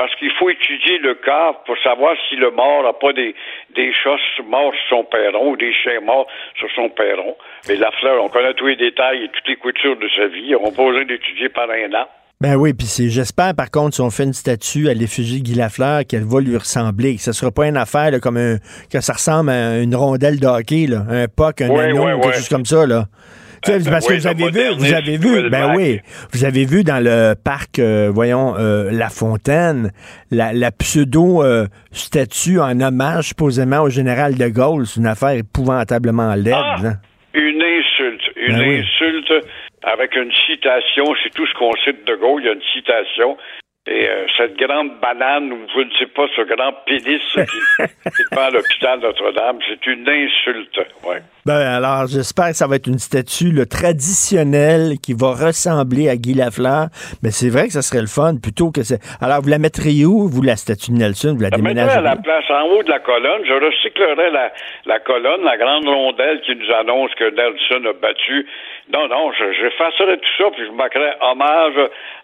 parce 0.00 0.14
qu'il 0.16 0.30
faut 0.38 0.48
étudier 0.48 0.96
le 0.96 1.14
cas 1.14 1.52
pour 1.66 1.76
savoir 1.84 2.16
si 2.26 2.36
le 2.36 2.50
mort 2.52 2.84
n'a 2.84 2.94
pas 2.94 3.12
des, 3.12 3.34
des 3.76 3.92
chats 3.92 4.16
morts 4.48 4.72
sur 4.88 4.96
son 4.96 5.04
perron 5.04 5.50
ou 5.50 5.56
des 5.58 5.74
chiens 5.74 6.00
morts 6.00 6.26
sur 6.58 6.70
son 6.74 6.88
perron. 6.88 7.36
Mais 7.68 7.76
la 7.76 7.90
fleur, 8.00 8.24
on 8.24 8.30
connaît 8.30 8.54
tous 8.54 8.68
les 8.68 8.76
détails 8.76 9.24
et 9.24 9.28
toutes 9.28 9.46
les 9.46 9.56
coutures 9.56 9.98
de 9.98 10.08
sa 10.16 10.28
vie. 10.28 10.54
On 10.56 10.70
va 10.70 10.70
besoin 10.70 11.04
d'étudier 11.04 11.50
par 11.50 11.68
un 11.68 11.92
an. 11.92 12.08
Ben 12.40 12.56
oui, 12.56 12.72
puis 12.72 12.86
c'est 12.86 13.10
j'espère 13.10 13.54
par 13.54 13.70
contre 13.70 13.96
si 13.96 14.00
on 14.00 14.08
fait 14.08 14.24
une 14.24 14.32
statue 14.32 14.88
à 14.88 14.94
l'effigie 14.94 15.42
de 15.42 15.44
Guy 15.44 15.54
Lafleur 15.54 16.06
qu'elle 16.08 16.24
va 16.24 16.40
lui 16.40 16.56
ressembler, 16.56 17.16
que 17.16 17.20
ce 17.20 17.32
sera 17.32 17.50
pas 17.50 17.66
une 17.66 17.76
affaire 17.76 18.10
là, 18.10 18.20
comme 18.20 18.38
un 18.38 18.56
que 18.90 19.02
ça 19.02 19.12
ressemble 19.12 19.50
à 19.50 19.80
une 19.82 19.94
rondelle 19.94 20.40
de 20.40 20.46
hockey 20.46 20.86
là, 20.88 21.02
un 21.10 21.26
puck, 21.28 21.60
un 21.60 21.68
Ouais, 21.68 21.90
anneau, 21.90 22.06
ouais, 22.06 22.18
quelque 22.22 22.36
chose 22.36 22.48
comme 22.48 22.64
ça 22.64 22.86
là. 22.86 23.04
Ben, 23.66 23.82
parce 23.84 24.08
oui, 24.08 24.16
que 24.16 24.20
vous 24.20 24.26
avez 24.26 24.50
vu, 24.50 24.68
vous 24.78 24.92
avez 24.92 25.16
vu, 25.18 25.50
ben 25.50 25.74
oui, 25.76 26.00
vous 26.32 26.44
avez 26.44 26.64
vu 26.64 26.82
dans 26.82 27.02
le 27.02 27.34
parc, 27.34 27.78
euh, 27.78 28.10
voyons, 28.12 28.54
euh, 28.58 28.90
La 28.90 29.08
Fontaine, 29.10 29.90
la, 30.30 30.52
la 30.52 30.70
pseudo 30.70 31.42
euh, 31.42 31.66
en 32.60 32.80
hommage 32.80 33.28
supposément 33.28 33.82
au 33.82 33.90
général 33.90 34.36
de 34.36 34.48
Gaulle, 34.48 34.86
c'est 34.86 35.00
une 35.00 35.06
affaire 35.06 35.30
épouvantablement 35.30 36.34
laide. 36.34 36.54
Ah! 36.56 36.76
hein. 36.82 36.94
Une 37.34 37.62
insulte. 37.62 38.22
Une 38.36 38.58
Ben 38.58 38.68
oui. 38.68 38.80
insulte 38.80 39.32
avec 39.84 40.16
une 40.16 40.32
citation. 40.46 41.04
C'est 41.22 41.30
tout 41.34 41.46
ce 41.46 41.54
qu'on 41.54 41.72
sait 41.84 41.92
de 41.92 42.04
De 42.04 42.16
Gaulle. 42.16 42.42
Il 42.42 42.46
y 42.46 42.48
a 42.48 42.54
une 42.54 42.62
citation. 42.74 43.36
Et 43.86 44.08
euh, 44.08 44.26
cette 44.36 44.56
grande 44.58 45.00
banane, 45.00 45.50
ou 45.52 45.58
je 45.74 45.80
ne 45.80 45.90
sais 45.98 46.06
pas, 46.06 46.26
ce 46.36 46.42
grand 46.42 46.72
pénis 46.84 47.22
qui, 47.32 47.42
qui 47.78 48.22
est 48.22 48.30
devant 48.30 48.50
l'hôpital 48.50 49.00
Notre-Dame, 49.00 49.58
c'est 49.66 49.86
une 49.86 50.06
insulte. 50.06 50.78
Ouais. 51.02 51.22
Ben 51.46 51.56
alors, 51.56 52.06
j'espère 52.06 52.48
que 52.48 52.56
ça 52.56 52.66
va 52.66 52.76
être 52.76 52.86
une 52.86 52.98
statue 52.98 53.50
là, 53.52 53.64
traditionnelle 53.64 55.00
qui 55.02 55.14
va 55.14 55.32
ressembler 55.32 56.10
à 56.10 56.16
Guy 56.16 56.34
Lafleur. 56.34 56.88
Mais 57.22 57.30
c'est 57.30 57.48
vrai 57.48 57.68
que 57.68 57.72
ça 57.72 57.80
serait 57.80 58.02
le 58.02 58.12
fun 58.12 58.36
plutôt 58.36 58.70
que 58.70 58.82
c'est. 58.82 59.00
Alors, 59.22 59.40
vous 59.40 59.48
la 59.48 59.58
mettriez 59.58 60.04
où, 60.04 60.28
vous, 60.28 60.42
la 60.42 60.56
statue 60.56 60.92
de 60.92 60.98
Nelson? 60.98 61.32
Vous 61.34 61.42
la 61.42 61.48
Je 61.48 61.56
la 61.56 61.62
mettrais 61.62 61.96
à 61.96 62.00
la 62.02 62.16
place 62.16 62.44
en 62.50 62.68
haut 62.68 62.82
de 62.82 62.90
la 62.90 63.00
colonne. 63.00 63.40
Je 63.48 63.54
recyclerais 63.56 64.30
la, 64.30 64.52
la 64.84 65.00
colonne, 65.00 65.40
la 65.42 65.56
grande 65.56 65.88
rondelle 65.88 66.42
qui 66.42 66.54
nous 66.54 66.70
annonce 66.74 67.14
que 67.14 67.24
Nelson 67.32 67.88
a 67.88 67.94
battu. 67.94 68.46
Non, 68.92 69.06
non, 69.08 69.30
je, 69.32 69.44
j'effacerais 69.52 70.16
tout 70.16 70.28
ça, 70.38 70.50
puis 70.50 70.66
je 70.66 70.72
marquerais 70.72 71.14
hommage 71.20 71.74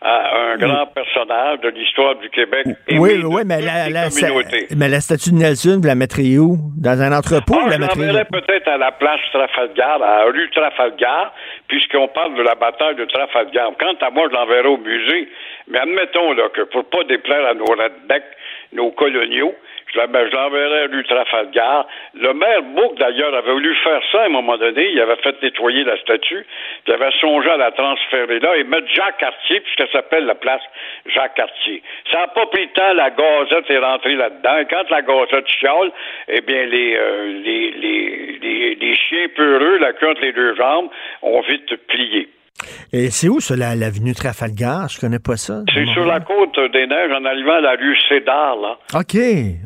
à 0.03 0.37
un 0.53 0.57
grand 0.57 0.87
personnage 0.87 1.61
de 1.61 1.69
l'histoire 1.69 2.17
du 2.17 2.29
Québec. 2.31 2.67
aimé 2.89 2.99
Oui, 2.99 3.19
de 3.19 3.25
oui, 3.25 3.43
mais 3.47 3.61
la, 3.61 3.89
la- 3.89 4.11
sa- 4.11 4.27
mais 4.77 4.89
la 4.89 5.01
statue 5.01 5.31
de 5.31 5.37
Nelson, 5.37 5.79
vous 5.81 5.87
la 5.87 5.95
mettriez 5.95 6.39
où? 6.39 6.57
Dans 6.77 7.01
un 7.01 7.13
entrepôt? 7.17 7.55
Ah, 7.57 7.65
vous 7.65 7.69
la 7.71 7.77
je 7.77 7.81
mettriez 7.81 8.25
peut-être 8.25 8.69
à 8.69 8.79
la 8.79 8.91
place 8.93 9.21
Trafalgar, 9.33 10.03
à 10.03 10.25
la 10.25 10.25
rue 10.25 10.51
Trafalgar, 10.51 11.33
puisqu'on 11.69 12.09
parle 12.09 12.35
de 12.37 12.43
la 12.43 12.55
bataille 12.57 12.97
de 12.97 13.05
Trafalgar. 13.05 13.71
Quant 13.79 13.95
à 14.07 14.11
moi, 14.11 14.27
je 14.31 14.35
l'enverrai 14.35 14.69
au 14.69 14.79
musée. 14.79 15.29
Mais 15.69 15.79
admettons 15.79 16.33
là, 16.33 16.49
que 16.53 16.63
pour 16.63 16.85
pas 16.85 17.05
déplaire 17.05 17.47
à 17.47 17.55
nos 17.55 17.65
rednecks, 17.65 18.25
nos 18.73 18.91
coloniaux, 18.91 19.55
ben, 20.07 20.29
je 20.31 20.37
l'enverrai 20.37 20.83
à 20.83 20.87
rue 20.87 21.05
Trafalgar. 21.05 21.87
Le 22.15 22.35
maire 22.35 22.63
Bouc, 22.63 22.99
d'ailleurs, 22.99 23.35
avait 23.35 23.53
voulu 23.53 23.75
faire 23.77 24.01
ça 24.13 24.23
à 24.23 24.27
un 24.27 24.29
moment 24.29 24.59
donné. 24.59 24.91
Il 24.91 25.01
avait 25.01 25.17
fait 25.17 25.41
nettoyer 25.43 25.85
la 25.85 25.97
statue. 25.99 26.45
Puis 26.85 26.93
il 26.93 26.93
avait 26.93 27.11
songé 27.21 27.49
à 27.51 27.57
la 27.57 27.71
transférer 27.71 28.39
là 28.41 28.57
et 28.57 28.65
mettre 28.65 28.89
Jacques 28.89 29.19
Cartier, 29.19 29.61
puisqu'elle 29.61 29.91
s'appelle 29.91 30.27
la 30.27 30.35
place 30.35 30.63
Jacques 31.07 31.35
Cartier. 31.35 31.83
Ça 32.13 32.21
n'a 32.21 32.29
pas 32.29 32.47
pris 32.47 32.67
de 32.67 32.73
temps, 32.73 32.93
la 32.93 33.11
gazette 33.11 33.71
est 33.71 33.79
rentrée 33.79 34.15
là-dedans. 34.17 34.59
Quand 34.69 34.91
la 34.91 35.03
gazette 35.03 35.49
chiale, 35.49 35.91
eh 36.29 36.41
bien, 36.41 36.67
les, 36.67 36.97
euh, 36.97 37.41
les, 37.45 37.71
les, 37.71 38.39
les, 38.43 38.75
les 38.75 38.95
chiens 38.97 39.29
peureux, 39.35 39.79
la 39.79 39.93
queue 39.93 40.11
entre 40.11 40.23
les 40.23 40.33
deux 40.33 40.55
jambes, 40.57 40.91
ont 41.23 41.41
vite 41.41 41.75
plié. 41.87 42.29
Et 42.93 43.11
c'est 43.11 43.29
où, 43.29 43.41
ça, 43.41 43.55
la- 43.57 43.75
l'avenue 43.77 44.15
Trafalgar? 44.15 44.89
Je 44.89 44.99
connais 44.99 45.19
pas 45.19 45.37
ça. 45.37 45.63
C'est 45.75 45.85
sur 45.93 46.07
la 46.07 46.21
côte 46.21 46.55
des 46.73 46.87
Neiges 46.87 47.11
en 47.13 47.25
arrivant 47.25 47.55
à 47.57 47.61
la 47.61 47.73
rue 47.73 47.95
Cédar, 48.09 48.57
là. 48.57 48.79
OK, 48.99 49.17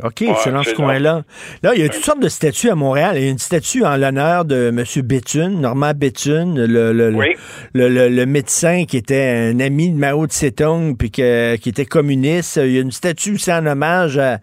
OK, 0.03 0.25
c'est 0.43 0.51
dans 0.51 0.63
ce 0.65 0.71
c'est 0.71 0.77
coin-là. 0.77 1.23
Là, 1.63 1.71
il 1.75 1.81
y 1.83 1.85
a 1.85 1.89
toutes 1.89 2.05
sortes 2.05 2.21
de 2.21 2.29
statues 2.29 2.69
à 2.71 2.75
Montréal. 2.75 3.13
Il 3.17 3.25
y 3.25 3.29
a 3.29 3.31
une 3.31 3.39
statue 3.39 3.85
en 3.85 3.97
l'honneur 3.97 4.45
de 4.45 4.69
M. 4.77 4.85
Béthune, 5.07 5.61
Normand 5.61 5.93
Béthune, 5.95 6.59
le, 6.65 6.93
le, 6.93 7.11
le- 7.11 7.17
Oui. 7.17 7.29
le, 7.75 8.25
médecin 8.25 8.85
qui 8.89 8.97
était 8.97 9.51
un 9.53 9.61
ami 9.61 9.91
de 9.93 9.97
Mao 9.99 10.27
Tse-tung, 10.27 10.97
puis 10.97 11.11
que- 11.11 11.57
qui 11.57 11.69
était 11.69 11.85
communiste. 11.87 12.57
Il 12.63 12.73
y 12.73 12.79
a 12.79 12.83
une 12.83 12.91
statue 12.93 13.35
aussi 13.35 13.53
en 13.53 13.67
hommage 13.67 14.19
à, 14.19 14.39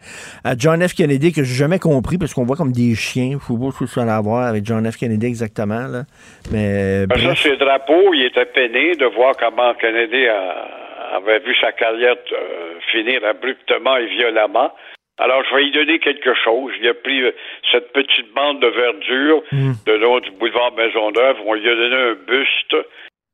à 0.45 0.55
John 0.57 0.85
F. 0.87 0.93
Kennedy 0.93 1.33
que 1.33 1.43
j'ai 1.43 1.55
jamais 1.55 1.79
compris, 1.79 2.17
parce 2.17 2.33
qu'on 2.33 2.45
voit 2.45 2.55
comme 2.55 2.71
des 2.71 2.95
chiens. 2.95 3.31
Il 3.33 3.39
faut 3.39 3.57
voir 3.57 3.73
ce 3.73 3.79
que 3.79 3.85
ça 3.87 4.03
a 4.03 4.17
à 4.17 4.21
voir 4.21 4.47
avec 4.47 4.65
John 4.65 4.89
F. 4.89 4.95
Kennedy 4.97 5.25
exactement. 5.25 5.87
Là. 5.87 6.03
Mais 6.51 7.05
Ben, 7.07 7.17
ça, 7.17 7.25
bref. 7.25 7.39
ses 7.43 7.57
drapeaux, 7.57 8.13
il 8.13 8.25
peiné 8.45 8.95
de 8.95 9.05
voir 9.05 9.35
comment 9.37 9.73
Kennedy 9.75 10.27
a- 10.27 10.67
avait 11.15 11.39
vu 11.39 11.55
sa 11.61 11.71
carrière 11.71 12.15
euh, 12.31 12.79
finir 12.91 13.23
abruptement 13.25 13.97
et 13.97 14.05
violemment. 14.07 14.71
Alors, 15.19 15.43
je 15.49 15.55
vais 15.55 15.63
lui 15.63 15.71
donner 15.71 15.99
quelque 15.99 16.33
chose. 16.43 16.71
Il 16.79 16.87
a 16.87 16.93
pris 16.93 17.21
euh, 17.23 17.31
cette 17.71 17.91
petite 17.93 18.31
bande 18.33 18.59
de 18.61 18.67
verdure 18.67 19.41
de 19.85 19.93
long 19.93 20.19
du 20.19 20.31
boulevard 20.31 20.73
Maisonneuve. 20.73 21.37
On 21.45 21.53
lui 21.53 21.67
a 21.69 21.75
donné 21.75 21.95
un 21.95 22.13
buste. 22.13 22.75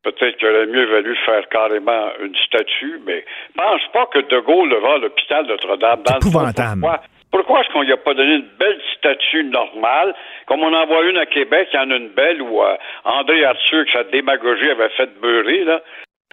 Peut-être 0.02 0.36
qu'il 0.36 0.48
aurait 0.48 0.66
mieux 0.66 0.84
valu 0.84 1.16
faire 1.24 1.48
carrément 1.48 2.08
une 2.22 2.34
statue, 2.36 3.00
mais 3.06 3.24
pense 3.56 3.80
pas 3.92 4.04
que 4.12 4.18
De 4.18 4.38
Gaulle 4.40 4.68
devant 4.70 4.98
l'hôpital 4.98 5.46
Notre-Dame. 5.46 6.02
Dans 6.04 6.14
le 6.16 6.20
fond, 6.20 6.38
pourquoi, 6.80 7.00
pourquoi 7.34 7.62
est-ce 7.62 7.70
qu'on 7.70 7.82
lui 7.82 7.92
a 7.92 7.96
pas 7.96 8.14
donné 8.14 8.34
une 8.34 8.48
belle 8.60 8.80
statue 8.96 9.42
normale, 9.42 10.14
comme 10.46 10.62
on 10.62 10.72
en 10.72 10.86
voit 10.86 11.02
une 11.02 11.18
à 11.18 11.26
Québec, 11.26 11.68
il 11.72 11.76
y 11.76 11.80
en 11.80 11.90
a 11.90 11.96
une 11.96 12.10
belle 12.10 12.40
où 12.40 12.62
euh, 12.62 12.76
André 13.02 13.44
Arthur, 13.44 13.84
que 13.86 13.90
sa 13.90 14.04
démagogie 14.04 14.70
avait 14.70 14.88
fait 14.90 15.10
beurrer, 15.20 15.64
là, 15.64 15.80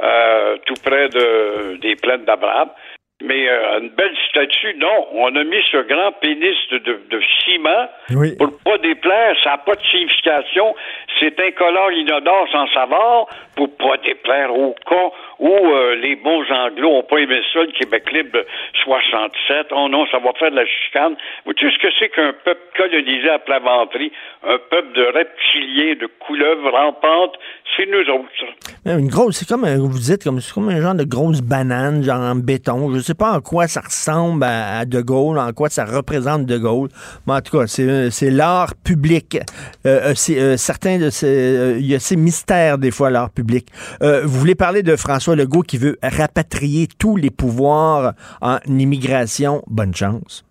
euh, 0.03 0.57
tout 0.67 0.75
près 0.85 1.09
de, 1.09 1.77
des 1.77 1.95
plaines 1.95 2.25
d'Abraham. 2.25 2.69
Mais 3.23 3.49
euh, 3.49 3.79
une 3.79 3.89
belle 3.89 4.15
statue, 4.29 4.75
non. 4.77 5.07
On 5.13 5.35
a 5.35 5.43
mis 5.43 5.61
ce 5.71 5.77
grand 5.77 6.11
pénis 6.21 6.55
de, 6.71 6.77
de, 6.79 6.99
de 7.09 7.21
ciment 7.43 7.87
Oui. 8.15 8.35
pour 8.37 8.51
pas 8.63 8.77
déplaire. 8.77 9.35
Ça 9.43 9.51
n'a 9.51 9.57
pas 9.57 9.75
de 9.75 9.81
signification. 9.81 10.75
C'est 11.19 11.39
incolore, 11.39 11.91
inodore, 11.91 12.47
sans 12.51 12.67
savoir, 12.67 13.27
pour 13.55 13.75
pas 13.77 13.97
déplaire 13.97 14.53
au 14.55 14.75
cas 14.87 15.11
où 15.41 15.49
euh, 15.49 15.95
les 15.95 16.15
bons 16.15 16.43
anglos 16.49 16.89
ont 16.99 17.03
pas 17.03 17.17
aimé 17.17 17.41
ça, 17.51 17.59
le 17.63 17.71
Québec 17.77 18.03
libre 18.13 18.31
de 18.33 18.45
67. 18.83 19.67
Oh 19.75 19.87
non, 19.89 20.05
ça 20.11 20.19
va 20.19 20.31
faire 20.39 20.51
de 20.51 20.55
la 20.55 20.65
chicane. 20.65 21.15
Vous 21.45 21.53
savez 21.59 21.71
ce 21.73 21.79
que 21.81 21.93
c'est 21.99 22.09
qu'un 22.09 22.31
peuple 22.45 22.61
colonisé 22.77 23.27
à 23.29 23.39
plat 23.39 23.59
ventre, 23.59 23.97
un 24.43 24.57
peuple 24.69 24.93
de 24.95 25.03
reptiliens, 25.17 25.95
de 25.99 26.07
couleuvres 26.25 26.71
rampantes? 26.71 27.33
C'est 27.75 27.85
nous 27.87 28.07
autres. 28.13 28.29
Une 28.85 29.07
grosse, 29.07 29.37
c'est 29.37 29.47
comme, 29.47 29.63
un- 29.63 29.77
vous 29.77 29.97
dites, 29.97 30.23
comme, 30.23 30.39
c'est 30.41 30.53
comme 30.53 30.69
un 30.69 30.81
genre 30.81 30.93
de 30.95 31.05
grosse 31.05 31.41
banane, 31.41 32.03
genre 32.03 32.19
en 32.21 32.35
béton. 32.35 32.93
Je 32.93 32.99
sais 32.99 33.13
pas 33.15 33.31
en 33.31 33.39
quoi 33.41 33.67
ça 33.67 33.81
ressemble 33.81 34.43
à, 34.43 34.85
De 34.85 35.01
Gaulle, 35.01 35.39
en 35.39 35.51
quoi 35.53 35.69
ça 35.69 35.85
représente 35.85 36.45
De 36.45 36.57
Gaulle. 36.57 36.89
Mais 37.25 37.33
en 37.33 37.41
tout 37.41 37.57
cas, 37.57 37.65
c'est, 37.67 38.11
c'est 38.11 38.29
l'art 38.29 38.73
public. 38.85 39.37
Euh, 39.85 40.11
euh, 40.11 40.13
euh, 40.31 40.57
certains 40.57 40.99
de 40.99 41.09
ces, 41.09 41.27
euh, 41.27 41.77
il 41.79 41.85
y 41.89 41.95
a 41.95 41.99
ces 41.99 42.15
mystères 42.17 42.77
des 42.77 42.91
fois, 42.91 43.09
l'art 43.09 43.29
public. 43.31 43.65
Euh, 44.03 44.21
vous 44.25 44.39
voulez 44.39 44.55
parler 44.55 44.83
de 44.83 44.95
François 44.95 45.30
Legault 45.35 45.63
qui 45.63 45.77
veut 45.77 45.97
rapatrier 46.01 46.87
tous 46.99 47.17
les 47.17 47.31
pouvoirs 47.31 48.13
en 48.41 48.57
immigration. 48.67 49.61
Bonne 49.67 49.95
chance. 49.95 50.45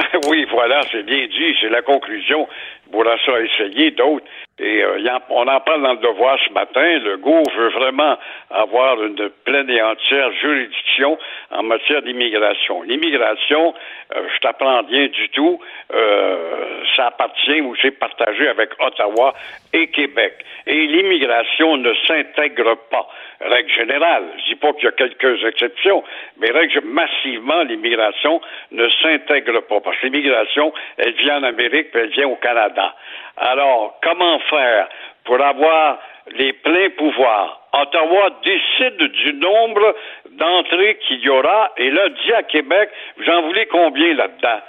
oui, 0.28 0.46
voilà, 0.50 0.80
c'est 0.90 1.02
bien 1.02 1.26
dit, 1.26 1.54
c'est 1.60 1.68
la 1.68 1.82
conclusion. 1.82 2.48
Bourassa 2.90 3.32
a 3.36 3.40
essayé, 3.40 3.92
d'autres. 3.92 4.26
Et 4.58 4.82
euh, 4.82 5.18
on 5.30 5.46
en 5.46 5.60
parle 5.60 5.82
dans 5.82 5.92
le 5.92 6.00
devoir 6.00 6.38
ce 6.46 6.52
matin. 6.52 6.98
Le 6.98 7.16
GO 7.16 7.44
veut 7.56 7.70
vraiment 7.70 8.18
avoir 8.50 9.02
une 9.02 9.30
pleine 9.44 9.70
et 9.70 9.80
entière 9.80 10.32
juridiction 10.32 11.18
en 11.50 11.62
matière 11.62 12.02
d'immigration. 12.02 12.82
L'immigration, 12.82 13.74
euh, 14.14 14.22
je 14.34 14.40
t'apprends 14.40 14.82
rien 14.82 15.06
du 15.06 15.28
tout, 15.30 15.60
euh, 15.94 16.82
ça 16.96 17.06
appartient 17.06 17.60
ou 17.60 17.74
c'est 17.80 17.92
partagé 17.92 18.48
avec 18.48 18.70
Ottawa 18.80 19.34
et 19.72 19.86
Québec. 19.88 20.44
Et 20.66 20.86
l'immigration 20.86 21.76
ne 21.76 21.94
s'intègre 22.06 22.76
pas. 22.90 23.08
Règle 23.40 23.70
générale, 23.70 24.24
je 24.36 24.50
dis 24.50 24.54
pas 24.56 24.72
qu'il 24.74 24.84
y 24.84 24.88
a 24.88 24.92
quelques 24.92 25.44
exceptions, 25.44 26.04
mais 26.36 26.50
règle 26.50 26.82
massivement, 26.84 27.62
l'immigration 27.62 28.38
ne 28.70 28.86
s'intègre 29.02 29.60
pas. 29.60 29.80
Parce 29.80 29.96
que 29.96 30.06
l'immigration, 30.06 30.72
elle 30.98 31.12
vient 31.14 31.38
en 31.38 31.44
Amérique, 31.44 31.90
puis 31.90 32.02
elle 32.02 32.10
vient 32.10 32.28
au 32.28 32.36
Canada. 32.36 32.94
Alors, 33.38 33.98
comment 34.02 34.38
faire 34.40 34.88
pour 35.24 35.40
avoir 35.40 35.98
les 36.36 36.52
pleins 36.52 36.90
pouvoirs? 36.90 37.60
Ottawa 37.72 38.30
décide 38.44 38.98
du 38.98 39.32
nombre 39.34 39.94
d'entrées 40.32 40.98
qu'il 41.06 41.20
y 41.20 41.28
aura, 41.30 41.72
et 41.78 41.90
là, 41.90 42.08
dit 42.10 42.32
à 42.34 42.42
Québec, 42.42 42.90
vous 43.16 43.30
en 43.30 43.42
voulez 43.42 43.64
combien 43.66 44.14
là-dedans? 44.14 44.60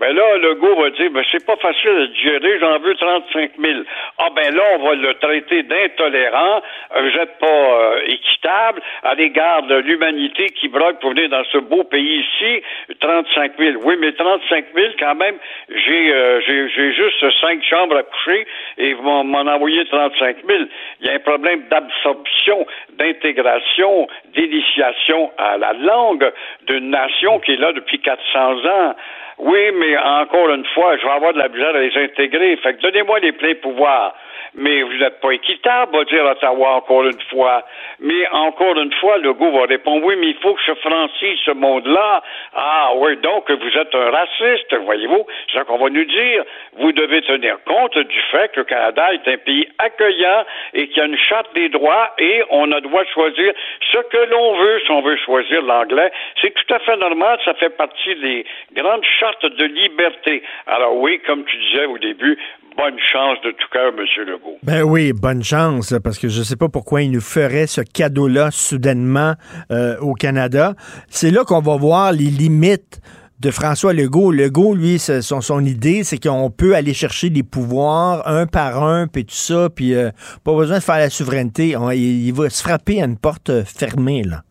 Ben 0.00 0.14
là, 0.14 0.36
le 0.36 0.54
go 0.54 0.76
va 0.76 0.90
dire, 0.90 1.10
ben 1.10 1.24
c'est 1.32 1.44
pas 1.44 1.56
facile 1.56 1.90
de 1.90 2.14
gérer, 2.14 2.60
j'en 2.60 2.78
veux 2.78 2.94
35 2.94 3.50
000. 3.58 3.80
Ah 4.18 4.28
ben 4.30 4.54
là, 4.54 4.62
on 4.76 4.86
va 4.86 4.94
le 4.94 5.14
traiter 5.14 5.64
d'intolérant, 5.64 6.62
n'êtes 7.02 7.38
pas 7.40 7.46
euh, 7.46 8.00
équitable 8.06 8.80
à 9.02 9.16
l'égard 9.16 9.64
de 9.64 9.74
l'humanité 9.74 10.50
qui 10.50 10.68
broque 10.68 11.00
pour 11.00 11.10
venir 11.10 11.28
dans 11.30 11.42
ce 11.50 11.58
beau 11.58 11.82
pays 11.82 12.20
ici, 12.20 12.62
35 13.00 13.52
000. 13.58 13.78
Oui, 13.82 13.96
mais 13.98 14.12
35 14.12 14.66
000, 14.72 14.86
quand 15.00 15.16
même, 15.16 15.36
j'ai 15.68 16.14
euh, 16.14 16.40
j'ai 16.46 16.92
juste 16.92 17.40
cinq 17.40 17.64
chambres 17.64 17.96
à 17.96 18.04
coucher 18.04 18.46
et 18.76 18.94
vous 18.94 19.02
m'en 19.02 19.46
envoyez 19.48 19.84
35 19.86 20.36
000. 20.46 20.62
Il 21.00 21.06
y 21.08 21.10
a 21.10 21.14
un 21.14 21.18
problème 21.18 21.64
d'absorption, 21.72 22.64
d'intégration, 22.92 24.06
d'initiation 24.32 25.32
à 25.38 25.58
la 25.58 25.72
langue 25.72 26.32
d'une 26.68 26.90
nation 26.90 27.40
qui 27.40 27.54
est 27.54 27.56
là 27.56 27.72
depuis 27.72 27.98
400 27.98 28.64
ans. 28.64 28.94
Oui, 29.38 29.70
mais 29.74 29.96
encore 29.96 30.50
une 30.50 30.66
fois, 30.74 30.96
je 30.96 31.04
vais 31.04 31.12
avoir 31.12 31.32
de 31.32 31.38
la 31.38 31.48
misère 31.48 31.74
à 31.74 31.80
les 31.80 31.96
intégrer. 31.96 32.56
Fait 32.56 32.74
que 32.74 32.82
donnez-moi 32.82 33.20
les 33.20 33.32
pleins 33.32 33.54
pouvoirs 33.54 34.14
mais 34.54 34.82
vous 34.82 34.96
n'êtes 34.96 35.20
pas 35.20 35.32
équitable, 35.32 35.96
va 35.96 36.04
dire 36.04 36.24
Ottawa 36.24 36.76
encore 36.76 37.04
une 37.04 37.20
fois. 37.30 37.64
Mais 38.00 38.28
encore 38.28 38.76
une 38.78 38.92
fois, 38.94 39.18
le 39.18 39.32
goût 39.32 39.50
va 39.50 39.66
répondre, 39.66 40.04
oui, 40.04 40.16
mais 40.18 40.28
il 40.28 40.36
faut 40.36 40.54
que 40.54 40.60
je 40.66 40.74
francisse 40.74 41.40
ce 41.44 41.52
monde-là. 41.52 42.22
Ah 42.54 42.90
oui, 42.96 43.16
donc 43.18 43.50
vous 43.50 43.78
êtes 43.78 43.94
un 43.94 44.10
raciste, 44.10 44.74
voyez-vous. 44.84 45.26
C'est 45.48 45.58
ça 45.58 45.64
qu'on 45.64 45.78
va 45.78 45.90
nous 45.90 46.04
dire. 46.04 46.44
Vous 46.78 46.92
devez 46.92 47.22
tenir 47.22 47.56
compte 47.64 47.98
du 47.98 48.20
fait 48.30 48.52
que 48.52 48.60
le 48.60 48.64
Canada 48.64 49.12
est 49.12 49.28
un 49.28 49.38
pays 49.38 49.68
accueillant 49.78 50.44
et 50.74 50.88
qu'il 50.88 50.98
y 50.98 51.00
a 51.00 51.06
une 51.06 51.18
charte 51.18 51.54
des 51.54 51.68
droits 51.68 52.12
et 52.18 52.42
on 52.50 52.70
a 52.72 52.80
droit 52.80 53.02
de 53.02 53.08
choisir 53.08 53.52
ce 53.92 53.98
que 53.98 54.30
l'on 54.30 54.56
veut 54.56 54.80
si 54.84 54.90
on 54.90 55.02
veut 55.02 55.16
choisir 55.16 55.62
l'anglais. 55.62 56.10
C'est 56.40 56.52
tout 56.54 56.74
à 56.74 56.78
fait 56.80 56.96
normal, 56.96 57.38
ça 57.44 57.54
fait 57.54 57.76
partie 57.76 58.14
des 58.16 58.44
grandes 58.74 59.04
chartes 59.18 59.46
de 59.46 59.64
liberté. 59.64 60.42
Alors 60.66 60.96
oui, 60.96 61.20
comme 61.26 61.44
tu 61.44 61.56
disais 61.56 61.86
au 61.86 61.98
début, 61.98 62.38
bonne 62.76 62.98
chance 63.00 63.40
de 63.42 63.50
tout 63.50 63.68
cœur, 63.70 63.92
M. 63.96 64.06
Legault. 64.28 64.58
Ben 64.62 64.82
oui, 64.82 65.12
bonne 65.12 65.42
chance, 65.42 65.94
parce 66.02 66.18
que 66.18 66.28
je 66.28 66.40
ne 66.40 66.44
sais 66.44 66.56
pas 66.56 66.68
pourquoi 66.68 67.02
il 67.02 67.10
nous 67.10 67.20
ferait 67.20 67.66
ce 67.66 67.80
cadeau-là 67.80 68.50
soudainement 68.50 69.34
euh, 69.70 69.96
au 70.00 70.14
Canada. 70.14 70.74
C'est 71.08 71.30
là 71.30 71.44
qu'on 71.44 71.60
va 71.60 71.76
voir 71.76 72.12
les 72.12 72.30
limites 72.30 73.00
de 73.40 73.50
François 73.50 73.92
Legault. 73.92 74.32
Legault, 74.32 74.74
lui, 74.74 74.98
son, 74.98 75.40
son 75.40 75.64
idée, 75.64 76.02
c'est 76.02 76.22
qu'on 76.22 76.50
peut 76.50 76.74
aller 76.74 76.94
chercher 76.94 77.30
des 77.30 77.42
pouvoirs 77.42 78.26
un 78.26 78.46
par 78.46 78.82
un, 78.82 79.06
puis 79.06 79.24
tout 79.24 79.34
ça, 79.34 79.68
puis 79.74 79.94
euh, 79.94 80.10
pas 80.44 80.54
besoin 80.54 80.78
de 80.78 80.82
faire 80.82 80.98
la 80.98 81.10
souveraineté. 81.10 81.74
il, 81.94 82.32
va 82.32 82.50
se 82.50 82.62
frapper 82.62 83.00
à 83.00 83.06
une 83.06 83.18
porte 83.18 83.50
fermée, 83.64 84.22
là, 84.22 84.42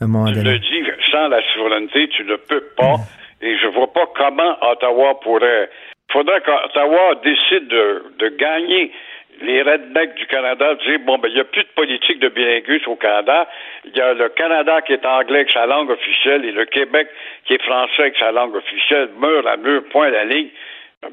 à 0.00 0.04
un 0.04 0.08
moment 0.08 0.30
donné. 0.30 0.42
le 0.42 0.58
dis, 0.58 0.82
sans 1.10 1.28
la 1.28 1.40
souveraineté, 1.52 2.08
tu 2.16 2.24
ne 2.24 2.36
peux 2.36 2.64
pas. 2.76 2.96
Et 3.40 3.56
je 3.58 3.68
vois 3.68 3.92
pas 3.92 4.06
comment 4.16 4.56
Ottawa 4.62 5.18
pourrait 5.22 5.68
faudrait 6.12 6.40
qu'Ottawa 6.40 7.14
décide 7.22 7.68
de, 7.68 8.02
de 8.18 8.28
gagner 8.36 8.92
les 9.40 9.62
rednecks 9.62 10.14
du 10.14 10.26
Canada, 10.26 10.74
dire 10.86 10.98
bon 11.06 11.18
ben 11.18 11.28
il 11.28 11.34
n'y 11.34 11.40
a 11.40 11.44
plus 11.44 11.62
de 11.62 11.68
politique 11.74 12.18
de 12.20 12.28
bilingus 12.28 12.86
au 12.86 12.96
Canada. 12.96 13.48
Il 13.84 13.96
y 13.96 14.00
a 14.00 14.14
le 14.14 14.28
Canada 14.30 14.80
qui 14.82 14.92
est 14.92 15.06
anglais 15.06 15.40
avec 15.40 15.52
sa 15.52 15.66
langue 15.66 15.90
officielle 15.90 16.44
et 16.44 16.52
le 16.52 16.64
Québec 16.64 17.08
qui 17.46 17.54
est 17.54 17.62
français 17.62 18.02
avec 18.02 18.16
sa 18.18 18.32
langue 18.32 18.54
officielle, 18.54 19.10
mur 19.18 19.46
à 19.46 19.56
mur, 19.56 19.82
point 19.90 20.08
à 20.08 20.10
la 20.10 20.24
ligne. 20.24 20.48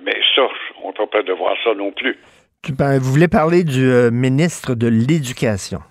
Mais 0.04 0.18
ça, 0.36 0.48
on 0.84 0.90
ne 0.90 0.94
peut 0.94 1.08
pas 1.08 1.22
devoir 1.22 1.56
ça 1.64 1.74
non 1.74 1.92
plus. 1.92 2.18
Vous 2.68 3.12
voulez 3.12 3.28
parler 3.28 3.64
du 3.64 3.92
euh, 3.92 4.10
ministre 4.12 4.74
de 4.74 4.88
l'Éducation? 4.88 5.82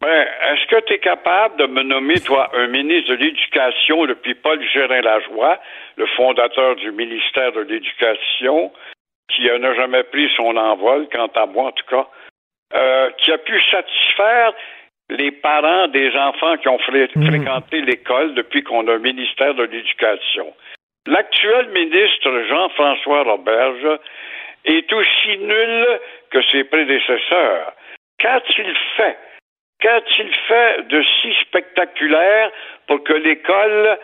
Ben, 0.00 0.26
est-ce 0.50 0.66
que 0.68 0.84
tu 0.84 0.92
es 0.92 0.98
capable 0.98 1.56
de 1.56 1.66
me 1.66 1.82
nommer, 1.82 2.20
toi, 2.20 2.50
un 2.54 2.68
ministre 2.68 3.10
de 3.10 3.16
l'Éducation 3.16 4.06
depuis 4.06 4.34
Paul 4.34 4.62
Gérin-Lajoie, 4.72 5.58
le 5.96 6.06
fondateur 6.16 6.76
du 6.76 6.92
ministère 6.92 7.50
de 7.52 7.60
l'Éducation, 7.60 8.70
qui 9.28 9.46
n'a 9.46 9.74
jamais 9.74 10.02
pris 10.04 10.30
son 10.36 10.56
envol, 10.56 11.08
quant 11.12 11.30
à 11.34 11.46
moi 11.46 11.66
en 11.66 11.72
tout 11.72 11.86
cas, 11.88 12.06
euh, 12.74 13.10
qui 13.18 13.32
a 13.32 13.38
pu 13.38 13.60
satisfaire 13.70 14.52
les 15.08 15.30
parents 15.30 15.88
des 15.88 16.14
enfants 16.16 16.56
qui 16.56 16.68
ont 16.68 16.78
mmh. 16.78 17.26
fréquenté 17.26 17.80
l'école 17.80 18.34
depuis 18.34 18.62
qu'on 18.62 18.86
a 18.88 18.94
un 18.94 18.98
ministère 18.98 19.54
de 19.54 19.64
l'Éducation. 19.64 20.52
L'actuel 21.06 21.68
ministre 21.68 22.42
Jean-François 22.48 23.22
Roberge 23.22 23.98
est 24.64 24.92
aussi 24.92 25.38
nul 25.38 26.00
que 26.30 26.42
ses 26.50 26.64
prédécesseurs. 26.64 27.72
Qu'a-t-il 28.18 28.74
fait? 28.96 29.16
Qu'a-t-il 29.80 30.34
fait 30.48 30.82
de 30.88 31.02
si 31.02 31.32
spectaculaire 31.42 32.50
pour 32.88 33.04
que 33.04 33.12
l'école 33.12 33.98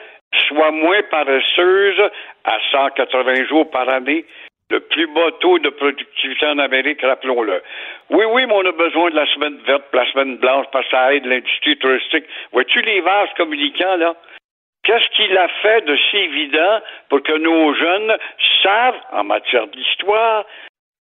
soit 0.47 0.71
moins 0.71 1.03
paresseuse 1.11 2.11
à 2.45 2.59
180 2.71 3.47
jours 3.47 3.69
par 3.71 3.89
année? 3.89 4.25
Le 4.73 4.81
plus 4.81 5.07
bas 5.07 5.31
taux 5.41 5.59
de 5.59 5.69
productivité 5.69 6.47
en 6.47 6.59
Amérique, 6.59 7.03
rappelons-le. 7.03 7.63
Oui, 8.09 8.25
oui, 8.25 8.47
mais 8.47 8.55
on 8.55 8.65
a 8.67 8.73
besoin 8.73 9.11
de 9.11 9.17
la 9.17 9.27
semaine 9.27 9.59
verte, 9.67 9.83
de 9.93 9.99
la 9.99 10.11
semaine 10.11 10.39
blanche, 10.39 10.65
parce 10.73 10.87
que 10.87 10.93
ça 10.93 11.15
aide 11.15 11.27
l'industrie 11.27 11.77
touristique. 11.77 12.25
Vois-tu 12.53 12.81
les 12.81 13.03
vases 13.03 13.29
communicants, 13.37 13.97
là? 13.97 14.15
Qu'est-ce 14.83 15.09
qu'il 15.15 15.37
a 15.37 15.49
fait 15.61 15.83
de 15.85 15.95
si 15.95 16.17
évident 16.17 16.81
pour 17.11 17.23
que 17.23 17.37
nos 17.37 17.75
jeunes 17.75 18.17
savent, 18.63 19.01
en 19.13 19.25
matière 19.25 19.67
d'histoire, 19.67 20.47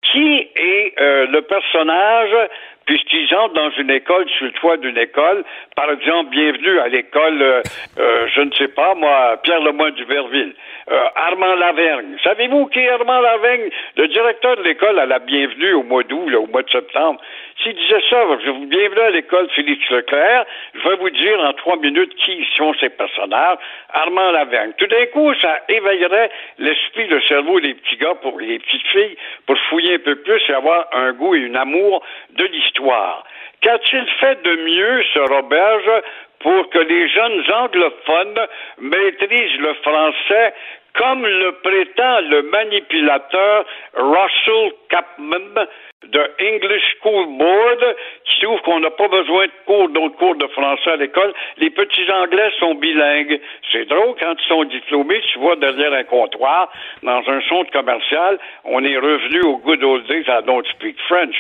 qui 0.02 0.48
est 0.56 1.00
euh, 1.00 1.26
le 1.28 1.42
personnage 1.42 2.48
puisqu'ils 2.90 3.32
entrent 3.36 3.54
dans 3.54 3.70
une 3.78 3.90
école, 3.90 4.28
sur 4.30 4.46
le 4.46 4.52
toit 4.52 4.76
d'une 4.76 4.98
école, 4.98 5.44
par 5.76 5.92
exemple, 5.92 6.30
bienvenue 6.30 6.80
à 6.80 6.88
l'école, 6.88 7.40
euh, 7.40 7.62
euh, 8.00 8.26
je 8.34 8.40
ne 8.40 8.50
sais 8.54 8.66
pas, 8.66 8.96
moi, 8.96 9.38
Pierre 9.44 9.60
Lemoyne 9.60 9.94
du 9.94 10.04
Verville, 10.06 10.54
euh, 10.90 11.04
Armand 11.14 11.54
Lavergne. 11.54 12.16
Savez-vous 12.24 12.66
qui 12.66 12.80
est 12.80 12.88
Armand 12.88 13.20
Lavergne? 13.20 13.70
Le 13.96 14.08
directeur 14.08 14.56
de 14.56 14.62
l'école 14.62 14.98
à 14.98 15.06
la 15.06 15.18
bienvenue 15.18 15.74
au 15.74 15.82
mois 15.82 16.02
d'août, 16.02 16.32
au 16.34 16.46
mois 16.46 16.62
de 16.62 16.70
septembre. 16.70 17.20
S'il 17.62 17.74
disait 17.74 18.02
ça, 18.08 18.24
je 18.44 18.50
vous 18.50 18.66
bienvenue 18.66 19.00
à 19.00 19.10
l'école 19.10 19.48
Félix 19.50 19.88
Leclerc, 19.90 20.46
je 20.74 20.88
vais 20.88 20.96
vous 20.96 21.10
dire 21.10 21.38
en 21.40 21.52
trois 21.52 21.76
minutes 21.76 22.14
qui 22.16 22.46
sont 22.56 22.74
ces 22.80 22.88
personnages. 22.88 23.58
Armand 23.92 24.32
Lavergne. 24.32 24.72
Tout 24.78 24.86
d'un 24.86 25.06
coup, 25.06 25.32
ça 25.34 25.60
éveillerait 25.68 26.30
l'esprit, 26.58 27.06
le 27.06 27.20
cerveau 27.22 27.60
des 27.60 27.74
petits 27.74 27.96
gars 27.96 28.14
pour 28.22 28.40
les 28.40 28.58
petites 28.58 28.86
filles 28.88 29.16
pour 29.46 29.58
fouiller 29.68 29.94
un 29.94 29.98
peu 29.98 30.16
plus 30.16 30.42
et 30.48 30.54
avoir 30.54 30.88
un 30.92 31.12
goût 31.12 31.34
et 31.34 31.46
un 31.46 31.54
amour 31.54 32.02
de 32.30 32.44
l'histoire. 32.44 33.24
Qu'a-t-il 33.60 34.06
fait 34.20 34.42
de 34.42 34.56
mieux, 34.56 35.02
ce 35.12 35.18
Roberge, 35.18 36.02
pour 36.40 36.70
que 36.70 36.78
les 36.78 37.08
jeunes 37.08 37.44
anglophones 37.52 38.40
maîtrisent 38.78 39.60
le 39.60 39.74
français 39.74 40.54
comme 40.94 41.22
le 41.26 41.52
prétend 41.62 42.20
le 42.20 42.42
manipulateur 42.42 43.64
Russell 43.94 44.72
Capman 44.88 45.66
de 46.08 46.30
English 46.40 46.96
School 47.02 47.26
Board, 47.36 47.96
qui 48.24 48.40
trouve 48.40 48.60
qu'on 48.62 48.80
n'a 48.80 48.90
pas 48.90 49.08
besoin 49.08 49.46
de 49.46 49.52
cours, 49.66 49.88
d'autres 49.90 50.16
cours 50.16 50.34
de 50.34 50.46
français 50.48 50.90
à 50.92 50.96
l'école. 50.96 51.32
Les 51.58 51.68
petits 51.70 52.10
Anglais 52.10 52.50
sont 52.58 52.74
bilingues. 52.74 53.38
C'est 53.70 53.84
drôle, 53.86 54.14
quand 54.18 54.32
ils 54.32 54.48
sont 54.48 54.64
diplômés, 54.64 55.20
tu 55.32 55.38
vois 55.38 55.56
derrière 55.56 55.92
un 55.92 56.04
comptoir, 56.04 56.72
dans 57.02 57.22
un 57.28 57.40
centre 57.42 57.70
commercial, 57.70 58.38
on 58.64 58.82
est 58.82 58.96
revenu 58.96 59.42
au 59.42 59.58
good 59.58 59.84
old 59.84 60.06
days 60.06 60.24
I 60.26 60.42
don't 60.46 60.66
speak 60.68 60.96
French. 61.06 61.36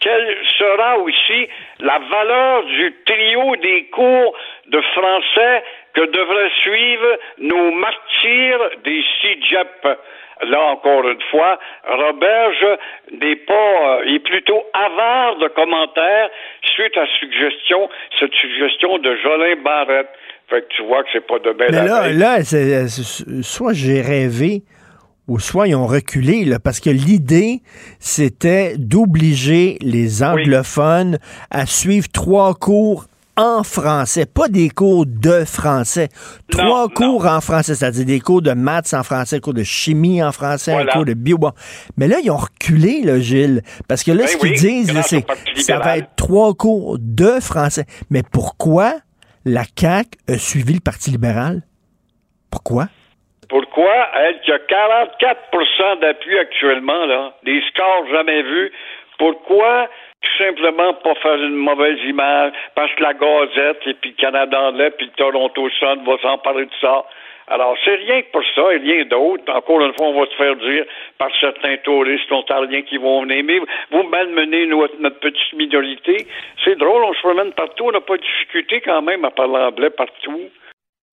Quelle 0.00 0.36
sera 0.58 0.98
aussi 0.98 1.48
la 1.80 1.98
valeur 1.98 2.64
du 2.64 2.94
trio 3.06 3.56
des 3.56 3.84
cours 3.86 4.36
de 4.66 4.80
français 4.94 5.62
que 5.94 6.02
devraient 6.02 6.50
suivre 6.62 7.18
nos 7.38 7.70
martyrs 7.72 8.70
des 8.84 9.04
CIGEP. 9.20 9.88
Là 10.42 10.60
encore 10.72 11.08
une 11.08 11.22
fois, 11.30 11.58
Roberge 11.84 12.66
n'est 13.20 13.36
pas, 13.36 13.98
euh, 14.00 14.14
est 14.14 14.18
plutôt 14.20 14.62
avare 14.72 15.36
de 15.38 15.48
commentaires 15.48 16.30
suite 16.74 16.96
à 16.96 17.06
suggestion, 17.20 17.88
cette 18.18 18.32
suggestion 18.34 18.98
de 18.98 19.16
Jolin 19.16 19.56
Barrette. 19.62 20.08
Fait 20.48 20.62
que 20.62 20.74
tu 20.74 20.82
vois 20.82 21.02
que 21.04 21.08
c'est 21.12 21.26
pas 21.26 21.38
de 21.38 21.52
belle 21.52 21.70
Mais 21.70 21.86
là, 21.86 22.08
là 22.12 22.88
soit 23.42 23.72
j'ai 23.72 24.00
rêvé, 24.00 24.62
ou 25.28 25.38
soit 25.38 25.68
ils 25.68 25.76
ont 25.76 25.86
reculé, 25.86 26.44
là, 26.44 26.58
parce 26.58 26.80
que 26.80 26.90
l'idée, 26.90 27.60
c'était 28.00 28.74
d'obliger 28.76 29.78
les 29.80 30.22
anglophones 30.22 31.18
à 31.50 31.66
suivre 31.66 32.08
trois 32.12 32.54
cours 32.54 33.06
en 33.36 33.62
français, 33.62 34.26
pas 34.26 34.48
des 34.48 34.68
cours 34.68 35.06
de 35.06 35.44
français, 35.44 36.08
trois 36.50 36.88
cours 36.88 37.26
en 37.26 37.40
français, 37.40 37.74
c'est-à-dire 37.74 38.04
des 38.04 38.20
cours 38.20 38.42
de 38.42 38.52
maths 38.52 38.92
en 38.92 39.02
français, 39.02 39.40
cours 39.40 39.54
de 39.54 39.62
chimie 39.62 40.22
en 40.22 40.32
français, 40.32 40.74
un 40.74 40.84
cours 40.86 41.04
de 41.04 41.14
bio. 41.14 41.38
Mais 41.96 42.08
là, 42.08 42.16
ils 42.22 42.30
ont 42.30 42.36
reculé, 42.36 43.00
là, 43.02 43.18
Gilles, 43.18 43.62
parce 43.88 44.04
que 44.04 44.12
là, 44.12 44.24
Ben 44.24 44.26
ce 44.26 44.36
qu'ils 44.36 44.52
disent, 44.52 45.00
c'est 45.02 45.24
ça 45.56 45.78
va 45.78 45.98
être 45.98 46.14
trois 46.16 46.54
cours 46.54 46.98
de 47.00 47.40
français. 47.40 47.84
Mais 48.10 48.22
pourquoi 48.22 48.94
la 49.44 49.62
CAQ 49.64 50.10
a 50.28 50.38
suivi 50.38 50.74
le 50.74 50.80
Parti 50.80 51.10
libéral? 51.10 51.62
Pourquoi? 52.50 52.88
Pourquoi? 53.48 53.92
Elle 54.18 54.40
qui 54.40 54.52
a 54.52 54.58
44% 54.58 56.00
d'appui 56.00 56.38
actuellement, 56.38 57.06
là, 57.06 57.34
des 57.44 57.60
scores 57.70 58.06
jamais 58.10 58.42
vus, 58.42 58.72
pourquoi 59.18 59.88
tout 60.22 60.38
simplement 60.38 60.94
pas 60.94 61.14
faire 61.16 61.34
une 61.34 61.56
mauvaise 61.56 61.98
image 62.04 62.52
parce 62.74 62.92
que 62.94 63.02
la 63.02 63.14
Gazette 63.14 63.82
et 63.86 63.94
puis 63.94 64.14
Canada 64.14 64.60
anglais 64.60 64.90
puis 64.90 65.06
le 65.06 65.12
Toronto 65.12 65.68
Sun 65.78 66.04
va 66.04 66.16
s'emparer 66.22 66.66
de 66.66 66.74
ça. 66.80 67.04
Alors, 67.48 67.76
c'est 67.84 67.96
rien 67.96 68.22
que 68.22 68.30
pour 68.30 68.44
ça 68.54 68.72
et 68.72 68.78
rien 68.78 69.04
d'autre. 69.04 69.42
Encore 69.52 69.80
une 69.82 69.92
fois, 69.94 70.06
on 70.06 70.20
va 70.20 70.26
se 70.26 70.36
faire 70.36 70.56
dire 70.56 70.84
par 71.18 71.28
certains 71.40 71.76
touristes 71.78 72.30
ontariens 72.30 72.82
qui 72.82 72.96
vont 72.98 73.22
venir. 73.22 73.44
Mais 73.44 73.58
vous 73.90 74.04
malmenez 74.04 74.66
notre, 74.66 74.94
notre 75.00 75.18
petite 75.18 75.52
minorité. 75.54 76.26
C'est 76.64 76.78
drôle, 76.78 77.02
on 77.04 77.12
se 77.12 77.20
promène 77.20 77.52
partout, 77.52 77.86
on 77.86 77.92
n'a 77.92 78.00
pas 78.00 78.16
de 78.16 78.22
difficulté 78.22 78.80
quand 78.80 79.02
même 79.02 79.24
à 79.24 79.30
parler 79.30 79.56
anglais 79.56 79.90
partout. 79.90 80.40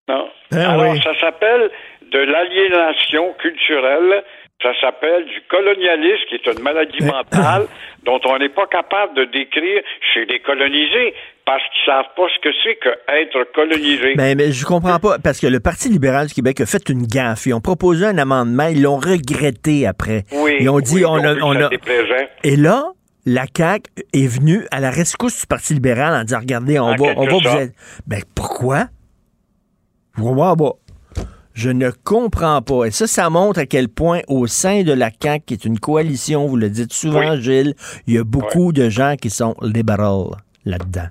Non. 0.09 0.29
Ben 0.51 0.71
Alors, 0.71 0.93
oui. 0.93 1.01
ça 1.03 1.15
s'appelle 1.21 1.71
de 2.03 2.19
l'aliénation 2.19 3.33
culturelle. 3.35 4.25
Ça 4.63 4.71
s'appelle 4.81 5.27
du 5.27 5.43
colonialisme, 5.51 6.25
qui 6.29 6.37
est 6.37 6.47
une 6.57 6.63
maladie 6.63 7.03
mentale 7.05 7.67
dont 8.05 8.21
on 8.25 8.39
n'est 8.39 8.49
pas 8.49 8.67
capable 8.67 9.15
de 9.15 9.25
décrire 9.27 9.83
chez 10.13 10.25
les 10.27 10.41
colonisés 10.41 11.13
parce 11.45 11.63
qu'ils 11.63 11.85
savent 11.93 12.15
pas 12.17 12.27
ce 12.35 12.41
que 12.41 12.55
c'est 12.63 12.77
que 12.77 12.89
être 13.13 13.53
colonisé. 13.53 14.15
Ben, 14.15 14.37
mais 14.37 14.53
je 14.53 14.65
comprends 14.65 14.99
pas, 14.99 15.19
parce 15.19 15.39
que 15.41 15.47
le 15.47 15.61
Parti 15.61 15.91
libéral 15.91 16.29
du 16.29 16.35
Québec 16.35 16.61
a 16.63 16.67
fait 16.67 16.89
une 16.89 17.07
gaffe. 17.07 17.45
Ils 17.47 17.53
ont 17.53 17.61
proposé 17.61 18.07
un 18.07 18.17
amendement, 18.17 18.69
ils 18.69 18.81
l'ont 18.81 18.97
regretté 18.97 19.87
après. 19.87 20.25
oui, 20.33 20.57
Ils 20.61 20.71
ont 20.71 20.81
dit, 20.81 20.95
oui, 20.95 21.05
on 21.05 21.17
a, 21.17 21.35
on 21.43 21.55
a-. 21.61 21.69
Et 22.45 22.57
là, 22.57 22.85
la 23.27 23.45
CAQ 23.55 23.91
est 24.15 24.27
venue 24.27 24.67
à 24.71 24.81
la 24.81 24.91
rescousse 24.91 25.41
du 25.43 25.47
Parti 25.47 25.75
libéral 25.75 26.15
en 26.15 26.25
disant, 26.25 26.41
regardez, 26.41 26.79
on 26.79 26.85
En 26.85 26.97
va, 26.97 27.07
on 27.17 27.27
va 27.27 27.33
vous 27.33 27.57
aider. 27.59 27.73
Ben, 28.07 28.21
pourquoi? 28.35 28.85
Je 30.17 30.23
vois 30.23 30.57
pas. 30.57 30.73
Je 31.55 31.71
ne 31.71 31.91
comprends 32.05 32.63
pas. 32.63 32.87
Et 32.87 32.91
ça, 32.91 33.07
ça 33.07 33.31
montre 33.31 33.61
à 33.61 33.67
quel 33.67 33.89
point, 33.89 34.21
au 34.29 34.49
sein 34.49 34.83
de 34.83 34.93
la 34.93 35.11
CAQ, 35.11 35.45
qui 35.47 35.55
est 35.55 35.65
une 35.65 35.79
coalition, 35.79 36.47
vous 36.47 36.57
le 36.57 36.69
dites 36.69 36.93
souvent, 36.93 37.37
Gilles, 37.37 37.75
il 38.07 38.15
y 38.15 38.19
a 38.19 38.25
beaucoup 38.25 38.73
de 38.73 38.89
gens 38.89 39.15
qui 39.15 39.31
sont 39.31 39.55
libéraux 39.63 40.33
là-dedans. 40.65 41.09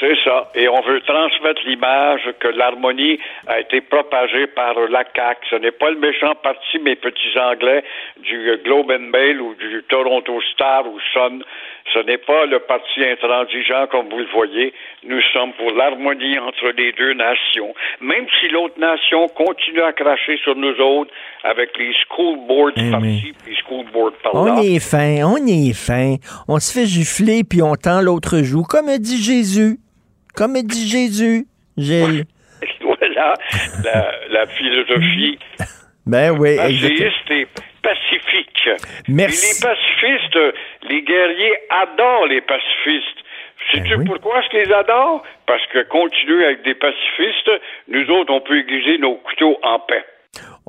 C'est 0.00 0.16
ça. 0.24 0.50
Et 0.54 0.68
on 0.68 0.80
veut 0.82 1.00
transmettre 1.00 1.62
l'image 1.66 2.22
que 2.40 2.48
l'harmonie 2.48 3.18
a 3.46 3.60
été 3.60 3.80
propagée 3.80 4.46
par 4.48 4.74
la 4.90 5.04
CAQ. 5.14 5.40
Ce 5.50 5.56
n'est 5.56 5.72
pas 5.72 5.90
le 5.90 5.98
méchant 5.98 6.34
parti, 6.42 6.78
mes 6.80 6.96
petits 6.96 7.38
Anglais, 7.38 7.82
du 8.22 8.58
Globe 8.64 8.90
and 8.90 9.10
Mail 9.12 9.40
ou 9.40 9.54
du 9.54 9.84
Toronto 9.88 10.40
Star 10.52 10.86
ou 10.86 10.98
Sun. 11.12 11.42
Ce 11.92 11.98
n'est 12.00 12.18
pas 12.18 12.46
le 12.46 12.58
parti 12.60 13.04
intransigeant 13.04 13.86
comme 13.90 14.08
vous 14.08 14.18
le 14.18 14.26
voyez. 14.32 14.72
Nous 15.06 15.20
sommes 15.32 15.52
pour 15.52 15.70
l'harmonie 15.72 16.38
entre 16.38 16.70
les 16.76 16.92
deux 16.92 17.12
nations. 17.14 17.72
Même 18.00 18.26
si 18.40 18.48
l'autre 18.48 18.78
nation 18.80 19.28
continue 19.28 19.82
à 19.82 19.92
cracher 19.92 20.38
sur 20.42 20.56
nous 20.56 20.74
autres 20.80 21.12
avec 21.44 21.70
les 21.78 21.92
school 22.08 22.38
boards 22.48 22.72
Eh 22.76 22.90
par-ci, 22.90 23.34
school 23.64 23.84
boards 23.92 24.12
On 24.32 24.44
par-là. 24.46 24.62
est 24.62 24.80
fin, 24.80 25.22
on 25.24 25.36
est 25.46 25.72
fin. 25.74 26.16
On 26.48 26.58
se 26.58 26.72
fait 26.72 26.86
gifler 26.86 27.44
puis 27.44 27.62
on 27.62 27.74
tend 27.74 28.00
l'autre 28.00 28.38
joue, 28.42 28.62
comme 28.64 28.88
a 28.88 28.98
dit 28.98 29.22
Jésus. 29.22 29.76
Comme 30.34 30.56
a 30.56 30.62
dit 30.62 30.88
Jésus, 30.88 31.46
Gilles. 31.76 32.24
Voilà 32.80 33.34
la, 33.84 34.10
la 34.30 34.46
philosophie 34.46 35.38
Ben 36.06 36.30
oui, 36.38 36.56
pacifique. 37.84 38.68
Merci. 39.08 39.44
Et 39.44 39.54
les 39.54 39.60
pacifistes, 39.60 40.38
les 40.88 41.02
guerriers 41.02 41.56
adorent 41.70 42.26
les 42.26 42.40
pacifistes. 42.40 43.20
Sais-tu 43.70 43.90
Ben 43.90 43.98
oui. 44.00 44.04
pourquoi 44.06 44.40
est-ce 44.40 44.48
qu'ils 44.50 44.72
adorent? 44.72 45.22
Parce 45.46 45.64
que 45.72 45.86
continuer 45.88 46.44
avec 46.46 46.64
des 46.64 46.74
pacifistes, 46.74 47.50
nous 47.88 48.08
autres, 48.10 48.32
on 48.32 48.40
peut 48.40 48.58
aiguiser 48.58 48.98
nos 48.98 49.16
couteaux 49.16 49.56
en 49.62 49.78
paix. 49.80 50.04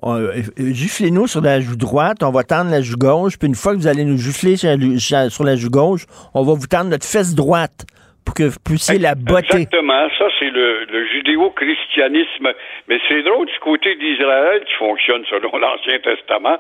Euh, 0.04 0.34
Giflez-nous 0.58 1.28
sur 1.28 1.42
la 1.42 1.60
joue 1.60 1.76
droite, 1.76 2.22
on 2.22 2.32
va 2.32 2.44
tendre 2.44 2.70
la 2.70 2.82
joue 2.82 2.98
gauche, 2.98 3.38
puis 3.40 3.48
une 3.48 3.56
fois 3.56 3.72
que 3.74 3.78
vous 3.78 3.88
allez 3.88 4.04
nous 4.04 4.18
sur 4.18 4.70
la, 5.16 5.30
sur 5.30 5.44
la 5.44 5.56
joue 5.56 5.70
gauche, 5.72 6.06
on 6.34 6.44
va 6.44 6.54
vous 6.54 6.68
tendre 6.68 6.90
notre 6.92 7.08
fesse 7.08 7.34
droite 7.34 7.86
pour 8.26 8.34
que 8.34 8.44
vous 8.44 8.60
puissiez 8.66 8.98
la 9.00 9.16
botter. 9.16 9.46
Exactement, 9.58 10.08
ça 10.18 10.26
c'est 10.40 10.50
le, 10.50 10.86
le 10.86 11.08
judéo-christianisme. 11.08 12.50
Mais 12.90 12.98
c'est 13.08 13.24
drôle 13.24 13.46
du 13.48 13.60
côté 13.62 13.96
d'Israël 13.96 14.64
qui 14.68 14.74
fonctionne 14.80 15.24
selon 15.30 15.56
l'Ancien 15.58 16.00
Testament. 16.04 16.58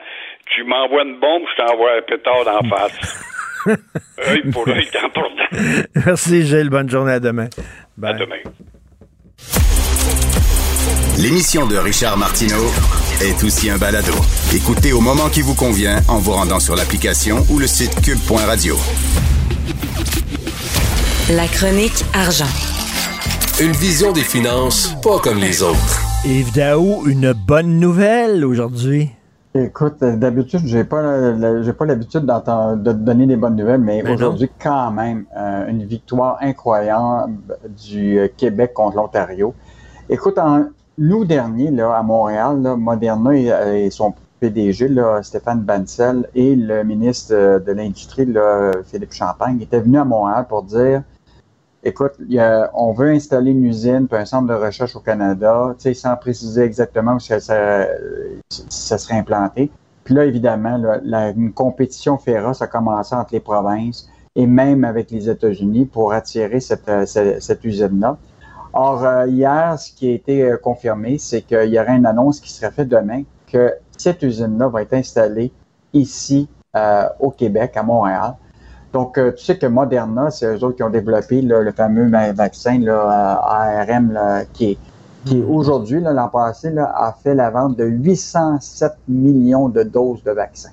Tu 0.55 0.63
m'envoies 0.63 1.03
une 1.03 1.19
bombe, 1.19 1.43
je 1.57 1.63
t'envoie 1.63 1.97
un 1.97 2.01
pétard 2.01 2.45
d'en 2.45 2.63
face. 2.77 3.25
œil 4.29 4.43
pour 4.51 4.67
œil, 4.67 4.87
dent 4.93 5.09
pour 5.09 5.23
dent. 5.23 5.57
Merci 6.05 6.45
Gilles, 6.45 6.69
bonne 6.69 6.89
journée 6.89 7.13
à 7.13 7.19
demain. 7.19 7.47
À 8.03 8.13
demain. 8.13 8.37
L'émission 11.17 11.65
de 11.65 11.77
Richard 11.77 12.17
Martineau 12.17 12.67
est 13.21 13.41
aussi 13.43 13.69
un 13.69 13.77
balado. 13.77 14.13
Écoutez 14.53 14.91
au 14.93 14.99
moment 15.01 15.29
qui 15.29 15.41
vous 15.41 15.55
convient 15.55 15.97
en 16.09 16.19
vous 16.19 16.33
rendant 16.33 16.59
sur 16.59 16.75
l'application 16.75 17.37
ou 17.49 17.57
le 17.57 17.67
site 17.67 17.95
cube.radio. 18.03 18.75
La 21.29 21.47
chronique 21.47 22.05
argent. 22.13 22.45
Une 23.63 23.71
vision 23.71 24.11
des 24.11 24.21
finances 24.21 24.93
pas 25.01 25.17
comme 25.19 25.37
les 25.39 25.63
autres. 25.63 25.99
Yves 26.25 26.53
Daou, 26.53 27.07
une 27.07 27.33
bonne 27.33 27.79
nouvelle 27.79 28.45
aujourd'hui. 28.45 29.09
Écoute, 29.55 29.95
euh, 30.03 30.15
d'habitude, 30.17 30.61
j'ai 30.65 30.83
pas 30.83 31.33
j'ai 31.63 31.73
pas 31.73 31.85
l'habitude 31.85 32.25
d'entendre- 32.25 32.75
de 32.83 32.91
te 32.91 32.97
donner 32.97 33.25
des 33.25 33.37
bonnes 33.37 33.55
nouvelles, 33.55 33.79
mais 33.81 34.03
Ben 34.03 34.09
non. 34.09 34.15
aujourd'hui, 34.15 34.49
quand 34.61 34.91
même, 34.91 35.25
euh, 35.37 35.67
une 35.67 35.83
victoire 35.85 36.37
incroyable 36.41 37.33
du 37.85 38.19
euh, 38.19 38.27
Québec 38.35 38.73
contre 38.73 38.97
l'Ontario. 38.97 39.53
Écoute, 40.09 40.37
en 40.37 40.65
août 40.99 41.25
dernier, 41.25 41.71
là, 41.71 41.95
à 41.97 42.03
Montréal, 42.03 42.61
là, 42.61 42.75
Moderna 42.75 43.33
et, 43.35 43.85
et 43.85 43.89
son 43.89 44.13
PDG, 44.41 44.89
là, 44.89 45.23
Stéphane 45.23 45.61
Bancel, 45.61 46.27
et 46.35 46.55
le 46.55 46.83
ministre 46.83 47.33
de 47.65 47.71
l'Industrie, 47.71 48.25
là, 48.25 48.71
Philippe 48.85 49.13
Champagne, 49.13 49.59
étaient 49.61 49.79
venus 49.79 49.99
à 50.01 50.05
Montréal 50.05 50.45
pour 50.49 50.61
dire 50.63 51.01
Écoute, 51.87 52.13
on 52.73 52.93
veut 52.93 53.11
installer 53.11 53.51
une 53.51 53.63
usine 53.63 54.07
puis 54.07 54.17
un 54.17 54.25
centre 54.25 54.47
de 54.47 54.55
recherche 54.55 54.95
au 54.95 55.01
Canada, 55.01 55.75
sans 55.93 56.15
préciser 56.15 56.63
exactement 56.63 57.13
où 57.13 57.19
ça, 57.19 57.39
serait 58.49 59.13
implanté. 59.13 59.69
Puis 60.03 60.15
là, 60.15 60.25
évidemment, 60.25 60.81
une 61.03 61.53
compétition 61.53 62.17
féroce 62.17 62.63
a 62.63 62.67
commencé 62.67 63.13
entre 63.13 63.33
les 63.33 63.39
provinces 63.39 64.09
et 64.35 64.47
même 64.47 64.83
avec 64.83 65.11
les 65.11 65.29
États-Unis 65.29 65.85
pour 65.85 66.11
attirer 66.11 66.59
cette, 66.59 66.89
euh, 66.89 67.55
usine-là. 67.63 68.17
Or, 68.73 69.05
euh, 69.05 69.27
hier, 69.27 69.79
ce 69.79 69.93
qui 69.93 70.09
a 70.09 70.11
été 70.13 70.43
euh, 70.43 70.57
confirmé, 70.57 71.17
c'est 71.17 71.43
qu'il 71.43 71.69
y 71.69 71.79
aurait 71.79 71.95
une 71.95 72.05
annonce 72.05 72.41
qui 72.41 72.51
serait 72.51 72.71
faite 72.71 72.89
demain 72.89 73.23
que 73.47 73.73
cette 73.95 74.21
usine-là 74.23 74.67
va 74.67 74.81
être 74.81 74.93
installée 74.93 75.51
ici 75.93 76.49
au 77.21 77.31
Québec, 77.31 77.77
à 77.77 77.83
Montréal. 77.83 78.35
Donc, 78.95 79.17
euh, 79.17 79.33
tu 79.33 79.43
sais 79.43 79.57
que 79.57 79.65
Moderna, 79.65 80.31
c'est 80.31 80.45
eux 80.45 80.63
autres 80.63 80.77
qui 80.77 80.83
ont 80.83 80.89
développé 80.89 81.41
là, 81.41 81.59
le 81.59 81.73
fameux 81.73 82.07
va- 82.07 82.31
vaccin 82.31 82.79
là, 82.79 82.93
euh, 82.93 83.91
ARM 83.91 84.13
là, 84.13 84.45
qui 84.53 84.71
est, 84.71 84.77
qui 85.25 85.39
est 85.39 85.43
aujourd'hui, 85.43 85.99
l'an 85.99 86.29
passé, 86.29 86.69
là, 86.69 86.93
a 86.95 87.11
fait 87.11 87.35
la 87.35 87.49
vente 87.49 87.75
de 87.75 87.83
807 87.83 88.93
millions 89.09 89.67
de 89.67 89.83
doses 89.83 90.23
de 90.23 90.31
vaccins. 90.31 90.71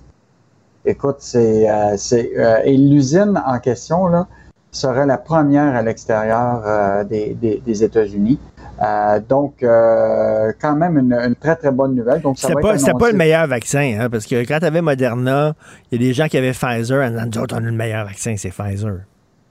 Écoute, 0.84 1.16
c'est, 1.18 1.68
euh, 1.68 1.96
euh, 2.12 2.58
et 2.64 2.76
l'usine 2.76 3.42
en 3.44 3.58
question 3.58 4.06
là 4.06 4.28
serait 4.70 5.06
la 5.06 5.18
première 5.18 5.74
à 5.74 5.82
l'extérieur 5.82 6.62
euh, 6.64 7.02
des, 7.02 7.34
des, 7.34 7.60
des 7.66 7.82
États-Unis. 7.82 8.38
Euh, 8.82 9.20
donc, 9.20 9.62
euh, 9.62 10.52
quand 10.60 10.74
même 10.74 10.98
une, 10.98 11.12
une 11.12 11.36
très 11.36 11.54
très 11.56 11.70
bonne 11.70 11.94
nouvelle. 11.94 12.20
Donc, 12.20 12.38
ça 12.38 12.48
va 12.48 12.60
pas, 12.60 12.74
être 12.74 13.06
le 13.10 13.16
meilleur 13.16 13.46
vaccin, 13.46 13.96
hein, 14.00 14.10
parce 14.10 14.26
que 14.26 14.44
quand 14.46 14.58
tu 14.58 14.64
avais 14.64 14.82
Moderna, 14.82 15.54
il 15.90 16.00
y 16.00 16.04
a 16.04 16.08
des 16.08 16.14
gens 16.14 16.26
qui 16.26 16.36
avaient 16.38 16.52
Pfizer, 16.52 17.04
en 17.04 17.10
disant, 17.10 17.26
nous 17.26 17.38
autres, 17.42 17.54
on 17.54 17.58
a 17.58 17.60
le 17.60 17.72
meilleur 17.72 18.06
vaccin, 18.06 18.34
c'est 18.36 18.50
Pfizer. 18.50 19.00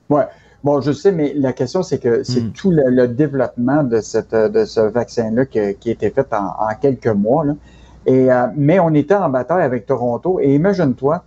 Ouais. 0.09 0.23
Bon, 0.63 0.79
je 0.81 0.91
sais, 0.91 1.11
mais 1.11 1.33
la 1.35 1.53
question, 1.53 1.81
c'est 1.81 1.97
que 1.97 2.23
c'est 2.23 2.41
Hmm. 2.41 2.51
tout 2.51 2.71
le, 2.71 2.83
le 2.89 3.07
développement 3.07 3.83
de, 3.83 3.99
cette, 4.01 4.35
de 4.35 4.65
ce 4.65 4.81
vaccin-là 4.81 5.45
qui, 5.45 5.59
qui 5.79 5.89
a 5.89 5.93
été 5.93 6.09
fait 6.11 6.27
en, 6.33 6.45
en 6.59 6.75
quelques 6.79 7.07
mois. 7.07 7.45
Là. 7.45 7.53
Et, 8.05 8.31
euh, 8.31 8.47
mais 8.55 8.79
on 8.79 8.93
était 8.93 9.15
en 9.15 9.29
bataille 9.29 9.63
avec 9.63 9.85
Toronto. 9.85 10.39
Et 10.39 10.53
imagine-toi, 10.53 11.23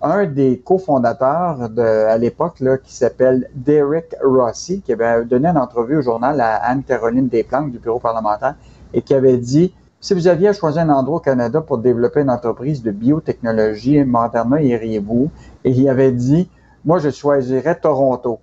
un 0.00 0.26
des 0.26 0.58
cofondateurs 0.58 1.68
de, 1.68 1.82
à 1.82 2.16
l'époque, 2.18 2.60
là, 2.60 2.78
qui 2.78 2.94
s'appelle 2.94 3.50
Derek 3.54 4.14
Rossi, 4.22 4.80
qui 4.80 4.92
avait 4.92 5.24
donné 5.24 5.48
une 5.48 5.58
entrevue 5.58 5.98
au 5.98 6.02
journal 6.02 6.40
à 6.40 6.56
Anne-Caroline 6.56 7.28
Desplanques 7.28 7.72
du 7.72 7.78
bureau 7.78 7.98
parlementaire 7.98 8.54
et 8.94 9.02
qui 9.02 9.14
avait 9.14 9.38
dit 9.38 9.72
si 10.00 10.14
vous 10.14 10.28
aviez 10.28 10.48
à 10.48 10.52
choisir 10.52 10.82
un 10.82 10.90
endroit 10.90 11.16
au 11.16 11.20
Canada 11.20 11.60
pour 11.60 11.78
développer 11.78 12.20
une 12.20 12.30
entreprise 12.30 12.82
de 12.82 12.92
biotechnologie, 12.92 14.04
Moderna 14.04 14.62
iriez-vous? 14.62 15.30
Et 15.64 15.70
il 15.70 15.88
avait 15.88 16.12
dit, 16.12 16.48
moi, 16.84 17.00
je 17.00 17.10
choisirais 17.10 17.74
Toronto. 17.74 18.38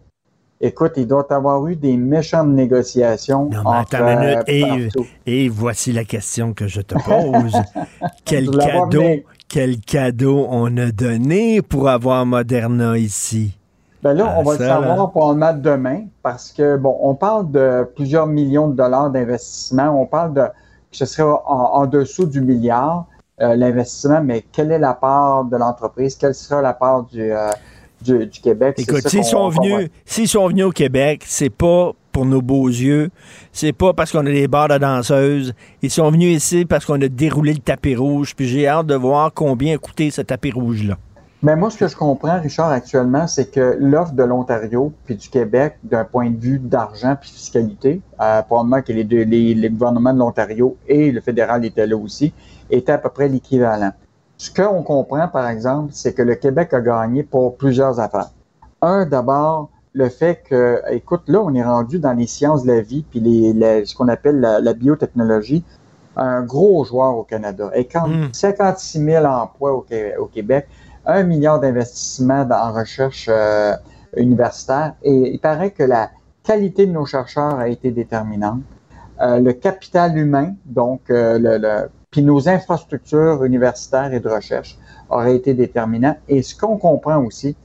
Écoute, 0.60 0.94
il 0.98 1.08
doit 1.08 1.32
avoir 1.34 1.66
eu 1.68 1.76
des 1.76 1.96
méchantes 1.96 2.50
négociations. 2.50 3.50
Non, 3.50 3.64
mais 3.64 3.78
attends 3.78 4.08
une 4.08 4.20
minute. 4.20 4.44
Et, 4.48 5.44
et, 5.46 5.50
voici 5.50 5.94
la 5.94 6.04
question 6.04 6.54
que 6.54 6.68
je 6.68 6.82
te 6.82 6.96
pose. 6.96 7.56
quel 8.26 8.50
cadeau, 8.50 9.22
quel 9.48 9.80
cadeau 9.80 10.48
on 10.50 10.76
a 10.78 10.92
donné 10.92 11.62
pour 11.62 11.90
avoir 11.90 12.26
Moderna 12.26 12.98
ici? 12.98 13.58
Ben 14.04 14.14
là, 14.14 14.36
on 14.38 14.44
va 14.44 14.54
le 14.54 14.60
savoir 14.60 15.10
probablement 15.10 15.54
demain 15.54 16.04
parce 16.22 16.52
que, 16.52 16.78
bon, 16.78 16.96
on 17.02 17.16
parle 17.16 17.50
de 17.52 17.90
plusieurs 17.96 18.28
millions 18.28 18.68
de 18.68 18.76
dollars 18.76 19.10
d'investissement. 19.10 20.00
On 20.00 20.06
parle 20.06 20.34
de 20.34 20.44
que 20.92 20.98
ce 20.98 21.06
serait 21.06 21.28
en, 21.46 21.86
dessous 21.88 22.26
du 22.26 22.40
milliard, 22.42 23.08
euh, 23.42 23.56
l'investissement, 23.56 24.22
mais 24.22 24.46
quelle 24.52 24.72
est 24.72 24.80
la 24.80 24.94
part 24.94 25.46
de 25.46 25.58
l'entreprise? 25.58 26.16
Quelle 26.16 26.36
sera 26.36 26.62
la 26.62 26.74
part 26.74 27.04
du, 27.04 27.32
euh, 27.34 27.50
du, 28.02 28.30
Québec? 28.30 28.76
Écoute, 28.78 29.08
s'ils 29.08 29.26
sont, 29.26 29.50
venus, 29.50 29.90
s'ils 30.06 30.28
sont 30.28 30.48
venus 30.48 30.66
au 30.66 30.72
Québec, 30.72 31.24
c'est 31.26 31.50
pas 31.50 31.92
pour 32.16 32.26
nos 32.26 32.42
beaux 32.42 32.70
yeux. 32.70 33.10
C'est 33.52 33.74
pas 33.74 33.92
parce 33.92 34.14
qu'on 34.14 34.26
a 34.26 34.32
des 34.32 34.48
bars 34.48 34.70
de 34.70 34.78
danseuses. 34.78 35.54
Ils 35.82 35.92
sont 35.92 36.10
venus 36.10 36.38
ici 36.38 36.64
parce 36.64 36.86
qu'on 36.86 37.02
a 37.02 37.10
déroulé 37.10 37.52
le 37.52 37.60
tapis 37.60 37.94
rouge. 37.94 38.34
Puis 38.38 38.48
j'ai 38.48 38.70
hâte 38.70 38.88
de 38.88 38.96
voir 38.96 39.34
combien 39.34 39.76
a 39.76 39.78
coûté 39.78 40.12
ce 40.12 40.22
tapis 40.22 40.54
rouge-là. 40.54 40.96
Mais 41.44 41.58
moi, 41.58 41.70
ce 41.70 41.78
que 41.78 41.90
je 41.90 41.96
comprends, 41.98 42.40
Richard, 42.40 42.70
actuellement, 42.70 43.28
c'est 43.28 43.52
que 43.52 43.76
l'offre 43.82 44.14
de 44.14 44.24
l'Ontario 44.24 44.94
puis 45.06 45.16
du 45.16 45.28
Québec, 45.28 45.76
d'un 45.84 46.06
point 46.06 46.30
de 46.30 46.38
vue 46.40 46.58
d'argent 46.58 47.18
puis 47.20 47.32
fiscalité, 47.32 48.02
euh, 48.22 48.42
probablement 48.44 48.82
que 48.82 48.94
les, 48.94 49.04
deux, 49.04 49.24
les, 49.24 49.70
gouvernements 49.70 50.14
de 50.14 50.20
l'Ontario 50.20 50.78
et 50.88 51.12
le 51.12 51.20
fédéral 51.20 51.66
étaient 51.66 51.86
là 51.86 51.98
aussi, 51.98 52.32
étaient 52.70 52.94
à 52.94 52.98
peu 52.98 53.10
près 53.10 53.28
l'équivalent. 53.28 53.92
Ce 54.38 54.50
qu'on 54.50 54.84
comprend, 54.84 55.28
par 55.28 55.50
exemple, 55.50 55.90
c'est 55.92 56.14
que 56.14 56.22
le 56.22 56.36
Québec 56.36 56.74
a 56.74 56.80
gagné 56.80 57.24
pour 57.24 57.58
plusieurs 57.58 58.00
affaires. 58.00 58.30
Un, 58.82 59.06
d'abord, 59.06 59.70
le 59.96 60.10
fait 60.10 60.44
que, 60.48 60.82
écoute, 60.92 61.24
là, 61.28 61.42
on 61.42 61.54
est 61.56 61.64
rendu 61.64 62.00
dans 62.00 62.14
les 62.14 62.28
sciences 62.28 62.64
de 62.64 62.74
la 62.74 62.82
vie 62.82 63.06
puis 63.10 63.22
les, 63.22 63.86
ce 63.86 63.96
qu'on 63.96 64.10
appelle 64.10 64.42
la, 64.42 64.74
biotechnologie, 64.74 65.64
un 66.18 66.44
gros 66.44 66.84
joueur 66.84 67.16
au 67.16 67.24
Canada. 67.24 67.72
Et 67.74 67.86
quand 67.86 68.10
56 68.34 69.00
000 69.00 69.26
emplois 69.26 69.74
au, 69.74 69.86
au 70.20 70.26
Québec, 70.26 70.68
un 71.06 71.24
milliard 71.24 71.62
d'investissements 71.62 72.46
en 72.52 72.74
recherche 72.74 73.28
euh, 73.30 73.74
universitaire 74.18 74.96
et 75.02 75.34
il 75.34 75.40
paraît 75.40 75.72
que 75.72 75.84
la 75.84 76.12
qualité 76.44 76.86
de 76.86 76.92
nos 76.92 77.06
chercheurs 77.06 77.58
a 77.58 77.70
été 77.70 77.92
déterminante. 77.92 78.62
Euh, 79.22 79.40
le 79.40 79.54
capital 79.54 80.18
humain, 80.18 80.56
donc 80.66 81.10
euh, 81.10 81.40
le, 81.40 81.88
puis 82.12 82.22
nos 82.22 82.50
infrastructures 82.50 83.46
universitaires 83.46 84.14
et 84.14 84.20
de 84.20 84.28
recherche 84.28 84.78
auraient 85.10 85.36
été 85.36 85.54
déterminants. 85.54 86.18
Et 86.28 86.42
ce 86.42 86.56
qu'on 86.56 86.78
comprend 86.78 87.24
aussi, 87.24 87.56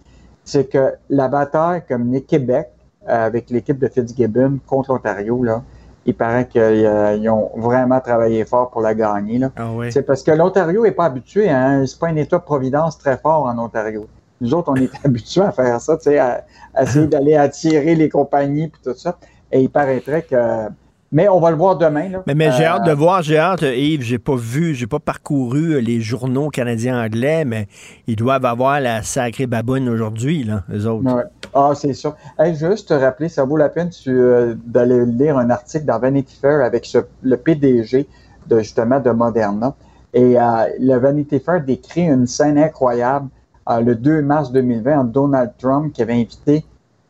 c'est 0.50 0.68
que 0.68 0.94
la 1.08 1.28
bataille 1.28 1.82
comme 1.88 2.12
les 2.12 2.22
Québec 2.22 2.70
avec 3.06 3.50
l'équipe 3.50 3.78
de 3.78 3.88
Fitzgibbon 3.88 4.58
contre 4.66 4.92
l'Ontario, 4.92 5.42
là, 5.42 5.62
il 6.06 6.14
paraît 6.14 6.48
qu'ils 6.48 7.30
ont 7.30 7.50
vraiment 7.56 8.00
travaillé 8.00 8.44
fort 8.44 8.70
pour 8.70 8.80
la 8.80 8.94
gagner. 8.94 9.38
Là. 9.38 9.52
Ah 9.56 9.70
C'est 9.90 10.02
parce 10.02 10.22
que 10.22 10.32
l'Ontario 10.32 10.82
n'est 10.82 10.90
pas 10.90 11.04
habitué, 11.04 11.48
hein, 11.48 11.84
c'est 11.86 11.98
pas 11.98 12.08
un 12.08 12.16
État-providence 12.16 12.98
très 12.98 13.16
fort 13.16 13.44
en 13.44 13.58
Ontario. 13.58 14.08
Nous 14.40 14.52
autres, 14.54 14.72
on 14.72 14.76
est 14.76 14.90
habitués 15.04 15.42
à 15.42 15.52
faire 15.52 15.80
ça, 15.80 15.96
à, 16.18 16.40
à 16.74 16.82
essayer 16.82 17.06
d'aller 17.06 17.36
attirer 17.36 17.94
les 17.94 18.08
compagnies 18.08 18.64
et 18.64 18.72
tout 18.82 18.94
ça. 18.96 19.18
Et 19.52 19.62
il 19.62 19.70
paraîtrait 19.70 20.22
que 20.22 20.68
mais 21.12 21.28
on 21.28 21.40
va 21.40 21.50
le 21.50 21.56
voir 21.56 21.76
demain. 21.76 22.08
Là. 22.08 22.22
Mais, 22.26 22.34
mais 22.34 22.52
j'ai 22.52 22.64
hâte 22.64 22.84
de 22.84 22.90
euh, 22.90 22.94
voir, 22.94 23.22
j'ai 23.22 23.38
hâte, 23.38 23.62
Yves, 23.62 24.02
j'ai 24.02 24.18
pas 24.18 24.36
vu, 24.36 24.74
j'ai 24.74 24.86
pas 24.86 25.00
parcouru 25.00 25.80
les 25.80 26.00
journaux 26.00 26.50
canadiens 26.50 27.02
anglais, 27.02 27.44
mais 27.44 27.66
ils 28.06 28.16
doivent 28.16 28.44
avoir 28.44 28.80
la 28.80 29.02
sacrée 29.02 29.46
baboune 29.46 29.88
aujourd'hui, 29.88 30.44
là, 30.44 30.62
les 30.68 30.86
autres. 30.86 31.12
Ouais. 31.12 31.24
Ah, 31.52 31.72
c'est 31.74 31.94
sûr. 31.94 32.14
Hey, 32.38 32.54
juste 32.54 32.88
te 32.88 32.94
rappeler, 32.94 33.28
ça 33.28 33.44
vaut 33.44 33.56
la 33.56 33.68
peine 33.68 33.90
euh, 34.06 34.54
d'aller 34.64 35.04
lire 35.04 35.36
un 35.36 35.50
article 35.50 35.84
dans 35.84 35.98
Vanity 35.98 36.38
Fair 36.40 36.64
avec 36.64 36.88
le 37.22 37.36
PDG 37.36 38.06
de 38.46 38.58
justement 38.60 39.00
de 39.00 39.10
Moderna. 39.10 39.74
Et 40.14 40.38
euh, 40.38 40.42
le 40.78 40.96
Vanity 40.96 41.40
Fair 41.40 41.60
décrit 41.62 42.02
une 42.02 42.26
scène 42.26 42.58
incroyable 42.58 43.28
le 43.68 43.94
2 43.94 44.22
mars 44.22 44.50
2020 44.50 45.00
en 45.00 45.04
Donald 45.04 45.52
Trump 45.58 45.92
qui 45.92 46.02
avait 46.02 46.14
invité 46.14 46.64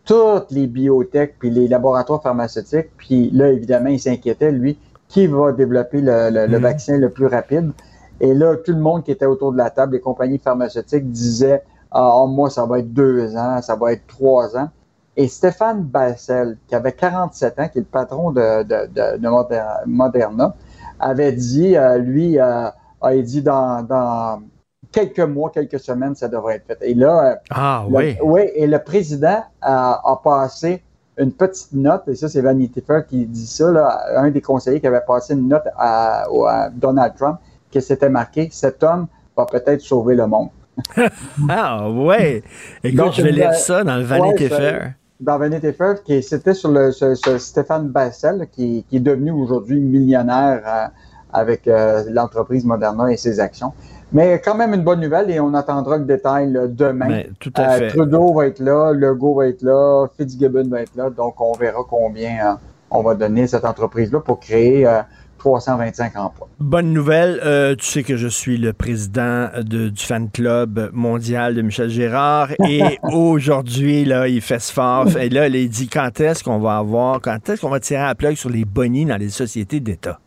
toutes 0.05 0.51
les 0.51 0.67
biotech 0.67 1.37
puis 1.39 1.51
les 1.51 1.69
laboratoires 1.69 2.23
pharmaceutiques. 2.23 2.89
Puis 2.97 3.31
là, 3.31 3.49
évidemment, 3.51 3.89
il 3.89 4.01
s'inquiétait, 4.01 4.53
lui, 4.53 4.79
qui 5.09 5.27
va 5.27 5.53
développer 5.53 6.01
le, 6.01 6.47
mhm. 6.47 6.57
vaccin 6.57 6.97
le 6.97 7.11
plus 7.11 7.27
rapide. 7.27 7.73
Et 8.21 8.35
là, 8.35 8.57
tout 8.57 8.73
le 8.73 8.81
monde 8.81 9.05
qui 9.05 9.11
était 9.11 9.27
autour 9.27 9.53
de 9.53 9.59
la 9.59 9.71
table, 9.71 9.95
les 9.95 10.01
compagnies 10.01 10.39
pharmaceutiques 10.39 11.11
disaient 11.11 11.63
Ah, 11.91 12.25
moi, 12.29 12.51
ça 12.51 12.67
va 12.67 12.81
être 12.81 12.93
deux 12.93 13.37
ans, 13.37 13.61
ça 13.63 13.77
va 13.77 13.93
être 13.93 14.07
trois 14.07 14.57
ans. 14.57 14.69
Et 15.17 15.27
Stéphane 15.29 15.83
Bassel, 15.83 16.57
qui 16.69 16.75
avait 16.75 16.93
47 16.93 17.59
ans, 17.59 17.69
qui 17.69 17.79
est 17.79 17.83
le 17.83 17.87
patron 17.87 18.31
de, 18.31 18.63
de, 18.63 19.87
Moderna, 19.87 20.55
avait 20.99 21.33
dit, 21.33 21.77
euh, 21.77 21.99
lui, 21.99 22.39
euh, 22.39 22.69
a 23.01 23.17
dit 23.17 23.43
dans, 23.43 23.83
dans 23.83 24.43
quelques 24.93 25.21
mois, 25.21 25.51
quelques 25.51 25.81
semaines, 25.81 26.15
ça 26.15 26.29
devrait 26.29 26.57
être 26.57 26.67
fait. 26.67 26.79
Et 26.83 26.95
là, 26.95 27.33
euh, 27.33 27.35
ah, 27.51 27.85
oui. 27.89 28.17
oui, 28.23 28.43
et 28.55 28.67
le 28.67 28.79
président 28.79 29.43
a, 29.63 30.21
passé 30.23 30.83
une 31.19 31.33
petite 31.33 31.73
note, 31.73 32.05
et 32.09 32.15
ça, 32.15 32.29
c'est 32.29 32.41
Vanity 32.41 32.81
Fair 32.81 33.07
qui 33.07 33.27
dit 33.27 33.47
ça, 33.47 33.71
là, 33.71 34.01
un 34.17 34.31
des 34.31 34.41
conseillers 34.41 34.81
qui 34.81 34.87
avait 34.87 35.03
passé 35.07 35.35
une 35.35 35.49
note 35.49 35.65
à, 35.77 36.25
Donald 36.73 37.15
Trump, 37.17 37.39
qui 37.71 37.81
s'était 37.81 38.09
marqué 38.09 38.49
Cet 38.51 38.83
homme 38.83 39.07
va 39.37 39.47
peut-être 39.47 39.81
sauver 39.81 40.15
le 40.15 40.27
monde. 40.27 40.49
ah, 41.49 41.91
ouais. 41.91 42.43
Écoute, 42.83 43.13
je 43.13 43.23
vais 43.23 43.33
lire 43.33 43.55
ça 43.55 43.85
dans 43.85 43.97
le 43.97 44.05
Vanity 44.05 44.49
Fair. 44.49 44.95
Dans 45.21 45.39
Vanity 45.39 45.73
Fair, 45.73 46.03
qui 46.03 46.23
c'était 46.23 46.55
sur 46.55 46.71
le 46.71 46.91
Stéphane 46.93 47.89
Bassel, 47.89 48.49
qui, 48.51 48.85
est 48.91 49.01
devenu 49.01 49.31
aujourd'hui 49.31 49.79
millionnaire 49.79 50.63
euh, 50.67 50.87
avec 51.33 51.69
euh, 51.69 52.05
l'entreprise 52.09 52.65
Moderna 52.65 53.13
et 53.13 53.19
ses 53.19 53.39
actions. 53.39 53.73
Mais 54.13 54.41
quand 54.45 54.57
même 54.57 54.75
une 54.75 54.83
bonne 54.83 55.01
nouvelle 55.01 55.31
et 55.31 55.39
on 55.39 55.55
attendra 55.55 55.97
le 55.97 56.05
détail 56.05 56.53
demain. 56.71 57.23
Tout 57.39 57.53
à 57.55 57.79
fait. 57.79 57.89
Trudeau 57.89 58.33
va 58.35 58.47
être 58.47 58.61
là, 58.61 58.93
Legault 58.93 59.37
va 59.37 59.47
être 59.47 59.63
là, 59.63 60.07
Fitzgibbon 60.17 60.69
va 60.69 60.83
être 60.83 60.97
là. 60.97 61.11
Donc, 61.11 61.41
on 61.41 61.53
verra 61.53 61.81
combien 61.89 62.31
euh, 62.45 62.55
on 62.91 63.03
va 63.03 63.15
donner 63.15 63.47
cette 63.47 63.65
entreprise-là 63.65 64.21
pour 64.21 64.41
créer 64.41 64.85
325 65.39 66.17
euh, 66.17 66.19
emplois. 66.19 66.49
Bonne 66.59 66.93
nouvelle. 66.93 67.41
Euh, 67.45 67.77
tu 67.77 67.87
sais 67.87 68.03
que 68.03 68.17
je 68.17 68.27
suis 68.27 68.57
le 68.59 68.73
président 68.73 69.49
du 69.63 69.93
fan 69.97 70.29
club 70.29 70.91
mondial 70.93 71.55
de 71.55 71.63
Michel 71.63 71.89
Gérard. 71.89 72.49
Et 72.69 72.99
aujourd'hui, 73.05 74.05
là, 74.05 74.27
il 74.27 74.41
fait 74.41 74.59
ce 74.59 74.73
fort. 74.73 75.17
Et 75.19 75.29
là, 75.29 75.47
il 75.47 75.69
dit 75.69 75.89
quand 75.89 76.19
est-ce 76.19 76.43
qu'on 76.43 76.59
va 76.59 76.79
avoir, 76.79 77.21
quand 77.21 77.49
est-ce 77.49 77.61
qu'on 77.61 77.71
va 77.71 77.79
tirer 77.79 78.03
un 78.03 78.15
plug 78.17 78.35
sur 78.35 78.51
les 78.51 78.65
bonnies 78.65 79.07
dans 79.07 79.19
les 79.19 79.31
sociétés 79.31 79.79
d'État? 79.79 80.19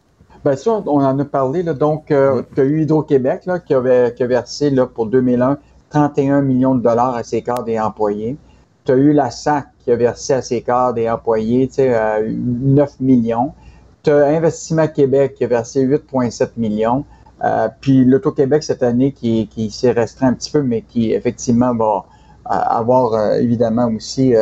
Bien 0.43 0.57
sûr, 0.57 0.83
on 0.87 1.01
en 1.01 1.17
a 1.17 1.25
parlé. 1.25 1.63
Là, 1.63 1.73
donc, 1.73 2.11
euh, 2.11 2.41
tu 2.53 2.61
as 2.61 2.63
eu 2.65 2.81
Hydro-Québec 2.81 3.47
qui, 3.65 3.73
avait, 3.73 4.13
qui 4.13 4.23
a 4.23 4.27
versé 4.27 4.69
là, 4.69 4.85
pour 4.85 5.05
2001 5.05 5.57
31 5.89 6.41
millions 6.41 6.75
de 6.75 6.81
dollars 6.81 7.15
à 7.15 7.23
ses 7.23 7.41
cadres 7.41 7.69
et 7.69 7.79
employés. 7.79 8.35
Tu 8.83 8.91
as 8.91 8.95
eu 8.95 9.13
la 9.13 9.31
SAC 9.31 9.67
qui 9.79 9.91
a 9.91 9.95
versé 9.95 10.33
à 10.33 10.41
ses 10.41 10.61
cadres 10.61 10.97
et 10.97 11.09
employés 11.09 11.67
tu 11.67 11.75
sais, 11.75 12.23
9 12.27 12.89
euh, 12.89 12.93
millions. 12.99 13.53
Tu 14.01 14.09
as 14.09 14.25
Investissement 14.25 14.87
Québec 14.87 15.35
qui 15.35 15.45
a 15.45 15.47
versé 15.47 15.85
8,7 15.85 16.49
millions. 16.57 17.05
Euh, 17.43 17.69
puis 17.79 18.03
l'Auto-Québec 18.03 18.63
cette 18.63 18.83
année 18.83 19.13
qui, 19.13 19.47
qui 19.47 19.71
s'est 19.71 19.91
restreint 19.91 20.27
un 20.27 20.33
petit 20.33 20.51
peu, 20.51 20.61
mais 20.61 20.81
qui 20.81 21.13
effectivement 21.13 21.73
va 21.73 22.05
avoir 22.45 23.35
évidemment 23.35 23.87
aussi 23.95 24.33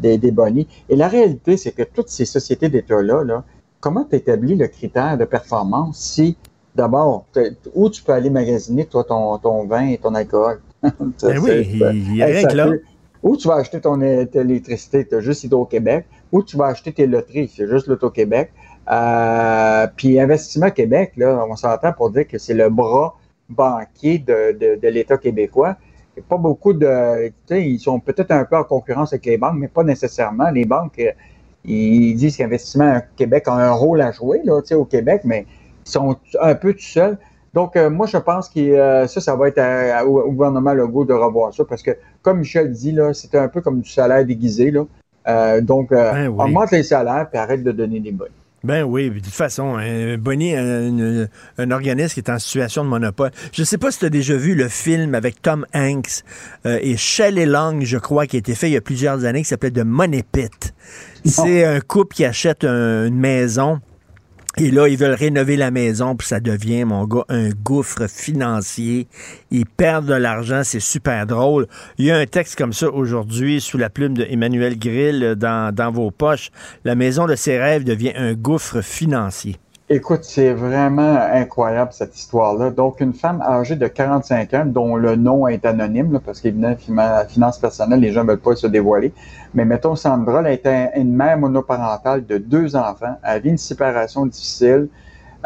des, 0.00 0.18
des 0.18 0.30
bonnies. 0.32 0.66
Et 0.88 0.96
la 0.96 1.06
réalité, 1.06 1.56
c'est 1.56 1.70
que 1.70 1.84
toutes 1.84 2.08
ces 2.08 2.24
sociétés 2.24 2.68
d'État-là, 2.68 3.22
là, 3.22 3.44
comment 3.84 4.04
tu 4.04 4.16
établis 4.16 4.54
le 4.54 4.66
critère 4.66 5.18
de 5.18 5.26
performance 5.26 5.98
si, 5.98 6.38
d'abord, 6.74 7.26
où 7.74 7.90
tu 7.90 8.02
peux 8.02 8.12
aller 8.12 8.30
magasiner, 8.30 8.86
toi, 8.86 9.04
ton, 9.04 9.36
ton 9.36 9.66
vin 9.66 9.88
et 9.88 9.98
ton 9.98 10.14
alcool? 10.14 10.62
ben 10.82 11.38
oui, 11.42 11.68
il 11.70 12.16
y 12.16 12.22
a 12.22 12.26
rien 12.26 12.48
que 12.48 12.56
là. 12.56 12.70
Où 13.22 13.36
tu 13.36 13.46
vas 13.46 13.56
acheter 13.56 13.82
ton 13.82 14.00
électricité, 14.00 15.06
tu 15.06 15.14
as 15.14 15.20
juste 15.20 15.44
Hydro-Québec. 15.44 16.06
Où 16.32 16.42
tu 16.42 16.56
vas 16.56 16.66
acheter 16.66 16.92
tes 16.92 17.06
loteries, 17.06 17.52
c'est 17.54 17.68
juste 17.68 17.86
l'Auto-Québec. 17.86 18.52
Euh, 18.90 19.86
puis 19.96 20.18
Investissement 20.18 20.70
Québec, 20.70 21.12
là, 21.16 21.44
on 21.48 21.56
s'entend 21.56 21.92
pour 21.92 22.10
dire 22.10 22.26
que 22.26 22.38
c'est 22.38 22.54
le 22.54 22.70
bras 22.70 23.16
banquier 23.50 24.18
de, 24.18 24.52
de, 24.52 24.80
de 24.80 24.88
l'État 24.88 25.18
québécois. 25.18 25.76
Il 26.16 26.20
n'y 26.20 26.26
a 26.26 26.28
pas 26.28 26.36
beaucoup 26.38 26.72
de. 26.72 27.32
Ils 27.50 27.78
sont 27.78 28.00
peut-être 28.00 28.30
un 28.30 28.44
peu 28.44 28.56
en 28.56 28.64
concurrence 28.64 29.12
avec 29.12 29.26
les 29.26 29.36
banques, 29.36 29.56
mais 29.56 29.68
pas 29.68 29.84
nécessairement. 29.84 30.50
Les 30.50 30.64
banques, 30.64 31.00
ils 31.64 32.14
disent 32.14 32.36
qu'Investissement 32.36 33.00
Québec 33.16 33.44
a 33.46 33.52
un 33.52 33.72
rôle 33.72 34.00
à 34.00 34.12
jouer 34.12 34.42
là, 34.44 34.60
au 34.72 34.84
Québec, 34.84 35.22
mais 35.24 35.46
ils 35.86 35.90
sont 35.90 36.16
un 36.40 36.54
peu 36.54 36.72
tout 36.72 36.80
seuls. 36.80 37.18
Donc, 37.54 37.76
euh, 37.76 37.88
moi, 37.88 38.06
je 38.06 38.16
pense 38.16 38.48
que 38.48 38.58
euh, 38.58 39.06
ça, 39.06 39.20
ça 39.20 39.36
va 39.36 39.48
être 39.48 40.04
au, 40.06 40.30
gouvernement 40.30 40.74
Legault 40.74 41.04
de 41.04 41.12
revoir 41.12 41.54
ça, 41.54 41.64
parce 41.64 41.82
que, 41.82 41.92
comme 42.20 42.40
Michel 42.40 42.72
dit, 42.72 42.92
là, 42.92 43.14
c'était 43.14 43.38
un 43.38 43.48
peu 43.48 43.60
comme 43.60 43.80
du 43.80 43.88
salaire 43.88 44.24
déguisé. 44.24 44.70
Là. 44.70 44.84
Euh, 45.28 45.60
donc, 45.60 45.90
ben 45.90 46.28
augmente 46.28 46.72
les 46.72 46.82
salaires 46.82 47.28
et 47.32 47.36
arrête 47.38 47.62
de 47.62 47.72
donner 47.72 48.00
des 48.00 48.12
bonnes. 48.12 48.28
Ben 48.64 48.82
oui, 48.82 49.10
de 49.10 49.20
toute 49.20 49.26
façon, 49.26 49.76
un, 49.76 50.16
Bonnie, 50.16 50.56
un, 50.56 51.26
un, 51.58 51.70
organisme 51.70 52.14
qui 52.14 52.20
est 52.20 52.30
en 52.30 52.38
situation 52.38 52.82
de 52.82 52.88
monopole. 52.88 53.30
Je 53.52 53.60
ne 53.60 53.66
sais 53.66 53.76
pas 53.76 53.90
si 53.90 53.98
tu 53.98 54.06
as 54.06 54.10
déjà 54.10 54.36
vu 54.36 54.54
le 54.54 54.68
film 54.68 55.14
avec 55.14 55.42
Tom 55.42 55.66
Hanks 55.74 56.24
euh, 56.64 56.78
et 56.80 56.96
Shelley 56.96 57.44
Long, 57.44 57.80
je 57.82 57.98
crois, 57.98 58.26
qui 58.26 58.36
a 58.36 58.38
été 58.38 58.54
fait 58.54 58.70
il 58.70 58.72
y 58.72 58.76
a 58.76 58.80
plusieurs 58.80 59.26
années, 59.26 59.42
qui 59.42 59.48
s'appelait 59.48 59.70
The 59.70 59.84
Money 59.84 60.24
Pit. 60.32 60.74
C'est 61.26 61.64
un 61.64 61.80
couple 61.80 62.16
qui 62.16 62.24
achète 62.24 62.64
une 62.64 63.18
maison 63.18 63.80
et 64.56 64.70
là, 64.70 64.86
ils 64.86 64.96
veulent 64.96 65.14
rénover 65.14 65.56
la 65.56 65.72
maison, 65.72 66.14
puis 66.14 66.28
ça 66.28 66.38
devient, 66.38 66.84
mon 66.84 67.06
gars, 67.06 67.24
un 67.28 67.48
gouffre 67.50 68.08
financier. 68.08 69.08
Ils 69.50 69.66
perdent 69.66 70.06
de 70.06 70.14
l'argent, 70.14 70.62
c'est 70.62 70.80
super 70.80 71.26
drôle. 71.26 71.66
Il 71.98 72.04
y 72.04 72.12
a 72.12 72.16
un 72.16 72.26
texte 72.26 72.56
comme 72.56 72.72
ça 72.72 72.88
aujourd'hui 72.88 73.60
sous 73.60 73.78
la 73.78 73.90
plume 73.90 74.16
de 74.16 74.24
Grill 74.74 75.34
dans, 75.36 75.74
dans 75.74 75.90
vos 75.90 76.12
poches. 76.12 76.50
La 76.84 76.94
maison 76.94 77.26
de 77.26 77.34
ses 77.34 77.58
rêves 77.58 77.84
devient 77.84 78.12
un 78.16 78.34
gouffre 78.34 78.80
financier. 78.80 79.56
Écoute, 79.90 80.20
c'est 80.24 80.54
vraiment 80.54 81.14
incroyable 81.14 81.92
cette 81.92 82.16
histoire-là. 82.18 82.70
Donc, 82.70 83.00
une 83.02 83.12
femme 83.12 83.42
âgée 83.42 83.76
de 83.76 83.86
45 83.86 84.54
ans, 84.54 84.64
dont 84.64 84.96
le 84.96 85.14
nom 85.14 85.46
est 85.46 85.66
anonyme, 85.66 86.20
parce 86.24 86.40
qu'évidemment, 86.40 86.74
finance 87.28 87.58
personnelle, 87.58 88.00
les 88.00 88.10
gens 88.10 88.24
ne 88.24 88.30
veulent 88.30 88.40
pas 88.40 88.56
se 88.56 88.66
dévoiler. 88.66 89.12
Mais 89.52 89.66
mettons, 89.66 89.94
Sandra, 89.94 90.40
elle 90.40 90.54
était 90.54 90.90
une 90.96 91.14
mère 91.14 91.36
monoparentale 91.36 92.24
de 92.24 92.38
deux 92.38 92.76
enfants. 92.76 93.18
Elle 93.22 93.42
vit 93.42 93.50
une 93.50 93.58
séparation 93.58 94.24
difficile. 94.24 94.88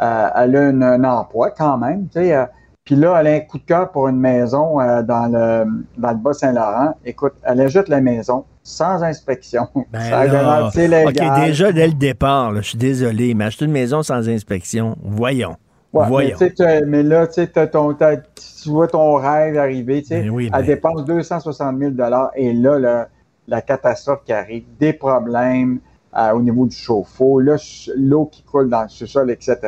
Euh, 0.00 0.28
elle 0.36 0.54
a 0.54 0.68
un 0.68 1.02
emploi 1.02 1.50
quand 1.50 1.76
même. 1.76 2.06
Tu 2.06 2.20
sais, 2.20 2.32
euh, 2.32 2.44
puis 2.88 2.96
là, 2.96 3.18
elle 3.20 3.26
a 3.26 3.32
un 3.32 3.40
coup 3.40 3.58
de 3.58 3.64
cœur 3.64 3.90
pour 3.90 4.08
une 4.08 4.18
maison 4.18 4.80
euh, 4.80 5.02
dans 5.02 5.26
le 5.30 5.66
dans 5.98 6.10
le 6.10 6.16
Bas-Saint-Laurent. 6.16 6.94
Écoute, 7.04 7.34
elle 7.42 7.60
ajoute 7.60 7.86
la 7.90 8.00
maison 8.00 8.46
sans 8.62 9.02
inspection. 9.04 9.68
Ben 9.92 11.06
OK, 11.06 11.44
déjà, 11.44 11.70
dès 11.70 11.88
le 11.88 11.92
départ, 11.92 12.54
je 12.56 12.62
suis 12.62 12.78
désolé, 12.78 13.34
mais 13.34 13.44
acheter 13.44 13.66
une 13.66 13.72
maison 13.72 14.02
sans 14.02 14.26
inspection, 14.30 14.96
voyons. 15.02 15.56
voyons. 15.92 16.38
Mais, 16.86 17.02
là, 17.02 17.26
tu 17.26 17.42
vois 18.70 18.88
ton 18.88 19.16
rêve 19.16 19.58
arriver, 19.58 20.02
ben 20.08 20.50
elle 20.54 20.64
dépense 20.64 21.04
260 21.04 21.78
000 21.78 21.92
et 22.36 22.54
là, 22.54 23.08
la 23.46 23.60
catastrophe 23.60 24.20
qui 24.24 24.32
arrive, 24.32 24.64
des 24.80 24.94
problèmes 24.94 25.80
euh, 26.16 26.32
au 26.32 26.40
niveau 26.40 26.66
du 26.66 26.74
chauffe-eau, 26.74 27.40
l'eau 27.40 28.24
qui 28.32 28.42
coule 28.44 28.70
dans 28.70 28.82
le 28.82 28.88
sous-sol, 28.88 29.30
etc. 29.30 29.58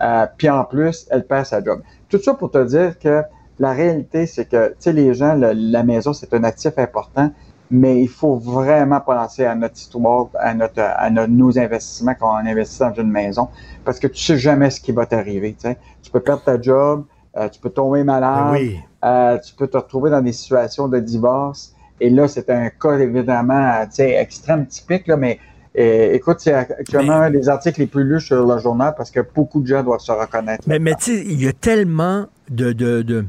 Euh, 0.00 0.26
puis 0.36 0.50
en 0.50 0.64
plus, 0.64 1.06
elle 1.10 1.24
perd 1.24 1.46
sa 1.46 1.62
job. 1.62 1.80
Tout 2.08 2.18
ça 2.18 2.34
pour 2.34 2.50
te 2.50 2.64
dire 2.64 2.98
que 2.98 3.22
la 3.58 3.72
réalité, 3.72 4.26
c'est 4.26 4.46
que, 4.46 4.68
tu 4.68 4.74
sais, 4.78 4.92
les 4.92 5.14
gens, 5.14 5.34
la 5.34 5.82
maison, 5.82 6.12
c'est 6.12 6.32
un 6.32 6.44
actif 6.44 6.78
important, 6.78 7.30
mais 7.70 8.00
il 8.00 8.08
faut 8.08 8.36
vraiment 8.36 9.00
penser 9.00 9.44
à 9.44 9.54
notre 9.54 9.76
histoire, 9.76 10.28
à, 10.38 10.54
notre, 10.54 10.80
à 10.80 11.10
nos 11.10 11.58
investissements 11.58 12.14
quand 12.18 12.32
on 12.32 12.46
investit 12.46 12.78
dans 12.80 12.94
une 12.94 13.10
maison, 13.10 13.48
parce 13.84 13.98
que 13.98 14.06
tu 14.06 14.22
sais 14.22 14.38
jamais 14.38 14.70
ce 14.70 14.80
qui 14.80 14.92
va 14.92 15.06
t'arriver. 15.06 15.52
Tu, 15.52 15.68
sais. 15.68 15.78
tu 16.02 16.10
peux 16.10 16.20
perdre 16.20 16.42
ta 16.44 16.60
job, 16.60 17.04
euh, 17.36 17.48
tu 17.48 17.60
peux 17.60 17.70
tomber 17.70 18.04
malade, 18.04 18.52
ben 18.52 18.70
euh, 19.04 19.38
tu 19.38 19.54
peux 19.54 19.66
te 19.66 19.76
retrouver 19.76 20.10
dans 20.10 20.22
des 20.22 20.32
situations 20.32 20.88
de 20.88 20.98
divorce. 20.98 21.74
Et 22.00 22.10
là, 22.10 22.28
c'est 22.28 22.48
un 22.48 22.70
cas 22.70 22.96
évidemment 22.96 23.84
tu 23.86 23.96
sais, 23.96 24.12
extrême 24.12 24.66
typique, 24.66 25.06
là, 25.08 25.16
mais 25.16 25.38
euh, 25.76 26.12
écoute, 26.12 26.36
c'est 26.40 26.52
actuellement 26.52 27.14
un 27.14 27.30
des 27.30 27.48
articles 27.48 27.80
les 27.80 27.86
plus 27.86 28.04
lus 28.04 28.20
sur 28.20 28.46
le 28.46 28.58
journal 28.60 28.94
parce 28.96 29.10
que 29.10 29.20
beaucoup 29.20 29.60
de 29.60 29.66
gens 29.66 29.82
doivent 29.82 30.00
se 30.00 30.12
reconnaître. 30.12 30.64
Mais, 30.66 30.78
mais 30.78 30.94
tu 30.94 31.16
sais, 31.16 31.24
il 31.24 31.42
y 31.42 31.48
a 31.48 31.52
tellement 31.52 32.26
de, 32.50 32.72
de, 32.72 33.02
de 33.02 33.24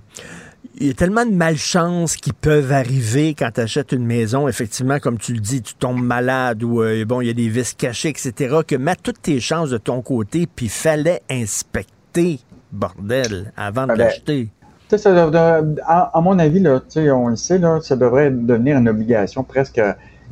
il 0.80 0.88
y 0.88 0.90
a 0.92 0.94
tellement 0.94 1.26
de 1.26 1.32
malchance 1.32 2.16
qui 2.16 2.32
peuvent 2.32 2.72
arriver 2.72 3.36
quand 3.38 3.52
tu 3.54 3.62
achètes 3.62 3.92
une 3.92 4.06
maison. 4.06 4.48
Effectivement, 4.48 5.00
comme 5.00 5.18
tu 5.18 5.34
le 5.34 5.40
dis, 5.40 5.62
tu 5.62 5.74
tombes 5.74 6.02
malade 6.02 6.64
ou 6.64 6.82
euh, 6.82 7.04
bon, 7.06 7.22
il 7.22 7.28
y 7.28 7.30
a 7.30 7.34
des 7.34 7.50
vis 7.50 7.74
cachées, 7.76 8.10
etc. 8.10 8.60
Que 8.66 8.76
mets 8.76 8.96
toutes 8.96 9.22
tes 9.22 9.42
chances 9.42 9.70
de 9.70 9.78
ton 9.78 10.02
côté, 10.02 10.48
puis 10.48 10.70
fallait 10.70 11.22
inspecter, 11.30 12.40
bordel, 12.72 13.52
avant 13.58 13.88
de 13.88 13.92
ah 13.92 13.96
ben, 13.96 14.04
l'acheter. 14.06 14.50
à, 15.86 16.22
mon 16.22 16.40
avis, 16.40 16.62
là, 16.62 16.82
on 17.14 17.28
le 17.28 17.36
sait, 17.36 17.58
là, 17.58 17.80
ça 17.82 17.98
devrait 17.98 18.32
devenir 18.32 18.78
une 18.78 18.88
obligation 18.88 19.44
presque 19.44 19.82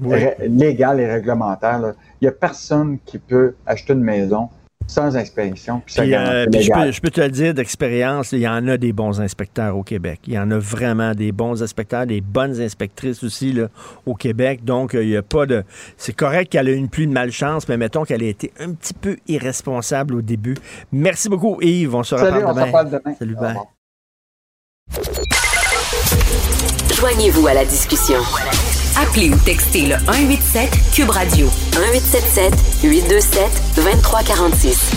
légale 0.02 0.99
et 0.99 1.11
réglementaire. 1.11 1.94
Il 2.22 2.26
n'y 2.26 2.28
a 2.28 2.32
personne 2.32 2.98
qui 3.06 3.18
peut 3.18 3.56
acheter 3.65 3.94
une 3.94 4.03
maison 4.03 4.49
sans 4.88 5.18
inspection. 5.18 5.82
Euh, 5.99 6.45
je, 6.49 7.02
peux, 7.02 7.10
te 7.10 7.22
le 7.22 7.30
dire 7.30 7.53
d'expérience, 7.53 8.32
il 8.32 8.40
y 8.40 8.48
en 8.48 8.68
a 8.68 8.78
des 8.78 8.94
bons 8.94 9.19
inspecteurs 9.19 9.78
au 9.78 9.84
Québec. 9.84 10.22
Il 10.28 10.34
y 10.34 10.40
en 10.40 10.49
a 10.49 10.57
vraiment 10.57 11.14
des 11.14 11.32
bons 11.32 11.61
inspecteurs, 11.61 12.07
des 12.07 12.22
bonnes 12.22 12.60
inspectrices 12.60 13.24
aussi 13.24 13.52
là, 13.52 13.68
au 14.06 14.15
Québec. 14.15 14.64
Donc, 14.64 14.95
euh, 14.95 15.03
il 15.03 15.10
n'y 15.10 15.18
a 15.18 15.22
pas 15.22 15.45
de. 15.45 15.64
C'est 15.98 16.15
correct 16.15 16.52
qu'elle 16.52 16.69
ait 16.69 16.78
une 16.78 16.90
plus 16.90 17.06
de 17.06 17.11
malchance, 17.11 17.68
mais 17.68 17.78
mettons 17.78 18.06
qu'elle 18.06 18.24
ait 18.24 18.30
été 18.30 18.53
un 18.60 18.72
petit 18.72 18.94
peu 18.94 19.18
irresponsable 19.28 20.15
au 20.15 20.22
début. 20.22 20.56
Merci 20.91 21.28
beaucoup, 21.28 21.61
Yves. 21.61 21.94
On 21.94 22.03
se 22.03 22.15
reparle 22.15 22.90
demain. 22.90 23.15
Salut, 23.19 23.36
bye. 23.36 23.57
Joignez-vous 26.94 27.48
à 27.48 27.53
la 27.53 27.65
discussion. 27.65 28.19
Appelez 28.99 29.30
ou 29.30 29.38
textez 29.45 29.86
le 29.86 29.94
187 30.07 30.72
Cube 30.95 31.11
Radio 31.11 31.45
1877 31.45 32.82
827 32.84 33.76
2346. 33.76 34.91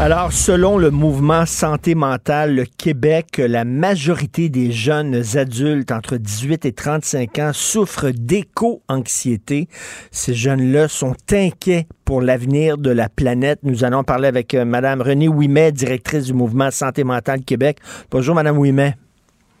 Alors, 0.00 0.32
selon 0.32 0.78
le 0.78 0.90
mouvement 0.90 1.46
Santé 1.46 1.94
mentale, 1.94 2.56
le 2.56 2.64
Québec, 2.64 3.36
la 3.38 3.64
majorité 3.64 4.48
des 4.48 4.72
jeunes 4.72 5.22
adultes 5.36 5.92
entre 5.92 6.16
18 6.16 6.64
et 6.64 6.72
35 6.72 7.38
ans 7.38 7.50
souffrent 7.52 8.10
d'éco-anxiété. 8.10 9.68
Ces 10.10 10.34
jeunes-là 10.34 10.88
sont 10.88 11.14
inquiets 11.30 11.86
pour 12.04 12.20
l'avenir 12.20 12.78
de 12.78 12.90
la 12.90 13.08
planète. 13.08 13.60
Nous 13.62 13.84
allons 13.84 14.02
parler 14.02 14.26
avec 14.26 14.54
euh, 14.54 14.64
Mme 14.64 15.02
Renée 15.02 15.28
Ouimet, 15.28 15.70
directrice 15.70 16.24
du 16.24 16.34
mouvement 16.34 16.72
Santé 16.72 17.04
mentale 17.04 17.44
Québec. 17.44 17.78
Bonjour, 18.10 18.34
Mme 18.34 18.58
Ouimet. 18.58 18.96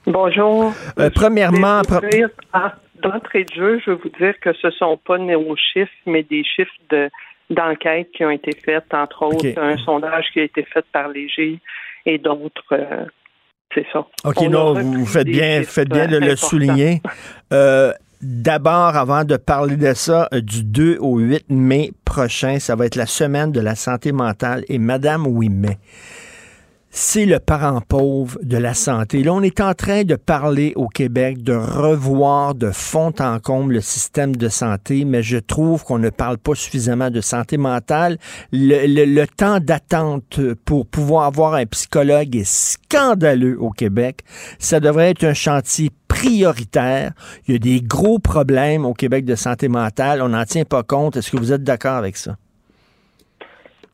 Bonjour. 0.08 0.72
Euh, 0.98 1.08
premièrement, 1.14 1.82
d'entrée 3.04 3.44
de 3.44 3.54
jeu, 3.54 3.80
je 3.84 3.90
veux 3.90 3.98
vous 4.02 4.10
dire 4.18 4.34
que 4.40 4.52
ce 4.54 4.68
ne 4.68 4.72
sont 4.72 4.96
pas 4.96 5.18
nos 5.18 5.56
chiffres, 5.56 5.92
mais 6.06 6.22
des 6.22 6.44
chiffres 6.44 6.72
de 6.90 7.10
d'enquêtes 7.50 8.10
qui 8.12 8.24
ont 8.24 8.30
été 8.30 8.52
faites, 8.64 8.92
entre 8.92 9.22
autres 9.22 9.58
un 9.58 9.76
sondage 9.76 10.24
qui 10.32 10.40
a 10.40 10.44
été 10.44 10.62
fait 10.62 10.84
par 10.92 11.08
Léger 11.08 11.60
et 12.06 12.18
d'autres. 12.18 12.64
Euh, 12.72 13.04
c'est 13.74 13.86
ça. 13.92 14.06
OK, 14.24 14.40
non, 14.48 14.72
vous 14.74 15.04
faites 15.04 15.26
bien, 15.26 15.62
faites 15.62 15.90
bien 15.90 16.06
de 16.06 16.18
le 16.18 16.36
souligner. 16.36 17.00
Euh, 17.52 17.92
d'abord, 18.20 18.96
avant 18.96 19.22
de 19.22 19.36
parler 19.36 19.76
de 19.76 19.92
ça, 19.94 20.28
euh, 20.32 20.40
du 20.40 20.64
2 20.64 20.96
au 20.98 21.18
8 21.18 21.50
mai 21.50 21.92
prochain, 22.04 22.58
ça 22.58 22.74
va 22.74 22.86
être 22.86 22.96
la 22.96 23.06
semaine 23.06 23.52
de 23.52 23.60
la 23.60 23.76
santé 23.76 24.10
mentale 24.10 24.64
et 24.68 24.78
Madame 24.78 25.26
Ouimet 25.26 25.78
c'est 26.96 27.26
le 27.26 27.40
parent 27.40 27.80
pauvre 27.80 28.38
de 28.40 28.56
la 28.56 28.72
santé. 28.72 29.24
Là, 29.24 29.34
on 29.34 29.42
est 29.42 29.60
en 29.60 29.74
train 29.74 30.04
de 30.04 30.14
parler 30.14 30.72
au 30.76 30.86
Québec 30.86 31.42
de 31.42 31.52
revoir 31.52 32.54
de 32.54 32.70
fond 32.70 33.12
en 33.18 33.40
comble 33.40 33.74
le 33.74 33.80
système 33.80 34.36
de 34.36 34.48
santé, 34.48 35.04
mais 35.04 35.20
je 35.20 35.38
trouve 35.38 35.82
qu'on 35.82 35.98
ne 35.98 36.08
parle 36.08 36.38
pas 36.38 36.54
suffisamment 36.54 37.10
de 37.10 37.20
santé 37.20 37.56
mentale. 37.56 38.16
Le, 38.52 39.24
temps 39.26 39.58
d'attente 39.58 40.38
pour 40.64 40.86
pouvoir 40.86 41.24
avoir 41.24 41.54
un 41.54 41.66
psychologue 41.66 42.36
est 42.36 42.48
scandaleux 42.48 43.60
au 43.60 43.70
Québec. 43.70 44.20
Ça 44.60 44.78
devrait 44.78 45.10
être 45.10 45.24
un 45.24 45.34
chantier 45.34 45.90
prioritaire. 46.06 47.12
Il 47.48 47.54
y 47.54 47.56
a 47.56 47.58
des 47.58 47.80
gros 47.80 48.20
problèmes 48.20 48.86
au 48.86 48.94
Québec 48.94 49.24
de 49.24 49.34
santé 49.34 49.66
mentale. 49.66 50.22
On 50.22 50.28
n'en 50.28 50.44
tient 50.44 50.64
pas 50.64 50.84
compte. 50.84 51.16
Est-ce 51.16 51.32
que 51.32 51.38
vous 51.38 51.52
êtes 51.52 51.64
d'accord 51.64 51.96
avec 51.96 52.16
ça? 52.16 52.36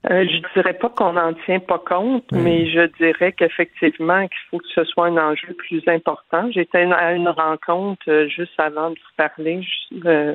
Euh, 0.08 0.24
je 0.26 0.54
dirais 0.54 0.72
pas 0.72 0.88
qu'on 0.88 1.12
n'en 1.12 1.34
tient 1.44 1.60
pas 1.60 1.78
compte, 1.78 2.24
mais 2.32 2.70
je 2.70 2.86
dirais 2.96 3.32
qu'effectivement 3.32 4.26
qu'il 4.28 4.38
faut 4.50 4.58
que 4.58 4.68
ce 4.74 4.84
soit 4.84 5.08
un 5.08 5.18
enjeu 5.18 5.52
plus 5.52 5.82
important. 5.88 6.50
J'étais 6.52 6.90
à 6.90 7.12
une 7.12 7.28
rencontre 7.28 8.00
euh, 8.08 8.26
juste 8.26 8.58
avant 8.58 8.90
de 8.90 8.94
vous 8.94 9.16
parler 9.18 9.60
euh, 10.06 10.34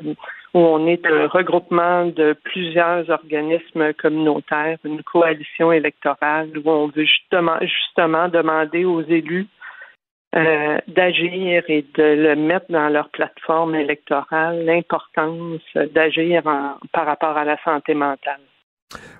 où 0.54 0.58
on 0.60 0.86
est 0.86 1.04
un 1.04 1.26
regroupement 1.26 2.06
de 2.06 2.36
plusieurs 2.44 3.10
organismes 3.10 3.92
communautaires, 3.94 4.78
une 4.84 5.02
coalition 5.02 5.72
électorale 5.72 6.56
où 6.56 6.70
on 6.70 6.86
veut 6.86 7.04
justement 7.04 7.58
justement 7.60 8.28
demander 8.28 8.84
aux 8.84 9.02
élus 9.02 9.48
d'agir 10.32 11.64
et 11.68 11.82
de 11.94 12.02
le 12.02 12.36
mettre 12.36 12.66
dans 12.68 12.90
leur 12.90 13.08
plateforme 13.08 13.74
électorale, 13.74 14.66
l'importance 14.66 15.62
d'agir 15.94 16.42
par 16.92 17.06
rapport 17.06 17.38
à 17.38 17.44
la 17.44 17.56
santé 17.64 17.94
mentale. 17.94 18.40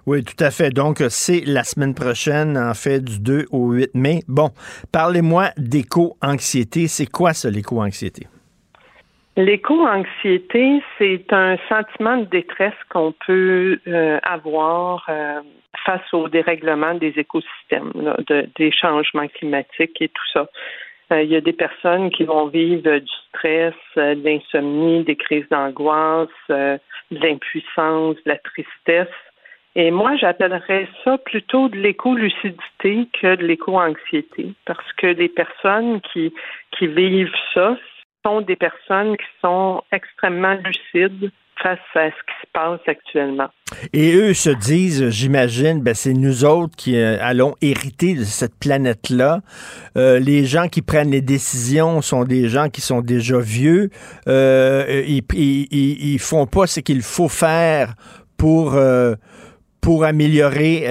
Oui, 0.06 0.22
tout 0.22 0.42
à 0.42 0.50
fait. 0.50 0.70
Donc, 0.70 0.98
c'est 1.08 1.42
la 1.44 1.64
semaine 1.64 1.94
prochaine, 1.94 2.56
en 2.56 2.74
fait, 2.74 3.00
du 3.00 3.20
2 3.20 3.46
au 3.50 3.72
8 3.72 3.94
mai. 3.94 4.20
Bon, 4.28 4.50
parlez-moi 4.92 5.50
d'éco-anxiété. 5.56 6.86
C'est 6.86 7.10
quoi 7.10 7.32
ça, 7.32 7.50
l'éco-anxiété? 7.50 8.26
L'éco-anxiété, 9.36 10.82
c'est 10.96 11.30
un 11.32 11.56
sentiment 11.68 12.18
de 12.18 12.24
détresse 12.24 12.78
qu'on 12.88 13.12
peut 13.26 13.78
euh, 13.86 14.18
avoir 14.22 15.04
euh, 15.08 15.40
face 15.84 16.14
au 16.14 16.28
dérèglement 16.28 16.94
des 16.94 17.12
écosystèmes, 17.16 17.92
des 18.56 18.72
changements 18.72 19.28
climatiques 19.28 20.00
et 20.00 20.08
tout 20.08 20.26
ça. 20.32 20.48
Euh, 21.12 21.22
il 21.22 21.30
y 21.30 21.36
a 21.36 21.40
des 21.40 21.52
personnes 21.52 22.10
qui 22.10 22.24
vont 22.24 22.46
vivre 22.46 22.98
du 22.98 23.12
stress, 23.28 23.74
de 23.96 24.24
l'insomnie, 24.24 25.04
des 25.04 25.16
crises 25.16 25.48
d'angoisse, 25.50 26.28
de 26.48 26.78
l'impuissance, 27.10 28.16
de 28.16 28.22
la 28.30 28.38
tristesse 28.38 29.08
Et 29.78 29.90
moi, 29.90 30.16
j'appellerais 30.16 30.88
ça 31.04 31.18
plutôt 31.18 31.68
de 31.68 31.76
l'éco-lucidité 31.76 33.08
que 33.20 33.36
de 33.36 33.46
l'éco-anxiété, 33.46 34.54
parce 34.64 34.90
que 34.94 35.08
les 35.08 35.28
personnes 35.28 36.00
qui, 36.00 36.32
qui 36.76 36.86
vivent 36.86 37.28
ça 37.52 37.76
sont 38.24 38.40
des 38.40 38.56
personnes 38.56 39.18
qui 39.18 39.26
sont 39.42 39.82
extrêmement 39.92 40.54
lucides 40.54 41.30
face 41.62 41.78
à 41.94 42.06
ce 42.06 42.10
qui 42.10 42.40
se 42.40 42.46
passe 42.54 42.80
actuellement. 42.86 43.48
Et 43.92 44.14
eux 44.14 44.32
se 44.32 44.48
disent, 44.48 45.10
j'imagine, 45.10 45.82
ben 45.82 45.94
c'est 45.94 46.14
nous 46.14 46.46
autres 46.46 46.74
qui 46.74 46.96
euh, 46.96 47.18
allons 47.20 47.54
hériter 47.60 48.14
de 48.14 48.24
cette 48.24 48.58
planète-là. 48.58 49.40
Euh, 49.98 50.18
les 50.18 50.46
gens 50.46 50.68
qui 50.68 50.80
prennent 50.80 51.10
les 51.10 51.20
décisions 51.20 52.00
sont 52.00 52.24
des 52.24 52.48
gens 52.48 52.70
qui 52.70 52.80
sont 52.80 53.02
déjà 53.02 53.38
vieux. 53.38 53.90
Euh, 54.26 55.02
ils, 55.06 55.22
ils, 55.34 56.12
ils, 56.14 56.18
font 56.18 56.46
pas 56.46 56.66
ce 56.66 56.80
qu'il 56.80 57.02
faut 57.02 57.28
faire 57.28 57.94
pour 58.38 58.74
pour 59.86 60.02
améliorer 60.02 60.82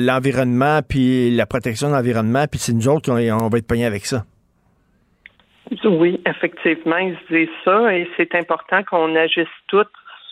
l'environnement 0.00 0.80
puis 0.82 1.30
la 1.30 1.46
protection 1.46 1.86
de 1.90 1.94
l'environnement. 1.94 2.46
Puis 2.50 2.58
c'est 2.58 2.72
nous 2.72 2.88
autres 2.88 3.02
qui 3.02 3.30
on, 3.30 3.48
va 3.48 3.58
être 3.58 3.68
pognés 3.68 3.86
avec 3.86 4.04
ça. 4.06 4.24
Oui, 5.84 6.20
effectivement, 6.26 6.96
ils 6.96 7.16
se 7.28 7.32
disent 7.32 7.58
ça 7.64 7.94
et 7.94 8.08
c'est 8.16 8.34
important 8.34 8.82
qu'on 8.82 9.14
agisse 9.14 9.46
toutes, 9.68 9.86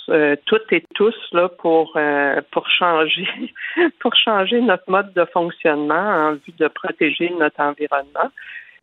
euh, 0.09 0.35
toutes 0.47 0.73
et 0.73 0.83
tous 0.97 1.15
là 1.31 1.49
pour 1.49 1.93
euh, 1.95 2.41
pour 2.51 2.69
changer 2.69 3.29
pour 4.01 4.17
changer 4.17 4.61
notre 4.61 4.91
mode 4.91 5.13
de 5.15 5.25
fonctionnement 5.33 5.95
en 5.95 6.33
vue 6.33 6.55
de 6.59 6.67
protéger 6.67 7.33
notre 7.39 7.61
environnement. 7.61 8.31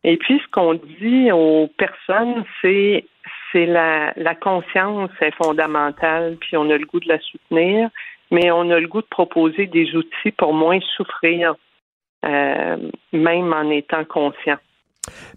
Et 0.05 0.15
puis 0.15 0.39
ce 0.39 0.49
qu'on 0.49 0.75
dit 0.75 1.29
aux 1.33 1.69
personnes, 1.77 2.45
c'est 2.61 3.03
c'est 3.51 3.65
la, 3.65 4.13
la 4.15 4.35
conscience 4.35 5.11
est 5.19 5.35
fondamentale, 5.35 6.37
puis 6.39 6.55
on 6.55 6.69
a 6.69 6.77
le 6.77 6.85
goût 6.85 7.01
de 7.01 7.09
la 7.09 7.19
soutenir, 7.19 7.89
mais 8.31 8.51
on 8.51 8.69
a 8.69 8.79
le 8.79 8.87
goût 8.87 9.01
de 9.01 9.07
proposer 9.07 9.67
des 9.67 9.95
outils 9.95 10.31
pour 10.37 10.53
moins 10.53 10.79
souffrir, 10.95 11.55
euh, 12.25 12.77
même 13.11 13.53
en 13.53 13.69
étant 13.69 14.05
conscient. 14.05 14.57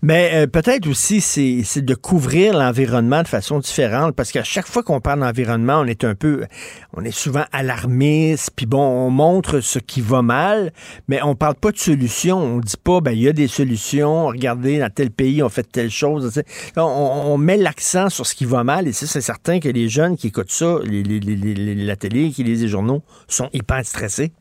Mais 0.03 0.31
euh, 0.35 0.47
peut-être 0.49 0.89
aussi, 0.89 1.21
c'est 1.21 1.83
de 1.83 1.95
couvrir 1.95 2.55
l'environnement 2.55 3.23
de 3.23 3.29
façon 3.29 3.61
différente, 3.61 4.15
parce 4.17 4.33
qu'à 4.33 4.43
chaque 4.43 4.67
fois 4.67 4.83
qu'on 4.83 5.01
parle 5.01 5.21
d'environnement, 5.21 5.81
on 5.81 5.87
est 5.87 6.05
un 6.05 6.15
peu, 6.15 6.45
on 6.93 7.05
est 7.05 7.13
souvent 7.13 7.45
alarmiste, 7.53 8.51
puis 8.57 8.67
bon, 8.67 8.83
on 8.83 9.11
montre 9.11 9.61
ce 9.61 9.79
qui 9.79 10.01
va 10.01 10.23
mal, 10.23 10.73
mais 11.07 11.23
on 11.23 11.37
parle 11.37 11.55
pas 11.55 11.71
de 11.71 11.79
solutions. 11.79 12.39
On 12.39 12.59
dit 12.59 12.75
pas, 12.83 13.01
ben 13.01 13.13
il 13.13 13.21
y 13.21 13.29
a 13.29 13.33
des 13.33 13.49
solutions, 13.49 14.27
regardez, 14.27 14.81
dans 14.81 14.91
tel 14.91 15.11
pays, 15.11 15.43
on 15.43 15.49
fait 15.49 15.71
telle 15.71 15.91
chose. 15.91 16.43
On, 16.77 17.39
met 17.39 17.57
l'accent 17.57 18.09
sur 18.09 18.27
ce 18.27 18.35
qui 18.35 18.45
va 18.45 18.65
mal, 18.65 18.89
et 18.89 18.93
c'est 18.93 19.21
certain 19.21 19.61
que 19.61 19.69
les 19.69 19.89
jeunes 19.89 20.17
qui 20.17 20.29
écoutent 20.29 20.51
ça, 20.51 20.79
les, 20.85 21.03
qui 21.03 22.45
lisent 22.45 22.63
les 22.63 22.69
journaux, 22.69 23.03
sont 23.29 23.49
hyper 23.53 23.85
stressés. 23.85 24.33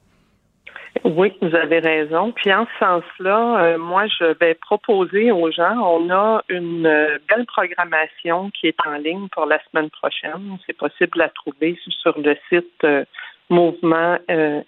Oui, 1.04 1.34
vous 1.42 1.56
avez 1.56 1.80
raison. 1.80 2.32
Puis 2.32 2.54
en 2.54 2.66
ce 2.66 2.86
sens-là, 2.86 3.64
euh, 3.64 3.78
moi, 3.80 4.06
je 4.08 4.38
vais 4.40 4.54
proposer 4.54 5.32
aux 5.32 5.52
gens, 5.52 5.78
on 5.80 6.10
a 6.12 6.44
une 6.48 6.86
euh, 6.86 7.18
belle 7.28 7.46
programmation 7.48 8.52
qui 8.52 8.68
est 8.68 8.78
en 8.86 8.98
ligne 8.98 9.28
pour 9.30 9.48
la 9.48 9.60
semaine 9.66 9.90
prochaine. 9.90 10.58
C'est 10.66 10.78
possible 10.78 11.10
de 11.16 11.20
la 11.20 11.30
trouver 11.30 11.78
sur 11.90 12.20
le 12.20 12.36
site 12.50 12.84
euh, 12.84 13.04
mouvement 13.50 14.18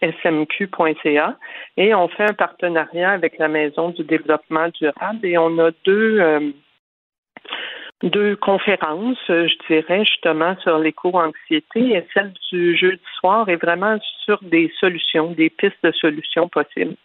smq.ca 0.01 1.37
et 1.77 1.95
on 1.95 2.07
fait 2.09 2.29
un 2.29 2.33
partenariat 2.33 3.11
avec 3.11 3.37
la 3.37 3.47
Maison 3.47 3.89
du 3.91 4.03
développement 4.03 4.67
durable 4.69 5.25
et 5.25 5.37
on 5.37 5.57
a 5.59 5.71
deux 5.85 6.19
deux 8.03 8.35
conférences, 8.35 9.17
euh, 9.29 9.47
je 9.47 9.73
dirais, 9.73 10.03
justement 10.03 10.55
sur 10.61 10.77
l'éco-anxiété 10.77 11.95
et 11.95 12.05
celle 12.13 12.33
du 12.51 12.77
jeudi 12.77 13.01
soir 13.19 13.47
est 13.47 13.55
vraiment 13.55 13.97
sur 14.25 14.39
des 14.41 14.71
solutions, 14.79 15.31
des 15.31 15.49
pistes 15.49 15.83
de 15.83 15.91
solutions 15.93 16.49
possibles. 16.49 16.95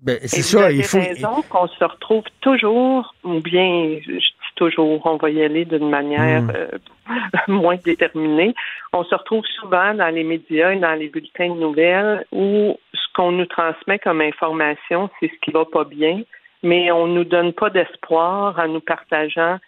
Ben, 0.00 0.16
c'est 0.22 0.42
ça, 0.42 0.70
il 0.70 0.84
faut. 0.84 1.00
raison 1.00 1.42
qu'on 1.50 1.66
se 1.66 1.82
retrouve 1.82 2.22
toujours, 2.40 3.16
ou 3.24 3.40
bien, 3.40 3.98
je 4.06 4.12
dis 4.12 4.54
toujours, 4.54 5.04
on 5.04 5.16
va 5.16 5.28
y 5.28 5.42
aller 5.42 5.64
d'une 5.64 5.90
manière 5.90 6.42
hmm. 6.42 6.52
euh, 6.54 6.68
moins 7.48 7.76
déterminée. 7.84 8.54
On 8.92 9.02
se 9.02 9.14
retrouve 9.16 9.44
souvent 9.60 9.92
dans 9.94 10.14
les 10.14 10.22
médias 10.22 10.70
et 10.70 10.78
dans 10.78 10.94
les 10.94 11.08
bulletins 11.08 11.52
de 11.52 11.58
nouvelles 11.58 12.24
où 12.30 12.78
ce 12.94 13.12
qu'on 13.14 13.32
nous 13.32 13.46
transmet 13.46 13.98
comme 13.98 14.20
information, 14.20 15.10
c'est 15.18 15.32
ce 15.34 15.40
qui 15.40 15.50
va 15.50 15.64
pas 15.64 15.84
bien, 15.84 16.22
mais 16.62 16.92
on 16.92 17.08
nous 17.08 17.24
donne 17.24 17.52
pas 17.52 17.70
d'espoir 17.70 18.56
en 18.56 18.68
nous 18.68 18.80
partageant 18.80 19.58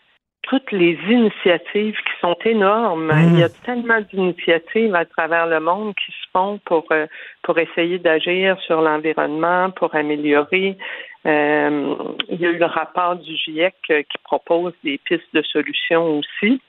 toutes 0.51 0.73
les 0.73 0.99
initiatives 1.09 1.95
qui 1.95 2.21
sont 2.21 2.37
énormes. 2.45 3.13
Il 3.29 3.39
y 3.39 3.43
a 3.45 3.49
tellement 3.49 4.01
d'initiatives 4.01 4.97
à 4.97 5.05
travers 5.05 5.47
le 5.47 5.61
monde 5.61 5.95
qui 5.95 6.11
se 6.11 6.27
font 6.33 6.59
pour 6.65 6.87
euh, 6.91 7.07
pour 7.45 7.57
essayer 7.59 8.01
d'agir 8.01 8.61
sur 8.67 8.83
l'environnement, 8.83 9.71
pour 9.71 9.95
améliorer. 9.95 10.77
Euh, 11.25 11.95
il 12.29 12.41
y 12.41 12.47
a 12.47 12.51
eu 12.51 12.59
le 12.59 12.67
rapport 12.67 13.15
du 13.15 13.37
GIEC 13.37 13.75
euh, 13.91 14.03
qui 14.03 14.19
propose 14.25 14.73
des 14.83 14.99
pistes 14.99 15.33
de 15.33 15.43
solutions 15.43 16.19
aussi. 16.19 16.61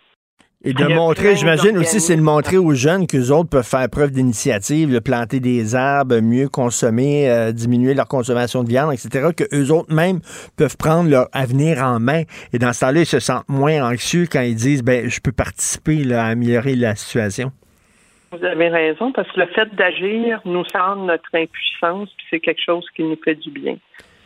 Et 0.63 0.73
de 0.73 0.85
montrer, 0.85 1.35
j'imagine 1.35 1.75
aussi, 1.79 1.99
c'est 1.99 2.15
de 2.15 2.21
montrer 2.21 2.57
aux 2.57 2.75
jeunes 2.75 3.07
qu'eux 3.07 3.31
autres 3.31 3.49
peuvent 3.49 3.67
faire 3.67 3.89
preuve 3.89 4.11
d'initiative, 4.11 4.93
de 4.93 4.99
planter 4.99 5.39
des 5.39 5.73
arbres, 5.73 6.19
mieux 6.21 6.49
consommer, 6.49 7.31
euh, 7.31 7.51
diminuer 7.51 7.95
leur 7.95 8.07
consommation 8.07 8.63
de 8.63 8.69
viande, 8.69 8.93
etc., 8.93 9.29
que 9.35 9.43
eux 9.55 9.73
autres 9.73 9.91
même 9.91 10.19
peuvent 10.59 10.77
prendre 10.77 11.09
leur 11.09 11.29
avenir 11.33 11.79
en 11.83 11.99
main. 11.99 12.23
Et 12.53 12.59
dans 12.59 12.73
ce 12.73 12.81
temps-là, 12.81 12.99
ils 12.99 13.05
se 13.07 13.19
sentent 13.19 13.49
moins 13.49 13.81
anxieux 13.83 14.27
quand 14.31 14.41
ils 14.41 14.53
disent, 14.53 14.83
ben, 14.83 15.09
je 15.09 15.19
peux 15.19 15.31
participer 15.31 16.03
là, 16.03 16.25
à 16.25 16.27
améliorer 16.27 16.75
la 16.75 16.93
situation. 16.93 17.51
Vous 18.31 18.45
avez 18.45 18.69
raison, 18.69 19.11
parce 19.11 19.31
que 19.31 19.39
le 19.39 19.47
fait 19.47 19.73
d'agir 19.75 20.41
nous 20.45 20.63
sort 20.65 20.95
notre 20.95 21.29
impuissance, 21.33 22.09
puis 22.17 22.27
c'est 22.29 22.39
quelque 22.39 22.61
chose 22.63 22.85
qui 22.95 23.01
nous 23.01 23.17
fait 23.25 23.35
du 23.35 23.49
bien. 23.49 23.77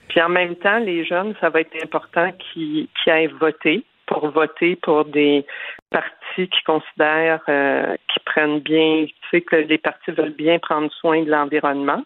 Puis 0.09 0.21
en 0.21 0.29
même 0.29 0.55
temps, 0.55 0.79
les 0.79 1.05
jeunes, 1.05 1.33
ça 1.39 1.49
va 1.49 1.61
être 1.61 1.81
important 1.81 2.29
qu'ils 2.51 2.89
aillent 3.07 3.33
voter 3.39 3.85
pour 4.07 4.29
voter 4.29 4.75
pour 4.75 5.05
des 5.05 5.45
partis 5.89 6.49
qui 6.49 6.63
considèrent 6.65 7.43
euh, 7.49 7.95
qui 8.13 8.19
prennent 8.25 8.59
bien, 8.59 9.05
tu 9.05 9.29
sais, 9.31 9.41
que 9.41 9.55
les 9.55 9.77
partis 9.77 10.11
veulent 10.11 10.35
bien 10.35 10.59
prendre 10.59 10.91
soin 10.93 11.23
de 11.23 11.29
l'environnement. 11.29 12.03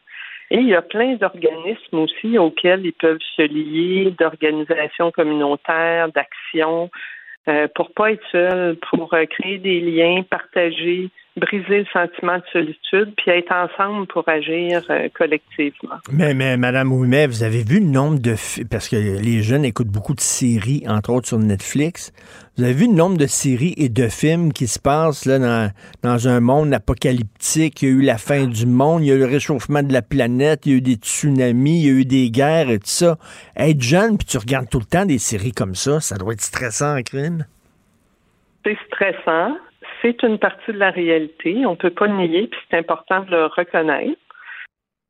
Et 0.51 0.57
il 0.57 0.67
y 0.67 0.75
a 0.75 0.81
plein 0.81 1.15
d'organismes 1.15 1.99
aussi 1.99 2.37
auxquels 2.37 2.85
ils 2.85 2.93
peuvent 2.93 3.19
se 3.35 3.43
lier, 3.43 4.11
d'organisations 4.17 5.11
communautaires, 5.11 6.11
d'actions, 6.11 6.89
euh, 7.47 7.67
pour 7.75 7.93
pas 7.93 8.11
être 8.11 8.25
seuls, 8.31 8.77
pour 8.89 9.13
euh, 9.13 9.25
créer 9.25 9.59
des 9.59 9.79
liens, 9.79 10.23
partager 10.23 11.09
briser 11.39 11.79
le 11.79 11.85
sentiment 11.91 12.37
de 12.37 12.43
solitude, 12.51 13.13
puis 13.17 13.31
être 13.31 13.51
ensemble 13.51 14.07
pour 14.07 14.27
agir 14.27 14.83
euh, 14.89 15.07
collectivement. 15.13 15.95
Mais, 16.11 16.33
mais 16.33 16.57
Madame 16.57 16.91
Ouimet, 16.91 17.27
vous 17.27 17.43
avez 17.43 17.63
vu 17.63 17.79
le 17.79 17.85
nombre 17.85 18.19
de... 18.19 18.35
Parce 18.69 18.89
que 18.89 18.95
les 18.95 19.41
jeunes 19.41 19.65
écoutent 19.65 19.87
beaucoup 19.87 20.13
de 20.13 20.21
séries, 20.21 20.83
entre 20.87 21.11
autres 21.11 21.27
sur 21.27 21.39
Netflix. 21.39 22.11
Vous 22.57 22.63
avez 22.63 22.73
vu 22.73 22.87
le 22.87 22.93
nombre 22.93 23.17
de 23.17 23.25
séries 23.25 23.73
et 23.77 23.89
de 23.89 24.07
films 24.09 24.51
qui 24.51 24.67
se 24.67 24.79
passent 24.79 25.25
là, 25.25 25.39
dans, 25.39 25.71
dans 26.03 26.27
un 26.27 26.41
monde 26.41 26.73
apocalyptique. 26.73 27.81
Il 27.81 27.89
y 27.89 27.91
a 27.91 27.95
eu 27.95 28.01
la 28.01 28.17
fin 28.17 28.45
du 28.45 28.65
monde, 28.65 29.03
il 29.03 29.07
y 29.07 29.11
a 29.11 29.15
eu 29.15 29.19
le 29.19 29.25
réchauffement 29.25 29.81
de 29.81 29.93
la 29.93 30.01
planète, 30.01 30.65
il 30.65 30.71
y 30.71 30.75
a 30.75 30.77
eu 30.77 30.81
des 30.81 30.95
tsunamis, 30.95 31.79
il 31.79 31.85
y 31.85 31.89
a 31.89 31.93
eu 31.93 32.05
des 32.05 32.29
guerres 32.29 32.69
et 32.69 32.79
tout 32.79 32.87
ça. 32.87 33.17
Être 33.55 33.81
jeune, 33.81 34.17
puis 34.17 34.27
tu 34.27 34.37
regardes 34.37 34.69
tout 34.69 34.79
le 34.79 34.85
temps 34.85 35.05
des 35.05 35.19
séries 35.19 35.53
comme 35.53 35.75
ça, 35.75 35.99
ça 36.01 36.17
doit 36.17 36.33
être 36.33 36.41
stressant 36.41 36.97
en 36.97 37.01
crime. 37.01 37.45
C'est 38.65 38.77
stressant 38.87 39.55
c'est 40.01 40.23
une 40.23 40.39
partie 40.39 40.71
de 40.71 40.77
la 40.77 40.91
réalité. 40.91 41.65
On 41.65 41.71
ne 41.71 41.75
peut 41.75 41.89
pas 41.89 42.07
le 42.07 42.15
nier, 42.15 42.47
puis 42.47 42.59
c'est 42.69 42.77
important 42.77 43.21
de 43.21 43.31
le 43.31 43.45
reconnaître. 43.45 44.19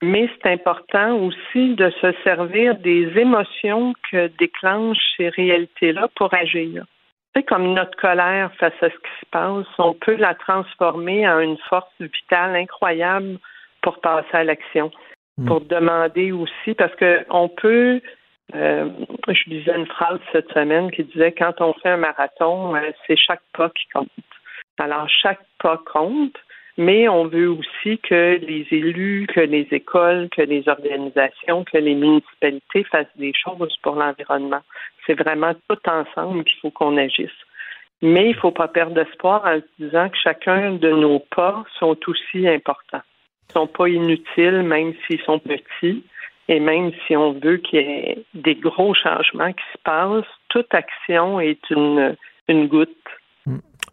Mais 0.02 0.30
c'est 0.36 0.52
important 0.52 1.18
aussi 1.18 1.76
de 1.76 1.90
se 2.02 2.14
servir 2.24 2.76
des 2.76 3.12
émotions 3.18 3.94
que 4.10 4.28
déclenchent 4.40 4.98
ces 5.18 5.30
réalités-là 5.30 6.08
pour 6.16 6.34
agir. 6.34 6.86
C'est 7.36 7.44
comme 7.44 7.74
notre 7.74 7.98
colère 7.98 8.52
face 8.60 8.74
à 8.82 8.90
ce 8.90 8.96
qui 8.96 9.20
se 9.20 9.26
passe, 9.30 9.68
on 9.78 9.94
peut 9.94 10.16
la 10.16 10.36
transformer 10.36 11.28
en 11.30 11.40
une 11.40 11.58
force 11.70 11.94
vitale 12.00 12.56
incroyable 12.56 13.40
pour 13.82 14.00
passer 14.00 14.34
à 14.34 14.44
l'action, 14.44 14.90
hmm. 15.38 15.48
pour 15.48 15.62
demander 15.62 16.32
aussi, 16.32 16.74
parce 16.76 16.94
qu'on 16.96 17.50
peut 17.50 18.02
euh, 18.56 18.90
je 19.28 19.50
lisais 19.50 19.76
une 19.76 19.86
phrase 19.86 20.20
cette 20.32 20.52
semaine 20.54 20.90
qui 20.92 21.04
disait 21.04 21.34
quand 21.34 21.62
on 21.62 21.74
fait 21.74 21.90
un 21.90 21.98
marathon, 21.98 22.76
euh, 22.76 22.92
c'est 23.06 23.16
chaque 23.16 23.44
pas 23.54 23.70
qui 23.70 23.88
compte. 23.94 24.10
Alors, 24.80 25.10
chaque 25.10 25.42
pas 25.62 25.82
compte, 25.92 26.38
mais 26.78 27.10
on 27.10 27.28
veut 27.28 27.50
aussi 27.50 27.98
que 27.98 28.40
les 28.42 28.66
élus, 28.72 29.28
que 29.28 29.42
les 29.42 29.68
écoles, 29.72 30.30
que 30.30 30.42
les 30.42 30.70
organisations, 30.70 31.66
que 31.66 31.78
les 31.78 31.96
municipalités 31.96 32.86
fassent 32.86 33.18
des 33.18 33.34
choses 33.34 33.76
pour 33.84 33.96
l'environnement. 33.96 34.62
C'est 35.06 35.20
vraiment 35.20 35.54
tout 35.68 35.90
ensemble 35.90 36.46
qu'il 36.46 36.58
faut 36.62 36.72
qu'on 36.72 36.96
agisse. 36.96 37.30
Mais 38.02 38.28
il 38.28 38.36
ne 38.36 38.40
faut 38.40 38.52
pas 38.52 38.70
perdre 38.70 39.02
espoir 39.02 39.46
en 39.46 39.60
disant 39.78 40.08
que 40.08 40.18
chacun 40.18 40.72
de 40.76 40.90
nos 40.90 41.20
pas 41.20 41.66
sont 41.78 41.98
aussi 42.08 42.48
importants. 42.48 43.02
Ils 43.50 43.58
ne 43.58 43.60
sont 43.60 43.68
pas 43.68 43.90
inutiles, 43.90 44.64
même 44.64 44.94
s'ils 45.06 45.22
sont 45.24 45.40
petits. 45.40 46.06
Et 46.48 46.62
même 46.62 46.94
si 47.06 47.18
on 47.18 47.34
veut 47.34 47.58
qu'il 47.58 47.82
y 47.82 47.84
ait 47.84 48.24
des 48.34 48.56
gros 48.56 48.94
changements 48.94 49.52
qui 49.52 49.66
se 49.74 49.78
passent, 49.84 50.24
toute 50.48 50.74
action 50.74 51.42
est 51.42 51.70
une 51.70 52.16
goutte 52.48 52.96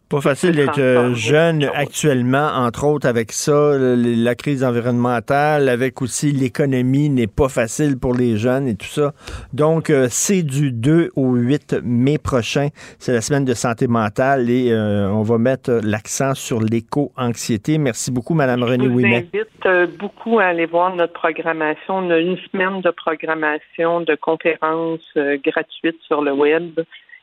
Pas 0.09 0.21
facile 0.21 0.55
d'être 0.55 0.79
euh, 0.79 1.13
jeune 1.15 1.69
actuellement, 1.73 2.47
entre 2.55 2.85
autres 2.85 3.05
avec 3.05 3.33
ça, 3.33 3.73
la 3.77 4.35
crise 4.35 4.63
environnementale, 4.63 5.67
avec 5.67 6.01
aussi 6.01 6.31
l'économie 6.31 7.09
n'est 7.09 7.27
pas 7.27 7.49
facile 7.49 7.99
pour 7.99 8.13
les 8.13 8.37
jeunes 8.37 8.69
et 8.69 8.75
tout 8.75 8.87
ça. 8.87 9.11
Donc, 9.51 9.89
euh, 9.89 10.07
c'est 10.09 10.43
du 10.43 10.71
2 10.71 11.09
au 11.17 11.33
8 11.33 11.81
mai 11.83 12.19
prochain. 12.19 12.69
C'est 12.99 13.11
la 13.11 13.19
semaine 13.19 13.43
de 13.43 13.53
santé 13.53 13.87
mentale 13.87 14.49
et 14.49 14.71
euh, 14.71 15.09
on 15.09 15.23
va 15.23 15.37
mettre 15.37 15.81
l'accent 15.83 16.35
sur 16.35 16.61
l'éco-anxiété. 16.61 17.77
Merci 17.77 18.09
beaucoup, 18.09 18.33
Madame 18.33 18.63
Renée 18.63 18.87
Ouimet. 18.87 19.27
Je 19.33 19.39
vous 19.39 19.75
invite 19.75 19.97
beaucoup 19.99 20.39
à 20.39 20.45
aller 20.45 20.67
voir 20.67 20.95
notre 20.95 21.13
programmation. 21.13 21.97
On 21.97 22.11
a 22.11 22.17
une 22.17 22.37
semaine 22.49 22.79
de 22.79 22.91
programmation 22.91 23.99
de 23.99 24.15
conférences 24.15 25.17
gratuites 25.43 25.99
sur 26.07 26.21
le 26.21 26.31
web. 26.31 26.79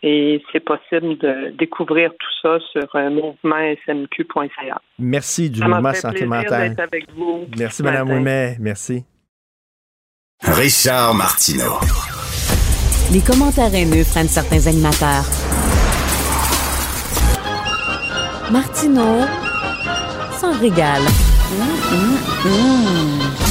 Et 0.07 0.43
c'est 0.53 0.61
possible 0.61 1.17
de 1.17 1.57
découvrir 1.57 2.11
tout 2.11 2.35
ça 2.43 2.59
sur 2.73 2.95
euh, 2.95 3.09
mouvementsmq.ca. 3.09 4.83
Merci 4.99 5.49
du 5.49 5.63
mouvement 5.63 5.95
santé 5.95 6.27
mentale. 6.27 6.77
avec 6.79 7.11
vous 7.17 7.47
Merci, 7.57 7.83
Mme 7.83 8.11
Ouimet. 8.11 8.57
Merci. 8.61 9.03
Richard 10.43 11.15
Martineau. 11.15 11.81
Les 13.15 13.21
commentaires 13.23 13.75
haineux 13.75 14.05
prennent 14.05 14.29
certains 14.29 14.67
animateurs. 14.67 15.25
Martineau 18.53 19.25
s'en 20.39 20.53
régale. 20.61 21.03
Mmh, 21.51 22.49
mmh, 22.49 23.44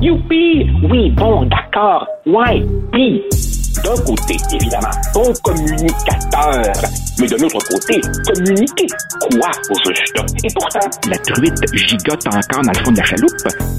Youpi! 0.00 0.70
Oui, 0.90 1.10
bon, 1.10 1.44
d'accord. 1.46 2.06
Ouais, 2.26 2.62
puis, 2.92 3.22
d'un 3.84 3.96
côté, 4.04 4.36
évidemment, 4.52 4.90
bon 5.14 5.32
communicateur, 5.42 6.62
mais 7.18 7.26
de 7.26 7.36
l'autre 7.36 7.58
côté, 7.68 8.00
communiquer 8.26 8.86
quoi 9.20 9.50
au 9.70 9.90
juste? 9.90 10.16
Et 10.44 10.48
pourtant, 10.54 10.88
la 11.08 11.18
truite 11.18 11.54
gigote 11.74 12.26
encore 12.26 12.62
dans 12.62 12.72
le 12.72 12.84
fond 12.84 12.92
de 12.92 12.98
la 12.98 13.04
chaloupe. 13.04 13.30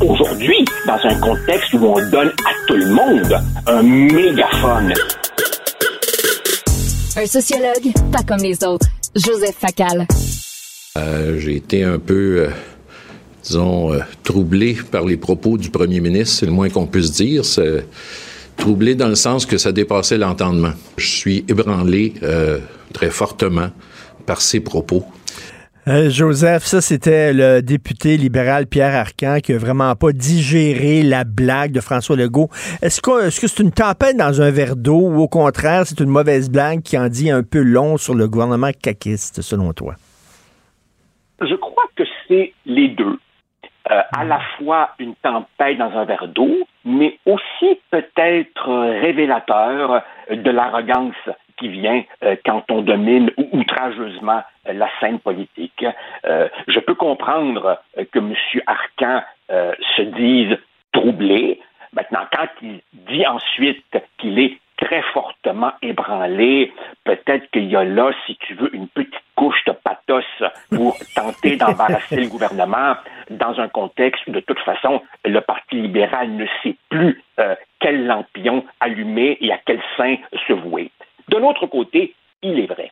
Aujourd'hui, 0.01 0.65
dans 0.85 0.99
un 1.03 1.19
contexte 1.19 1.73
où 1.73 1.85
on 1.85 2.09
donne 2.09 2.29
à 2.29 2.67
tout 2.67 2.75
le 2.75 2.89
monde 2.89 3.41
un 3.67 3.83
mégaphone. 3.83 4.93
Un 7.17 7.25
sociologue, 7.25 7.93
pas 8.11 8.23
comme 8.27 8.43
les 8.43 8.63
autres. 8.63 8.87
Joseph 9.15 9.55
Facal. 9.59 10.05
Euh, 10.97 11.37
J'ai 11.39 11.55
été 11.55 11.83
un 11.83 11.99
peu... 11.99 12.47
Euh 12.47 12.49
disons, 13.49 13.93
euh, 13.93 13.99
troublé 14.23 14.77
par 14.91 15.05
les 15.05 15.17
propos 15.17 15.57
du 15.57 15.69
premier 15.69 15.99
ministre, 15.99 16.39
c'est 16.39 16.45
le 16.45 16.51
moins 16.51 16.69
qu'on 16.69 16.85
puisse 16.85 17.11
dire. 17.11 17.43
C'est 17.43 17.85
troublé 18.57 18.93
dans 18.93 19.07
le 19.07 19.15
sens 19.15 19.45
que 19.45 19.57
ça 19.57 19.71
dépassait 19.71 20.17
l'entendement. 20.17 20.73
Je 20.97 21.07
suis 21.07 21.45
ébranlé 21.47 22.13
euh, 22.21 22.59
très 22.93 23.09
fortement 23.09 23.69
par 24.27 24.41
ces 24.41 24.59
propos. 24.59 25.03
Euh, 25.87 26.09
Joseph, 26.11 26.65
ça 26.65 26.81
c'était 26.81 27.33
le 27.33 27.61
député 27.61 28.17
libéral 28.17 28.67
Pierre 28.67 28.93
Arcan 28.93 29.39
qui 29.41 29.53
a 29.53 29.57
vraiment 29.57 29.95
pas 29.95 30.11
digéré 30.11 31.01
la 31.01 31.23
blague 31.23 31.71
de 31.71 31.79
François 31.79 32.15
Legault. 32.15 32.49
Est-ce 32.83 33.01
que 33.01 33.25
est-ce 33.25 33.39
que 33.39 33.47
c'est 33.47 33.63
une 33.63 33.71
tempête 33.71 34.15
dans 34.15 34.41
un 34.41 34.51
verre 34.51 34.75
d'eau 34.75 34.99
ou 34.99 35.21
au 35.21 35.27
contraire 35.27 35.87
c'est 35.87 35.99
une 36.01 36.09
mauvaise 36.09 36.51
blague 36.51 36.83
qui 36.83 36.97
en 36.97 37.07
dit 37.07 37.31
un 37.31 37.41
peu 37.41 37.61
long 37.61 37.97
sur 37.97 38.13
le 38.13 38.27
gouvernement 38.27 38.69
caquiste 38.79 39.41
selon 39.41 39.73
toi? 39.73 39.95
Je 41.41 41.55
crois 41.55 41.85
que 41.95 42.03
c'est 42.27 42.53
les 42.65 42.89
deux. 42.89 43.17
Euh, 43.91 44.01
à 44.15 44.23
la 44.23 44.39
fois 44.57 44.91
une 44.99 45.15
tempête 45.15 45.79
dans 45.79 45.97
un 45.97 46.05
verre 46.05 46.27
d'eau, 46.27 46.67
mais 46.85 47.17
aussi 47.25 47.79
peut-être 47.89 48.69
révélateur 49.01 50.03
de 50.29 50.51
l'arrogance 50.51 51.15
qui 51.57 51.69
vient 51.69 52.03
euh, 52.23 52.35
quand 52.45 52.63
on 52.69 52.83
domine 52.83 53.31
outrageusement 53.51 54.43
la 54.65 54.87
scène 54.99 55.17
politique. 55.17 55.83
Euh, 56.25 56.47
je 56.67 56.79
peux 56.79 56.93
comprendre 56.93 57.81
que 58.11 58.19
M. 58.19 58.35
Arcan 58.67 59.23
se 59.49 60.01
dise 60.03 60.55
troublé. 60.91 61.59
Maintenant, 61.93 62.27
quand 62.31 62.47
il 62.61 62.81
dit 62.93 63.25
ensuite 63.25 63.97
qu'il 64.19 64.37
est 64.37 64.59
très 64.79 65.01
fortement 65.13 65.71
ébranlé. 65.81 66.71
Peut-être 67.03 67.49
qu'il 67.51 67.65
y 67.65 67.75
a 67.75 67.83
là, 67.83 68.11
si 68.25 68.35
tu 68.37 68.55
veux, 68.55 68.73
une 68.73 68.87
petite 68.87 69.13
couche 69.35 69.63
de 69.65 69.71
pathos 69.71 70.23
pour 70.69 70.97
tenter 71.15 71.55
d'embarrasser 71.57 72.17
le 72.17 72.27
gouvernement 72.27 72.95
dans 73.29 73.59
un 73.59 73.67
contexte 73.67 74.25
où, 74.27 74.31
de 74.31 74.39
toute 74.39 74.59
façon, 74.59 75.01
le 75.25 75.39
Parti 75.41 75.75
libéral 75.75 76.31
ne 76.31 76.45
sait 76.63 76.75
plus 76.89 77.21
euh, 77.39 77.55
quel 77.79 78.05
lampion 78.05 78.65
allumer 78.79 79.37
et 79.41 79.51
à 79.51 79.59
quel 79.65 79.81
sein 79.97 80.15
se 80.47 80.53
vouer. 80.53 80.91
De 81.27 81.37
l'autre 81.37 81.67
côté, 81.67 82.15
il 82.41 82.59
est 82.59 82.67
vrai, 82.67 82.91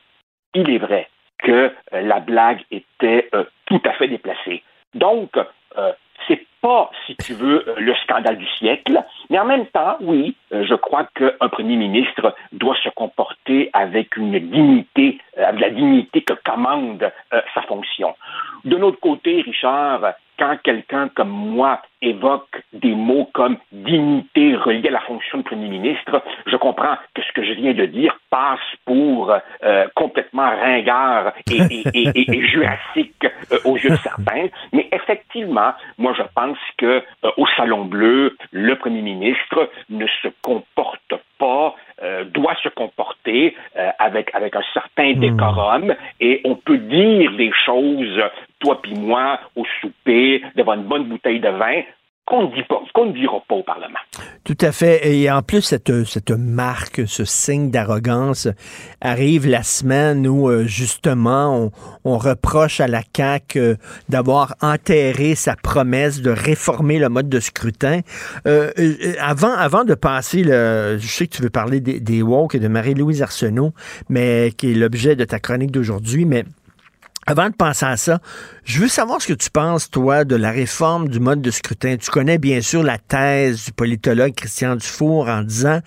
il 0.54 0.70
est 0.70 0.78
vrai 0.78 1.08
que 1.38 1.72
euh, 1.92 2.00
la 2.02 2.20
blague 2.20 2.62
était 2.70 3.28
euh, 3.34 3.44
tout 3.66 3.80
à 3.84 3.92
fait 3.92 4.08
déplacée. 4.08 4.62
Donc, 4.94 5.30
pas, 6.60 6.90
si 7.06 7.16
tu 7.16 7.34
veux, 7.34 7.68
euh, 7.68 7.74
le 7.78 7.94
scandale 7.96 8.36
du 8.36 8.46
siècle, 8.58 9.02
mais 9.30 9.38
en 9.38 9.44
même 9.44 9.66
temps, 9.66 9.96
oui, 10.00 10.36
euh, 10.52 10.64
je 10.68 10.74
crois 10.74 11.06
qu'un 11.14 11.48
premier 11.48 11.76
ministre 11.76 12.34
doit 12.52 12.76
se 12.82 12.88
comporter 12.90 13.70
avec 13.72 14.16
une 14.16 14.38
dignité, 14.38 15.18
euh, 15.38 15.46
avec 15.46 15.60
la 15.60 15.70
dignité 15.70 16.22
que 16.22 16.34
commande 16.44 17.10
sa 17.54 17.62
fonction. 17.62 18.14
De 18.64 18.76
notre 18.76 19.00
côté, 19.00 19.42
Richard, 19.42 20.00
quand 20.38 20.56
quelqu'un 20.62 21.08
comme 21.08 21.30
moi 21.30 21.82
évoque 22.00 22.62
des 22.72 22.94
mots 22.94 23.28
comme 23.32 23.56
dignité 23.72 24.54
reliée 24.54 24.88
à 24.88 24.92
la 24.92 25.00
fonction 25.00 25.38
de 25.38 25.42
Premier 25.42 25.68
ministre, 25.68 26.22
je 26.46 26.56
comprends 26.56 26.96
que 27.14 27.22
ce 27.22 27.32
que 27.32 27.44
je 27.44 27.52
viens 27.52 27.74
de 27.74 27.86
dire 27.86 28.16
passe 28.30 28.60
pour 28.84 29.32
euh, 29.32 29.86
complètement 29.94 30.48
ringard 30.48 31.32
et, 31.50 31.82
et, 31.94 32.42
jurassique 32.42 33.26
euh, 33.52 33.58
aux 33.64 33.76
yeux 33.76 33.90
de 33.90 33.96
certains. 33.96 34.46
Mais 34.72 34.88
effectivement, 34.92 35.72
moi 35.98 36.14
je 36.16 36.22
pense 36.34 36.58
que 36.76 37.02
euh, 37.24 37.30
au 37.36 37.46
Salon 37.56 37.84
Bleu, 37.84 38.36
le 38.52 38.76
Premier 38.76 39.02
ministre 39.02 39.70
ne 39.90 40.06
se 40.22 40.28
comporte 40.42 41.14
pas, 41.38 41.74
doit 42.32 42.54
se 42.62 42.68
comporter 42.68 43.56
avec, 43.98 44.32
avec 44.34 44.54
un 44.54 44.62
certain 44.72 45.14
hmm. 45.14 45.20
décorum 45.20 45.94
et 46.20 46.40
on 46.44 46.54
peut 46.54 46.78
dire 46.78 47.32
des 47.32 47.50
choses 47.64 48.20
toi 48.60 48.80
puis 48.82 48.94
moi, 48.94 49.40
au 49.56 49.64
souper, 49.80 50.42
devant 50.56 50.74
une 50.74 50.82
bonne 50.82 51.04
bouteille 51.04 51.40
de 51.40 51.48
vin, 51.48 51.82
qu'on 52.28 52.42
ne, 52.42 52.54
dit 52.54 52.62
pas, 52.68 52.80
qu'on 52.92 53.06
ne 53.06 53.12
dira 53.12 53.40
pas 53.48 53.54
au 53.54 53.62
Parlement. 53.62 53.98
Tout 54.44 54.56
à 54.60 54.70
fait. 54.70 55.16
Et 55.16 55.30
en 55.30 55.40
plus, 55.40 55.62
cette, 55.62 56.04
cette 56.04 56.30
marque, 56.30 57.02
ce 57.06 57.24
signe 57.24 57.70
d'arrogance 57.70 58.48
arrive 59.00 59.48
la 59.48 59.62
semaine 59.62 60.26
où, 60.26 60.48
euh, 60.48 60.64
justement, 60.64 61.70
on, 62.04 62.18
reproche 62.18 62.80
à 62.80 62.88
la 62.88 63.02
CAQ 63.16 63.58
euh, 63.58 63.74
d'avoir 64.08 64.56
enterré 64.60 65.36
sa 65.36 65.56
promesse 65.56 66.20
de 66.20 66.30
réformer 66.30 66.98
le 66.98 67.08
mode 67.08 67.28
de 67.28 67.40
scrutin. 67.40 68.00
Euh, 68.46 68.72
avant, 69.20 69.54
avant 69.54 69.84
de 69.84 69.94
passer, 69.94 70.42
le, 70.42 70.98
je 70.98 71.06
sais 71.06 71.28
que 71.28 71.36
tu 71.36 71.42
veux 71.42 71.50
parler 71.50 71.80
des, 71.80 72.00
des 72.00 72.18
et 72.18 72.58
de 72.58 72.68
Marie-Louise 72.68 73.22
Arsenault, 73.22 73.72
mais 74.08 74.52
qui 74.56 74.72
est 74.72 74.74
l'objet 74.74 75.16
de 75.16 75.24
ta 75.24 75.38
chronique 75.38 75.70
d'aujourd'hui, 75.70 76.24
mais 76.26 76.44
avant 77.28 77.50
de 77.50 77.54
penser 77.54 77.84
à 77.84 77.98
ça, 77.98 78.20
je 78.64 78.80
veux 78.80 78.88
savoir 78.88 79.20
ce 79.20 79.28
que 79.28 79.34
tu 79.34 79.50
penses, 79.50 79.90
toi, 79.90 80.24
de 80.24 80.34
la 80.34 80.50
réforme 80.50 81.10
du 81.10 81.20
mode 81.20 81.42
de 81.42 81.50
scrutin. 81.50 81.98
Tu 81.98 82.10
connais 82.10 82.38
bien 82.38 82.62
sûr 82.62 82.82
la 82.82 82.96
thèse 82.96 83.66
du 83.66 83.72
politologue 83.72 84.32
Christian 84.34 84.76
Dufour 84.76 85.28
en 85.28 85.42
disant 85.42 85.80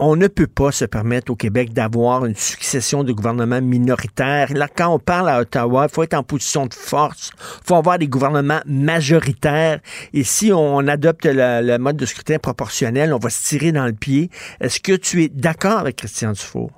on 0.00 0.16
ne 0.16 0.26
peut 0.26 0.48
pas 0.48 0.72
se 0.72 0.84
permettre 0.84 1.30
au 1.30 1.36
Québec 1.36 1.72
d'avoir 1.72 2.26
une 2.26 2.34
succession 2.34 3.04
de 3.04 3.12
gouvernements 3.12 3.60
minoritaires. 3.60 4.52
Là, 4.52 4.66
quand 4.66 4.88
on 4.88 4.98
parle 4.98 5.28
à 5.28 5.42
Ottawa, 5.42 5.86
il 5.88 5.94
faut 5.94 6.02
être 6.02 6.14
en 6.14 6.24
position 6.24 6.66
de 6.66 6.74
force. 6.74 7.30
Il 7.38 7.68
faut 7.68 7.76
avoir 7.76 8.00
des 8.00 8.08
gouvernements 8.08 8.62
majoritaires. 8.66 9.78
Et 10.12 10.24
si 10.24 10.52
on 10.52 10.88
adopte 10.88 11.24
le, 11.24 11.76
mode 11.78 11.98
de 11.98 12.04
scrutin 12.04 12.40
proportionnel, 12.40 13.14
on 13.14 13.18
va 13.18 13.30
se 13.30 13.46
tirer 13.46 13.70
dans 13.70 13.86
le 13.86 13.92
pied. 13.92 14.28
Est-ce 14.58 14.80
que 14.80 14.96
tu 14.96 15.22
es 15.22 15.28
d'accord 15.28 15.78
avec 15.78 15.94
Christian 15.94 16.32
Dufour? 16.32 16.72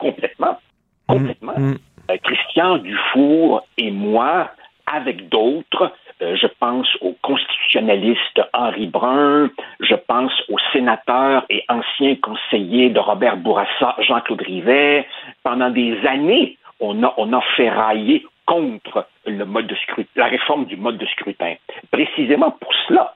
Complètement. 0.00 0.58
Complètement. 1.06 1.56
Hum, 1.56 1.64
hum. 1.64 1.78
Euh, 2.10 2.16
Christian 2.22 2.78
Dufour 2.78 3.66
et 3.78 3.90
moi, 3.90 4.50
avec 4.86 5.28
d'autres, 5.28 5.92
euh, 6.20 6.36
je 6.36 6.46
pense 6.58 6.88
au 7.00 7.16
constitutionnaliste 7.22 8.40
Henri 8.52 8.86
Brun, 8.86 9.50
je 9.80 9.94
pense 9.94 10.32
au 10.48 10.56
sénateur 10.72 11.44
et 11.48 11.64
ancien 11.68 12.16
conseiller 12.16 12.90
de 12.90 12.98
Robert 12.98 13.36
Bourassa, 13.36 13.96
Jean-Claude 14.00 14.42
Rivet. 14.42 15.06
Pendant 15.42 15.70
des 15.70 15.96
années, 16.06 16.58
on 16.80 17.02
a, 17.02 17.14
on 17.16 17.32
a 17.32 17.40
ferraillé 17.56 18.26
contre 18.46 19.06
le 19.24 19.44
mode 19.44 19.68
de 19.68 19.74
scrutin, 19.76 20.10
la 20.16 20.26
réforme 20.26 20.66
du 20.66 20.76
mode 20.76 20.98
de 20.98 21.06
scrutin. 21.06 21.54
Précisément 21.90 22.50
pour 22.50 22.72
cela, 22.88 23.14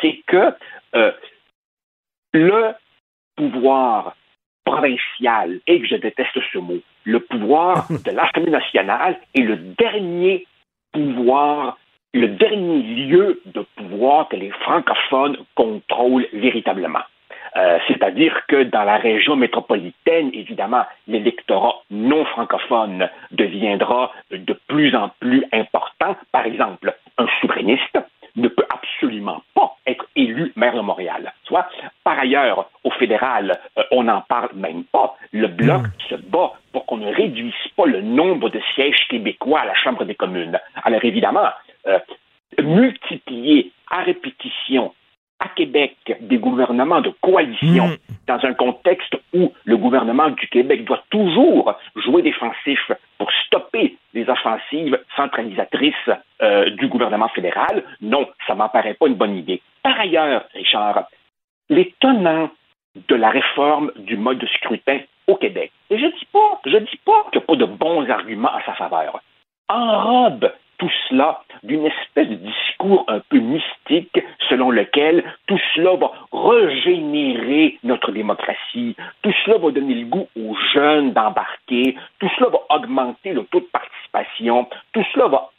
c'est 0.00 0.20
que 0.26 0.54
euh, 0.94 1.12
le 2.32 2.72
pouvoir 3.36 4.14
provincial, 4.64 5.60
et 5.66 5.80
que 5.80 5.86
je 5.86 5.96
déteste 5.96 6.38
ce 6.52 6.58
mot, 6.58 6.78
le 7.08 7.20
pouvoir 7.20 7.86
de 8.04 8.10
l'Assemblée 8.10 8.52
nationale 8.52 9.18
est 9.34 9.40
le 9.40 9.56
dernier 9.56 10.46
pouvoir, 10.92 11.78
le 12.12 12.28
dernier 12.28 12.82
lieu 12.82 13.40
de 13.46 13.64
pouvoir 13.76 14.28
que 14.28 14.36
les 14.36 14.50
francophones 14.50 15.38
contrôlent 15.54 16.28
véritablement. 16.34 17.02
Euh, 17.56 17.78
c'est-à-dire 17.88 18.42
que 18.46 18.62
dans 18.64 18.84
la 18.84 18.98
région 18.98 19.36
métropolitaine, 19.36 20.30
évidemment, 20.34 20.84
l'électorat 21.06 21.76
non 21.90 22.26
francophone 22.26 23.08
deviendra 23.30 24.12
de 24.30 24.54
plus 24.68 24.94
en 24.94 25.10
plus 25.18 25.44
important. 25.52 26.14
Par 26.30 26.44
exemple, 26.44 26.94
un 27.16 27.26
souverainiste 27.40 27.98
ne 28.38 28.48
peut 28.48 28.66
absolument 28.70 29.42
pas 29.54 29.76
être 29.86 30.06
élu 30.16 30.52
maire 30.56 30.74
de 30.74 30.80
Montréal. 30.80 31.32
Soit, 31.44 31.68
par 32.04 32.18
ailleurs, 32.18 32.70
au 32.84 32.90
fédéral, 32.92 33.58
euh, 33.78 33.82
on 33.90 34.04
n'en 34.04 34.22
parle 34.22 34.50
même 34.54 34.84
pas. 34.84 35.16
Le 35.32 35.48
bloc 35.48 35.82
se 36.08 36.14
bat 36.14 36.52
pour 36.72 36.86
qu'on 36.86 36.98
ne 36.98 37.12
réduise 37.12 37.54
pas 37.76 37.86
le 37.86 38.00
nombre 38.00 38.50
de 38.50 38.60
sièges 38.74 39.06
québécois 39.08 39.60
à 39.60 39.66
la 39.66 39.74
Chambre 39.74 40.04
des 40.04 40.14
communes. 40.14 40.58
Alors 40.84 41.04
évidemment, 41.04 41.48
euh, 41.86 41.98
multiplier 42.62 43.72
à 43.90 44.02
répétition 44.02 44.92
à 45.40 45.48
Québec 45.50 45.96
des 46.20 46.38
gouvernements 46.38 47.00
de 47.00 47.12
coalition 47.20 47.96
dans 48.26 48.44
un 48.44 48.54
contexte 48.54 49.16
où 49.32 49.52
le 49.64 49.76
gouvernement 49.76 50.30
du 50.30 50.48
Québec 50.48 50.84
doit 50.84 51.04
toujours 51.10 51.74
jouer 51.94 52.22
défensif 52.22 52.80
pour 53.18 53.30
stopper 53.46 53.96
les 54.18 54.28
offensives 54.28 54.98
centralisatrices 55.16 56.10
euh, 56.42 56.70
du 56.70 56.88
gouvernement 56.88 57.28
fédéral, 57.28 57.84
non, 58.00 58.28
ça 58.46 58.54
m'en 58.54 58.68
paraît 58.68 58.94
pas 58.94 59.06
une 59.06 59.14
bonne 59.14 59.36
idée. 59.36 59.62
Par 59.82 59.98
ailleurs, 59.98 60.44
Richard, 60.54 61.04
les 61.68 61.94
tenants 62.00 62.50
de 63.08 63.14
la 63.14 63.30
réforme 63.30 63.92
du 63.96 64.16
mode 64.16 64.38
de 64.38 64.46
scrutin 64.46 65.00
au 65.28 65.36
Québec, 65.36 65.70
et 65.90 65.98
je 65.98 66.06
dis 66.06 66.26
pas, 66.32 66.60
je 66.64 66.78
dis 66.78 67.00
pas 67.04 67.26
qu'il 67.30 67.38
n'y 67.38 67.44
a 67.44 67.46
pas 67.46 67.56
de 67.56 67.64
bons 67.66 68.10
arguments 68.10 68.54
à 68.54 68.62
sa 68.64 68.74
faveur, 68.74 69.20
enrobe 69.68 70.50
tout 70.78 70.90
cela 71.08 71.42
d'une 71.64 71.86
espèce 71.86 72.28
de 72.28 72.36
discours 72.36 73.04
un 73.08 73.20
peu 73.28 73.38
mystique 73.38 74.22
selon 74.48 74.70
lequel 74.70 75.24
tout 75.46 75.58
cela 75.74 75.96
va 75.96 76.12
régénérer 76.32 77.78
notre 77.82 78.12
démocratie, 78.12 78.96
tout 79.22 79.32
cela 79.44 79.58
va 79.58 79.70
donner 79.72 79.94
le 79.94 80.06
goût 80.06 80.28
aux 80.36 80.56
jeunes 80.72 81.12
d'embarquer, 81.12 81.96
tout 82.20 82.30
cela 82.38 82.50
va 82.50 82.76
augmenter 82.76 83.32
le 83.32 83.44
taux 83.44 83.60
de 83.60 83.66
participation, 83.66 84.68
tout 84.92 85.04
cela 85.12 85.26
va 85.26 85.50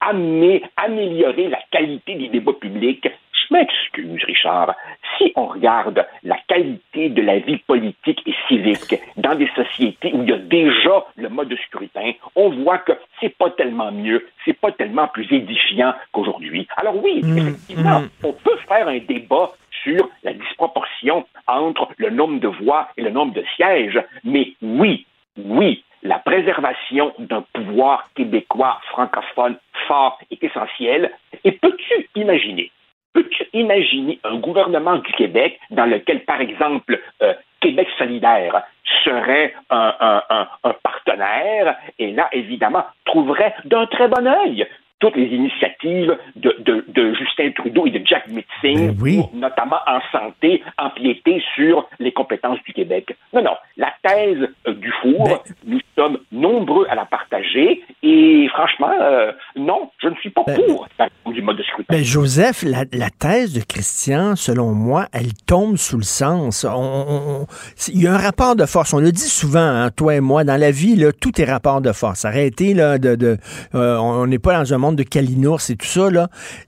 amener, 0.00 0.62
améliorer 0.76 1.48
la 1.48 1.60
qualité 1.70 2.14
des 2.14 2.28
débats 2.28 2.52
publics. 2.52 3.08
Je 3.48 3.54
m'excuse, 3.54 4.24
Richard. 4.24 4.74
Si 5.16 5.32
on 5.36 5.46
regarde 5.46 6.06
la 6.22 6.36
qualité 6.48 7.08
de 7.08 7.22
la 7.22 7.38
vie 7.38 7.58
politique 7.58 8.22
et 8.26 8.34
civique 8.48 8.96
dans 9.16 9.34
des 9.34 9.48
sociétés 9.54 10.12
où 10.12 10.22
il 10.22 10.30
y 10.30 10.32
a 10.32 10.38
déjà 10.38 11.04
le 11.16 11.28
mode 11.28 11.48
de 11.48 11.56
scrutin, 11.56 12.12
on 12.34 12.50
voit 12.50 12.78
que 12.78 12.92
c'est 13.20 13.36
pas 13.36 13.50
tellement 13.50 13.92
mieux, 13.92 14.26
c'est 14.44 14.58
pas 14.58 14.72
tellement 14.72 15.08
plus 15.08 15.30
édifiant 15.32 15.94
qu'aujourd'hui. 16.12 16.66
Alors 16.76 17.02
oui, 17.02 17.22
effectivement, 17.24 18.02
on 18.24 18.32
peut 18.32 18.56
faire 18.68 18.88
un 18.88 18.98
débat 18.98 19.52
sur 19.82 20.08
la 20.22 20.32
disproportion 20.32 21.24
entre 21.46 21.88
le 21.98 22.10
nombre 22.10 22.40
de 22.40 22.48
voix 22.48 22.88
et 22.96 23.02
le 23.02 23.10
nombre 23.10 23.34
de 23.34 23.44
sièges, 23.54 24.02
mais 24.24 24.54
oui, 24.62 25.06
oui, 25.36 25.84
la 26.02 26.18
préservation 26.18 27.12
d'un 27.18 27.44
pouvoir 27.52 28.08
québécois 28.14 28.80
francophone 28.90 29.56
fort 29.86 30.18
est 30.30 30.42
essentielle. 30.42 31.12
Et 31.44 31.52
peux-tu 31.52 32.08
imaginer 32.14 32.70
Peux-tu 33.16 33.46
imaginer 33.54 34.18
un 34.24 34.36
gouvernement 34.36 34.96
du 34.96 35.10
Québec 35.12 35.58
dans 35.70 35.86
lequel, 35.86 36.26
par 36.26 36.38
exemple, 36.42 37.00
euh, 37.22 37.32
Québec 37.60 37.88
solidaire 37.96 38.62
serait 39.04 39.54
un, 39.70 39.94
un, 40.28 40.46
un, 40.62 40.74
partenaire 40.82 41.78
et 41.98 42.12
là, 42.12 42.28
évidemment, 42.32 42.84
trouverait 43.06 43.54
d'un 43.64 43.86
très 43.86 44.08
bon 44.08 44.26
œil 44.26 44.66
toutes 45.06 45.16
les 45.16 45.28
initiatives 45.28 46.16
de, 46.34 46.56
de, 46.58 46.84
de, 46.88 47.14
Justin 47.14 47.50
Trudeau 47.52 47.86
et 47.86 47.90
de 47.90 48.04
Jack 48.04 48.24
Mitzing, 48.28 48.96
oui. 49.00 49.18
pour, 49.18 49.30
notamment 49.34 49.78
en 49.86 50.00
santé, 50.10 50.62
empiéter 50.78 51.40
sur 51.54 51.88
les 52.00 52.10
compétences 52.10 52.58
du 52.66 52.72
Québec. 52.72 53.16
Non, 53.32 53.42
non. 53.42 53.52
La 53.76 53.92
thèse 54.02 54.48
euh, 54.66 54.74
du 54.74 54.92
four, 55.02 55.44
nous 55.64 55.78
sommes 55.96 56.18
nombreux 56.32 56.86
à 56.90 56.96
la 56.96 57.04
partager 57.04 57.82
et 58.02 58.48
franchement, 58.52 58.92
euh, 59.00 59.32
non, 59.54 59.90
je 60.02 60.08
ne 60.08 60.14
suis 60.16 60.30
pas 60.30 60.42
pour 60.42 60.88
la 60.98 61.08
du 61.32 61.42
mode 61.42 61.56
de 61.56 61.62
scrutin. 61.62 61.94
Ben, 61.94 62.02
Joseph, 62.02 62.62
la, 62.62 62.84
la, 62.92 63.10
thèse 63.10 63.52
de 63.52 63.60
Christian, 63.60 64.36
selon 64.36 64.72
moi, 64.72 65.06
elle 65.12 65.34
tombe 65.46 65.76
sous 65.76 65.96
le 65.96 66.02
sens. 66.02 66.64
On, 66.64 66.70
on, 66.72 67.46
il 67.88 68.02
y 68.02 68.06
a 68.06 68.14
un 68.14 68.18
rapport 68.18 68.56
de 68.56 68.64
force. 68.64 68.94
On 68.94 69.00
le 69.00 69.12
dit 69.12 69.28
souvent, 69.28 69.58
hein, 69.58 69.90
toi 69.90 70.14
et 70.14 70.20
moi, 70.20 70.44
dans 70.44 70.58
la 70.58 70.70
vie, 70.70 70.96
là, 70.96 71.12
tout 71.12 71.40
est 71.40 71.44
rapport 71.44 71.80
de 71.80 71.92
force. 71.92 72.24
Arrêtez, 72.24 72.74
là, 72.74 72.98
de, 72.98 73.14
de 73.14 73.36
euh, 73.74 73.96
on 73.98 74.26
n'est 74.26 74.38
pas 74.38 74.56
dans 74.56 74.72
un 74.72 74.78
monde 74.78 74.95
de 74.96 75.02
Kalinours 75.02 75.70
et 75.70 75.76
tout 75.76 75.86
ça, 75.86 76.08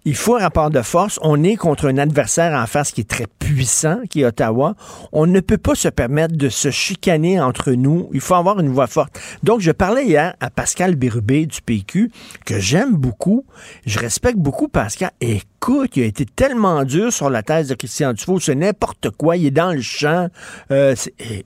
il 0.05 0.15
faut 0.15 0.37
un 0.37 0.41
rapport 0.41 0.71
de 0.71 0.83
force. 0.83 1.19
On 1.23 1.43
est 1.43 1.57
contre 1.57 1.89
un 1.89 1.99
adversaire 1.99 2.59
en 2.59 2.67
face 2.67 2.93
qui 2.93 3.01
est 3.01 3.09
très 3.09 3.27
puissant, 3.27 4.01
qui 4.09 4.21
est 4.21 4.25
Ottawa. 4.25 4.75
On 5.13 5.27
ne 5.27 5.41
peut 5.41 5.59
pas 5.59 5.75
se 5.75 5.89
permettre 5.89 6.37
de 6.37 6.49
se 6.49 6.71
chicaner 6.71 7.41
entre 7.41 7.73
nous. 7.73 8.09
Il 8.13 8.21
faut 8.21 8.35
avoir 8.35 8.61
une 8.61 8.69
voix 8.69 8.87
forte. 8.87 9.19
Donc, 9.43 9.61
je 9.61 9.71
parlais 9.71 10.07
hier 10.07 10.35
à 10.41 10.51
Pascal 10.51 10.95
Bérubé 10.95 11.47
du 11.47 11.61
PQ, 11.63 12.11
que 12.45 12.59
j'aime 12.59 12.95
beaucoup. 12.95 13.45
Je 13.87 13.99
respecte 13.99 14.39
beaucoup 14.39 14.69
Pascal. 14.69 15.11
Écoute, 15.21 15.97
il 15.97 16.03
a 16.03 16.07
été 16.07 16.25
tellement 16.25 16.85
dur 16.85 17.13
sur 17.13 17.31
la 17.31 17.43
thèse 17.43 17.69
de 17.69 17.75
Christian 17.75 18.13
Dufault. 18.13 18.41
C'est 18.41 18.55
n'importe 18.55 19.11
quoi. 19.11 19.37
Il 19.37 19.47
est 19.47 19.51
dans 19.51 19.73
le 19.73 19.81
champ. 19.81 20.29
Euh, 20.71 20.95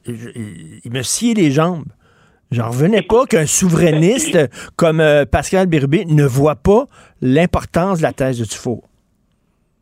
il 0.05 0.91
me 0.91 1.03
sciait 1.03 1.35
les 1.35 1.51
jambes. 1.51 1.85
J'en 2.53 2.69
revenais 2.69 3.01
pas 3.01 3.25
qu'un 3.25 3.47
souverainiste 3.47 4.39
comme 4.77 5.01
euh, 5.01 5.25
Pascal 5.25 5.67
Bérubé 5.67 6.05
ne 6.05 6.25
voit 6.25 6.57
pas 6.57 6.85
l'importance 7.23 7.99
de 7.99 8.03
la 8.03 8.13
thèse 8.13 8.39
de 8.39 8.45
Dufault. 8.45 8.83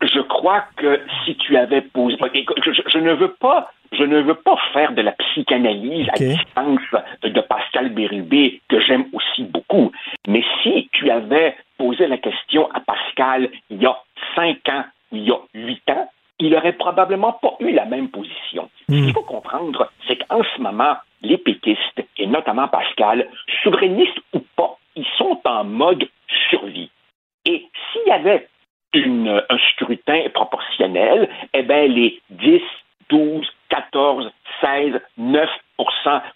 Je 0.03 0.21
crois 0.21 0.65
que 0.77 1.01
si 1.25 1.35
tu 1.37 1.57
avais 1.57 1.83
posé, 1.83 2.17
je, 2.65 2.71
je, 2.87 2.99
ne 2.99 3.13
veux 3.15 3.33
pas, 3.41 3.73
je 3.93 4.05
ne 4.05 4.21
veux 4.21 4.37
pas 4.37 4.57
faire 4.73 4.93
de 4.93 5.03
la 5.03 5.13
psychanalyse 5.13 6.09
okay. 6.15 6.31
à 6.31 6.37
distance 6.37 7.03
de 7.25 7.41
Pascal 7.41 7.93
Bérubé 7.93 8.61
que 8.69 8.81
j'aime 8.81 9.07
aussi 9.13 9.43
beaucoup, 9.43 9.91
mais 10.29 10.45
si 10.63 10.89
tu 10.93 11.11
avais 11.11 11.57
posé 11.77 12.07
la 12.07 12.19
question 12.19 12.71
à 12.73 12.81
Pascal 12.81 13.51
il 13.69 13.83
y 13.83 13.87
a 13.87 13.97
cinq 14.37 14.59
ans, 14.69 14.85
il 15.11 15.25
y 15.25 15.33
a 15.33 15.39
huit 15.55 15.83
ans, 15.91 16.09
il 16.39 16.55
aurait 16.55 16.73
probablement 16.73 17.33
pas 17.33 17.57
eu 17.59 17.73
la 17.73 17.85
même 17.85 18.09
position. 18.09 18.71
Mm. 18.89 18.95
Ce 18.95 19.05
qu'il 19.05 19.13
faut 19.13 19.23
comprendre, 19.23 19.91
c'est 20.07 20.17
qu'en 20.17 20.43
ce 20.57 20.63
moment, 20.63 20.95
les 21.23 21.39
péquistes, 21.39 22.03
et 22.17 22.27
notamment 22.27 22.69
Pascal, 22.69 23.29
souverainistes 23.63 24.19
ou 24.33 24.41
pas, 24.57 24.79
ils 24.97 25.07
sont 25.17 25.41
en 25.45 25.65
mode 25.65 26.09
survie. 26.51 26.91
Et 27.45 27.67
s'il 27.93 28.07
y 28.07 28.11
avait 28.11 28.49
une, 28.95 29.43
un 29.49 29.59
scrutin 29.73 30.29
proportionnel, 30.35 31.29
eh 31.55 31.63
bien, 31.63 31.87
les 31.87 32.21
10, 32.31 32.61
12, 33.09 33.47
14, 33.69 34.31
16, 34.61 35.01
9% 35.19 35.47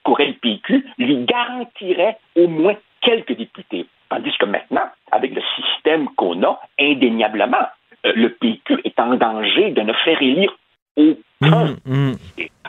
qu'aurait 0.04 0.26
le 0.26 0.34
PQ 0.34 0.86
lui 0.98 1.24
garantiraient 1.24 2.18
au 2.36 2.46
moins 2.46 2.76
quelques 3.00 3.36
députés. 3.36 3.86
Tandis 4.08 4.36
que 4.38 4.46
maintenant, 4.46 4.88
avec 5.10 5.34
le 5.34 5.42
système 5.56 6.08
qu'on 6.14 6.42
a, 6.42 6.60
indéniablement, 6.78 7.66
euh, 8.06 8.12
le 8.14 8.30
PQ 8.30 8.80
est 8.84 8.98
en 8.98 9.14
danger 9.14 9.70
de 9.70 9.80
ne 9.80 9.92
faire 9.92 10.20
élire 10.20 10.54
aucun. 10.96 11.76
Mmh, 11.84 12.12
mmh. 12.12 12.14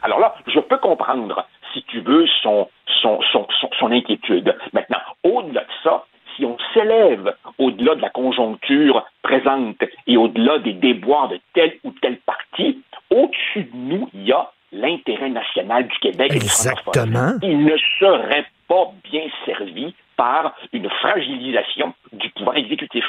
Alors 0.02 0.20
là, 0.20 0.36
je 0.48 0.60
peux 0.60 0.78
comprendre, 0.78 1.48
si 1.76 1.84
tu 1.84 2.00
veux, 2.00 2.26
son, 2.42 2.70
son, 3.02 3.20
son, 3.32 3.48
son, 3.78 3.92
inquiétude. 3.92 4.56
Maintenant, 4.74 5.00
au-delà 5.24 5.62
de 5.62 5.74
ça, 5.84 6.06
si 6.36 6.46
on 6.46 6.58
s'élève 6.74 7.36
au-delà 7.58 7.96
de 7.96 8.02
la 8.02 8.10
conjoncture 8.10 9.06
présente 9.22 9.84
et 10.08 10.18
au-delà 10.18 10.60
des 10.60 10.74
déboires 10.74 11.30
de 11.30 11.40
tel 11.54 11.74
ou 11.84 11.92
tel 12.02 12.18
parti, 12.26 12.82
au-dessus 13.10 13.70
de 13.72 13.78
nous, 13.78 14.10
il 14.14 14.24
y 14.24 14.32
a 14.32 14.52
l'intérêt 14.72 15.30
national 15.30 15.88
du 15.88 15.98
Québec 16.00 16.34
Exactement. 16.34 17.34
et 17.42 17.48
Il 17.48 17.64
ne 17.66 17.78
serait 18.00 18.46
pas 18.68 18.92
bien 19.12 19.24
servi 19.46 19.94
par 20.18 20.56
une 20.74 20.90
fragilisation 20.90 21.94
du 22.14 22.30
pouvoir 22.30 22.58
exécutif. 22.58 23.04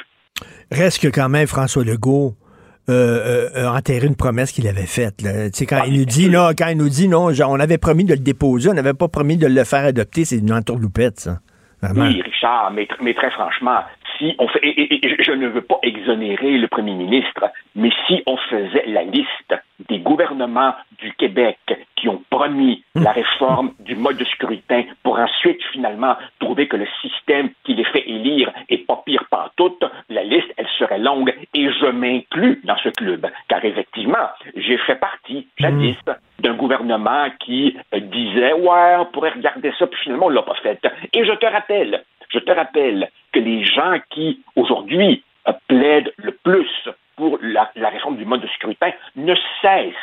Reste 0.70 1.02
que 1.02 1.08
quand 1.08 1.28
même 1.28 1.46
François 1.46 1.84
Legault 1.84 2.34
euh, 2.88 3.48
euh, 3.56 3.68
enterré 3.68 4.06
une 4.06 4.16
promesse 4.16 4.52
qu'il 4.52 4.68
avait 4.68 4.86
faite. 4.86 5.22
Là. 5.22 5.50
Tu 5.50 5.58
sais, 5.58 5.66
quand, 5.66 5.84
il 5.86 5.98
nous 5.98 6.04
dit, 6.04 6.28
non, 6.28 6.50
quand 6.56 6.68
il 6.68 6.78
nous 6.78 6.88
dit 6.88 7.08
non, 7.08 7.32
genre, 7.32 7.50
on 7.50 7.60
avait 7.60 7.78
promis 7.78 8.04
de 8.04 8.12
le 8.12 8.20
déposer, 8.20 8.70
on 8.70 8.74
n'avait 8.74 8.94
pas 8.94 9.08
promis 9.08 9.36
de 9.36 9.46
le 9.46 9.64
faire 9.64 9.84
adopter, 9.84 10.24
c'est 10.24 10.38
une 10.38 10.52
entourloupette, 10.52 11.20
ça. 11.20 11.38
Vraiment. 11.82 12.06
Oui, 12.06 12.22
Richard, 12.22 12.70
mais, 12.72 12.88
mais, 13.02 13.12
très 13.12 13.30
franchement, 13.30 13.80
si 14.16 14.34
on 14.38 14.48
fait, 14.48 14.60
et, 14.62 14.94
et, 14.94 15.06
et, 15.06 15.22
je 15.22 15.32
ne 15.32 15.46
veux 15.48 15.60
pas 15.60 15.78
exonérer 15.82 16.56
le 16.56 16.68
premier 16.68 16.94
ministre, 16.94 17.50
mais 17.74 17.90
si 18.06 18.22
on 18.26 18.36
faisait 18.48 18.86
la 18.86 19.02
liste 19.02 19.54
des 19.90 19.98
gouvernements 19.98 20.74
du 20.98 21.12
Québec 21.12 21.58
qui 21.96 22.08
ont 22.08 22.22
promis 22.30 22.84
la 22.94 23.12
réforme 23.12 23.72
du 23.80 23.96
mode 23.96 24.16
de 24.18 24.24
scrutin 24.24 24.84
pour 25.02 25.18
ensuite 25.18 25.62
finalement 25.72 26.16
trouver 26.38 26.68
que 26.68 26.76
le 26.76 26.86
système 27.00 27.50
qui 27.64 27.74
les 27.74 27.84
fait 27.84 28.08
élire 28.08 28.52
est 28.68 28.86
pas 28.86 29.02
pire 29.04 29.24
pantoute, 29.30 29.84
la 30.08 30.22
liste, 30.22 30.52
elle 30.56 30.68
serait 30.78 30.98
longue 30.98 31.34
et 31.54 31.68
je 31.70 31.86
m'inclus 31.86 32.60
dans 32.64 32.76
ce 32.78 32.90
club. 32.90 33.26
Car 33.48 33.64
effectivement, 33.64 34.28
j'ai 34.54 34.78
fait 34.78 34.96
partie, 34.96 35.48
jadis, 35.58 35.96
d'un 36.38 36.54
gouvernement 36.54 37.28
qui 37.40 37.76
disait, 37.94 38.52
ouais, 38.52 38.96
on 38.98 39.06
pourrait 39.06 39.30
regarder 39.30 39.72
ça, 39.78 39.86
puis 39.86 40.00
finalement, 40.02 40.26
on 40.26 40.30
l'a 40.30 40.42
pas 40.42 40.54
fait. 40.62 40.78
Et 41.12 41.24
je 41.24 41.32
te 41.32 41.46
rappelle, 41.46 42.04
je 42.28 42.38
te 42.38 42.52
rappelle 42.52 43.10
que 43.32 43.40
les 43.40 43.64
gens 43.64 43.98
qui, 44.10 44.42
aujourd'hui, 44.54 45.22
plaident 45.68 46.12
le 46.18 46.32
plus 46.32 46.68
pour 47.16 47.38
la, 47.40 47.70
la, 47.76 47.88
réforme 47.88 48.16
du 48.16 48.24
mode 48.24 48.42
de 48.42 48.48
scrutin 48.48 48.90
ne 49.14 49.34
cessent 49.62 49.94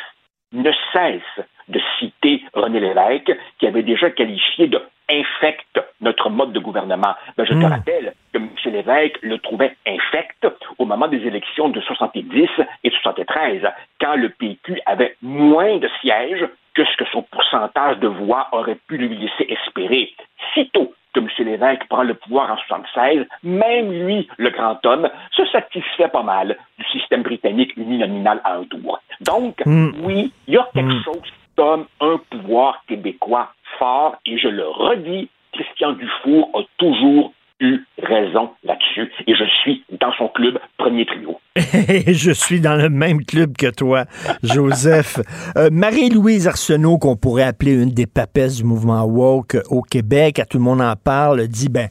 ne 0.54 0.70
cesse 0.92 1.44
de 1.74 1.80
citer 1.98 2.42
René 2.54 2.80
Lévesque, 2.80 3.36
qui 3.58 3.66
avait 3.66 3.82
déjà 3.82 4.10
qualifié 4.10 4.68
de 4.68 4.80
infecte 5.10 5.78
notre 6.00 6.30
mode 6.30 6.52
de 6.52 6.60
gouvernement. 6.60 7.14
Ben, 7.36 7.44
je 7.44 7.52
te 7.52 7.58
Mm. 7.58 7.64
rappelle 7.66 8.14
que 8.32 8.38
M. 8.38 8.48
Lévesque 8.66 9.18
le 9.22 9.38
trouvait 9.38 9.76
infecte 9.86 10.46
au 10.78 10.86
moment 10.86 11.08
des 11.08 11.26
élections 11.26 11.68
de 11.68 11.80
70 11.82 12.48
et 12.84 12.90
73, 12.90 13.62
quand 14.00 14.14
le 14.16 14.30
PQ 14.30 14.80
avait 14.86 15.16
moins 15.20 15.76
de 15.76 15.88
sièges 16.00 16.46
que 16.74 16.84
ce 16.84 16.96
que 16.96 17.04
son 17.12 17.22
pourcentage 17.22 17.98
de 17.98 18.08
voix 18.08 18.48
aurait 18.52 18.78
pu 18.88 18.96
lui 18.96 19.08
laisser 19.16 19.46
espérer. 19.52 20.12
Sitôt 20.54 20.94
que 21.12 21.20
M. 21.20 21.28
Lévesque 21.38 21.86
prend 21.88 22.02
le 22.02 22.14
pouvoir 22.14 22.50
en 22.50 22.56
76, 22.56 23.24
même 23.44 23.92
lui, 23.92 24.26
le 24.38 24.50
grand 24.50 24.84
homme, 24.86 25.08
se 25.32 25.44
satisfait 25.46 26.08
pas 26.08 26.22
mal 26.24 26.56
du 26.78 26.84
système 26.86 27.22
britannique 27.22 27.76
uninominal 27.76 28.40
à 28.42 28.54
un 28.56 28.64
tour. 28.64 28.98
Donc, 29.20 29.62
Mm. 29.66 29.90
oui, 30.02 30.32
il 30.48 30.54
y 30.54 30.56
a 30.56 30.66
quelque 30.74 30.94
Mm. 30.94 31.04
chose 31.04 31.22
comme 31.56 31.86
un 32.00 32.20
pouvoir 32.30 32.82
québécois 32.88 33.52
fort, 33.78 34.16
et 34.26 34.38
je 34.38 34.48
le 34.48 34.66
redis, 34.66 35.28
Christian 35.52 35.92
Dufour 35.92 36.50
a 36.54 36.62
toujours 36.78 37.32
eu 37.60 37.78
raison 38.02 38.50
là-dessus, 38.64 39.12
et 39.26 39.34
je 39.34 39.44
suis 39.62 39.84
dans 40.00 40.12
son 40.18 40.28
club 40.28 40.58
premier 40.76 41.06
trio. 41.06 41.38
je 41.56 42.32
suis 42.32 42.60
dans 42.60 42.74
le 42.74 42.88
même 42.88 43.24
club 43.24 43.56
que 43.56 43.70
toi, 43.70 44.04
Joseph. 44.42 45.20
Euh, 45.56 45.68
Marie-Louise 45.70 46.48
Arsenault, 46.48 46.98
qu'on 46.98 47.16
pourrait 47.16 47.44
appeler 47.44 47.80
une 47.80 47.90
des 47.90 48.06
papesses 48.06 48.56
du 48.56 48.64
mouvement 48.64 49.04
woke 49.04 49.56
au 49.70 49.82
Québec, 49.82 50.40
à 50.40 50.44
tout 50.44 50.58
le 50.58 50.64
monde 50.64 50.80
en 50.80 50.96
parle, 50.96 51.46
dit 51.46 51.68
ben 51.68 51.88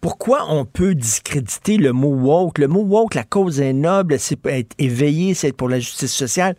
pourquoi 0.00 0.46
on 0.48 0.64
peut 0.64 0.94
discréditer 0.94 1.78
le 1.78 1.92
mot 1.92 2.14
woke? 2.14 2.58
Le 2.58 2.68
mot 2.68 2.82
woke, 2.82 3.14
la 3.14 3.24
cause 3.24 3.60
est 3.60 3.72
noble, 3.72 4.18
c'est 4.18 4.44
être 4.46 4.74
éveillé, 4.78 5.34
c'est 5.34 5.48
être 5.48 5.56
pour 5.56 5.68
la 5.68 5.78
justice 5.78 6.12
sociale. 6.12 6.56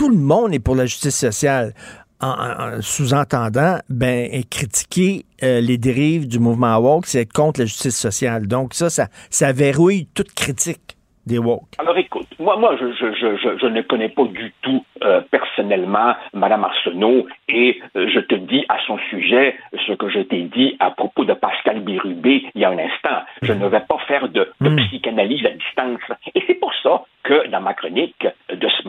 Tout 0.00 0.08
le 0.08 0.16
monde 0.16 0.54
est 0.54 0.64
pour 0.64 0.76
la 0.76 0.86
justice 0.86 1.14
sociale. 1.20 1.74
En, 2.22 2.28
en- 2.28 2.76
en 2.78 2.80
sous-entendant, 2.80 3.76
ben, 3.90 4.30
critiquer 4.50 5.26
euh, 5.42 5.60
les 5.60 5.76
dérives 5.76 6.26
du 6.26 6.38
mouvement 6.38 6.78
woke, 6.78 7.04
c'est 7.04 7.20
être 7.20 7.34
contre 7.34 7.60
la 7.60 7.66
justice 7.66 7.98
sociale. 7.98 8.46
Donc 8.46 8.72
ça, 8.72 8.88
ça, 8.88 9.08
ça 9.28 9.52
verrouille 9.52 10.06
toute 10.14 10.32
critique 10.32 10.96
des 11.26 11.36
woke. 11.38 11.64
Alors 11.78 11.98
écoute, 11.98 12.26
moi, 12.38 12.56
moi 12.56 12.76
je, 12.80 12.86
je, 12.92 13.12
je, 13.12 13.36
je, 13.36 13.58
je 13.60 13.66
ne 13.66 13.82
connais 13.82 14.08
pas 14.08 14.24
du 14.24 14.54
tout 14.62 14.82
euh, 15.04 15.20
personnellement 15.30 16.14
Mme 16.32 16.64
Arsenault 16.64 17.26
et 17.48 17.78
euh, 17.94 18.08
je 18.14 18.20
te 18.20 18.34
dis 18.36 18.64
à 18.70 18.78
son 18.86 18.96
sujet 19.10 19.54
ce 19.86 19.92
que 19.92 20.08
je 20.08 20.20
t'ai 20.20 20.44
dit 20.44 20.76
à 20.80 20.90
propos 20.92 21.26
de 21.26 21.34
Pascal 21.34 21.80
Bérubé 21.80 22.46
il 22.54 22.62
y 22.62 22.64
a 22.64 22.70
un 22.70 22.78
instant. 22.78 23.20
Je 23.42 23.52
ne 23.52 23.66
vais 23.68 23.80
pas 23.86 23.98
faire 24.08 24.30
de, 24.30 24.48
de 24.62 24.76
psychanalyse 24.86 25.44
à 25.44 25.50
distance. 25.50 26.00
Et 26.34 26.42
c'est 26.46 26.54
pour 26.54 26.72
ça 26.82 27.02
que 27.22 27.48
dans 27.50 27.60
ma 27.60 27.74
chronique 27.74 28.26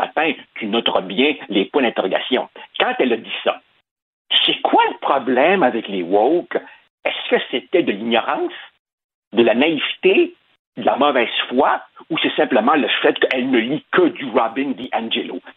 matin, 0.02 0.34
tu 0.56 0.68
noteras 0.68 1.02
bien 1.02 1.36
les 1.50 1.66
points 1.66 1.84
d'interrogation. 1.84 2.50
Quand 2.80 2.94
elle 3.00 3.14
a 3.14 3.18
dit 3.18 3.34
ça, 3.44 3.62
c'est 4.46 4.62
quoi 4.62 4.84
le 4.92 4.98
problème 5.00 5.64
avec 5.64 5.88
les 5.88 6.04
woke? 6.04 6.58
Est-ce 7.06 7.30
que 7.30 7.42
c'était 7.52 7.84
de 7.84 7.92
l'ignorance, 7.92 8.54
de 9.34 9.44
la 9.44 9.56
naïveté, 9.56 10.36
de 10.78 10.84
la 10.84 10.96
mauvaise 10.96 11.30
foi, 11.50 11.82
ou 12.10 12.18
c'est 12.20 12.36
simplement 12.36 12.76
le 12.76 12.88
fait 13.02 13.18
qu'elle 13.20 13.50
ne 13.50 13.60
lit 13.60 13.84
que 13.92 14.10
du 14.10 14.26
Robin 14.30 14.72
DiAngelo? 14.72 15.40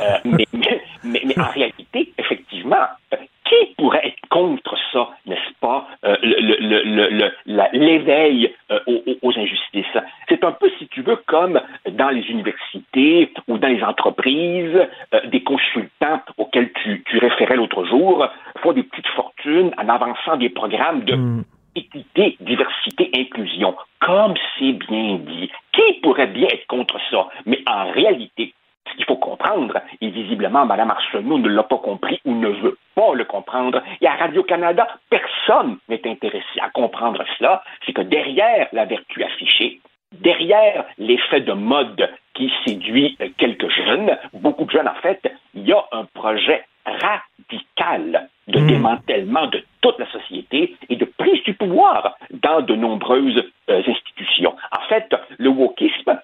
Euh, 0.00 0.18
mais, 0.24 0.46
mais, 0.54 0.82
mais, 1.04 1.22
mais 1.26 1.38
en 1.38 1.50
réalité, 1.50 2.14
effectivement, 2.16 2.86
euh, 3.12 3.16
qui 3.50 3.74
pourrait 3.76 4.06
être 4.06 4.28
contre 4.30 4.76
ça, 4.92 5.10
n'est-ce 5.26 5.52
pas, 5.60 5.86
euh, 6.04 6.16
le- 6.22 6.40
le- 6.40 6.82
le- 6.84 7.08
le- 7.10 7.32
la- 7.46 7.68
l'éveil 7.72 8.54
euh, 8.70 8.78
aux, 9.22 9.32
injustices? 9.36 9.98
C'est 10.28 10.44
un 10.44 10.52
peu, 10.52 10.70
si 10.78 10.86
tu 10.88 11.02
veux, 11.02 11.16
comme 11.26 11.60
dans 11.90 12.10
les 12.10 12.22
universités 12.30 13.32
ou 13.48 13.58
dans 13.58 13.68
les 13.68 13.82
entreprises, 13.82 14.80
euh, 15.14 15.26
des 15.26 15.42
consultants 15.42 16.20
auxquels 16.38 16.70
tu, 16.82 17.02
tu 17.06 17.18
référais 17.18 17.56
l'autre 17.56 17.84
jour 17.84 18.26
font 18.62 18.72
des 18.72 18.84
petites 18.84 19.08
fortunes 19.08 19.72
en 19.76 19.88
avançant 19.88 20.36
des 20.36 20.50
programmes 20.50 21.02
de 21.04 21.42
équité, 21.76 22.36
diversité, 22.40 23.10
inclusion. 23.16 23.76
Comme 24.00 24.34
c'est 24.58 24.72
bien 24.72 25.16
dit. 25.16 25.50
Qui 25.72 26.00
pourrait 26.02 26.26
bien 26.28 26.48
être 26.48 26.66
contre 26.66 26.98
ça? 27.10 27.28
Mais 27.46 27.60
en 27.66 27.90
réalité, 27.90 28.54
ce 28.90 28.96
qu'il 28.96 29.04
faut 29.04 29.16
comprendre, 29.16 29.74
et 30.00 30.08
visiblement 30.10 30.66
Mme 30.66 30.90
Arsenault 30.90 31.38
ne 31.38 31.48
l'a 31.48 31.62
pas 31.62 31.78
compris 31.78 32.20
ou 32.24 32.34
ne 32.34 32.48
veut 32.48 32.76
pas 33.00 33.14
le 33.14 33.24
comprendre, 33.24 33.82
et 34.00 34.06
à 34.06 34.14
Radio-Canada, 34.16 34.86
personne 35.08 35.78
n'est 35.88 36.06
intéressé 36.06 36.60
à 36.60 36.68
comprendre 36.68 37.24
cela, 37.38 37.62
c'est 37.84 37.92
que 37.94 38.02
derrière 38.02 38.68
la 38.72 38.84
vertu 38.84 39.24
affichée, 39.24 39.80
derrière 40.12 40.84
l'effet 40.98 41.40
de 41.40 41.52
mode 41.52 42.10
qui 42.34 42.52
séduit 42.66 43.16
euh, 43.20 43.28
quelques 43.38 43.70
jeunes, 43.70 44.18
beaucoup 44.34 44.64
de 44.66 44.70
jeunes 44.70 44.88
en 44.88 45.00
fait, 45.00 45.22
il 45.54 45.66
y 45.66 45.72
a 45.72 45.82
un 45.92 46.04
projet 46.12 46.64
radical 46.84 48.28
de 48.48 48.60
démantèlement 48.60 49.46
de 49.46 49.62
toute 49.80 49.98
la 49.98 50.10
société 50.10 50.76
et 50.88 50.96
de 50.96 51.04
prise 51.04 51.42
du 51.44 51.54
pouvoir 51.54 52.16
dans 52.30 52.60
de 52.60 52.74
nombreuses 52.74 53.42
euh, 53.70 53.82
institutions. 53.86 54.54
En 54.72 54.82
fait, 54.88 55.08
le 55.38 55.48
wokisme, 55.48 56.19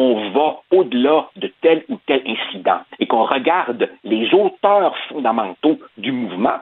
on 0.00 0.30
va 0.30 0.60
au-delà 0.70 1.28
de 1.36 1.52
tel 1.60 1.84
ou 1.90 1.98
tel 2.06 2.22
incident 2.26 2.80
et 2.98 3.06
qu'on 3.06 3.24
regarde 3.24 3.90
les 4.02 4.32
auteurs 4.32 4.96
fondamentaux 5.08 5.78
du 5.98 6.10
mouvement, 6.10 6.58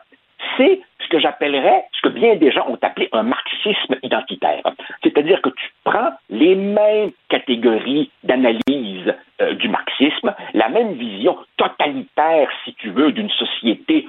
c'est 0.57 0.81
ce 1.01 1.09
que 1.09 1.21
j'appellerais, 1.21 1.85
ce 1.93 2.09
que 2.09 2.13
bien 2.13 2.35
des 2.35 2.51
gens 2.51 2.67
ont 2.69 2.79
appelé 2.83 3.09
un 3.13 3.23
marxisme 3.23 3.97
identitaire. 4.03 4.63
C'est-à-dire 5.05 5.41
que 5.41 5.51
tu 5.51 5.71
prends 5.85 6.11
les 6.31 6.57
mêmes 6.57 7.13
catégories 7.29 8.11
d'analyse 8.25 9.15
euh, 9.41 9.55
du 9.55 9.69
marxisme, 9.69 10.35
la 10.55 10.69
même 10.69 10.95
vision 10.95 11.39
totalitaire, 11.57 12.51
si 12.65 12.75
tu 12.75 12.91
veux, 12.91 13.13
d'une 13.13 13.31
société 13.31 14.07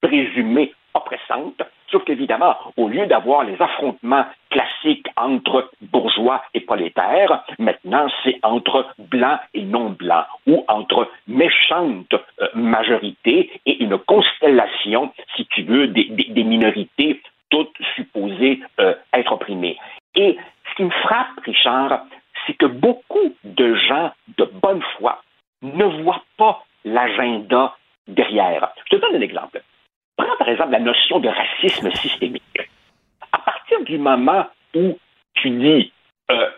présumée 0.00 0.72
oppressante, 0.94 1.62
sauf 1.90 2.04
qu'évidemment, 2.04 2.56
au 2.76 2.88
lieu 2.88 3.06
d'avoir 3.06 3.44
les 3.44 3.60
affrontements 3.60 4.24
classiques 4.50 5.06
entre 5.16 5.70
bourgeois 5.80 6.42
maintenant 7.58 8.06
c'est 8.24 8.38
entre 8.42 8.86
blancs 8.98 9.40
et 9.54 9.62
non 9.62 9.90
blancs, 9.90 10.26
ou 10.46 10.64
entre 10.68 11.08
méchantes 11.26 12.14
euh, 12.14 12.48
majorités 12.54 13.50
et 13.66 13.82
une 13.82 13.98
constellation, 13.98 15.12
si 15.36 15.46
tu 15.46 15.62
veux, 15.62 15.88
des, 15.88 16.44
minorités 16.44 17.20
toutes 17.50 17.76
supposées 17.94 18.60
euh, 18.78 18.94
être 19.12 19.32
opprimées. 19.32 19.76
Et 20.14 20.36
ce 20.68 20.74
qui 20.76 20.84
me 20.84 20.90
frappe, 20.90 21.40
Richard, 21.44 22.04
c'est 22.46 22.54
que 22.54 22.66
beaucoup 22.66 23.34
de 23.44 23.74
gens 23.74 24.12
de 24.38 24.44
bonne 24.44 24.82
foi 24.98 25.22
ne 25.62 25.84
voient 26.02 26.24
pas 26.36 26.64
l'agenda 26.84 27.76
derrière. 28.08 28.70
Je 28.90 28.96
te 28.96 29.00
donne 29.00 29.16
un 29.16 29.20
exemple. 29.20 29.62
Prends 30.16 30.36
par 30.38 30.48
exemple 30.48 30.72
la 30.72 30.80
notion 30.80 31.18
de 31.20 31.28
racisme 31.28 31.90
systémique. 31.92 32.42
À 33.32 33.38
partir 33.38 33.82
du 33.84 33.98
moment 33.98 34.46
où 34.74 34.98
tu 35.34 35.50
dis 35.50 35.92
euh, 36.30 36.50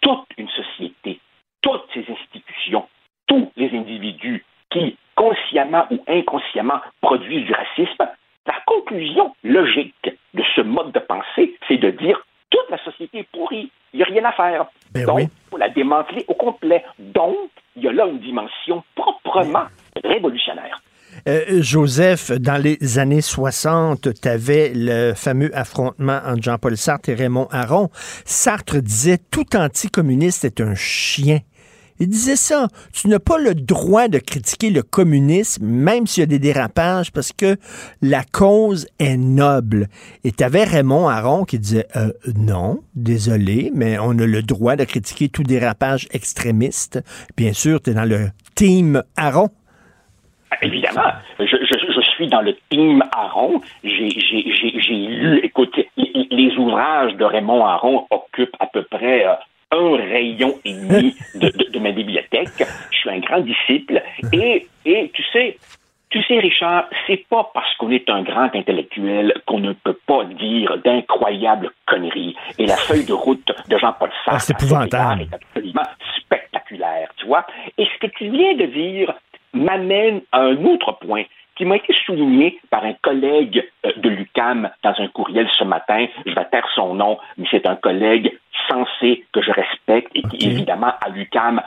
toute 0.00 0.26
une 0.36 0.48
société, 0.48 1.20
toutes 1.62 1.86
ces 1.92 2.04
institutions, 2.10 2.88
tous 3.26 3.50
les 3.56 3.70
individus 3.76 4.44
qui, 4.70 4.96
consciemment 5.14 5.86
ou 5.90 6.02
inconsciemment, 6.08 6.80
produisent 7.00 7.44
du 7.44 7.52
racisme, 7.52 8.08
la 8.46 8.54
conclusion 8.66 9.34
logique 9.44 9.94
de 10.34 10.42
ce 10.54 10.60
mode 10.62 10.92
de 10.92 10.98
pensée, 11.00 11.56
c'est 11.68 11.76
de 11.76 11.90
dire 11.90 12.20
toute 12.50 12.68
la 12.70 12.82
société 12.82 13.20
est 13.20 13.28
pourrie, 13.30 13.70
il 13.92 13.98
n'y 13.98 14.02
a 14.02 14.06
rien 14.06 14.24
à 14.24 14.32
faire. 14.32 14.66
Donc, 15.06 15.20
il 15.20 15.50
faut 15.50 15.56
la 15.56 15.68
démanteler 15.68 16.24
au 16.28 16.34
complet. 16.34 16.84
Donc, 16.98 17.50
il 17.76 17.84
y 17.84 17.88
a 17.88 17.92
là 17.92 18.06
une 18.06 18.18
dimension 18.18 18.82
proprement 18.94 19.66
révolutionnaire. 20.02 20.80
Euh, 21.28 21.62
Joseph, 21.62 22.30
dans 22.32 22.56
les 22.56 22.98
années 22.98 23.20
60, 23.20 24.20
tu 24.20 24.28
avais 24.28 24.72
le 24.74 25.12
fameux 25.14 25.56
affrontement 25.56 26.20
entre 26.24 26.42
Jean-Paul 26.42 26.76
Sartre 26.76 27.08
et 27.10 27.14
Raymond 27.14 27.48
Aron. 27.50 27.90
Sartre 28.24 28.80
disait 28.80 29.18
tout 29.30 29.56
anticommuniste 29.56 30.44
est 30.44 30.60
un 30.60 30.74
chien. 30.74 31.40
Il 32.00 32.08
disait 32.08 32.36
ça. 32.36 32.68
Tu 32.94 33.08
n'as 33.08 33.18
pas 33.18 33.38
le 33.38 33.54
droit 33.54 34.08
de 34.08 34.18
critiquer 34.18 34.70
le 34.70 34.82
communisme, 34.82 35.66
même 35.66 36.06
s'il 36.06 36.22
y 36.22 36.24
a 36.24 36.26
des 36.26 36.38
dérapages, 36.38 37.12
parce 37.12 37.30
que 37.32 37.58
la 38.00 38.24
cause 38.24 38.86
est 38.98 39.18
noble. 39.18 39.88
Et 40.24 40.32
tu 40.32 40.42
avais 40.42 40.64
Raymond 40.64 41.08
Aron 41.08 41.44
qui 41.44 41.58
disait 41.58 41.86
euh, 41.96 42.10
non, 42.34 42.82
désolé, 42.94 43.70
mais 43.74 43.98
on 43.98 44.18
a 44.18 44.26
le 44.26 44.42
droit 44.42 44.76
de 44.76 44.84
critiquer 44.84 45.28
tout 45.28 45.42
dérapage 45.42 46.08
extrémiste. 46.10 47.00
Bien 47.36 47.52
sûr, 47.52 47.82
tu 47.82 47.90
es 47.90 47.94
dans 47.94 48.06
le 48.06 48.30
team 48.54 49.02
Aron. 49.16 49.50
Ah, 50.62 50.66
Évidemment, 50.66 51.10
je, 51.38 51.44
je- 51.46 51.92
je 51.92 52.00
suis 52.10 52.26
dans 52.28 52.42
le 52.42 52.56
team 52.70 53.02
Aron. 53.12 53.60
J'ai 53.84 54.08
lu, 54.88 55.40
écoute, 55.42 55.78
les, 55.96 56.56
ouvrages 56.56 57.14
de 57.14 57.24
Raymond 57.24 57.64
Aron 57.64 58.06
occupent 58.10 58.56
à 58.60 58.66
peu 58.66 58.82
près 58.82 59.26
euh, 59.26 59.34
un 59.72 59.96
rayon 59.96 60.54
et 60.64 60.72
demi 60.72 61.14
de, 61.34 61.48
de- 61.48 61.70
de 61.70 61.78
ma 61.78 61.92
bibliothèque. 61.92 62.48
Je 62.90 62.96
suis 62.98 63.10
un 63.10 63.18
grand 63.20 63.40
disciple. 63.40 64.02
Et, 64.32 64.66
et 64.84 65.10
tu 65.14 65.22
sais, 65.32 65.56
tu 66.10 66.20
sais, 66.24 66.38
Richard, 66.40 66.86
c'est 67.06 67.24
pas 67.28 67.50
parce 67.54 67.72
qu'on 67.76 67.90
est 67.92 68.10
un 68.10 68.22
grand 68.22 68.54
intellectuel 68.54 69.32
qu'on 69.46 69.60
ne 69.60 69.72
peut 69.72 69.98
pas 70.06 70.24
dire 70.24 70.76
d'incroyables 70.84 71.70
conneries. 71.86 72.34
Et 72.58 72.66
la 72.66 72.76
feuille 72.76 73.04
de 73.06 73.12
route 73.12 73.50
de 73.68 73.78
Jean-Paul 73.78 74.10
Sartre 74.24 74.50
épouvantable. 74.50 74.86
égard 74.86 75.20
est 75.20 75.34
absolument 75.34 75.86
spectaculaire, 76.18 77.08
tu 77.16 77.26
vois. 77.26 77.46
Et 77.78 77.84
ce 77.86 78.06
que 78.06 78.12
tu 78.16 78.28
viens 78.28 78.54
de 78.54 78.66
dire, 78.66 79.12
m'amène 79.52 80.22
à 80.32 80.40
un 80.40 80.64
autre 80.64 80.92
point 80.92 81.24
qui 81.56 81.64
m'a 81.64 81.76
été 81.76 81.92
souligné 82.06 82.58
par 82.70 82.84
un 82.84 82.94
collègue 82.94 83.68
euh, 83.84 83.92
de 83.96 84.08
l'UCAM 84.08 84.70
dans 84.82 84.94
un 84.96 85.08
courriel 85.08 85.48
ce 85.58 85.64
matin. 85.64 86.06
Je 86.24 86.34
vais 86.34 86.44
taire 86.46 86.66
son 86.74 86.94
nom, 86.94 87.18
mais 87.36 87.46
c'est 87.50 87.66
un 87.66 87.76
collègue 87.76 88.32
sensé 88.68 89.24
que 89.32 89.42
je 89.42 89.50
respecte 89.50 90.10
et 90.14 90.22
qui, 90.22 90.46
évidemment, 90.46 90.92
à 91.04 91.08
l'UCAM, 91.10 91.60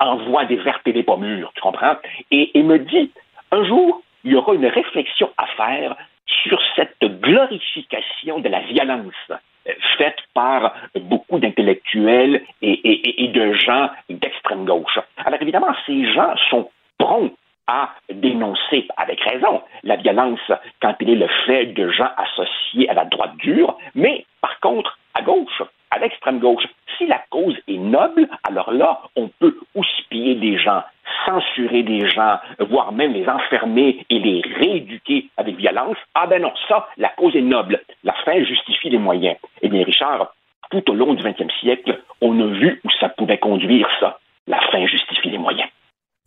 envoie 0.00 0.44
des 0.44 0.56
vertes 0.56 0.86
et 0.86 0.92
des 0.92 1.02
pommures, 1.02 1.50
tu 1.54 1.60
comprends? 1.60 1.96
Et, 2.30 2.58
et 2.58 2.62
me 2.62 2.78
dit, 2.78 3.10
un 3.52 3.64
jour, 3.64 4.02
il 4.24 4.32
y 4.32 4.34
aura 4.34 4.54
une 4.54 4.66
réflexion 4.66 5.30
à 5.38 5.46
faire 5.46 5.96
sur 6.26 6.60
cette 6.76 7.02
glorification 7.20 8.40
de 8.40 8.48
la 8.48 8.60
violence 8.60 9.14
euh, 9.30 9.72
faite 9.96 10.18
par 10.34 10.74
beaucoup 11.00 11.38
d'intellectuels 11.38 12.42
et, 12.62 13.24
et, 13.24 13.28
de 13.28 13.54
gens 13.54 13.90
d'extrême 14.08 14.64
gauche. 14.64 14.98
Alors 15.24 15.40
évidemment, 15.40 15.74
ces 15.86 16.12
gens 16.12 16.34
sont 16.50 16.70
prompts 16.98 17.32
à 17.66 17.90
dénoncer 18.10 18.88
avec 18.96 19.20
raison 19.20 19.62
la 19.84 19.96
violence 19.96 20.40
quand 20.80 20.94
il 21.00 21.10
est 21.10 21.14
le 21.16 21.28
fait 21.46 21.66
de 21.66 21.90
gens 21.90 22.08
associés 22.16 22.88
à 22.88 22.94
la 22.94 23.04
droite 23.04 23.36
dure, 23.36 23.76
mais 23.94 24.24
par 24.40 24.58
contre, 24.60 24.98
à 25.14 25.22
gauche, 25.22 25.62
à 25.90 25.98
l'extrême 25.98 26.38
gauche, 26.38 26.64
si 26.96 27.06
la 27.06 27.22
cause 27.30 27.56
est 27.68 27.78
noble, 27.78 28.28
alors 28.48 28.72
là, 28.72 29.00
on 29.16 29.28
peut 29.28 29.56
houspiller 29.74 30.34
des 30.34 30.58
gens, 30.58 30.82
censurer 31.26 31.82
des 31.82 32.08
gens, 32.08 32.38
voire 32.58 32.92
même 32.92 33.12
les 33.12 33.28
enfermer 33.28 34.04
et 34.10 34.18
les 34.18 34.42
rééduquer 34.56 35.28
avec 35.36 35.56
violence. 35.56 35.96
Ah 36.14 36.26
ben 36.26 36.42
non, 36.42 36.52
ça, 36.68 36.88
la 36.96 37.08
cause 37.10 37.36
est 37.36 37.42
noble. 37.42 37.80
La 38.04 38.14
fin 38.24 38.42
justifie 38.44 38.90
les 38.90 38.98
moyens. 38.98 39.36
Eh 39.62 39.68
bien, 39.68 39.84
Richard, 39.84 40.34
tout 40.70 40.90
au 40.90 40.94
long 40.94 41.14
du 41.14 41.22
20e 41.22 41.50
siècle, 41.60 42.00
on 42.20 42.38
a 42.40 42.46
vu 42.46 42.80
où 42.84 42.90
ça 43.00 43.08
pouvait 43.10 43.38
conduire 43.38 43.88
ça. 44.00 44.18
La 44.46 44.60
fin 44.70 44.86
justifie 44.86 45.30
les 45.30 45.38
moyens. 45.38 45.68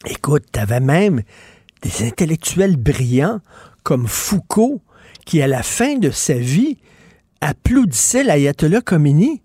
Écoute, 0.09 0.43
t'avais 0.51 0.79
même 0.79 1.21
des 1.83 2.07
intellectuels 2.07 2.75
brillants 2.75 3.39
comme 3.83 4.07
Foucault 4.07 4.81
qui, 5.25 5.41
à 5.41 5.47
la 5.47 5.63
fin 5.63 5.97
de 5.97 6.09
sa 6.09 6.33
vie, 6.33 6.77
applaudissait 7.41 8.23
l'ayatollah 8.23 8.81
Khomeini 8.81 9.41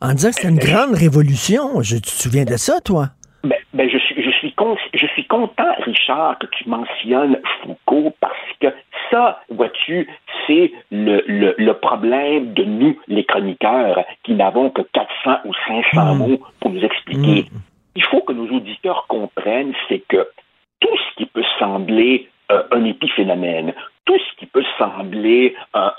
en 0.00 0.14
disant 0.14 0.30
que 0.30 0.36
c'était 0.36 0.48
une 0.48 0.58
grande 0.58 0.94
révolution. 0.94 1.82
Je, 1.82 1.96
tu 1.96 2.02
te 2.02 2.08
souviens 2.08 2.44
de 2.44 2.56
ça, 2.56 2.80
toi? 2.80 3.08
Ben, 3.44 3.58
ben 3.74 3.90
je, 3.90 3.98
suis, 3.98 4.22
je, 4.22 4.30
suis 4.30 4.54
je 4.94 5.06
suis 5.06 5.26
content, 5.26 5.72
Richard, 5.84 6.38
que 6.38 6.46
tu 6.46 6.68
mentionnes 6.68 7.38
Foucault 7.62 8.14
parce 8.20 8.34
que 8.60 8.68
ça, 9.10 9.40
vois-tu, 9.50 10.08
c'est 10.46 10.72
le, 10.90 11.22
le, 11.26 11.54
le, 11.58 11.74
problème 11.74 12.54
de 12.54 12.64
nous, 12.64 12.98
les 13.08 13.24
chroniqueurs, 13.24 14.04
qui 14.22 14.34
n'avons 14.34 14.70
que 14.70 14.82
400 14.82 15.40
ou 15.44 15.52
500 15.92 16.14
hmm. 16.14 16.18
mots 16.18 16.40
pour 16.60 16.70
nous 16.70 16.82
expliquer. 16.82 17.46
Hmm 17.50 17.58
il 17.94 18.04
faut 18.04 18.20
que 18.20 18.32
nos 18.32 18.48
auditeurs 18.48 19.06
comprennent, 19.08 19.74
c'est 19.88 20.02
que 20.08 20.28
tout 20.80 20.96
ce 20.96 21.16
qui 21.16 21.26
peut 21.26 21.44
sembler 21.58 22.28
euh, 22.50 22.62
un 22.72 22.84
épiphénomène, 22.84 23.74
tout 24.04 24.18
ce 24.18 24.36
qui 24.38 24.46
peut 24.46 24.64
sembler 24.78 25.54
un, 25.74 25.92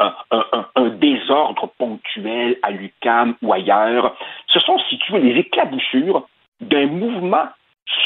désordre 0.99 1.71
ponctuel 1.77 2.57
à 2.61 2.71
l'UCAM 2.71 3.35
ou 3.41 3.53
ailleurs, 3.53 4.15
ce 4.47 4.59
sont, 4.59 4.77
si 4.89 4.97
tu 4.99 5.13
veux, 5.13 5.19
les 5.19 5.39
éclaboussures 5.39 6.27
d'un 6.59 6.87
mouvement 6.87 7.47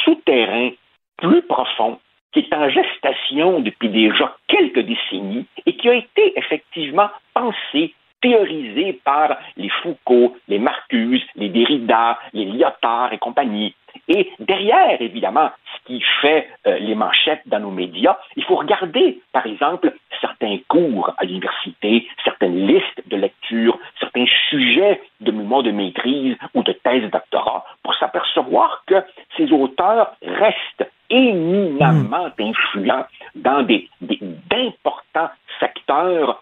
souterrain 0.03 0.69
plus 1.17 1.41
profond 1.41 1.99
qui 2.31 2.39
est 2.39 2.53
en 2.53 2.69
gestation 2.69 3.61
depuis 3.61 3.89
déjà 3.89 4.35
quelques 4.47 4.81
décennies 4.81 5.45
et 5.65 5.75
qui 5.75 5.89
a 5.89 5.95
été 5.95 6.37
effectivement 6.37 7.09
pensé 7.33 7.93
théorisé 8.21 8.99
par 9.03 9.37
les 9.57 9.69
Foucault, 9.69 10.35
les 10.47 10.59
Marcuse, 10.59 11.23
les 11.35 11.49
Derrida, 11.49 12.19
les 12.33 12.45
Lyotard 12.45 13.13
et 13.13 13.17
compagnie. 13.17 13.75
Et 14.07 14.29
derrière, 14.39 15.01
évidemment, 15.01 15.51
ce 15.73 15.87
qui 15.87 16.03
fait 16.21 16.47
euh, 16.67 16.77
les 16.79 16.95
manchettes 16.95 17.41
dans 17.45 17.59
nos 17.59 17.71
médias, 17.71 18.17
il 18.35 18.43
faut 18.43 18.55
regarder, 18.55 19.21
par 19.31 19.45
exemple, 19.45 19.93
certains 20.21 20.57
cours 20.67 21.13
à 21.17 21.25
l'université, 21.25 22.07
certaines 22.23 22.67
listes 22.67 23.01
de 23.07 23.17
lecture, 23.17 23.79
certains 23.99 24.25
sujets 24.49 25.01
de 25.21 25.31
mémoire 25.31 25.63
de 25.63 25.71
maîtrise 25.71 26.35
ou 26.53 26.63
de 26.63 26.71
thèse 26.71 27.09
doctorat, 27.11 27.65
pour 27.83 27.95
s'apercevoir 27.95 28.83
que 28.85 28.95
ces 29.37 29.51
auteurs 29.51 30.15
restent 30.21 30.89
éminemment 31.09 32.29
hmm. 32.37 32.41
influents 32.41 33.05
dans 33.35 33.61
des, 33.63 33.87
d'importants 34.01 35.04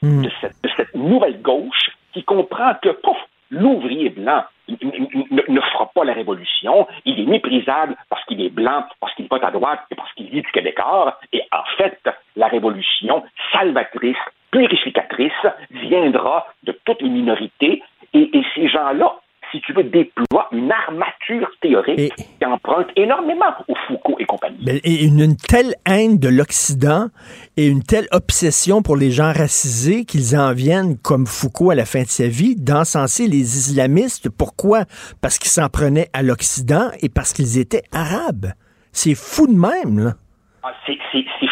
hmm. 0.02 0.24
de, 0.24 0.32
cette, 0.42 0.56
de 0.64 0.70
cette 0.76 0.96
nouvelle 0.96 1.42
gauche 1.42 1.92
qui 2.14 2.24
comprend 2.24 2.74
que, 2.82 2.90
pouf, 2.90 3.18
l'ouvrier 3.50 4.10
blanc 4.10 4.44
ne 4.68 5.62
fera 5.62 5.92
pas 5.94 6.04
la 6.04 6.14
révolution. 6.14 6.88
Il 7.06 7.20
est 7.20 7.26
méprisable 7.26 7.96
parce 8.10 8.24
qu'il 8.26 8.42
est 8.42 8.50
blanc, 8.50 8.86
parce 9.00 9.14
qu'il 9.16 9.28
vote 9.28 9.44
à 9.44 9.52
droite 9.52 9.82
et 9.92 9.96
parce 9.96 10.12
qu'il 10.14 10.30
vit 10.30 10.42
du 10.42 10.52
Québécois. 10.52 11.20
Et 11.34 11.44
en 11.52 11.64
fait, 11.78 12.00
la 12.36 12.48
révolution 12.48 13.24
salvatrice, 13.52 14.18
purificatrice, 14.52 15.32
viendra 15.72 16.48
de 16.64 16.78
toutes 16.86 17.02
les 17.02 17.10
minorités. 17.10 17.84
Et, 18.14 18.38
et 18.38 18.44
ces 18.56 18.68
gens-là 18.70 19.16
si 19.54 19.62
tu 19.62 19.74
veux, 19.74 19.84
déploie 19.84 20.48
une 20.52 20.72
armature 20.72 21.50
théorique 21.62 22.12
qui 22.16 22.46
emprunte 22.46 22.88
énormément 22.96 23.54
au 23.68 23.76
Foucault 23.88 24.16
et 24.20 24.26
compagnie. 24.26 24.58
Et 24.84 25.06
une, 25.06 25.38
telle 25.38 25.76
haine 25.88 26.18
de 26.18 26.28
l'Occident 26.28 27.08
et 27.56 27.68
une 27.68 27.84
telle 27.84 28.08
obsession 28.12 28.82
pour 28.82 28.98
les 28.98 29.12
gens 29.12 29.32
racisés 29.32 30.06
qu'ils 30.06 30.36
en 30.36 30.54
viennent, 30.54 30.98
comme 30.98 31.28
Foucault 31.28 31.70
à 31.70 31.76
la 31.76 31.86
fin 31.86 32.02
de 32.02 32.08
sa 32.08 32.28
vie, 32.28 32.56
d'encenser 32.56 33.28
les 33.28 33.58
islamistes. 33.58 34.30
Pourquoi? 34.36 34.86
Parce 35.22 35.38
qu'ils 35.38 35.52
s'en 35.52 35.70
prenaient 35.70 36.08
à 36.14 36.24
l'Occident 36.24 36.90
et 37.02 37.10
parce 37.10 37.32
qu'ils 37.32 37.60
étaient 37.60 37.84
arabes. 37.94 38.54
C'est 38.92 39.16
fou 39.16 39.48
de 39.48 39.54
même, 39.54 40.04
là. 40.04 40.12
Ah, 40.64 40.72
c'est 40.86 40.98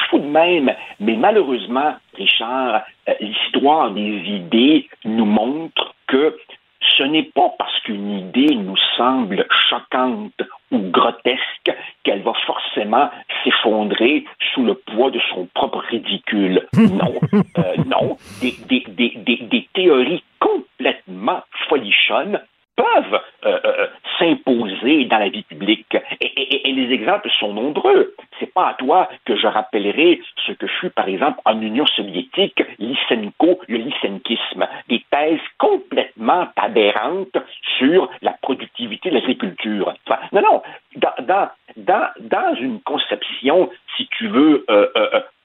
fou 0.10 0.19
de 0.19 0.28
même, 0.28 0.72
mais 0.99 1.15
malheureusement, 1.18 1.95
Richard, 2.15 2.82
euh, 3.10 3.14
l'histoire 3.19 3.91
des 3.91 4.02
idées 4.02 4.88
nous 5.06 5.26
montre 5.26 5.94
que 6.07 6.36
ce 6.82 7.03
n'est 7.03 7.30
pas 7.36 7.49
parce 7.58 7.80
qu'une 7.82 8.12
idée 8.12 8.56
nous 8.56 8.78
semble 8.98 9.45
choquante 9.70 10.41
ou 10.72 10.80
grotesque 10.90 11.72
qu'elle 12.03 12.22
va 12.24 12.34
forcément 12.45 13.10
s'effondrer 13.44 14.26
sous 14.53 14.64
le 14.64 14.76
poids 14.76 15.12
de 15.12 15.20
son 15.30 15.48
propre 15.53 15.80
ridicule. 15.80 16.68
Non, 16.91 17.14
euh, 17.58 17.76
non. 17.86 18.18
Des, 18.41 18.56
des, 18.68 18.84
des, 18.90 19.38
des, 19.41 19.70
théories 19.74 20.24
complètement 20.40 21.41
folichonnes 21.70 22.41
peuvent 22.76 23.22
euh, 23.45 23.60
euh, 23.64 23.88
s'imposer 24.22 25.06
dans 25.06 25.18
la 25.18 25.30
vie 25.30 25.41
publique. 25.43 25.98
Et, 26.22 26.72
les 26.72 26.93
exemples 26.93 27.30
sont 27.39 27.53
nombreux. 27.53 28.14
C'est 28.39 28.53
pas 28.53 28.69
à 28.69 28.73
toi 28.76 29.10
que 29.26 29.35
je 29.35 29.48
rappellerai 29.48 30.22
ce 30.45 30.52
que 30.53 30.68
fut, 30.68 30.89
par 30.89 31.07
exemple, 31.07 31.39
en 31.45 31.60
Union 31.60 31.85
soviétique, 31.88 32.64
Lysenko, 32.80 33.60
le 33.68 33.77
lysenkisme, 33.77 34.68
des 34.88 35.03
thèses 35.10 35.39
complètement 35.57 36.48
aberrantes 36.56 37.38
sur 37.77 38.10
la 38.22 38.35
productivité 38.41 39.10
de 39.10 39.15
l'agriculture. 39.15 39.93
Non, 40.31 40.41
non, 40.41 40.61
dans, 40.95 41.26
dans, 41.26 41.49
dans, 41.76 42.07
dans, 42.19 42.56
une 42.56 42.80
conception, 42.81 43.69
si 43.98 44.07
tu 44.07 44.27
veux, 44.27 44.65
euh, 44.69 44.88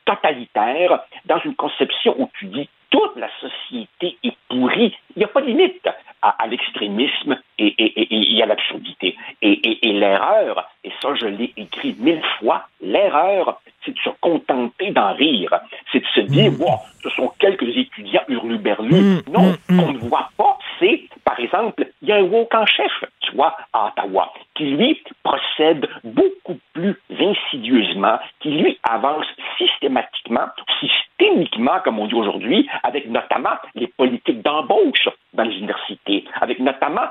totalitaire, 0.07 1.01
dans 1.27 1.41
une 1.41 1.55
conception 1.55 2.15
où 2.19 2.31
tu 2.39 2.47
dis 2.47 2.69
toute 2.91 3.17
la 3.17 3.29
société 3.41 4.17
est 4.23 4.37
pourrie, 4.49 4.97
il 5.15 5.19
n'y 5.19 5.25
a 5.25 5.29
pas 5.29 5.43
de 5.43 5.47
limite 5.47 5.89
à, 6.23 6.47
l'extrémisme 6.47 7.39
et, 7.59 8.37
et, 8.39 8.43
à 8.43 8.47
l'absurdité. 8.47 9.17
Et, 9.43 9.93
l'erreur, 9.93 10.69
et 10.85 10.91
ça 11.01 11.15
je 11.15 11.27
l'ai 11.27 11.53
écrit 11.57 11.97
mille 11.99 12.23
fois, 12.39 12.67
l'erreur, 12.81 13.61
c'est 13.85 13.93
de 13.93 13.99
se 13.99 14.11
contenter 14.21 14.91
d'en 14.91 15.15
rire. 15.15 15.51
C'est 15.93 16.01
de 16.01 16.07
se 16.15 16.21
dire, 16.21 16.53
mmh. 16.53 16.65
ce 17.03 17.11
sont 17.11 17.33
quelques 17.39 17.77
étudiants 17.77 18.23
hurluberlus. 18.29 18.95
Mmh, 18.95 19.23
non, 19.31 19.55
ce 19.69 19.73
mmh, 19.73 19.81
qu'on 19.81 19.93
ne 19.93 19.99
voit 19.99 20.29
pas, 20.37 20.59
c'est, 20.79 21.03
par 21.25 21.39
exemple, 21.41 21.87
il 22.03 22.09
y 22.09 22.13
a 22.13 22.17
un 22.17 22.23
woke 22.23 22.55
en 22.55 22.67
chef, 22.67 22.93
tu 23.21 23.35
vois, 23.35 23.57
à 23.73 23.89
Ottawa, 23.89 24.33
qui 24.55 24.65
lui 24.65 25.03
procède 25.23 25.89
beaucoup 26.05 26.59
plus 26.73 26.97
insidieusement, 27.19 28.19
qui 28.41 28.51
lui 28.51 28.79
avance 28.83 29.27
systématiquement, 29.59 30.47
systémiquement, 30.81 31.81
comme 31.85 31.99
on 31.99 32.07
dit 32.07 32.15
aujourd'hui, 32.15 32.69
avec 32.83 33.09
notamment 33.09 33.57
les 33.75 33.87
politiques 33.87 34.43
d'embauche 34.43 35.09
dans 35.33 35.45
les 35.45 35.57
universités, 35.57 36.25
avec 36.41 36.59
notamment 36.59 37.07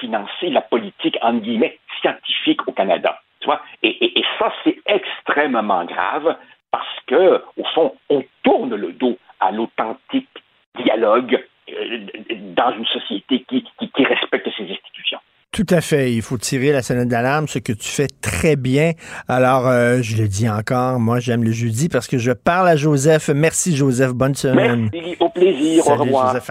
financée 0.00 0.50
la 0.50 0.62
politique, 0.62 1.16
en 1.22 1.34
guillemets, 1.34 1.78
scientifique 2.00 2.66
au 2.66 2.72
Canada. 2.72 3.20
Tu 3.40 3.46
vois? 3.46 3.60
Et, 3.82 4.18
et 4.18 4.24
ça, 4.38 4.52
c'est 4.64 4.78
extrêmement 4.86 5.84
grave 5.84 6.36
parce 6.70 7.00
que, 7.06 7.42
au 7.56 7.64
fond, 7.74 7.94
on 8.10 8.22
tourne 8.42 8.74
le 8.74 8.92
dos 8.92 9.18
à 9.40 9.50
l'authentique 9.50 10.28
dialogue 10.82 11.38
euh, 11.70 11.98
dans 12.56 12.72
une 12.72 12.86
société 12.86 13.44
qui, 13.48 13.64
qui, 13.78 14.04
respecte 14.04 14.48
ses 14.56 14.64
institutions. 14.64 15.18
Tout 15.52 15.66
à 15.70 15.80
fait. 15.80 16.12
Il 16.12 16.22
faut 16.22 16.38
tirer 16.38 16.72
la 16.72 16.82
sonnette 16.82 17.08
d'alarme, 17.08 17.48
ce 17.48 17.58
que 17.58 17.72
tu 17.72 17.88
fais 17.88 18.06
très 18.06 18.56
bien. 18.56 18.92
Alors, 19.28 19.66
euh, 19.66 19.98
je 20.02 20.16
le 20.16 20.28
dis 20.28 20.48
encore, 20.48 21.00
moi, 21.00 21.20
j'aime 21.20 21.42
le 21.42 21.52
jeudi 21.52 21.88
parce 21.88 22.06
que 22.06 22.18
je 22.18 22.32
parle 22.32 22.68
à 22.68 22.76
Joseph. 22.76 23.30
Merci, 23.34 23.74
Joseph. 23.74 24.12
Bonne 24.12 24.34
semaine. 24.34 24.90
Merci. 24.92 25.16
Au 25.20 25.28
plaisir. 25.28 25.86
au 25.88 25.96
revoir. 25.96 26.34
Joseph 26.34 26.50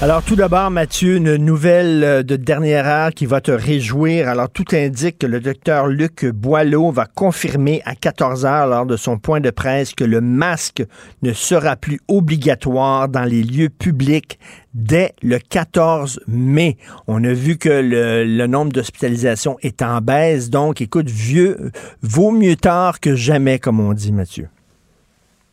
Alors, 0.00 0.22
tout 0.22 0.36
d'abord, 0.36 0.70
Mathieu, 0.70 1.16
une 1.16 1.34
nouvelle 1.34 2.04
euh, 2.04 2.22
de 2.22 2.36
dernière 2.36 2.86
heure 2.86 3.10
qui 3.10 3.26
va 3.26 3.40
te 3.40 3.50
réjouir. 3.50 4.28
Alors, 4.28 4.48
tout 4.48 4.66
indique 4.72 5.18
que 5.18 5.26
le 5.26 5.40
docteur 5.40 5.88
Luc 5.88 6.24
Boileau 6.24 6.92
va 6.92 7.06
confirmer 7.06 7.82
à 7.84 7.96
14 7.96 8.46
heures 8.46 8.68
lors 8.68 8.86
de 8.86 8.96
son 8.96 9.18
point 9.18 9.40
de 9.40 9.50
presse 9.50 9.94
que 9.94 10.04
le 10.04 10.20
masque 10.20 10.84
ne 11.22 11.32
sera 11.32 11.74
plus 11.74 11.98
obligatoire 12.06 13.08
dans 13.08 13.24
les 13.24 13.42
lieux 13.42 13.70
publics 13.70 14.38
dès 14.72 15.14
le 15.20 15.40
14 15.40 16.20
mai. 16.28 16.76
On 17.08 17.24
a 17.24 17.32
vu 17.32 17.56
que 17.58 17.68
le, 17.68 18.24
le 18.24 18.46
nombre 18.46 18.70
d'hospitalisations 18.70 19.56
est 19.62 19.82
en 19.82 20.00
baisse. 20.00 20.48
Donc, 20.48 20.80
écoute, 20.80 21.10
vieux, 21.10 21.72
vaut 22.02 22.30
mieux 22.30 22.54
tard 22.54 23.00
que 23.00 23.16
jamais, 23.16 23.58
comme 23.58 23.80
on 23.80 23.94
dit, 23.94 24.12
Mathieu. 24.12 24.48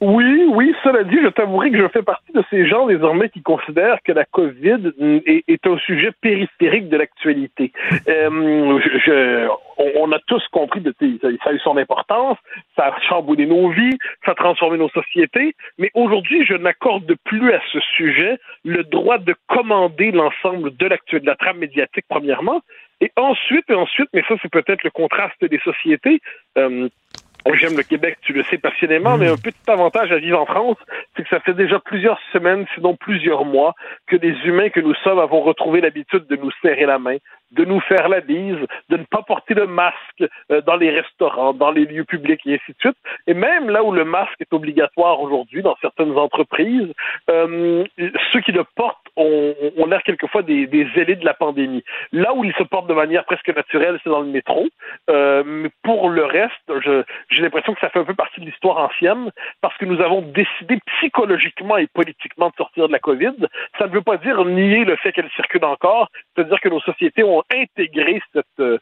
Oui, 0.08 0.46
oui, 0.50 0.76
cela 0.84 1.04
dit, 1.04 1.18
je 1.20 1.30
t'avouerai 1.30 1.72
que 1.72 1.80
je 1.80 1.88
fais 1.88 2.04
partie 2.04 2.32
de 2.32 2.44
ces 2.52 2.68
gens 2.68 2.86
désormais 2.86 3.28
qui 3.30 3.42
considèrent 3.42 3.98
que 4.04 4.12
la 4.12 4.24
COVID 4.24 4.92
est, 5.26 5.44
est 5.48 5.66
un 5.66 5.80
sujet 5.80 6.12
périphérique 6.22 6.90
de 6.90 6.98
l'actualité. 6.98 7.72
Euh, 8.08 9.50
on, 9.98 10.12
a 10.12 10.20
tous 10.28 10.48
compris 10.52 10.84
que 10.84 10.92
ça 11.00 11.50
a 11.50 11.54
eu 11.54 11.60
son 11.60 11.78
importance, 11.78 12.38
ça 12.76 12.94
a 12.94 13.02
chamboulé 13.10 13.48
nos 13.48 13.72
vies, 13.72 13.98
ça 14.24 14.34
a 14.34 14.36
transformé 14.36 14.78
nos 14.78 14.90
sociétés, 14.90 15.56
mais 15.80 15.90
aujourd'hui, 15.96 16.46
je 16.46 16.54
n'accorde 16.54 17.12
plus 17.24 17.52
à 17.52 17.60
ce 17.74 17.80
sujet 17.80 18.38
le 18.64 18.84
droit 18.84 19.18
de 19.18 19.34
commander 19.48 20.12
l'ensemble 20.12 20.78
de 20.78 20.86
l'actualité, 20.86 21.26
de 21.26 21.32
la 21.32 21.36
trame 21.36 21.58
médiatique, 21.58 22.06
premièrement, 22.08 22.62
et 23.02 23.12
ensuite, 23.16 23.68
et 23.72 23.74
ensuite, 23.74 24.10
mais 24.14 24.24
ça 24.28 24.36
c'est 24.40 24.52
peut-être 24.52 24.84
le 24.84 24.92
contraste 24.92 25.44
des 25.44 25.60
sociétés, 25.60 26.22
euh, 26.60 26.90
J'aime 27.54 27.78
le 27.78 27.84
Québec, 27.84 28.18
tu 28.22 28.34
le 28.34 28.44
sais 28.46 28.58
passionnément, 28.58 29.18
mais 29.18 29.28
un 29.30 29.38
petit 29.38 29.56
avantage 29.70 30.12
à 30.12 30.18
vivre 30.18 30.42
en 30.42 30.46
France, 30.48 30.78
c'est 31.16 31.24
que 31.24 31.30
ça 31.30 31.40
fait 31.40 31.54
déjà 31.54 31.80
plusieurs 31.80 32.20
semaines, 32.34 32.66
sinon 32.74 32.96
plusieurs 32.96 33.46
mois, 33.46 33.74
que 34.08 34.16
les 34.16 34.36
humains 34.46 34.70
que 34.70 34.80
nous 34.80 34.96
sommes 35.04 35.20
avons 35.20 35.42
retrouvé 35.42 35.80
l'habitude 35.80 36.26
de 36.28 36.36
nous 36.38 36.50
serrer 36.64 36.86
la 36.88 36.98
main, 36.98 37.18
de 37.52 37.64
nous 37.64 37.80
faire 37.82 38.10
la 38.10 38.20
bise, 38.22 38.58
de 38.90 38.98
ne 38.98 39.04
pas 39.04 39.22
porter 39.22 39.54
de 39.54 39.62
masque 39.64 40.24
euh, 40.52 40.62
dans 40.62 40.76
les 40.76 40.90
restaurants, 40.90 41.54
dans 41.54 41.70
les 41.72 41.86
lieux 41.86 42.04
publics 42.04 42.42
et 42.46 42.56
ainsi 42.56 42.72
de 42.72 42.78
suite. 42.80 42.98
Et 43.28 43.34
même 43.36 43.70
là 43.70 43.84
où 43.84 43.92
le 43.92 44.04
masque 44.04 44.42
est 44.42 44.52
obligatoire 44.52 45.22
aujourd'hui 45.22 45.62
dans 45.62 45.78
certaines 45.80 46.18
entreprises, 46.18 46.92
euh, 47.30 47.84
ceux 48.34 48.42
qui 48.42 48.52
le 48.52 48.64
portent 48.76 49.06
ont, 49.16 49.54
ont 49.78 49.86
l'air 49.86 50.02
quelquefois 50.04 50.42
des, 50.42 50.66
des 50.66 50.88
zélés 50.96 51.16
de 51.16 51.24
la 51.24 51.36
pandémie. 51.36 51.84
Là 52.12 52.34
où 52.34 52.44
ils 52.44 52.54
se 52.56 52.64
portent 52.64 52.88
de 52.88 52.94
manière 52.94 53.24
presque 53.26 53.56
naturelle, 53.56 54.00
c'est 54.04 54.10
dans 54.10 54.22
le 54.22 54.28
métro. 54.28 54.68
Euh, 55.10 55.44
mais 55.46 55.70
pour 55.84 56.10
le 56.10 56.26
reste, 56.26 56.54
je- 56.84 57.04
j'ai 57.36 57.42
l'impression 57.42 57.74
que 57.74 57.80
ça 57.80 57.90
fait 57.90 58.00
un 58.00 58.06
peu 58.06 58.16
partie 58.16 58.40
de 58.40 58.46
l'histoire 58.46 58.78
ancienne 58.78 59.32
parce 59.62 59.78
que 59.78 59.86
nous 59.86 60.02
avons 60.02 60.22
décidé 60.22 60.80
psychologiquement 60.98 61.78
et 61.78 61.88
politiquement 61.88 62.50
de 62.50 62.56
sortir 62.56 62.88
de 62.88 62.94
la 62.94 63.00
COVID. 63.00 63.36
Ça 63.78 63.88
ne 63.88 63.92
veut 63.92 64.02
pas 64.02 64.18
dire 64.18 64.44
nier 64.46 64.86
le 64.86 64.96
fait 64.96 65.12
qu'elle 65.12 65.30
circule 65.36 65.66
encore, 65.66 66.10
c'est-à-dire 66.36 66.60
que 66.60 66.70
nos 66.70 66.82
sociétés 66.82 67.24
ont 67.24 67.44
intégré 67.52 68.22
cette, 68.34 68.46
euh, 68.60 68.80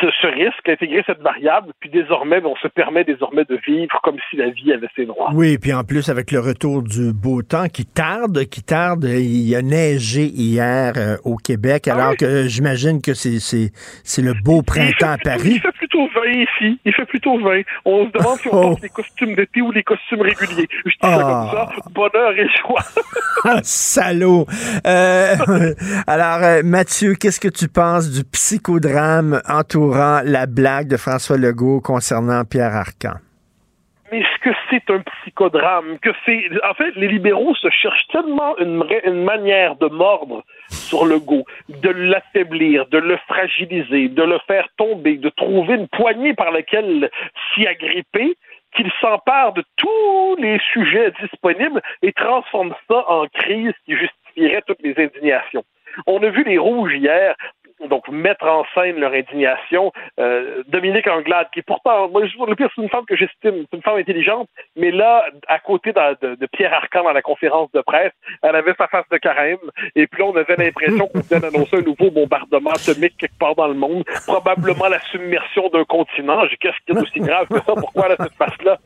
ce, 0.00 0.06
ce 0.20 0.26
risque, 0.28 0.68
intégré 0.68 1.02
cette 1.06 1.20
variable, 1.20 1.72
puis 1.80 1.90
désormais, 1.90 2.40
on 2.44 2.56
se 2.56 2.68
permet 2.68 3.04
désormais 3.04 3.44
de 3.44 3.58
vivre 3.66 3.98
comme 4.02 4.16
si 4.30 4.36
la 4.36 4.50
vie 4.50 4.72
avait 4.72 4.88
ses 4.96 5.06
droits. 5.06 5.30
Oui, 5.34 5.58
puis 5.58 5.72
en 5.72 5.84
plus, 5.84 6.08
avec 6.08 6.30
le 6.30 6.40
retour 6.40 6.82
du 6.82 7.12
beau 7.12 7.42
temps 7.42 7.68
qui 7.68 7.84
tarde, 7.86 8.44
qui 8.46 8.62
tarde, 8.62 9.04
il 9.04 9.54
a 9.56 9.62
neigé 9.62 10.24
hier 10.24 10.92
euh, 10.96 11.16
au 11.24 11.36
Québec, 11.36 11.88
Ah 11.88 11.94
alors 11.94 12.16
que 12.16 12.46
j'imagine 12.48 13.00
que 13.02 13.14
c'est, 13.14 13.38
c'est, 13.40 13.72
c'est 14.04 14.22
le 14.22 14.34
beau 14.44 14.62
printemps 14.62 15.12
à 15.12 15.18
Paris. 15.18 15.52
Il 15.56 15.60
fait 15.60 15.72
plutôt 15.72 16.06
20 16.14 16.30
ici. 16.30 16.78
Il 16.84 16.92
fait 16.92 17.04
plutôt 17.06 17.38
20. 17.38 17.62
On 17.84 18.06
se 18.06 18.12
demande 18.12 18.38
si 18.38 18.48
on 18.48 18.52
Oh. 18.62 18.68
porte 18.70 18.82
les 18.82 18.88
costumes 18.90 19.34
d'été 19.34 19.60
ou 19.62 19.72
les 19.72 19.82
costumes 19.82 20.20
réguliers. 20.22 20.68
Je 20.84 20.90
dis 20.90 20.96
ça 21.00 21.08
Ah. 21.18 21.50
comme 21.50 21.82
ça. 21.82 21.90
Bonheur 21.90 22.32
et 22.32 22.46
joie. 22.60 22.82
Ah, 23.44 23.58
salaud! 23.64 24.46
Euh, 24.86 25.34
alors, 26.06 26.44
euh, 26.44 26.62
Mathieu, 26.64 27.14
qu'est-ce 27.14 27.40
que 27.40 27.48
tu 27.48 27.66
penses 27.66 28.08
du 28.08 28.22
psychodrame 28.22 29.40
entourant 29.72 30.20
la 30.24 30.46
blague 30.46 30.88
de 30.88 30.96
François 30.98 31.38
Legault 31.38 31.80
concernant 31.80 32.44
Pierre 32.44 32.74
Arcan? 32.74 33.14
Mais 34.10 34.18
est-ce 34.18 34.40
que 34.42 34.54
c'est 34.68 34.90
un 34.90 35.00
psychodrame? 35.00 35.98
Que 36.00 36.10
c'est, 36.26 36.44
en 36.62 36.74
fait, 36.74 36.94
les 36.96 37.08
libéraux 37.08 37.54
se 37.54 37.70
cherchent 37.70 38.06
tellement 38.08 38.58
une, 38.58 39.24
manière 39.24 39.76
de 39.76 39.86
mordre 39.86 40.44
sur 40.68 41.06
le 41.06 41.18
go, 41.18 41.44
de 41.70 41.88
l'affaiblir, 41.88 42.86
de 42.88 42.98
le 42.98 43.16
fragiliser, 43.26 44.08
de 44.08 44.22
le 44.22 44.38
faire 44.46 44.68
tomber, 44.76 45.16
de 45.16 45.30
trouver 45.30 45.76
une 45.76 45.88
poignée 45.88 46.34
par 46.34 46.50
laquelle 46.50 47.08
s'y 47.54 47.66
agripper, 47.66 48.36
qu'ils 48.76 48.92
s'emparent 49.00 49.54
de 49.54 49.64
tous 49.76 50.36
les 50.38 50.58
sujets 50.74 51.12
disponibles 51.22 51.80
et 52.02 52.12
transforment 52.12 52.74
ça 52.88 53.04
en 53.08 53.26
crise 53.28 53.72
qui 53.86 53.96
justifierait 53.96 54.62
toutes 54.66 54.82
les 54.82 54.94
indignations. 54.98 55.64
On 56.06 56.22
a 56.22 56.28
vu 56.28 56.44
les 56.44 56.58
rouges 56.58 56.94
hier 56.94 57.34
donc 57.88 58.08
mettre 58.08 58.46
en 58.46 58.64
scène 58.74 58.98
leur 58.98 59.12
indignation. 59.12 59.92
Euh, 60.18 60.62
Dominique 60.68 61.06
Anglade, 61.06 61.48
qui 61.52 61.60
est 61.60 61.66
pourtant, 61.66 62.08
moi, 62.08 62.22
le 62.22 62.54
pire, 62.54 62.68
c'est 62.74 62.82
une 62.82 62.88
femme 62.88 63.04
que 63.06 63.16
j'estime, 63.16 63.64
c'est 63.70 63.76
une 63.76 63.82
femme 63.82 63.96
intelligente, 63.96 64.48
mais 64.76 64.90
là, 64.90 65.24
à 65.48 65.58
côté 65.58 65.92
de, 65.92 66.46
Pierre 66.46 66.74
Arcan 66.74 67.04
dans 67.04 67.12
la 67.12 67.22
conférence 67.22 67.70
de 67.72 67.80
presse, 67.80 68.12
elle 68.42 68.56
avait 68.56 68.74
sa 68.78 68.88
face 68.88 69.08
de 69.10 69.18
carême, 69.18 69.58
et 69.94 70.06
puis 70.06 70.22
là, 70.22 70.28
on 70.28 70.36
avait 70.36 70.56
l'impression 70.56 71.06
qu'on 71.08 71.20
venait 71.20 71.40
d'annoncer 71.40 71.76
un 71.76 71.82
nouveau 71.82 72.10
bombardement 72.10 72.70
atomique 72.70 73.16
quelque 73.18 73.38
part 73.38 73.54
dans 73.54 73.68
le 73.68 73.74
monde, 73.74 74.04
probablement 74.26 74.88
la 74.88 75.00
submersion 75.10 75.68
d'un 75.68 75.84
continent. 75.84 76.42
Qu'est-ce 76.60 76.76
qui 76.86 76.92
est 76.92 77.00
aussi 77.00 77.20
grave 77.20 77.46
que 77.48 77.60
ça? 77.60 77.74
Pourquoi 77.74 78.06
elle 78.06 78.12
a 78.12 78.16
cette 78.16 78.34
face-là? 78.34 78.78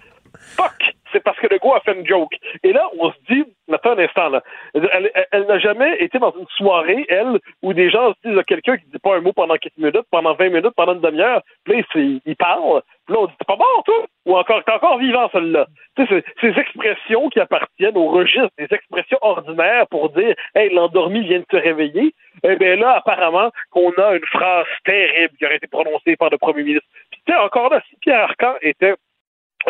Fuck! 0.57 0.95
C'est 1.17 1.23
parce 1.23 1.39
que 1.39 1.47
le 1.47 1.57
gars 1.57 1.77
a 1.77 1.81
fait 1.81 1.99
une 1.99 2.07
joke. 2.07 2.35
Et 2.63 2.75
là, 2.75 2.91
on 2.99 3.11
se 3.11 3.17
dit, 3.31 3.43
attends 3.73 3.93
un 3.93 3.99
instant, 4.01 4.29
là. 4.29 4.43
Elle, 4.75 5.47
n'a 5.47 5.59
jamais 5.59 5.97
été 6.03 6.19
dans 6.19 6.35
une 6.39 6.47
soirée, 6.49 7.07
elle, 7.09 7.41
où 7.63 7.73
des 7.73 7.89
gens 7.89 8.13
se 8.13 8.29
disent 8.29 8.39
à 8.39 8.45
quelqu'un 8.45 8.77
qui 8.77 8.85
dit 8.85 8.99
pas 8.99 9.17
un 9.17 9.23
mot 9.23 9.33
pendant 9.33 9.57
quelques 9.57 9.79
minutes, 9.79 10.05
pendant 10.11 10.35
20 10.35 10.51
minutes, 10.51 10.75
pendant 10.77 10.93
une 10.93 11.01
demi-heure, 11.01 11.41
puis 11.65 11.79
là, 11.79 11.85
il, 12.27 12.37
parle, 12.37 12.83
puis 13.07 13.15
là, 13.15 13.21
on 13.23 13.27
dit, 13.29 13.33
t'es 13.39 13.47
pas 13.47 13.57
mort, 13.57 13.83
toi? 13.87 14.05
Ou 14.27 14.37
encore, 14.37 14.63
t'es 14.63 14.73
encore 14.73 14.99
vivant, 14.99 15.31
celle-là. 15.33 15.67
C'est- 15.97 16.25
ces 16.43 16.61
expressions 16.61 17.31
qui 17.31 17.41
appartiennent 17.41 17.97
au 17.97 18.09
registre 18.09 18.51
des 18.59 18.69
expressions 18.71 19.19
ordinaires 19.23 19.87
pour 19.87 20.11
dire, 20.11 20.35
hey, 20.55 20.69
l'endormi 20.75 21.23
vient 21.23 21.39
de 21.39 21.47
se 21.51 21.57
réveiller. 21.57 22.13
Eh 22.45 22.57
bien 22.57 22.77
là, 22.77 22.97
apparemment, 22.97 23.51
qu'on 23.71 23.91
a 23.93 24.17
une 24.17 24.27
phrase 24.27 24.67
terrible 24.85 25.35
qui 25.39 25.47
aurait 25.47 25.57
été 25.57 25.67
prononcée 25.67 26.17
par 26.17 26.29
le 26.29 26.37
premier 26.37 26.63
ministre. 26.63 26.87
Puis, 27.11 27.35
encore 27.35 27.71
là, 27.71 27.81
si 27.89 27.97
Pierre 28.03 28.25
Arcan 28.25 28.53
était 28.61 28.97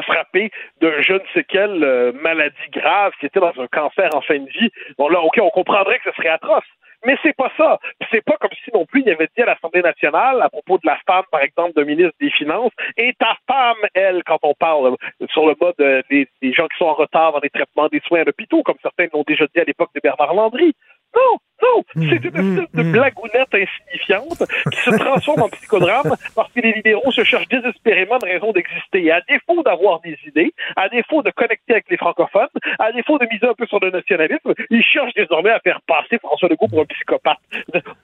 frappé 0.02 0.50
de 0.80 0.92
je 1.00 1.14
ne 1.14 1.26
sais 1.34 1.44
quelle 1.44 1.82
euh, 1.82 2.12
maladie 2.12 2.56
grave 2.72 3.12
qui 3.20 3.26
était 3.26 3.40
dans 3.40 3.58
un 3.58 3.66
cancer 3.68 4.10
en 4.14 4.20
fin 4.20 4.38
de 4.38 4.48
vie. 4.48 4.70
Bon 4.98 5.08
là, 5.08 5.20
ok, 5.20 5.38
on 5.40 5.50
comprendrait 5.50 5.98
que 5.98 6.10
ce 6.10 6.16
serait 6.16 6.28
atroce. 6.28 6.64
Mais 7.04 7.16
c'est 7.22 7.36
pas 7.36 7.52
ça. 7.56 7.78
C'est 8.10 8.24
pas 8.24 8.36
comme 8.40 8.50
si 8.64 8.70
non 8.72 8.86
plus 8.86 9.02
il 9.02 9.10
avait 9.10 9.28
dit 9.36 9.42
à 9.42 9.46
l'Assemblée 9.46 9.82
nationale, 9.82 10.40
à 10.42 10.48
propos 10.48 10.78
de 10.78 10.86
la 10.86 10.98
femme, 11.06 11.24
par 11.30 11.40
exemple, 11.42 11.74
de 11.74 11.84
ministre 11.84 12.14
des 12.20 12.30
Finances, 12.30 12.72
et 12.96 13.12
ta 13.18 13.36
femme, 13.46 13.76
elle, 13.94 14.22
quand 14.24 14.38
on 14.42 14.54
parle 14.54 14.96
sur 15.30 15.46
le 15.46 15.54
mode 15.60 15.74
euh, 15.80 16.02
des, 16.10 16.26
des 16.42 16.52
gens 16.52 16.66
qui 16.66 16.78
sont 16.78 16.86
en 16.86 16.94
retard 16.94 17.32
dans 17.32 17.40
les 17.40 17.50
traitements 17.50 17.88
des 17.88 18.00
soins 18.06 18.20
à 18.20 18.24
l'hôpital, 18.24 18.62
comme 18.64 18.76
certains 18.82 19.06
l'ont 19.12 19.24
déjà 19.26 19.46
dit 19.54 19.60
à 19.60 19.64
l'époque 19.64 19.90
de 19.94 20.00
Bernard 20.00 20.34
Landry. 20.34 20.74
Non, 21.14 21.38
non, 21.62 21.82
c'est 21.94 22.00
une 22.00 22.14
espèce 22.14 22.72
de 22.72 22.82
blagounette 22.82 23.54
insignifiante 23.54 24.42
qui 24.70 24.80
se 24.80 24.90
transforme 24.90 25.42
en 25.42 25.48
psychodrame 25.48 26.14
parce 26.34 26.52
que 26.52 26.60
les 26.60 26.72
libéraux 26.72 27.10
se 27.12 27.24
cherchent 27.24 27.48
désespérément 27.48 28.18
de 28.18 28.26
raisons 28.26 28.52
d'exister. 28.52 29.04
Et 29.04 29.10
à 29.10 29.20
défaut 29.22 29.62
d'avoir 29.62 30.00
des 30.00 30.18
idées, 30.26 30.52
à 30.76 30.88
défaut 30.88 31.22
de 31.22 31.30
connecter 31.30 31.72
avec 31.72 31.86
les 31.88 31.96
francophones, 31.96 32.48
à 32.78 32.92
défaut 32.92 33.18
de 33.18 33.26
miser 33.32 33.46
un 33.46 33.54
peu 33.54 33.66
sur 33.66 33.80
le 33.80 33.90
nationalisme, 33.90 34.52
ils 34.70 34.82
cherchent 34.82 35.14
désormais 35.14 35.50
à 35.50 35.60
faire 35.60 35.80
passer 35.86 36.18
François 36.18 36.48
Legault 36.48 36.68
pour 36.68 36.80
un 36.80 36.86
psychopathe. 36.86 37.38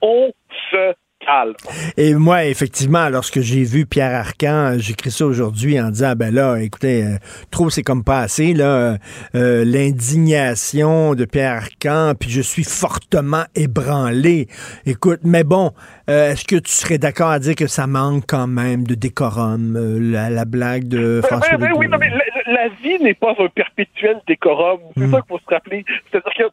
On 0.01 0.31
se 0.71 0.93
calme. 1.25 1.53
Et 1.97 2.13
moi, 2.13 2.45
effectivement, 2.45 3.09
lorsque 3.09 3.39
j'ai 3.39 3.63
vu 3.63 3.85
Pierre 3.85 4.13
Arcan, 4.13 4.75
j'écris 4.77 5.11
ça 5.11 5.25
aujourd'hui 5.25 5.79
en 5.79 5.89
disant, 5.89 6.13
ben 6.15 6.33
là, 6.33 6.57
écoutez, 6.57 7.03
euh, 7.03 7.17
trop 7.51 7.69
c'est 7.69 7.83
comme 7.83 8.03
pas 8.03 8.19
assez, 8.19 8.53
là, 8.53 8.97
euh, 9.35 9.65
l'indignation 9.65 11.15
de 11.15 11.25
Pierre 11.25 11.57
Arcan, 11.57 12.13
puis 12.19 12.29
je 12.29 12.41
suis 12.41 12.63
fortement 12.63 13.43
ébranlé. 13.55 14.47
Écoute, 14.85 15.21
mais 15.23 15.43
bon, 15.43 15.71
euh, 16.09 16.31
est-ce 16.31 16.45
que 16.45 16.55
tu 16.55 16.71
serais 16.71 16.97
d'accord 16.97 17.29
à 17.29 17.39
dire 17.39 17.55
que 17.55 17.67
ça 17.67 17.87
manque 17.87 18.23
quand 18.27 18.47
même 18.47 18.85
de 18.85 18.95
décorum, 18.95 19.77
la, 19.99 20.29
la 20.29 20.45
blague 20.45 20.87
de 20.87 21.21
Ben, 21.21 21.27
François 21.27 21.57
ben, 21.57 21.69
ben 21.69 21.77
oui, 21.77 21.87
non, 21.87 21.97
mais 21.97 22.09
la, 22.09 22.53
la 22.53 22.67
vie 22.81 23.01
n'est 23.01 23.13
pas 23.13 23.33
un 23.39 23.47
perpétuel 23.47 24.21
décorum. 24.27 24.79
C'est 24.97 25.09
ça 25.09 25.21
qu'il 25.21 25.27
faut 25.29 25.39
se 25.39 25.53
rappeler. 25.53 25.85
C'est-à-dire 26.11 26.33
que 26.37 26.43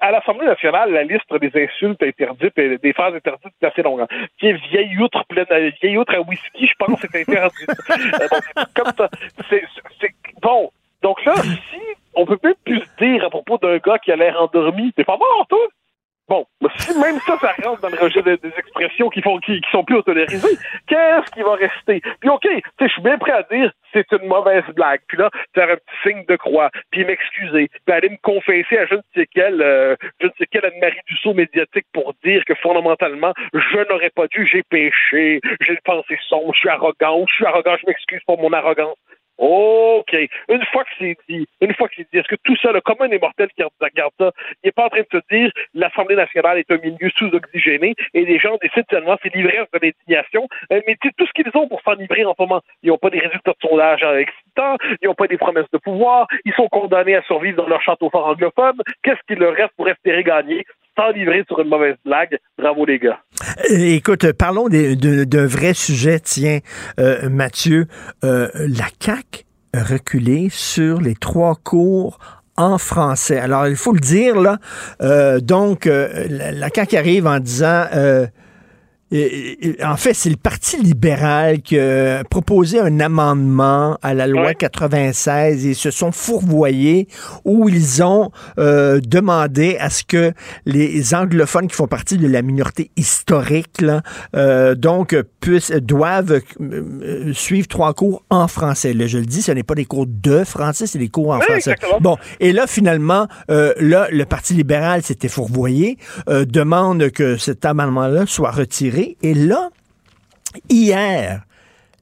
à 0.00 0.10
l'Assemblée 0.10 0.46
nationale, 0.46 0.92
la 0.92 1.04
liste 1.04 1.32
des 1.40 1.50
insultes 1.64 2.02
interdites 2.02 2.58
et 2.58 2.78
des 2.78 2.92
phrases 2.92 3.14
interdites 3.14 3.52
est 3.60 3.66
assez 3.66 3.82
longue. 3.82 4.00
hein. 4.00 4.08
Qui 4.38 4.48
est 4.48 4.68
vieille 4.70 4.98
outre 4.98 5.24
pleine, 5.26 5.46
euh, 5.50 5.70
vieille 5.80 5.96
outre 5.98 6.14
à 6.14 6.20
whisky, 6.20 6.66
je 6.66 6.74
pense, 6.78 6.98
c'est 7.00 7.20
interdit. 7.20 7.66
Euh, 7.92 8.28
donc, 8.28 8.42
c'est 8.56 8.74
comme 8.74 8.92
ça. 8.96 9.08
C'est, 9.48 9.64
c'est, 10.00 10.14
bon. 10.40 10.70
Donc 11.02 11.24
là, 11.24 11.34
si 11.36 11.80
on 12.14 12.24
peut 12.26 12.38
même 12.42 12.54
plus 12.64 12.82
dire 13.00 13.24
à 13.24 13.30
propos 13.30 13.58
d'un 13.58 13.78
gars 13.78 13.98
qui 13.98 14.12
a 14.12 14.16
l'air 14.16 14.40
endormi, 14.40 14.92
t'es 14.92 15.04
pas 15.04 15.16
mort, 15.16 15.46
toi? 15.48 15.58
Bon, 16.28 16.46
si 16.78 16.98
même 16.98 17.18
ça, 17.26 17.36
ça 17.40 17.52
rentre 17.64 17.80
dans 17.82 17.88
le 17.88 17.98
rejet 17.98 18.22
de- 18.22 18.36
des 18.36 18.52
expressions 18.56 19.08
qui 19.10 19.20
font 19.22 19.38
qui, 19.38 19.60
qui 19.60 19.70
sont 19.70 19.84
plus 19.84 19.96
autorisées, 19.96 20.56
qu'est-ce 20.86 21.30
qui 21.32 21.42
va 21.42 21.54
rester? 21.54 22.00
Puis 22.20 22.30
OK, 22.30 22.46
je 22.80 22.86
suis 22.88 23.02
bien 23.02 23.18
prêt 23.18 23.32
à 23.32 23.42
dire 23.42 23.72
c'est 23.92 24.10
une 24.12 24.26
mauvaise 24.28 24.64
blague. 24.74 25.00
Puis 25.08 25.18
là, 25.18 25.28
faire 25.54 25.68
un 25.70 25.76
petit 25.76 26.08
signe 26.08 26.24
de 26.26 26.36
croix, 26.36 26.70
puis 26.90 27.04
m'excuser, 27.04 27.68
puis 27.84 27.94
aller 27.94 28.08
me 28.08 28.16
confesser 28.22 28.78
à 28.78 28.86
je 28.86 28.94
ne 28.94 29.00
sais 29.14 29.26
quelle, 29.26 29.60
euh, 29.60 29.96
je 30.20 30.26
ne 30.26 30.32
sais 30.38 30.46
quelle 30.46 30.64
Anne-Marie 30.64 31.00
Dussault 31.06 31.34
médiatique 31.34 31.86
pour 31.92 32.14
dire 32.24 32.42
que 32.46 32.54
fondamentalement, 32.54 33.34
je 33.52 33.88
n'aurais 33.90 34.10
pas 34.10 34.26
dû, 34.28 34.46
j'ai 34.50 34.62
péché, 34.62 35.40
j'ai 35.60 35.78
pensé 35.84 36.18
sombre, 36.28 36.54
je 36.54 36.60
suis 36.60 36.68
arrogant, 36.70 37.26
je 37.28 37.34
suis 37.34 37.44
arrogant, 37.46 37.76
je 37.80 37.86
m'excuse 37.86 38.20
pour 38.26 38.40
mon 38.40 38.52
arrogance. 38.52 38.96
OK. 39.42 40.16
Une 40.48 40.64
fois 40.66 40.84
que 40.84 40.90
c'est 41.00 41.16
dit, 41.28 41.48
une 41.60 41.74
fois 41.74 41.88
que 41.88 41.94
c'est 41.96 42.06
dit, 42.12 42.18
est-ce 42.18 42.28
que 42.28 42.40
tout 42.44 42.54
ça, 42.62 42.70
le 42.70 42.80
commun 42.80 43.08
des 43.08 43.18
mortels 43.18 43.48
qui 43.56 43.64
regarde 43.80 44.12
ça, 44.16 44.30
il 44.62 44.68
n'est 44.68 44.72
pas 44.72 44.86
en 44.86 44.88
train 44.88 45.00
de 45.00 45.06
se 45.10 45.34
dire 45.34 45.50
l'Assemblée 45.74 46.14
nationale 46.14 46.58
est 46.58 46.70
un 46.70 46.78
milieu 46.78 47.10
sous-oxygéné 47.16 47.96
et 48.14 48.24
les 48.24 48.38
gens 48.38 48.56
décident 48.62 48.86
seulement 48.88 49.16
c'est 49.20 49.34
l'ivresse 49.34 49.66
de 49.72 49.80
l'indignation. 49.82 50.46
Euh, 50.72 50.80
mais 50.86 50.96
sais, 51.02 51.10
tout 51.18 51.26
ce 51.26 51.32
qu'ils 51.32 51.50
ont 51.54 51.66
pour 51.66 51.82
s'enivrer 51.82 52.24
en 52.24 52.34
ce 52.38 52.42
moment, 52.42 52.60
ils 52.84 52.90
n'ont 52.90 52.98
pas 52.98 53.10
des 53.10 53.18
résultats 53.18 53.50
de 53.50 53.68
sondage 53.68 54.04
excitants, 54.04 54.76
ils 55.02 55.08
n'ont 55.08 55.14
pas 55.14 55.26
des 55.26 55.38
promesses 55.38 55.70
de 55.72 55.78
pouvoir, 55.78 56.28
ils 56.44 56.54
sont 56.54 56.68
condamnés 56.68 57.16
à 57.16 57.22
survivre 57.22 57.56
dans 57.56 57.68
leur 57.68 57.82
château 57.82 58.10
fort 58.10 58.28
anglophone. 58.28 58.80
Qu'est-ce 59.02 59.20
qu'il 59.26 59.38
leur 59.38 59.54
reste 59.54 59.72
pour 59.76 59.88
espérer 59.88 60.22
gagner? 60.22 60.64
S'enivrer 60.96 61.44
sur 61.48 61.58
une 61.60 61.68
mauvaise 61.68 61.96
blague. 62.04 62.38
Bravo 62.58 62.84
les 62.84 62.98
gars. 62.98 63.20
Euh, 63.70 63.78
Écoute, 63.78 64.32
parlons 64.32 64.68
d'un 64.68 65.46
vrai 65.46 65.74
sujet, 65.74 66.20
tiens, 66.20 66.58
euh, 67.00 67.28
Mathieu. 67.30 67.86
Euh, 68.24 68.48
la 68.54 68.86
CAQ 69.00 69.44
a 69.74 69.82
reculé 69.82 70.48
sur 70.50 71.00
les 71.00 71.14
trois 71.14 71.54
cours 71.54 72.18
en 72.56 72.76
français. 72.76 73.38
Alors, 73.38 73.66
il 73.68 73.76
faut 73.76 73.92
le 73.92 74.00
dire, 74.00 74.38
là. 74.38 74.58
donc, 75.40 75.86
la, 75.86 76.52
la 76.52 76.68
CAQ 76.68 76.96
arrive 76.96 77.26
en 77.26 77.38
disant... 77.38 77.86
et- 79.12 79.68
et- 79.68 79.84
en 79.84 79.96
fait, 79.96 80.14
c'est 80.14 80.30
le 80.30 80.36
Parti 80.36 80.76
libéral 80.82 81.60
qui 81.62 81.78
a 81.78 82.24
proposé 82.24 82.80
un 82.80 82.98
amendement 83.00 83.98
à 84.02 84.14
la 84.14 84.26
loi 84.26 84.54
96 84.54 85.66
et 85.66 85.70
ils 85.70 85.74
se 85.74 85.90
sont 85.90 86.12
fourvoyés 86.12 87.08
où 87.44 87.68
ils 87.68 88.02
ont 88.02 88.30
euh, 88.58 89.00
demandé 89.00 89.76
à 89.78 89.90
ce 89.90 90.02
que 90.04 90.32
les 90.66 91.14
anglophones 91.14 91.68
qui 91.68 91.74
font 91.76 91.86
partie 91.86 92.16
de 92.16 92.26
la 92.28 92.42
minorité 92.42 92.90
historique, 92.96 93.80
là, 93.80 94.02
euh, 94.36 94.74
donc, 94.74 95.16
puissent, 95.40 95.70
doivent 95.72 96.40
euh, 96.60 97.32
suivre 97.34 97.68
trois 97.68 97.92
cours 97.94 98.24
en 98.30 98.48
français. 98.48 98.92
Là, 98.94 99.06
je 99.06 99.18
le 99.18 99.26
dis, 99.26 99.42
ce 99.42 99.52
n'est 99.52 99.62
pas 99.62 99.74
des 99.74 99.84
cours 99.84 100.06
de 100.06 100.44
français, 100.44 100.86
c'est 100.86 100.98
des 100.98 101.08
cours 101.08 101.30
en 101.30 101.40
français. 101.40 101.56
exactement. 101.56 101.98
Bon, 102.00 102.16
et 102.40 102.52
là, 102.52 102.66
finalement, 102.66 103.26
euh, 103.50 103.72
là, 103.78 104.08
le 104.10 104.24
Parti 104.24 104.54
libéral 104.54 105.02
s'était 105.02 105.28
fourvoyé, 105.28 105.98
euh, 106.28 106.44
demande 106.44 107.10
que 107.10 107.36
cet 107.36 107.64
amendement-là 107.64 108.24
soit 108.26 108.50
retiré. 108.50 109.01
Et 109.22 109.34
là, 109.34 109.70
hier, 110.68 111.44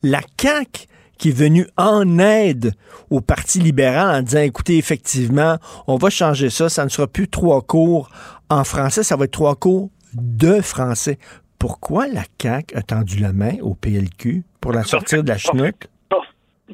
la 0.03 0.21
CAQ 0.41 0.87
qui 1.19 1.29
est 1.29 1.33
venue 1.33 1.67
en 1.77 2.19
aide 2.19 2.73
au 3.11 3.21
Parti 3.21 3.59
libéral 3.59 4.21
en 4.21 4.23
disant, 4.23 4.41
écoutez, 4.41 4.79
effectivement, 4.79 5.59
on 5.87 5.97
va 5.97 6.09
changer 6.09 6.49
ça, 6.49 6.71
ça 6.71 6.85
ne 6.85 6.89
sera 6.89 7.07
plus 7.07 7.29
trois 7.29 7.61
cours 7.61 8.11
en 8.49 8.65
français, 8.65 9.03
ça 9.03 9.17
va 9.17 9.27
être 9.27 9.33
trois 9.33 9.55
cours 9.55 9.91
de 10.15 10.63
français. 10.63 11.19
Pourquoi 11.59 12.09
la 12.09 12.25
CAQ 12.41 12.75
a 12.75 12.83
tendu 12.83 13.19
la 13.19 13.35
main 13.35 13.57
au 13.61 13.75
PLQ 13.75 14.45
pour 14.63 14.73
la 14.73 14.83
sortir 14.83 15.23
de 15.23 15.29
la 15.29 15.37
chenoute? 15.37 15.89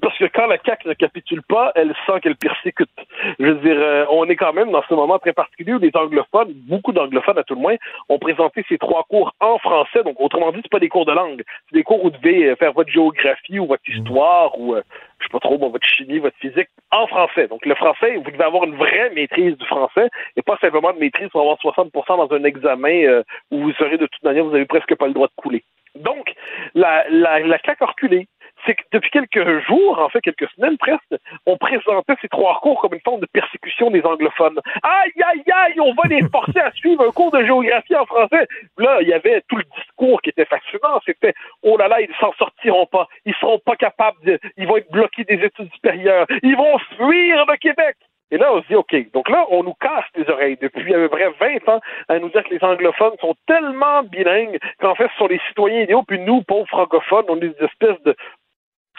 Parce, 0.01 0.19
que 0.19 0.25
quand 0.27 0.47
la 0.47 0.59
CAQ 0.65 0.89
ne 0.89 0.95
capitule 0.95 1.43
pas, 1.43 1.73
elle 1.75 1.95
sent 2.07 2.21
qu'elle 2.23 2.37
persécute. 2.37 2.91
Je 3.39 3.47
veux 3.47 3.55
dire, 3.57 3.77
euh, 3.79 4.05
on 4.11 4.29
est 4.29 4.37
quand 4.37 4.53
même 4.53 4.71
dans 4.71 4.83
ce 4.89 4.95
moment 4.95 5.19
très 5.19 5.33
particulier 5.33 5.75
où 5.75 5.79
les 5.79 5.91
anglophones, 5.95 6.53
beaucoup 6.69 6.93
d'anglophones 6.93 7.39
à 7.39 7.45
tout 7.45 7.55
le 7.55 7.61
moins, 7.61 7.77
ont 8.09 8.19
présenté 8.19 8.65
ces 8.69 8.79
trois 8.79 9.05
cours 9.05 9.35
en 9.41 9.59
français. 9.59 10.03
Donc, 10.05 10.21
autrement 10.21 10.53
dit, 10.53 10.61
c'est 10.63 10.71
pas 10.71 10.79
des 10.79 10.89
cours 10.89 11.07
de 11.07 11.13
langue. 11.13 11.43
C'est 11.69 11.77
des 11.77 11.83
cours 11.83 12.01
où 12.05 12.11
vous 12.11 12.17
devez 12.19 12.47
euh, 12.47 12.57
faire 12.57 12.73
votre 12.73 12.91
géographie 12.91 13.59
ou 13.59 13.67
votre 13.67 13.89
histoire 13.89 14.59
ou, 14.59 14.75
euh, 14.75 14.83
je 15.19 15.27
sais 15.27 15.33
pas 15.33 15.41
trop, 15.41 15.59
bon, 15.59 15.71
votre 15.71 15.87
chimie, 15.87 16.19
votre 16.19 16.37
physique 16.39 16.69
en 16.91 17.07
français. 17.07 17.49
Donc, 17.49 17.65
le 17.65 17.75
français, 17.75 18.17
vous 18.17 18.31
devez 18.31 18.45
avoir 18.45 18.65
une 18.65 18.77
vraie 18.77 19.11
maîtrise 19.15 19.57
du 19.57 19.67
français 19.67 20.09
et 20.37 20.43
pas 20.43 20.59
simplement 20.61 20.93
de 20.93 20.99
maîtrise 20.99 21.29
pour 21.29 21.41
avoir 21.41 21.57
60% 21.59 21.91
dans 22.17 22.35
un 22.35 22.45
examen 22.45 23.05
euh, 23.05 23.23
où 23.51 23.63
vous 23.63 23.73
serez 23.73 23.99
de 23.99 24.07
toute 24.07 24.23
manière, 24.23 24.45
vous 24.45 24.55
avez 24.55 24.67
presque 24.67 24.95
pas 24.97 25.07
le 25.07 25.15
droit 25.15 25.29
de 25.29 25.33
couler. 25.37 25.65
Donc, 25.95 26.35
la, 26.75 27.09
la, 27.09 27.41
la 27.41 27.59
CAQ 27.59 27.85
a 27.85 27.87
reculé 27.87 28.29
c'est 28.67 28.75
que 28.75 28.83
depuis 28.93 29.11
quelques 29.11 29.67
jours, 29.67 29.99
en 29.99 30.09
fait 30.09 30.21
quelques 30.21 30.49
semaines 30.51 30.77
presque, 30.79 31.15
on 31.47 31.57
présentait 31.57 32.15
ces 32.21 32.29
trois 32.29 32.59
cours 32.61 32.81
comme 32.81 32.95
une 32.95 33.01
forme 33.01 33.21
de 33.21 33.27
persécution 33.27 33.91
des 33.91 34.03
anglophones. 34.03 34.59
Aïe, 34.83 35.13
aïe, 35.25 35.45
aïe, 35.53 35.81
on 35.81 35.95
va 35.95 36.09
les 36.09 36.23
forcer 36.33 36.59
à 36.59 36.71
suivre 36.73 37.07
un 37.07 37.13
cours 37.13 37.31
de 37.31 37.45
géographie 37.45 37.97
en 37.97 38.07
français. 38.07 38.47
Là, 38.79 38.99
il 39.01 39.09
y 39.09 39.13
avait 39.13 39.43
tout 39.49 39.57
le 39.57 39.65
discours 39.77 40.21
qui 40.23 40.31
était 40.31 40.45
fascinant. 40.45 41.01
C'était, 41.05 41.35
oh 41.63 41.77
là 41.77 41.89
là, 41.89 42.01
ils 42.01 42.15
s'en 42.21 42.33
sortiront 42.33 42.87
pas. 42.87 43.09
Ils 43.25 43.35
seront 43.35 43.59
pas 43.59 43.77
capables 43.77 44.19
de, 44.25 44.39
ils 44.57 44.67
vont 44.67 44.77
être 44.77 44.91
bloqués 44.91 45.25
des 45.25 45.43
études 45.45 45.73
supérieures. 45.73 46.27
Ils 46.43 46.57
vont 46.57 46.79
fuir 46.97 47.47
le 47.47 47.57
Québec. 47.57 47.97
Et 48.33 48.39
là, 48.39 48.53
on 48.53 48.63
se 48.63 48.67
dit, 48.67 48.75
OK, 48.75 49.13
donc 49.13 49.29
là, 49.29 49.47
on 49.51 49.63
nous 49.63 49.75
casse 49.75 50.05
les 50.17 50.29
oreilles 50.29 50.59
depuis 50.61 50.93
à 50.93 50.97
peu 50.97 51.09
près 51.09 51.31
20 51.39 51.69
ans 51.73 51.81
à 52.09 52.19
nous 52.19 52.29
dire 52.31 52.43
que 52.43 52.53
les 52.53 52.65
anglophones 52.65 53.15
sont 53.21 53.37
tellement 53.47 54.03
bilingues 54.03 54.59
qu'en 54.81 54.97
fait, 54.97 55.09
ce 55.13 55.19
sont 55.19 55.29
les 55.29 55.41
citoyens 55.49 55.83
idéaux, 55.83 56.03
puis 56.03 56.19
nous, 56.19 56.43
pauvres 56.43 56.67
francophones, 56.67 57.27
on 57.29 57.37
est 57.37 57.49
des 57.49 57.65
espèces 57.65 58.03
de, 58.03 58.17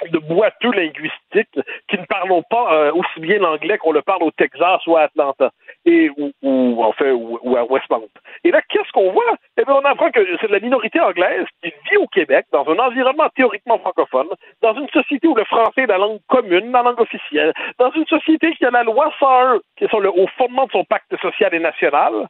de 0.05 0.19
boiteux 0.19 0.71
linguistiques 0.71 1.59
qui 1.87 1.97
ne 1.97 2.05
parlons 2.05 2.43
pas 2.49 2.73
euh, 2.73 2.91
aussi 2.93 3.19
bien 3.19 3.39
l'anglais 3.39 3.77
qu'on 3.77 3.91
le 3.91 4.01
parle 4.01 4.23
au 4.23 4.31
Texas 4.31 4.85
ou 4.87 4.95
à 4.95 5.01
Atlanta 5.01 5.51
et 5.85 6.09
ou, 6.17 6.31
ou 6.41 6.83
en 6.83 6.91
fait 6.93 7.11
ou, 7.11 7.57
à 7.57 7.63
Westmount. 7.63 8.09
Et 8.43 8.51
là, 8.51 8.61
qu'est-ce 8.69 8.91
qu'on 8.91 9.11
voit? 9.11 9.35
Eh 9.57 9.65
bien, 9.65 9.73
on 9.73 9.85
apprend 9.85 10.11
que 10.11 10.19
c'est 10.39 10.49
la 10.49 10.59
minorité 10.59 10.99
anglaise 10.99 11.45
qui 11.63 11.71
vit 11.89 11.97
au 11.97 12.07
Québec 12.07 12.45
dans 12.51 12.67
un 12.67 12.77
environnement 12.77 13.29
théoriquement 13.35 13.79
francophone, 13.79 14.27
dans 14.61 14.73
une 14.75 14.89
société 14.89 15.27
où 15.27 15.35
le 15.35 15.45
français 15.45 15.81
est 15.81 15.87
la 15.87 15.97
langue 15.97 16.19
commune, 16.27 16.71
la 16.71 16.83
langue 16.83 17.01
officielle, 17.01 17.53
dans 17.79 17.91
une 17.91 18.05
société 18.05 18.53
qui 18.53 18.65
a 18.65 18.71
la 18.71 18.83
loi 18.83 19.11
101 19.19 19.59
qui 19.77 19.85
est 19.85 19.93
au 19.93 20.27
fondement 20.37 20.65
de 20.65 20.71
son 20.71 20.83
pacte 20.83 21.15
social 21.21 21.53
et 21.53 21.59
national. 21.59 22.27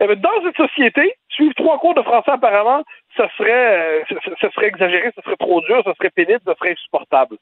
Eh 0.00 0.06
bien, 0.06 0.16
dans 0.16 0.42
cette 0.42 0.56
société, 0.56 1.14
suivre 1.40 1.54
trois 1.54 1.78
cours 1.78 1.94
de 1.94 2.02
français 2.02 2.32
apparemment, 2.32 2.84
ça 3.16 3.28
serait, 3.38 4.02
euh, 4.02 4.50
serait 4.54 4.66
exagéré, 4.66 5.10
ça 5.16 5.22
serait 5.22 5.36
trop 5.36 5.60
dur, 5.62 5.82
ça 5.84 5.94
serait 5.94 6.10
pénible, 6.10 6.40
ça 6.44 6.54
serait 6.56 6.72
insupportable. 6.72 7.36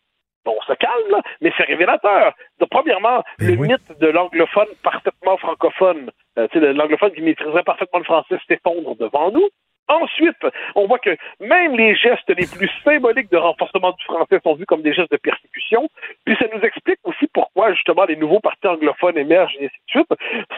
Bon, 0.44 0.54
on 0.56 0.62
se 0.62 0.72
calme, 0.74 1.10
là, 1.10 1.20
mais 1.40 1.52
c'est 1.56 1.64
révélateur. 1.64 2.32
Donc, 2.60 2.70
premièrement, 2.70 3.22
le 3.38 3.56
mythe 3.56 3.98
de 4.00 4.06
l'anglophone 4.06 4.68
parfaitement 4.82 5.36
francophone, 5.36 6.10
euh, 6.38 6.46
l'anglophone 6.72 7.12
qui 7.12 7.22
maîtriserait 7.22 7.64
parfaitement 7.64 7.98
le 7.98 8.04
français 8.04 8.38
s'effondre 8.46 8.96
devant 8.96 9.30
nous. 9.32 9.48
Ensuite, 9.88 10.36
on 10.74 10.86
voit 10.86 10.98
que 10.98 11.16
même 11.40 11.76
les 11.76 11.96
gestes 11.96 12.28
les 12.28 12.46
plus 12.46 12.70
symboliques 12.84 13.30
de 13.30 13.36
renforcement 13.36 13.92
du 13.92 14.04
français 14.04 14.38
sont 14.42 14.54
vus 14.54 14.66
comme 14.66 14.82
des 14.82 14.92
gestes 14.92 15.10
de 15.10 15.16
persécution. 15.16 15.88
Puis 16.24 16.36
ça 16.38 16.46
nous 16.54 16.60
explique 16.60 16.98
aussi 17.04 17.26
pourquoi, 17.32 17.72
justement, 17.72 18.04
les 18.04 18.16
nouveaux 18.16 18.40
partis 18.40 18.66
anglophones 18.66 19.16
émergent 19.16 19.54
et 19.60 19.66
ainsi 19.66 19.76
de 19.86 19.90
suite. 19.90 20.08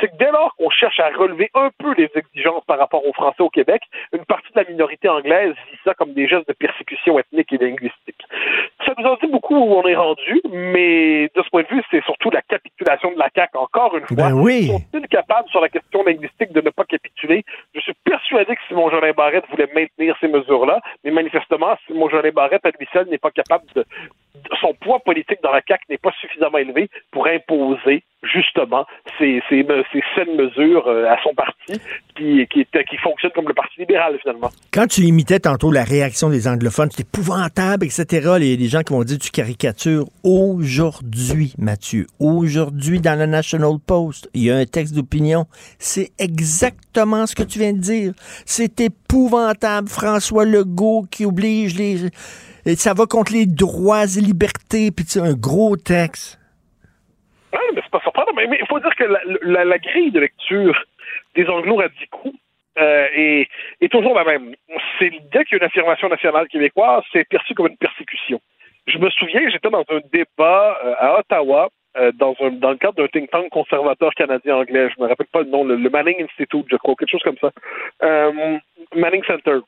C'est 0.01 0.09
que 0.09 0.17
dès 0.17 0.31
lors 0.31 0.55
qu'on 0.57 0.71
cherche 0.71 0.99
à 1.01 1.09
relever 1.11 1.51
un 1.55 1.71
peu 1.79 1.95
les 1.95 2.11
exigences 2.15 2.65
par 2.67 2.79
rapport 2.79 3.07
aux 3.07 3.13
Français 3.13 3.43
au 3.43 3.51
Québec, 3.51 3.83
une 4.13 4.25
partie 4.25 4.53
de 4.53 4.61
la 4.61 4.69
minorité 4.69 5.09
anglaise 5.09 5.55
vit 5.71 5.79
ça 5.85 5.95
comme 5.95 6.13
des 6.13 6.27
gestes 6.27 6.49
de 6.49 6.55
persécution 6.55 7.19
ethnique 7.19 7.53
et 7.53 7.59
linguistique. 7.59 8.23
Ça 8.85 8.95
nous 8.99 9.05
en 9.05 9.17
dit 9.17 9.29
beaucoup 9.29 9.57
où 9.57 9.75
on 9.75 9.87
est 9.87 9.95
rendu, 9.95 10.41
mais 10.51 11.29
de 11.35 11.43
ce 11.43 11.49
point 11.51 11.63
de 11.63 11.69
vue, 11.69 11.83
c'est 11.91 12.03
surtout 12.05 12.31
la 12.31 12.43
capitulation 12.43 13.13
de 13.13 13.19
la 13.19 13.29
CAQ, 13.35 13.57
encore 13.59 13.97
une 13.97 14.07
fois. 14.07 14.17
Ben 14.17 14.33
oui. 14.33 14.69
Sont-ils 14.69 15.07
capables, 15.09 15.49
sur 15.51 15.61
la 15.61 15.69
question 15.69 16.03
linguistique, 16.03 16.53
de 16.53 16.61
ne 16.61 16.71
pas 16.71 16.85
capituler? 16.85 17.45
Je 17.75 17.81
suis 17.81 17.95
persuadé 18.05 18.57
que 18.57 18.63
Simon 18.69 18.91
Jolin 18.91 19.13
Barrette 19.21 19.45
voulait 19.51 19.69
maintenir 19.75 20.17
ces 20.19 20.29
mesures-là, 20.29 20.81
mais 21.05 21.11
manifestement, 21.11 21.77
Simon 21.87 22.09
Jolin 22.09 22.31
Barrette, 22.31 22.65
à 22.65 22.71
lui 22.71 22.89
seul, 22.91 23.07
n'est 23.09 23.19
pas 23.19 23.31
capable 23.31 23.67
de- 23.75 23.85
son 24.61 24.75
poids 24.81 25.01
politique 25.01 25.39
dans 25.43 25.53
la 25.53 25.63
CAQ 25.67 25.85
n'est 25.89 25.99
pas 25.99 26.13
suffisamment 26.21 26.59
élevé 26.59 26.89
pour 27.11 27.27
imposer 27.27 28.05
justement 28.23 28.87
ces, 29.19 29.43
ces, 29.49 29.67
ces 29.93 30.03
saines 30.15 30.37
mesures 30.37 30.87
euh, 30.87 31.07
à 31.07 31.17
son 31.23 31.35
parti 31.35 31.81
qui, 32.15 32.47
qui, 32.49 32.67
qui 32.67 32.97
fonctionne 32.99 33.31
comme 33.31 33.49
le 33.49 33.55
Parti 33.55 33.81
libéral 33.81 34.19
finalement. 34.21 34.51
Quand 34.73 34.87
tu 34.87 35.03
imitais 35.03 35.41
tantôt 35.41 35.71
la 35.71 35.85
réaction 35.85 36.29
des 36.29 36.47
anglophones, 36.47 36.91
c'est 36.91 37.03
épouvantable, 37.03 37.87
etc. 37.87 38.35
Les, 38.39 38.57
les 38.57 38.69
gens 38.69 38.83
qui 38.83 38.93
vont 38.93 39.05
dire 39.05 39.19
tu 39.19 39.31
caricatures. 39.31 40.05
Aujourd'hui, 40.23 41.55
Mathieu, 41.59 42.07
aujourd'hui 42.19 43.01
dans 43.01 43.19
le 43.19 43.27
National 43.27 43.79
Post, 43.85 44.29
il 44.35 44.45
y 44.45 44.51
a 44.51 44.57
un 44.57 44.67
texte 44.67 44.95
d'opinion. 44.95 45.47
C'est 45.79 46.11
exactement 46.19 47.27
ce 47.27 47.35
que 47.35 47.43
tu 47.43 47.59
viens 47.59 47.73
de 47.73 47.79
dire. 47.81 48.13
C'est 48.45 48.81
épouvantable. 48.81 49.89
François 49.89 50.45
Legault 50.45 51.07
qui 51.11 51.25
oblige 51.25 51.77
les... 51.79 52.11
ça 52.77 52.95
va 52.95 53.07
contre 53.07 53.33
les 53.33 53.47
droits 53.47 54.05
et 54.05 54.21
libertés, 54.21 54.91
puis 54.91 55.05
sais, 55.05 55.21
un 55.21 55.35
gros 55.35 55.77
texte. 55.77 56.39
Ah, 57.53 57.59
mais 57.75 57.81
c'est 57.83 57.91
pas 57.91 58.01
surprenant, 58.01 58.33
il 58.39 58.67
faut 58.69 58.79
dire 58.79 58.95
que 58.95 59.05
la, 59.05 59.79
grille 59.79 60.13
de 60.13 60.21
lecture 60.21 60.85
des 61.35 61.47
anglo-radicaux 61.47 62.33
euh, 62.79 63.07
est, 63.81 63.89
toujours 63.91 64.15
la 64.15 64.25
même. 64.25 64.55
C'est 64.99 65.11
dès 65.33 65.45
qu'il 65.45 65.53
y 65.53 65.61
a 65.61 65.65
une 65.65 65.65
affirmation 65.65 66.09
nationale 66.09 66.49
québécoise, 66.49 67.03
c'est 67.13 67.29
perçu 67.29 67.55
comme 67.55 67.67
une 67.67 67.77
persécution. 67.77 68.41
Je 68.87 68.99
me 68.99 69.11
souviens, 69.11 69.49
j'étais 69.51 69.71
dans 69.71 69.85
un 69.89 70.01
débat 70.13 70.79
euh, 70.85 70.95
à 70.99 71.19
Ottawa, 71.19 71.69
euh, 71.97 72.13
dans, 72.13 72.35
le 72.41 72.77
cadre 72.77 72.95
d'un 72.95 73.09
think 73.09 73.31
tank 73.31 73.49
conservateur 73.51 74.15
canadien-anglais. 74.15 74.89
Je 74.97 75.03
me 75.03 75.09
rappelle 75.09 75.27
pas 75.27 75.41
le 75.41 75.51
nom, 75.51 75.65
le, 75.65 75.77
le 75.77 75.91
Manning 75.91 76.23
Institute, 76.23 76.67
je 76.71 76.77
crois, 76.77 76.95
quelque 76.97 77.11
chose 77.11 77.23
comme 77.23 77.39
ça. 77.39 77.51
Manning 78.95 79.25
Center. 79.25 79.59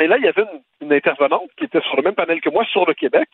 Et 0.00 0.06
là, 0.06 0.16
il 0.18 0.24
y 0.24 0.28
avait 0.28 0.42
une, 0.42 0.86
une 0.86 0.92
intervenante 0.92 1.50
qui 1.56 1.64
était 1.64 1.80
sur 1.82 1.96
le 1.96 2.02
même 2.02 2.14
panel 2.14 2.40
que 2.40 2.50
moi 2.50 2.64
sur 2.66 2.86
le 2.86 2.94
Québec. 2.94 3.28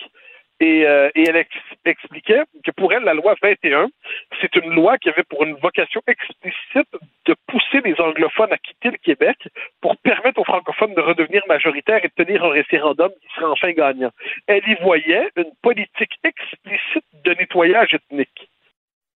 Et, 0.58 0.86
euh, 0.86 1.10
et 1.14 1.24
elle 1.28 1.36
ex- 1.36 1.50
expliquait 1.84 2.40
que 2.64 2.70
pour 2.70 2.90
elle, 2.90 3.02
la 3.02 3.12
loi 3.12 3.34
21, 3.42 3.88
c'est 4.40 4.56
une 4.56 4.70
loi 4.72 4.96
qui 4.96 5.10
avait 5.10 5.22
pour 5.24 5.44
une 5.44 5.54
vocation 5.56 6.00
explicite 6.06 6.88
de 7.26 7.34
pousser 7.46 7.82
les 7.84 7.94
anglophones 8.00 8.52
à 8.54 8.56
quitter 8.56 8.90
le 8.90 8.96
Québec 8.96 9.36
pour 9.82 9.98
permettre 9.98 10.40
aux 10.40 10.44
francophones 10.44 10.94
de 10.94 11.00
redevenir 11.02 11.42
majoritaires 11.46 12.02
et 12.02 12.08
de 12.08 12.24
tenir 12.24 12.42
un 12.42 12.48
référendum 12.48 13.10
qui 13.20 13.28
serait 13.34 13.44
enfin 13.50 13.70
gagnant. 13.72 14.10
Elle 14.46 14.66
y 14.66 14.76
voyait 14.82 15.28
une 15.36 15.52
politique 15.60 16.14
explicite 16.24 17.04
de 17.22 17.34
nettoyage 17.34 17.92
ethnique. 17.92 18.48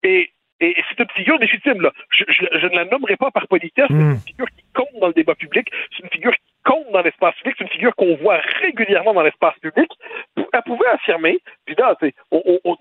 Et, 0.02 0.30
et 0.60 0.76
c'est 0.90 1.02
une 1.02 1.10
figure 1.16 1.38
légitime, 1.38 1.80
là. 1.80 1.90
Je, 2.10 2.24
je- 2.28 2.58
je 2.58 2.66
ne 2.66 2.76
la 2.76 2.84
nommerai 2.84 3.16
pas 3.16 3.30
par 3.30 3.48
politesse, 3.48 3.86
mais 3.88 3.96
c'est 3.96 4.10
une 4.12 4.26
figure 4.26 4.48
qui 4.50 4.64
compte 4.74 5.00
dans 5.00 5.06
le 5.08 5.14
débat 5.14 5.34
public, 5.36 5.70
c'est 5.96 6.02
une 6.02 6.10
figure 6.10 6.32
qui 6.34 6.49
compte 6.64 6.90
dans 6.92 7.02
l'espace 7.02 7.34
public, 7.36 7.54
c'est 7.58 7.64
une 7.64 7.70
figure 7.70 7.94
qu'on 7.96 8.16
voit 8.16 8.38
régulièrement 8.60 9.14
dans 9.14 9.22
l'espace 9.22 9.58
public. 9.60 9.90
Elle 10.36 10.62
pouvait 10.66 10.88
affirmer, 10.88 11.38
puis 11.64 11.74
là, 11.78 11.96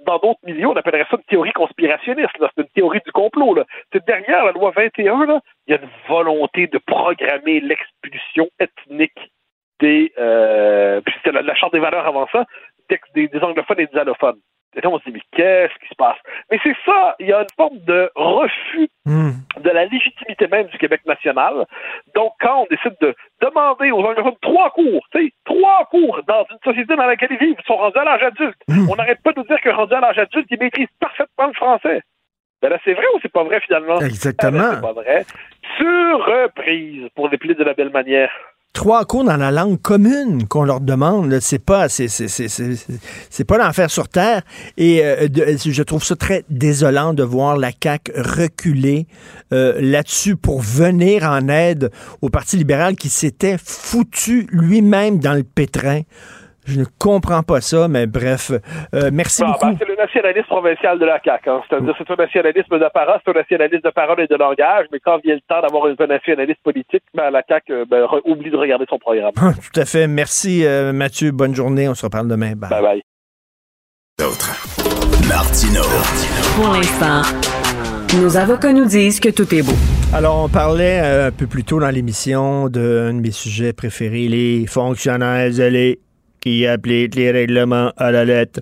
dans 0.05 0.17
d'autres 0.17 0.39
milieux, 0.43 0.67
on 0.67 0.75
appellerait 0.75 1.05
ça 1.09 1.17
une 1.17 1.23
théorie 1.23 1.51
conspirationniste, 1.53 2.29
c'est 2.39 2.61
une 2.61 2.69
théorie 2.69 3.01
du 3.05 3.11
complot. 3.11 3.53
Là. 3.55 3.65
Derrière 4.07 4.45
la 4.45 4.51
loi 4.51 4.71
21, 4.75 5.25
là, 5.25 5.39
il 5.67 5.71
y 5.73 5.77
a 5.77 5.81
une 5.81 5.89
volonté 6.07 6.67
de 6.67 6.77
programmer 6.79 7.59
l'expulsion 7.59 8.49
ethnique 8.59 9.19
des, 9.79 10.11
euh, 10.17 10.99
puis 11.01 11.13
c'était 11.17 11.41
la, 11.41 11.55
charte 11.55 11.73
des 11.73 11.79
valeurs 11.79 12.05
avant 12.05 12.27
ça, 12.31 12.45
des- 13.15 13.27
des 13.27 13.39
anglophones 13.39 13.79
et 13.79 13.87
des 13.87 13.97
allophones. 13.97 14.39
Et 14.75 14.81
là, 14.81 14.89
on 14.89 14.99
se 14.99 15.03
dit, 15.05 15.11
mais 15.11 15.21
qu'est-ce 15.31 15.73
qui 15.79 15.89
se 15.89 15.95
passe? 15.95 16.17
Mais 16.51 16.59
c'est 16.63 16.75
ça, 16.85 17.15
il 17.19 17.27
y 17.27 17.33
a 17.33 17.41
une 17.41 17.47
forme 17.57 17.79
de 17.79 18.11
refus 18.15 18.87
de 19.05 19.69
la 19.69 19.85
légitimité 19.85 20.47
même 20.47 20.67
du 20.67 20.77
Québec 20.77 21.01
national. 21.05 21.65
Donc, 22.13 22.33
quand 22.39 22.61
on 22.61 22.67
décide 22.69 22.95
de 23.01 23.15
demander 23.41 23.89
aux 23.91 24.03
anglophones 24.03 24.37
trois 24.41 24.69
cours, 24.69 25.07
tu 25.11 25.25
sais, 25.25 25.33
trois 25.45 25.87
cours 25.89 26.21
dans 26.27 26.45
une 26.51 26.59
société 26.63 26.95
dans 26.95 27.07
laquelle 27.07 27.31
ils 27.31 27.39
vivent, 27.39 27.57
ils 27.59 27.65
sont 27.65 27.77
rendus 27.77 27.97
à 27.97 28.03
l'âge 28.03 28.23
adulte. 28.23 28.57
On 28.89 28.95
n'arrête 28.95 29.21
pas 29.23 29.33
de 29.33 29.39
nous 29.39 29.45
dire 29.45 29.59
que 29.59 29.69
rendus 29.69 29.95
à 29.95 30.01
l'âge 30.01 30.19
adulte, 30.19 30.47
ils 30.51 30.59
maîtrisent 30.59 30.87
parfaitement 30.99 31.47
le 31.47 31.53
français. 31.53 32.01
Ben 32.61 32.69
là, 32.69 32.77
c'est 32.83 32.93
vrai 32.93 33.05
ou 33.15 33.19
c'est 33.21 33.31
pas 33.31 33.43
vrai 33.43 33.61
finalement? 33.61 33.99
Exactement. 34.01 34.59
Ah 34.59 34.69
ben, 34.69 34.75
c'est 34.75 34.81
pas 34.81 34.93
vrai. 34.93 35.25
Surprise 35.77 37.07
pour 37.15 37.29
les 37.29 37.37
plis 37.37 37.55
de 37.55 37.63
la 37.63 37.73
belle 37.73 37.89
manière. 37.89 38.31
Trois 38.71 39.03
cours 39.05 39.23
dans 39.23 39.35
la 39.35 39.49
langue 39.49 39.81
commune 39.81 40.47
qu'on 40.47 40.63
leur 40.63 40.79
demande, 40.79 41.39
c'est 41.41 41.59
pas 41.59 41.89
c'est 41.89 43.43
pas 43.45 43.57
l'enfer 43.57 43.89
sur 43.89 44.07
terre 44.07 44.43
et 44.77 45.03
euh, 45.03 45.27
je 45.57 45.83
trouve 45.83 46.03
ça 46.03 46.15
très 46.15 46.45
désolant 46.49 47.13
de 47.13 47.23
voir 47.23 47.57
la 47.57 47.71
CAQ 47.71 48.11
reculer 48.15 49.07
euh, 49.53 49.81
là-dessus 49.81 50.35
pour 50.35 50.61
venir 50.61 51.23
en 51.23 51.49
aide 51.49 51.89
au 52.21 52.29
Parti 52.29 52.57
libéral 52.57 52.95
qui 52.95 53.09
s'était 53.09 53.57
foutu 53.57 54.47
lui-même 54.51 55.17
dans 55.17 55.33
le 55.33 55.43
pétrin. 55.43 56.01
Je 56.69 56.79
ne 56.79 56.85
comprends 56.99 57.41
pas 57.43 57.61
ça, 57.61 57.87
mais 57.87 58.05
bref. 58.07 58.51
Euh, 58.93 59.09
merci 59.11 59.41
Ah, 59.45 59.51
beaucoup. 59.53 59.65
ben, 59.71 59.75
c'est 59.79 59.87
le 59.87 59.95
nationalisme 59.95 60.47
provincial 60.47 60.99
de 60.99 61.05
la 61.05 61.19
CAQ. 61.23 61.49
Hein. 61.49 61.61
C'est-à-dire 61.69 61.95
c'est 61.97 62.11
un 62.11 62.15
nationalisme 62.15 62.79
d'apparat, 62.79 63.19
c'est 63.25 63.31
un 63.31 63.39
nationalisme 63.39 63.81
de 63.83 63.89
parole 63.91 64.21
et 64.21 64.27
de 64.27 64.35
langage, 64.35 64.85
mais 64.91 64.99
quand 64.99 65.17
vient 65.23 65.35
le 65.35 65.41
temps 65.47 65.61
d'avoir 65.61 65.85
un 65.87 66.07
nationalisme 66.07 66.61
politique, 66.63 67.03
ben, 67.15 67.31
la 67.31 67.41
CAQ 67.47 67.73
euh, 67.73 67.85
ben, 67.89 68.03
re- 68.05 68.21
oublie 68.25 68.51
de 68.51 68.57
regarder 68.57 68.85
son 68.89 68.99
programme. 68.99 69.31
Tout 69.33 69.79
à 69.79 69.85
fait. 69.85 70.07
Merci, 70.07 70.65
euh, 70.65 70.93
Mathieu. 70.93 71.31
Bonne 71.31 71.55
journée. 71.55 71.87
On 71.89 71.95
se 71.95 72.05
reparle 72.05 72.27
demain. 72.27 72.53
Bye. 72.55 72.69
Bye 72.69 72.81
bye. 72.81 73.01
D'autres. 74.19 74.55
Martino. 75.27 75.81
Pour 76.55 76.73
l'instant, 76.73 77.21
nos 78.21 78.35
avocats 78.37 78.73
nous 78.73 78.85
disent 78.85 79.19
que 79.19 79.29
tout 79.29 79.53
est 79.53 79.61
beau. 79.61 79.73
Alors, 80.13 80.43
on 80.43 80.49
parlait 80.49 80.99
euh, 81.03 81.27
un 81.27 81.31
peu 81.31 81.45
plus 81.45 81.63
tôt 81.63 81.79
dans 81.79 81.89
l'émission 81.89 82.67
d'un 82.67 83.13
de 83.13 83.19
mes 83.21 83.31
sujets 83.31 83.73
préférés, 83.73 84.27
les 84.27 84.65
fonctionnaires 84.67 85.51
zélés 85.51 85.99
qui 86.41 86.65
appliquent 86.65 87.15
les 87.15 87.31
règlements 87.31 87.91
à 87.97 88.11
la 88.11 88.25
lettre 88.25 88.61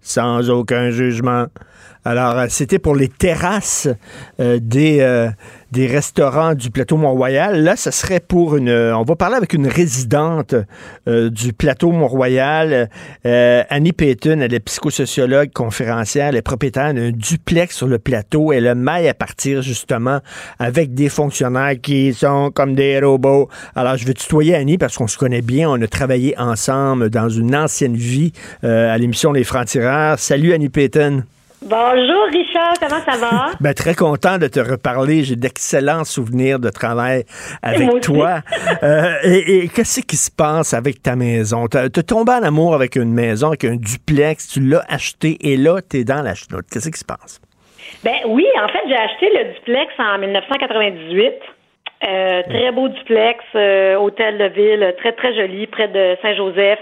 sans 0.00 0.50
aucun 0.50 0.90
jugement. 0.90 1.46
Alors, 2.04 2.38
euh, 2.38 2.46
c'était 2.50 2.78
pour 2.78 2.94
les 2.94 3.08
terrasses 3.08 3.88
euh, 4.38 4.58
des, 4.60 5.00
euh, 5.00 5.30
des 5.74 5.88
restaurants 5.88 6.54
du 6.54 6.70
plateau 6.70 6.96
Mont-Royal. 6.96 7.64
Là, 7.64 7.74
ce 7.74 7.90
serait 7.90 8.20
pour 8.20 8.56
une... 8.56 8.68
euh, 8.68 8.96
on 8.96 9.02
va 9.02 9.16
parler 9.16 9.34
avec 9.34 9.52
une 9.54 9.66
résidente 9.66 10.54
euh, 11.08 11.30
du 11.30 11.52
plateau 11.52 11.90
Mont-Royal, 11.90 12.88
euh, 13.26 13.62
Annie 13.68 13.92
Payton. 13.92 14.40
Elle 14.40 14.54
est 14.54 14.60
psychosociologue, 14.60 15.50
conférencière. 15.52 16.28
Elle 16.28 16.36
est 16.36 16.42
propriétaire 16.42 16.94
d'un 16.94 17.10
duplex 17.10 17.76
sur 17.76 17.88
le 17.88 17.98
plateau. 17.98 18.52
Elle 18.52 18.68
a 18.68 18.76
maille 18.76 19.08
à 19.08 19.14
partir, 19.14 19.62
justement, 19.62 20.20
avec 20.60 20.94
des 20.94 21.08
fonctionnaires 21.08 21.74
qui 21.82 22.14
sont 22.14 22.52
comme 22.52 22.76
des 22.76 23.00
robots. 23.00 23.48
Alors, 23.74 23.96
je 23.96 24.06
vais 24.06 24.14
tutoyer 24.14 24.54
Annie 24.54 24.78
parce 24.78 24.96
qu'on 24.96 25.08
se 25.08 25.18
connaît 25.18 25.42
bien. 25.42 25.68
On 25.68 25.82
a 25.82 25.88
travaillé 25.88 26.38
ensemble 26.38 27.10
dans 27.10 27.28
une 27.28 27.54
ancienne 27.56 27.96
vie 27.96 28.32
à 28.62 28.96
l'émission 28.96 29.32
Les 29.32 29.44
Francs-Tireurs. 29.44 30.20
Salut, 30.20 30.52
Annie 30.52 30.68
Payton. 30.68 31.24
Bonjour 31.66 32.26
Richard, 32.30 32.74
comment 32.78 33.00
ça 33.06 33.16
va? 33.16 33.52
Ben, 33.60 33.72
très 33.72 33.94
content 33.94 34.36
de 34.36 34.48
te 34.48 34.60
reparler. 34.60 35.24
J'ai 35.24 35.34
d'excellents 35.36 36.04
souvenirs 36.04 36.58
de 36.58 36.68
travail 36.68 37.24
avec 37.62 38.02
toi. 38.02 38.40
Euh, 38.82 39.14
et 39.22 39.64
et 39.64 39.68
qu'est-ce 39.68 40.02
qui 40.02 40.16
se 40.16 40.30
passe 40.30 40.74
avec 40.74 41.02
ta 41.02 41.16
maison? 41.16 41.66
Tu 41.66 41.78
es 41.78 41.88
tombé 41.88 42.32
en 42.32 42.42
amour 42.42 42.74
avec 42.74 42.96
une 42.96 43.14
maison, 43.14 43.48
avec 43.48 43.64
un 43.64 43.76
duplex, 43.76 44.48
tu 44.48 44.60
l'as 44.60 44.84
acheté 44.90 45.38
et 45.40 45.56
là, 45.56 45.80
tu 45.80 46.00
es 46.00 46.04
dans 46.04 46.20
la 46.20 46.34
chenoute. 46.34 46.66
Qu'est-ce 46.70 46.90
qui 46.90 46.98
se 46.98 47.04
passe? 47.04 47.40
Ben 48.02 48.16
oui, 48.26 48.44
en 48.62 48.68
fait, 48.68 48.82
j'ai 48.86 48.96
acheté 48.96 49.30
le 49.32 49.54
duplex 49.54 49.92
en 49.98 50.18
1998. 50.18 51.32
Euh, 52.06 52.42
très 52.50 52.70
beau 52.70 52.88
duplex, 52.88 53.42
euh, 53.54 53.96
hôtel 53.96 54.36
de 54.36 54.44
ville, 54.44 54.94
très 54.98 55.12
très 55.12 55.34
joli, 55.34 55.66
près 55.66 55.88
de 55.88 56.16
Saint-Joseph. 56.20 56.78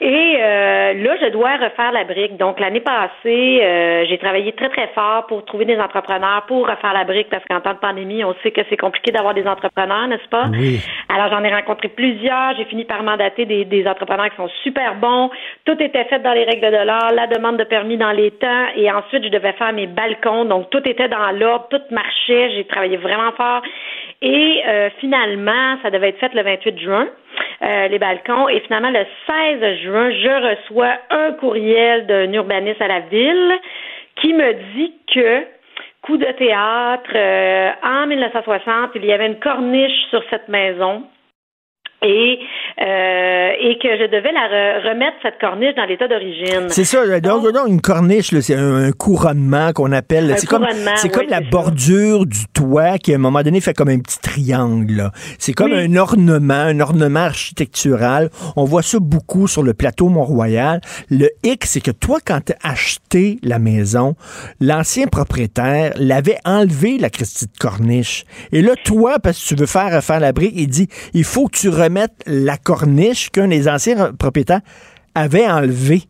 Et 0.00 0.36
euh, 0.40 0.94
là, 0.94 1.16
je 1.20 1.28
dois 1.28 1.56
refaire 1.56 1.92
la 1.92 2.02
brique. 2.04 2.36
Donc 2.38 2.58
l'année 2.58 2.80
passée, 2.80 3.60
euh, 3.62 4.04
j'ai 4.08 4.18
travaillé 4.18 4.52
très 4.52 4.68
très 4.70 4.88
fort 4.88 5.26
pour 5.28 5.44
trouver 5.44 5.64
des 5.64 5.78
entrepreneurs 5.78 6.44
pour 6.48 6.68
refaire 6.68 6.92
la 6.92 7.04
brique 7.04 7.28
parce 7.30 7.44
qu'en 7.44 7.60
temps 7.60 7.74
de 7.74 7.78
pandémie, 7.78 8.24
on 8.24 8.34
sait 8.42 8.50
que 8.50 8.62
c'est 8.68 8.76
compliqué 8.76 9.12
d'avoir 9.12 9.34
des 9.34 9.46
entrepreneurs, 9.46 10.08
n'est-ce 10.08 10.28
pas? 10.28 10.46
Oui. 10.50 10.80
Alors 11.08 11.28
j'en 11.30 11.44
ai 11.44 11.54
rencontré 11.54 11.88
plusieurs. 11.88 12.56
J'ai 12.56 12.64
fini 12.64 12.84
par 12.84 13.04
mandater 13.04 13.44
des, 13.44 13.64
des 13.64 13.86
entrepreneurs 13.86 14.30
qui 14.30 14.36
sont 14.36 14.50
super 14.64 14.96
bons. 14.96 15.30
Tout 15.64 15.80
était 15.80 16.04
fait 16.04 16.18
dans 16.18 16.32
les 16.32 16.44
règles 16.44 16.72
de 16.72 16.84
l'art, 16.84 17.12
la 17.12 17.28
demande 17.28 17.58
de 17.58 17.64
permis 17.64 17.96
dans 17.96 18.12
les 18.12 18.32
temps. 18.32 18.66
Et 18.76 18.90
ensuite, 18.90 19.24
je 19.24 19.28
devais 19.28 19.52
faire 19.52 19.72
mes 19.72 19.86
balcons. 19.86 20.46
Donc 20.46 20.70
tout 20.70 20.82
était 20.88 21.08
dans 21.08 21.30
l'ordre, 21.30 21.68
tout 21.70 21.82
marchait. 21.90 22.50
J'ai 22.56 22.64
travaillé 22.64 22.96
vraiment 22.96 23.30
fort. 23.36 23.62
Et 24.22 24.62
euh, 24.66 24.90
finalement, 25.00 25.78
ça 25.82 25.90
devait 25.90 26.10
être 26.10 26.18
fait 26.18 26.34
le 26.34 26.42
28 26.42 26.78
juin, 26.78 27.08
euh, 27.62 27.88
les 27.88 27.98
balcons. 27.98 28.48
Et 28.48 28.60
finalement, 28.60 28.90
le 28.90 29.04
16 29.26 29.80
juin, 29.82 30.10
je 30.10 30.50
reçois 30.50 30.94
un 31.10 31.32
courriel 31.32 32.06
d'un 32.06 32.32
urbaniste 32.32 32.80
à 32.80 32.88
la 32.88 33.00
ville 33.00 33.52
qui 34.16 34.32
me 34.32 34.52
dit 34.74 34.94
que 35.12 35.44
coup 36.02 36.16
de 36.18 36.30
théâtre, 36.32 37.10
euh, 37.14 37.70
en 37.82 38.06
1960, 38.06 38.90
il 38.94 39.06
y 39.06 39.12
avait 39.12 39.26
une 39.26 39.38
corniche 39.38 40.06
sur 40.10 40.22
cette 40.30 40.48
maison. 40.48 41.04
Et, 42.06 42.38
euh, 42.82 43.50
et 43.60 43.78
que 43.78 43.88
je 43.96 44.06
devais 44.10 44.32
la 44.32 44.46
re- 44.48 44.90
remettre, 44.90 45.16
cette 45.22 45.38
corniche, 45.40 45.74
dans 45.74 45.86
l'état 45.86 46.06
d'origine. 46.06 46.68
C'est 46.68 46.84
ça, 46.84 47.04
là, 47.06 47.20
donc, 47.20 47.50
donc, 47.52 47.66
une 47.68 47.80
corniche, 47.80 48.38
c'est 48.40 48.54
un, 48.54 48.84
un 48.88 48.92
couronnement 48.92 49.72
qu'on 49.72 49.90
appelle. 49.92 50.34
C'est 50.36 50.46
comme, 50.46 50.66
c'est 50.96 51.08
comme 51.08 51.22
oui, 51.24 51.30
la 51.30 51.38
ça. 51.38 51.44
bordure 51.50 52.26
du 52.26 52.46
toit 52.52 52.98
qui, 52.98 53.12
à 53.12 53.14
un 53.14 53.18
moment 53.18 53.42
donné, 53.42 53.60
fait 53.62 53.72
comme 53.74 53.88
un 53.88 53.98
petit 54.00 54.18
triangle. 54.20 55.10
C'est 55.38 55.54
comme 55.54 55.72
Oui. 55.72 55.78
un 55.80 55.96
ornement, 55.96 56.52
un 56.54 56.78
ornement 56.80 57.20
architectural. 57.20 58.28
On 58.56 58.64
voit 58.64 58.82
ça 58.82 58.98
beaucoup 59.00 59.48
sur 59.48 59.62
le 59.62 59.72
plateau 59.72 60.08
Mont-Royal. 60.08 60.80
Le 61.10 61.30
hic, 61.42 61.64
c'est 61.64 61.80
que 61.80 61.90
toi, 61.90 62.18
quand 62.24 62.40
tu 62.44 62.52
as 62.52 62.68
acheté 62.70 63.38
la 63.42 63.58
maison, 63.58 64.14
l'ancien 64.60 65.06
propriétaire 65.06 65.92
l'avait 65.96 66.38
enlevé, 66.44 66.98
la 66.98 67.08
Christie 67.08 67.46
de 67.46 67.56
corniche. 67.58 68.24
Et 68.52 68.60
là, 68.60 68.72
toi, 68.84 69.18
parce 69.22 69.42
que 69.42 69.48
tu 69.48 69.54
veux 69.54 69.66
faire 69.66 70.02
faire 70.04 70.20
la 70.20 70.32
brique, 70.32 70.52
il 70.54 70.68
dit, 70.68 70.88
il 71.14 71.24
faut 71.24 71.46
que 71.46 71.56
tu 71.56 71.68
remettes 71.70 71.93
la 72.26 72.56
corniche 72.56 73.30
qu'un 73.30 73.48
des 73.48 73.68
anciens 73.68 74.12
propriétaires 74.12 74.60
avait 75.14 75.46
enlevée. 75.46 76.02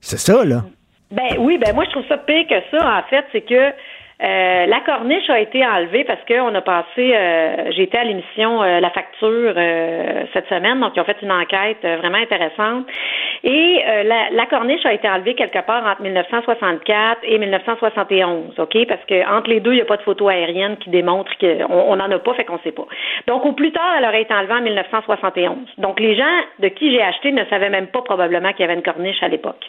C'est 0.00 0.18
ça, 0.18 0.44
là. 0.44 0.64
Ben 1.10 1.36
oui, 1.38 1.58
ben 1.58 1.74
moi 1.74 1.84
je 1.84 1.90
trouve 1.90 2.06
ça 2.08 2.16
pire 2.16 2.46
que 2.48 2.54
ça 2.70 2.98
en 2.98 3.02
fait, 3.10 3.24
c'est 3.32 3.42
que 3.42 3.70
Euh, 4.22 4.66
la 4.66 4.80
corniche 4.80 5.28
a 5.30 5.40
été 5.40 5.66
enlevée 5.66 6.04
parce 6.04 6.20
qu'on 6.28 6.54
a 6.54 6.60
passé, 6.60 7.12
euh, 7.12 7.72
j'ai 7.72 7.82
été 7.82 7.98
à 7.98 8.04
l'émission 8.04 8.62
euh, 8.62 8.78
La 8.78 8.90
Facture 8.90 9.54
euh, 9.56 10.22
cette 10.32 10.46
semaine, 10.48 10.78
donc 10.78 10.92
ils 10.94 11.00
ont 11.00 11.04
fait 11.04 11.16
une 11.22 11.32
enquête 11.32 11.82
vraiment 11.82 12.18
intéressante. 12.18 12.86
Et 13.42 13.82
la, 14.04 14.30
la 14.30 14.46
corniche 14.46 14.86
a 14.86 14.92
été 14.92 15.08
enlevée 15.08 15.34
quelque 15.34 15.58
part 15.66 15.84
entre 15.84 16.02
1964 16.02 17.22
et 17.24 17.38
1971, 17.38 18.54
OK? 18.58 18.86
Parce 18.86 19.04
que 19.06 19.28
entre 19.28 19.50
les 19.50 19.58
deux, 19.58 19.72
il 19.72 19.76
n'y 19.76 19.80
a 19.80 19.86
pas 19.86 19.96
de 19.96 20.02
photo 20.02 20.28
aérienne 20.28 20.76
qui 20.76 20.90
démontre 20.90 21.32
qu'on 21.38 21.96
n'en 21.96 22.08
a 22.10 22.18
pas, 22.20 22.34
fait 22.34 22.44
qu'on 22.44 22.54
ne 22.54 22.62
sait 22.62 22.70
pas. 22.70 22.86
Donc 23.26 23.44
au 23.44 23.52
plus 23.52 23.72
tard, 23.72 23.94
elle 23.98 24.04
aurait 24.04 24.22
été 24.22 24.32
enlevée 24.32 24.54
en 24.54 24.62
1971. 24.62 25.56
Donc 25.78 25.98
les 25.98 26.14
gens 26.14 26.40
de 26.60 26.68
qui 26.68 26.92
j'ai 26.92 27.02
acheté 27.02 27.32
ne 27.32 27.44
savaient 27.46 27.70
même 27.70 27.88
pas 27.88 28.02
probablement 28.02 28.52
qu'il 28.52 28.60
y 28.60 28.64
avait 28.64 28.74
une 28.74 28.82
corniche 28.84 29.22
à 29.22 29.28
l'époque. 29.28 29.64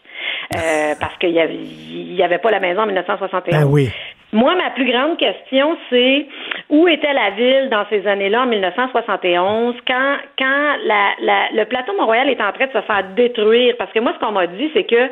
Parce 0.99 1.17
qu'il 1.17 1.31
n'y 1.31 1.41
avait, 1.41 2.23
avait 2.23 2.37
pas 2.37 2.51
la 2.51 2.59
maison 2.59 2.81
en 2.81 2.85
1971. 2.85 3.57
Ben 3.57 3.65
oui. 3.67 3.89
Moi, 4.33 4.55
ma 4.55 4.71
plus 4.71 4.85
grande 4.91 5.17
question, 5.17 5.77
c'est 5.91 6.25
où 6.69 6.87
était 6.87 7.13
la 7.13 7.29
ville 7.31 7.69
dans 7.69 7.85
ces 7.89 8.05
années-là, 8.07 8.41
en 8.41 8.45
1971, 8.47 9.75
quand, 9.87 10.15
quand 10.39 10.75
la, 10.85 11.11
la- 11.21 11.49
le 11.53 11.65
plateau 11.65 11.93
Mont-Royal 11.97 12.29
est 12.29 12.41
en 12.41 12.51
train 12.51 12.65
de 12.65 12.71
se 12.71 12.81
faire 12.81 13.03
détruire? 13.15 13.75
Parce 13.77 13.91
que 13.91 13.99
moi, 13.99 14.13
ce 14.19 14.25
qu'on 14.25 14.31
m'a 14.31 14.47
dit, 14.47 14.71
c'est 14.73 14.85
que 14.85 15.09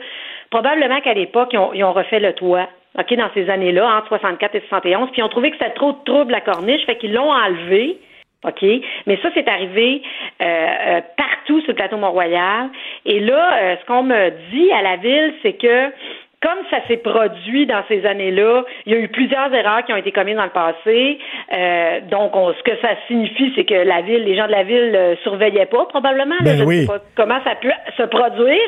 probablement 0.50 1.00
qu'à 1.02 1.14
l'époque, 1.14 1.50
ils 1.54 1.60
ont, 1.60 1.72
ils 1.74 1.84
ont 1.84 1.94
refait 1.94 2.20
le 2.20 2.34
toit. 2.34 2.68
OK, 3.00 3.14
dans 3.16 3.30
ces 3.34 3.50
années-là, 3.50 3.98
entre 3.98 4.08
64 4.10 4.56
et 4.56 4.64
71, 4.68 5.12
puis 5.12 5.22
ils 5.22 5.24
ont 5.24 5.30
trouvé 5.30 5.52
que 5.52 5.58
c'était 5.58 5.74
trop 5.76 5.92
de 5.94 6.04
trouble 6.04 6.34
à 6.34 6.42
Corniche, 6.42 6.86
fait 6.86 6.98
qu'ils 6.98 7.14
l'ont 7.14 7.32
enlevé. 7.32 7.98
OK? 8.44 8.64
Mais 9.06 9.18
ça, 9.22 9.30
c'est 9.36 9.48
arrivé 9.48 10.02
euh, 10.42 10.46
euh, 10.46 11.02
partout 11.16 11.60
sur 11.62 11.70
le 11.70 11.76
plateau 11.76 11.98
Mont-Royal. 11.98 12.70
Et 13.06 13.20
là, 13.20 13.54
euh, 13.54 13.76
ce 13.80 13.86
qu'on 13.86 14.02
me 14.04 14.32
dit 14.52 14.72
à 14.72 14.82
la 14.82 14.96
ville, 14.98 15.34
c'est 15.44 15.54
que 15.54 15.92
comme 16.42 16.58
ça 16.72 16.78
s'est 16.88 16.98
produit 16.98 17.66
dans 17.68 17.84
ces 17.88 18.06
années-là, 18.06 18.64
il 18.86 18.94
y 18.94 18.96
a 18.96 19.00
eu 19.00 19.08
plusieurs 19.10 19.54
erreurs 19.54 19.84
qui 19.86 19.94
ont 19.94 19.98
été 19.98 20.12
commises 20.12 20.36
dans 20.38 20.44
le 20.46 20.50
passé. 20.50 21.20
Euh, 21.54 22.00
donc, 22.10 22.36
on- 22.36 22.52
ce 22.54 22.64
que 22.64 22.76
ça 22.82 22.90
signifie, 23.08 23.54
c'est 23.56 23.64
que 23.66 23.76
la 23.76 24.02
ville, 24.02 24.24
les 24.24 24.36
gens 24.36 24.48
de 24.48 24.52
la 24.52 24.64
ville 24.64 24.92
ne 24.92 25.16
surveillaient 25.24 25.68
pas, 25.68 25.86
probablement. 25.86 26.36
là. 26.40 26.44
Ben 26.46 26.58
je 26.58 26.64
oui. 26.64 26.82
sais 26.82 26.88
pas 26.88 27.00
comment 27.16 27.40
ça 27.44 27.56
peut 27.56 27.72
se 27.96 28.04
produire. 28.04 28.62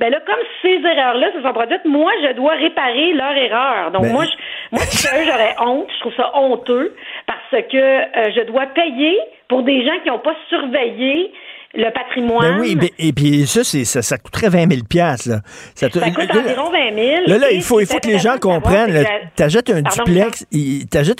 Ben 0.00 0.10
là, 0.10 0.18
comme 0.26 0.40
ces 0.62 0.80
erreurs-là 0.84 1.32
se 1.32 1.42
sont 1.42 1.52
produites, 1.52 1.84
moi, 1.84 2.10
je 2.26 2.32
dois 2.32 2.54
réparer 2.54 3.12
leur 3.12 3.36
erreur. 3.36 3.90
Donc, 3.92 4.02
Ben- 4.02 4.12
moi, 4.12 4.24
je, 4.24 4.76
moi, 4.76 4.82
j'aurais 5.24 5.54
honte. 5.60 5.88
Je 5.94 6.00
trouve 6.00 6.14
ça 6.16 6.30
honteux 6.36 6.94
parce 7.26 7.62
que 7.66 7.76
euh, 7.76 8.30
je 8.34 8.42
dois 8.46 8.66
payer 8.66 9.16
pour 9.48 9.62
des 9.62 9.84
gens 9.84 9.98
qui 10.02 10.08
n'ont 10.10 10.18
pas 10.18 10.34
surveillé 10.48 11.32
le 11.74 11.90
patrimoine. 11.92 12.56
Ben 12.56 12.60
oui, 12.60 12.74
ben, 12.74 12.88
et 12.98 13.12
puis 13.12 13.46
ça, 13.46 13.62
c'est, 13.62 13.84
ça, 13.84 14.02
ça 14.02 14.18
coûterait 14.18 14.48
20 14.48 14.68
000 14.72 14.82
là. 15.26 15.40
Ça, 15.74 15.88
te- 15.88 15.98
Ça 16.00 16.10
coûte 16.10 16.32
là, 16.34 16.40
environ 16.40 16.70
20 16.70 16.94
000. 16.94 17.06
Là, 17.26 17.38
là, 17.38 17.50
Et 17.52 17.56
il 17.56 17.62
faut, 17.62 17.80
il 17.80 17.86
faut 17.86 17.98
que 18.00 18.08
les 18.08 18.18
gens 18.18 18.38
comprennent. 18.38 18.92
que- 18.92 19.36
T'achètes 19.36 19.70
un 19.70 19.82
Pardon, 19.82 20.02
duplex, 20.04 20.44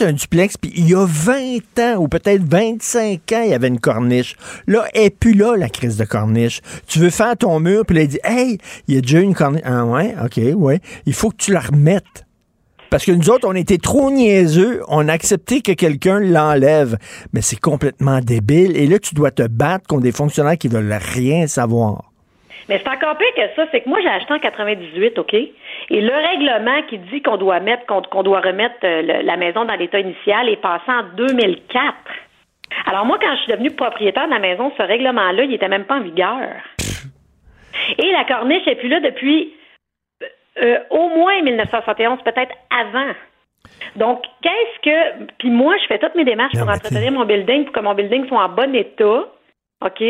un 0.03 0.13
duplex, 0.13 0.57
puis 0.57 0.73
il 0.77 0.89
y 0.91 0.95
a 0.95 1.07
20 1.07 1.59
ans, 1.79 1.97
ou 1.99 2.09
peut-être 2.09 2.43
25 2.43 3.21
ans, 3.33 3.43
il 3.45 3.51
y 3.51 3.55
avait 3.55 3.69
une 3.69 3.81
corniche. 3.81 4.35
Là, 4.67 4.85
elle 4.95 5.05
est 5.05 5.11
plus 5.19 5.35
là, 5.35 5.57
la 5.57 5.69
crise 5.69 5.97
de 5.97 6.05
corniche. 6.05 6.61
Tu 6.89 6.99
veux 6.99 7.11
faire 7.11 7.37
ton 7.37 7.61
mur, 7.61 7.85
puis 7.87 7.97
là, 7.97 8.03
il 8.03 8.09
dit, 8.09 8.21
hey, 8.25 8.59
il 8.89 8.95
y 8.97 8.99
a 8.99 9.01
déjà 9.01 9.21
une 9.21 9.35
corniche. 9.35 9.63
Ah 9.65 9.85
ouais, 9.85 10.15
OK, 10.25 10.41
ouais. 10.57 10.81
Il 11.07 11.15
faut 11.15 11.31
que 11.31 11.37
tu 11.37 11.53
la 11.53 11.61
remettes. 11.61 12.27
Parce 12.91 13.07
que 13.07 13.13
nous 13.13 13.31
autres, 13.31 13.47
on 13.49 13.55
était 13.55 13.79
trop 13.79 14.11
niaiseux, 14.11 14.83
on 14.89 15.09
a 15.09 15.13
accepté 15.13 15.61
que 15.63 15.73
quelqu'un 15.73 16.19
l'enlève. 16.19 16.97
Mais 17.33 17.41
c'est 17.41 17.61
complètement 17.61 18.19
débile. 18.21 18.77
Et 18.77 18.87
là, 18.87 18.99
tu 18.99 19.15
dois 19.15 19.31
te 19.31 19.47
battre 19.47 19.87
contre 19.87 20.03
des 20.03 20.13
fonctionnaires 20.13 20.59
qui 20.59 20.69
veulent 20.69 20.93
rien 20.93 21.47
savoir. 21.47 22.11
Mais 22.69 22.81
c'est 22.83 22.89
encore 22.89 23.17
pire 23.17 23.35
que 23.35 23.55
ça, 23.57 23.67
c'est 23.73 23.81
que 23.81 23.89
moi 23.89 23.99
j'ai 24.01 24.09
acheté 24.09 24.33
en 24.33 24.39
98, 24.39 25.19
OK? 25.19 25.35
Et 25.35 26.01
le 26.01 26.13
règlement 26.13 26.83
qui 26.89 26.99
dit 26.99 27.21
qu'on 27.21 27.37
doit 27.37 27.59
mettre, 27.59 27.85
qu'on 27.87 28.23
doit 28.23 28.41
remettre 28.41 28.77
euh, 28.85 29.23
la 29.25 29.37
maison 29.37 29.65
dans 29.65 29.75
l'état 29.75 29.99
initial 29.99 30.49
est 30.49 30.61
passé 30.61 30.85
en 30.87 31.03
2004. 31.17 31.95
Alors 32.87 33.07
moi, 33.07 33.19
quand 33.21 33.35
je 33.35 33.43
suis 33.43 33.53
devenue 33.53 33.73
propriétaire 33.73 34.27
de 34.27 34.33
la 34.33 34.39
maison, 34.39 34.71
ce 34.77 34.83
règlement-là, 34.83 35.43
il 35.45 35.53
était 35.53 35.69
même 35.69 35.85
pas 35.85 35.97
en 35.97 36.03
vigueur. 36.03 36.49
Et 37.99 38.13
la 38.13 38.25
corniche 38.25 38.67
est 38.69 38.77
plus 38.77 38.89
là 38.89 39.01
depuis 39.01 39.53
euh, 40.59 40.79
au 40.91 41.09
moins 41.09 41.43
1971, 41.43 42.19
peut-être 42.25 42.55
avant. 42.71 43.13
Donc, 43.97 44.23
qu'est-ce 44.43 44.81
que. 44.83 45.25
Puis 45.39 45.51
moi, 45.51 45.77
je 45.83 45.87
fais 45.87 45.99
toutes 45.99 46.15
mes 46.15 46.25
démarches 46.25 46.59
pour 46.59 46.69
entretenir 46.69 47.13
mon 47.13 47.25
building 47.25 47.65
pour 47.65 47.75
que 47.75 47.81
mon 47.81 47.95
building 47.95 48.27
soit 48.29 48.45
en 48.45 48.49
bon 48.49 48.75
état. 48.75 49.25
OK? 49.83 50.03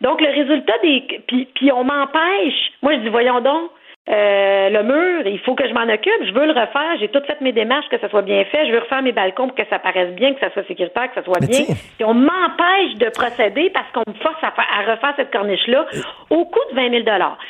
Donc, 0.00 0.20
le 0.20 0.28
résultat 0.28 0.74
des. 0.82 1.22
Puis, 1.26 1.48
puis 1.54 1.72
on 1.72 1.84
m'empêche. 1.84 2.72
Moi, 2.82 2.94
je 2.94 2.98
dis, 3.00 3.08
voyons 3.08 3.40
donc, 3.40 3.70
euh, 4.08 4.68
le 4.70 4.82
mur, 4.82 5.26
il 5.26 5.38
faut 5.40 5.54
que 5.54 5.66
je 5.68 5.72
m'en 5.74 5.82
occupe. 5.92 6.26
Je 6.26 6.32
veux 6.32 6.44
le 6.46 6.52
refaire. 6.52 6.96
J'ai 6.98 7.08
toutes 7.08 7.24
fait 7.26 7.40
mes 7.40 7.52
démarches, 7.52 7.88
que 7.88 7.98
ça 8.00 8.08
soit 8.08 8.22
bien 8.22 8.44
fait. 8.46 8.66
Je 8.66 8.72
veux 8.72 8.80
refaire 8.80 9.00
mes 9.02 9.12
balcons 9.12 9.46
pour 9.46 9.56
que 9.56 9.66
ça 9.70 9.78
paraisse 9.78 10.12
bien, 10.14 10.34
que 10.34 10.40
ça 10.40 10.50
soit 10.52 10.66
sécuritaire, 10.66 11.08
que 11.08 11.14
ça 11.14 11.22
soit 11.24 11.38
Mais 11.40 11.46
bien. 11.46 11.64
tiens. 11.66 11.74
Puis 11.96 12.04
on 12.04 12.14
m'empêche 12.14 12.94
de 12.98 13.08
procéder 13.10 13.70
parce 13.70 13.86
qu'on 13.92 14.02
me 14.10 14.16
force 14.18 14.42
à 14.42 14.90
refaire 14.90 15.14
cette 15.16 15.30
corniche-là 15.32 15.86
au 16.30 16.44
coût 16.46 16.60
de 16.72 16.76
20 16.76 16.90
000 16.90 17.04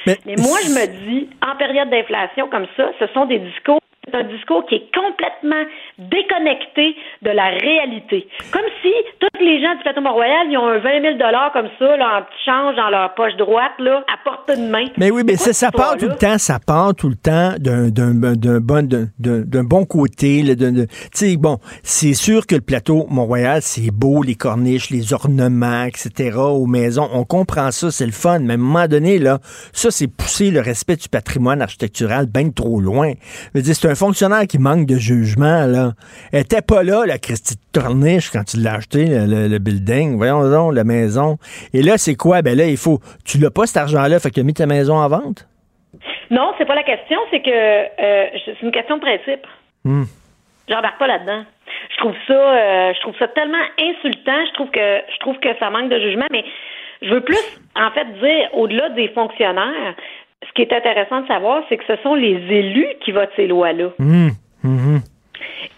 Mais- 0.06 0.16
Mais 0.26 0.34
moi, 0.36 0.58
je 0.64 0.68
me 0.70 0.86
dis, 1.06 1.30
en 1.46 1.56
période 1.56 1.88
d'inflation 1.88 2.48
comme 2.48 2.66
ça, 2.76 2.90
ce 2.98 3.06
sont 3.14 3.24
des 3.24 3.38
discours. 3.38 3.80
C'est 4.04 4.16
un 4.16 4.24
discours 4.24 4.66
qui 4.66 4.74
est 4.74 4.88
complètement 4.92 5.62
déconnecté 5.96 6.96
de 7.22 7.30
la 7.30 7.50
réalité. 7.50 8.26
Comme 8.50 8.66
si 8.82 8.90
tous 9.20 9.38
les 9.38 9.62
gens 9.62 9.76
du 9.76 9.82
plateau 9.82 10.00
Mont-Royal, 10.00 10.48
ils 10.50 10.58
ont 10.58 10.66
un 10.66 10.78
20 10.78 11.02
000 11.02 11.18
comme 11.52 11.68
ça, 11.78 11.96
là, 11.96 12.18
en 12.18 12.22
petit 12.22 12.44
change 12.44 12.74
dans 12.74 12.90
leur 12.90 13.14
poche 13.14 13.36
droite, 13.36 13.70
là, 13.78 14.04
à 14.12 14.16
portée 14.24 14.56
de 14.56 14.68
main. 14.68 14.86
Mais 14.96 15.12
oui, 15.12 15.22
mais 15.24 15.36
ça, 15.36 15.70
part 15.70 15.96
tout 15.96 16.08
le 16.08 16.16
temps, 16.16 16.36
ça 16.38 16.58
part 16.58 16.96
tout 16.96 17.08
le 17.08 17.14
temps 17.14 17.52
d'un, 17.60 17.90
bon, 18.60 18.88
d'un, 19.20 19.64
bon 19.64 19.84
côté. 19.84 20.42
Tu 20.44 20.86
sais, 21.12 21.36
bon, 21.36 21.58
c'est 21.84 22.14
sûr 22.14 22.48
que 22.48 22.56
le 22.56 22.60
plateau 22.60 23.06
Mont-Royal, 23.08 23.62
c'est 23.62 23.92
beau, 23.92 24.24
les 24.24 24.34
corniches, 24.34 24.90
les 24.90 25.12
ornements, 25.12 25.84
etc., 25.84 26.36
aux 26.38 26.66
maisons. 26.66 27.08
On 27.12 27.22
comprend 27.22 27.70
ça, 27.70 27.92
c'est 27.92 28.06
le 28.06 28.12
fun. 28.12 28.40
Mais 28.40 28.54
à 28.54 28.56
un 28.56 28.58
moment 28.58 28.88
donné, 28.88 29.20
là, 29.20 29.38
ça, 29.72 29.92
c'est 29.92 30.08
pousser 30.08 30.50
le 30.50 30.60
respect 30.60 30.96
du 30.96 31.08
patrimoine 31.08 31.62
architectural 31.62 32.26
bien 32.26 32.50
trop 32.50 32.80
loin. 32.80 33.12
Je 33.54 33.60
veux 33.60 33.62
dire, 33.62 33.76
c'est 33.76 33.91
un 33.92 33.94
fonctionnaire 33.94 34.46
qui 34.46 34.58
manque 34.58 34.86
de 34.86 34.96
jugement, 34.96 35.66
là. 35.66 35.92
Était 36.32 36.62
pas 36.62 36.82
là, 36.82 37.04
la 37.06 37.18
Christie 37.18 37.54
de 37.56 37.80
Corniche, 37.80 38.30
quand 38.30 38.44
tu 38.44 38.56
l'as 38.58 38.74
acheté, 38.74 39.06
le, 39.06 39.26
le- 39.26 39.48
le 39.48 39.58
building. 39.58 40.16
Voyons 40.16 40.50
donc, 40.50 40.74
la 40.74 40.84
maison. 40.84 41.36
Et 41.74 41.82
là, 41.82 41.98
c'est 41.98 42.14
quoi? 42.16 42.42
Ben 42.42 42.56
là, 42.56 42.64
il 42.66 42.76
faut... 42.76 42.98
Tu 43.24 43.38
l'as 43.38 43.50
pas, 43.50 43.66
cet 43.66 43.76
argent-là, 43.76 44.18
fait 44.18 44.30
que 44.30 44.34
tu 44.34 44.40
as 44.40 44.44
mis 44.44 44.54
ta 44.54 44.66
maison 44.66 44.96
en 44.96 45.08
vente? 45.08 45.46
Non, 46.30 46.52
c'est 46.56 46.64
pas 46.64 46.74
la 46.74 46.82
question, 46.82 47.18
c'est 47.30 47.42
que 47.42 47.50
euh, 47.50 48.26
c'est 48.46 48.62
une 48.62 48.72
question 48.72 48.96
de 48.96 49.02
principe. 49.02 49.46
Hmm. 49.84 50.04
J'embarque 50.68 50.98
pas 50.98 51.06
là-dedans. 51.06 51.44
Je 51.92 51.96
trouve 51.98 52.14
ça, 52.26 52.32
euh, 52.32 52.92
je 52.94 53.00
trouve 53.00 53.14
ça 53.18 53.28
tellement 53.28 53.64
insultant. 53.78 54.40
Je 54.48 54.52
trouve 54.54 54.70
que, 54.70 55.00
je 55.12 55.18
trouve 55.20 55.38
que 55.40 55.48
ça 55.58 55.68
manque 55.68 55.90
de 55.90 55.98
jugement. 56.00 56.24
Mais 56.30 56.44
je 57.02 57.10
veux 57.12 57.20
plus, 57.20 57.44
en 57.76 57.90
fait, 57.90 58.06
dire 58.20 58.48
au-delà 58.54 58.88
des 58.90 59.08
fonctionnaires. 59.08 59.94
Ce 60.52 60.54
qui 60.54 60.68
est 60.68 60.76
intéressant 60.76 61.22
de 61.22 61.26
savoir, 61.28 61.62
c'est 61.70 61.78
que 61.78 61.84
ce 61.86 61.96
sont 62.02 62.14
les 62.14 62.36
élus 62.50 62.88
qui 63.02 63.12
votent 63.12 63.32
ces 63.36 63.46
lois-là. 63.46 63.88
Hum, 63.98 64.30
hum. 64.62 65.00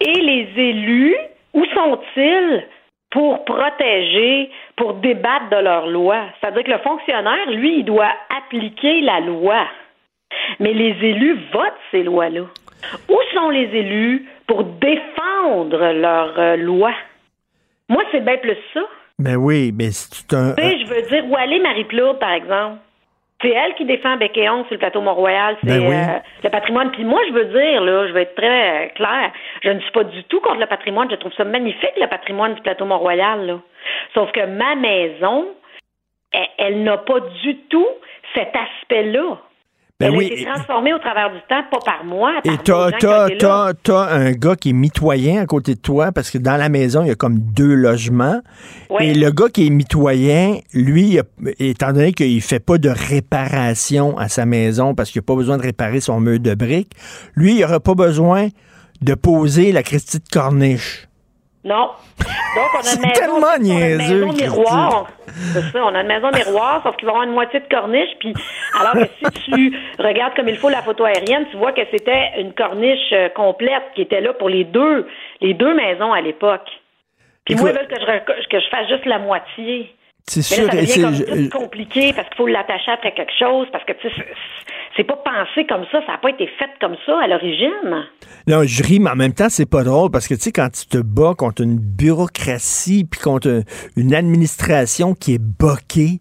Et 0.00 0.20
les 0.20 0.48
élus, 0.56 1.14
où 1.52 1.64
sont-ils 1.66 2.66
pour 3.12 3.44
protéger, 3.44 4.50
pour 4.76 4.94
débattre 4.94 5.48
de 5.50 5.62
leurs 5.62 5.86
lois? 5.86 6.24
C'est-à-dire 6.40 6.64
que 6.64 6.70
le 6.72 6.78
fonctionnaire, 6.78 7.50
lui, 7.50 7.78
il 7.78 7.84
doit 7.84 8.10
appliquer 8.36 9.00
la 9.02 9.20
loi. 9.20 9.64
Mais 10.58 10.72
les 10.72 10.96
élus 11.06 11.38
votent 11.52 11.72
ces 11.92 12.02
lois-là. 12.02 12.42
Où 13.08 13.18
sont 13.32 13.50
les 13.50 13.70
élus 13.72 14.26
pour 14.48 14.64
défendre 14.64 15.92
leurs 15.92 16.36
euh, 16.36 16.56
lois? 16.56 16.94
Moi, 17.88 18.02
c'est 18.10 18.24
bien 18.24 18.38
plus 18.38 18.56
ça. 18.72 18.80
Ben 19.20 19.36
oui, 19.36 19.72
mais 19.72 19.92
c'est 19.92 20.34
un... 20.34 20.54
Tu 20.56 20.62
sais, 20.62 20.78
je 20.80 20.86
veux 20.86 21.02
dire, 21.02 21.24
où 21.30 21.36
aller 21.36 21.60
Marie 21.60 21.84
Plourde, 21.84 22.18
par 22.18 22.32
exemple? 22.32 22.78
C'est 23.44 23.50
elle 23.50 23.74
qui 23.74 23.84
défend 23.84 24.16
bec 24.16 24.36
et 24.36 24.46
sur 24.46 24.64
le 24.70 24.78
plateau 24.78 25.02
Mont-Royal. 25.02 25.56
C'est 25.62 25.78
Ben 25.78 25.86
oui. 25.86 25.94
euh, 25.94 26.18
le 26.42 26.48
patrimoine. 26.48 26.90
Puis 26.92 27.04
moi, 27.04 27.20
je 27.28 27.32
veux 27.32 27.44
dire, 27.44 27.82
là, 27.82 28.08
je 28.08 28.12
vais 28.12 28.22
être 28.22 28.34
très 28.34 28.86
euh, 28.86 28.88
claire, 28.94 29.30
je 29.62 29.70
ne 29.70 29.80
suis 29.80 29.92
pas 29.92 30.04
du 30.04 30.24
tout 30.24 30.40
contre 30.40 30.60
le 30.60 30.66
patrimoine. 30.66 31.10
Je 31.10 31.16
trouve 31.16 31.32
ça 31.34 31.44
magnifique, 31.44 31.92
le 32.00 32.06
patrimoine 32.06 32.54
du 32.54 32.62
plateau 32.62 32.86
Mont-Royal. 32.86 33.46
là. 33.46 33.58
Sauf 34.14 34.32
que 34.32 34.46
ma 34.46 34.74
maison, 34.76 35.46
elle, 36.32 36.46
elle 36.56 36.82
n'a 36.84 36.96
pas 36.98 37.20
du 37.20 37.56
tout 37.68 37.88
cet 38.34 38.52
aspect-là. 38.56 39.36
Ben 40.00 40.10
elle 40.10 40.18
oui, 40.18 40.24
a 40.24 40.32
été 40.32 40.44
transformée 40.44 40.92
au 40.92 40.98
travers 40.98 41.30
du 41.30 41.38
temps, 41.48 41.62
pas 41.70 41.78
par 41.84 42.04
moi, 42.04 42.32
par 42.42 42.52
Et 42.52 42.58
t'as, 42.58 44.12
un 44.12 44.32
gars 44.32 44.56
qui 44.56 44.70
est 44.70 44.72
mitoyen 44.72 45.40
à 45.40 45.46
côté 45.46 45.76
de 45.76 45.80
toi 45.80 46.10
parce 46.10 46.32
que 46.32 46.38
dans 46.38 46.56
la 46.56 46.68
maison, 46.68 47.02
il 47.02 47.08
y 47.08 47.10
a 47.12 47.14
comme 47.14 47.38
deux 47.38 47.74
logements. 47.74 48.40
Oui. 48.90 49.04
Et 49.04 49.14
le 49.14 49.30
gars 49.30 49.48
qui 49.50 49.68
est 49.68 49.70
mitoyen, 49.70 50.58
lui, 50.72 51.20
étant 51.60 51.92
donné 51.92 52.12
qu'il 52.12 52.42
fait 52.42 52.58
pas 52.58 52.76
de 52.76 52.88
réparation 52.88 54.18
à 54.18 54.28
sa 54.28 54.46
maison 54.46 54.96
parce 54.96 55.12
qu'il 55.12 55.20
n'a 55.20 55.26
pas 55.26 55.36
besoin 55.36 55.58
de 55.58 55.62
réparer 55.62 56.00
son 56.00 56.18
mur 56.18 56.40
de 56.40 56.56
briques, 56.56 56.90
lui, 57.36 57.54
il 57.54 57.60
n'aura 57.60 57.78
pas 57.78 57.94
besoin 57.94 58.48
de 59.00 59.14
poser 59.14 59.70
la 59.70 59.84
Christie 59.84 60.18
de 60.18 60.28
corniche. 60.28 61.06
Non. 61.64 61.90
Donc, 62.56 62.68
on 62.74 62.78
a 62.86 62.94
une 62.94 63.00
maison, 63.00 63.12
tellement 63.14 63.36
on 63.38 63.42
a 63.44 63.56
une 63.56 63.96
maison 63.96 64.32
miroir. 64.32 65.06
C'est 65.26 65.62
ça, 65.72 65.84
on 65.84 65.94
a 65.94 66.00
une 66.02 66.06
maison 66.06 66.30
miroir, 66.30 66.82
sauf 66.82 66.96
qu'il 66.96 67.06
va 67.06 67.12
y 67.12 67.14
avoir 67.14 67.26
une 67.26 67.32
moitié 67.34 67.60
de 67.60 67.68
corniche. 67.68 68.10
Puis, 68.20 68.34
alors 68.78 68.92
que 68.92 69.06
si 69.18 69.40
tu 69.50 69.78
regardes 69.98 70.34
comme 70.36 70.48
il 70.48 70.56
faut 70.58 70.68
la 70.68 70.82
photo 70.82 71.04
aérienne, 71.04 71.46
tu 71.50 71.56
vois 71.56 71.72
que 71.72 71.80
c'était 71.90 72.32
une 72.38 72.52
corniche 72.52 73.12
euh, 73.12 73.28
complète 73.30 73.82
qui 73.94 74.02
était 74.02 74.20
là 74.20 74.32
pour 74.34 74.48
les 74.48 74.64
deux, 74.64 75.08
les 75.40 75.54
deux 75.54 75.74
maisons 75.74 76.12
à 76.12 76.20
l'époque. 76.20 76.68
Puis 77.44 77.56
moi, 77.56 77.70
ils 77.70 77.76
veulent 77.76 77.88
que 77.88 78.00
je, 78.00 78.46
que 78.48 78.60
je 78.60 78.68
fasse 78.68 78.88
juste 78.88 79.06
la 79.06 79.18
moitié. 79.18 79.94
C'est 80.26 80.40
sûr. 80.42 80.64
là, 80.66 80.70
ça 80.70 80.76
devient 80.76 80.86
c'est- 80.90 81.02
comme 81.02 81.14
je- 81.14 81.48
tout 81.50 81.58
compliqué 81.58 82.12
parce 82.14 82.28
qu'il 82.28 82.36
faut 82.36 82.46
l'attacher 82.46 82.90
après 82.92 83.12
quelque 83.12 83.34
chose, 83.38 83.66
parce 83.72 83.84
que 83.84 83.92
tu 83.92 84.08
sais, 84.10 84.24
c'est- 84.96 85.04
pas 85.04 85.16
pensé 85.16 85.66
comme 85.66 85.84
ça, 85.92 86.00
ça 86.06 86.12
n'a 86.12 86.18
pas 86.18 86.30
été 86.30 86.46
fait 86.58 86.70
comme 86.80 86.96
ça 87.06 87.18
à 87.22 87.26
l'origine. 87.28 88.04
Non, 88.46 88.62
je 88.64 88.82
ris, 88.82 89.00
mais 89.00 89.10
en 89.10 89.16
même 89.16 89.32
temps, 89.34 89.48
c'est 89.48 89.68
pas 89.68 89.82
drôle 89.84 90.10
parce 90.10 90.26
que, 90.28 90.34
tu 90.34 90.40
sais, 90.40 90.52
quand 90.52 90.68
tu 90.70 90.86
te 90.86 90.98
bats 90.98 91.34
contre 91.36 91.62
une 91.62 91.78
bureaucratie 91.78 93.04
puis 93.10 93.20
contre 93.20 93.62
une 93.96 94.14
administration 94.14 95.14
qui 95.14 95.34
est 95.34 95.40
boquée 95.42 96.20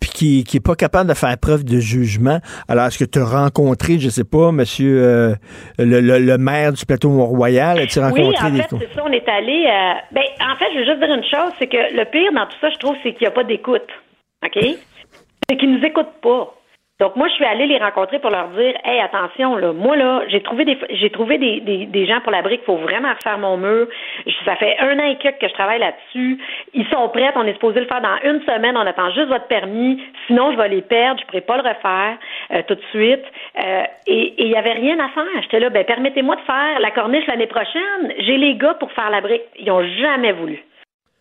puis 0.00 0.10
qui, 0.10 0.44
qui 0.44 0.56
est 0.58 0.64
pas 0.64 0.74
capable 0.76 1.08
de 1.08 1.14
faire 1.14 1.36
preuve 1.38 1.64
de 1.64 1.78
jugement, 1.78 2.38
alors 2.68 2.86
est-ce 2.86 2.98
que 2.98 3.08
tu 3.10 3.18
as 3.18 3.24
rencontré, 3.24 3.98
je 3.98 4.08
sais 4.10 4.24
pas, 4.24 4.52
monsieur 4.52 5.02
euh, 5.02 5.34
le, 5.78 6.00
le- 6.00 6.18
le 6.18 6.38
maire 6.38 6.72
du 6.72 6.84
plateau 6.84 7.08
Mont-Royal, 7.10 7.78
as-tu 7.78 7.98
Oui, 8.00 8.04
rencontré 8.04 8.46
en 8.46 8.50
des... 8.50 8.62
fait, 8.62 8.68
c'est 8.80 8.94
ça, 8.94 9.02
on 9.04 9.12
est 9.12 9.28
allé. 9.28 9.64
euh, 9.66 9.92
ben, 10.12 10.22
en 10.40 10.56
fait, 10.56 10.66
je 10.74 10.78
veux 10.80 10.84
juste 10.84 10.98
dire 10.98 11.14
une 11.14 11.24
chose, 11.24 11.52
c'est 11.58 11.66
que 11.68 11.76
le 11.96 12.04
pire 12.10 12.32
dans 12.32 12.46
tout 12.46 12.56
ça, 12.60 12.70
je 12.70 12.78
trouve, 12.78 12.96
c'est 13.02 13.12
qu'il 13.12 13.22
n'y 13.22 13.28
a 13.28 13.30
pas 13.30 13.44
d'écoute. 13.44 13.88
OK? 14.44 14.58
C'est 15.48 15.56
qu'ils 15.56 15.72
nous 15.72 15.84
écoutent 15.84 16.20
pas. 16.22 16.54
Donc, 17.00 17.16
moi, 17.16 17.26
je 17.26 17.34
suis 17.34 17.44
allée 17.44 17.66
les 17.66 17.78
rencontrer 17.78 18.20
pour 18.20 18.30
leur 18.30 18.48
dire 18.50 18.74
Hey, 18.84 19.00
attention, 19.00 19.56
là, 19.56 19.72
moi, 19.72 19.96
là, 19.96 20.22
j'ai 20.28 20.40
trouvé 20.42 20.64
des 20.64 20.78
j'ai 20.90 21.10
trouvé 21.10 21.38
des, 21.38 21.86
des, 21.86 22.06
gens 22.06 22.20
pour 22.20 22.30
la 22.30 22.40
brique, 22.40 22.62
faut 22.64 22.76
vraiment 22.76 23.12
refaire 23.12 23.36
mon 23.36 23.56
mur. 23.56 23.88
Ça 24.44 24.54
fait 24.54 24.76
un 24.78 25.00
an 25.00 25.04
et 25.04 25.16
quelques 25.16 25.40
que 25.40 25.48
je 25.48 25.54
travaille 25.54 25.80
là-dessus. 25.80 26.38
Ils 26.72 26.86
sont 26.86 27.08
prêts, 27.08 27.32
on 27.34 27.46
est 27.46 27.54
supposé 27.54 27.80
le 27.80 27.86
faire 27.86 28.00
dans 28.00 28.16
une 28.22 28.40
semaine, 28.42 28.76
on 28.76 28.86
attend 28.86 29.10
juste 29.10 29.26
votre 29.26 29.48
permis. 29.48 30.00
Sinon, 30.28 30.52
je 30.52 30.56
vais 30.56 30.68
les 30.68 30.82
perdre, 30.82 31.20
je 31.20 31.26
pourrai 31.26 31.40
pas 31.40 31.56
le 31.56 31.68
refaire 31.68 32.16
euh, 32.52 32.62
tout 32.68 32.76
de 32.76 32.84
suite. 32.90 33.24
Euh, 33.58 33.82
et 34.06 34.34
il 34.38 34.48
n'y 34.50 34.56
avait 34.56 34.74
rien 34.74 34.96
à 35.00 35.08
faire. 35.08 35.42
J'étais 35.42 35.58
là, 35.58 35.70
ben 35.70 35.84
permettez-moi 35.84 36.36
de 36.36 36.42
faire 36.42 36.78
la 36.78 36.92
corniche 36.92 37.26
l'année 37.26 37.48
prochaine. 37.48 38.14
J'ai 38.18 38.36
les 38.36 38.54
gars 38.54 38.74
pour 38.74 38.92
faire 38.92 39.10
la 39.10 39.20
brique. 39.20 39.42
Ils 39.58 39.66
n'ont 39.66 39.82
jamais 39.82 40.30
voulu. 40.30 40.62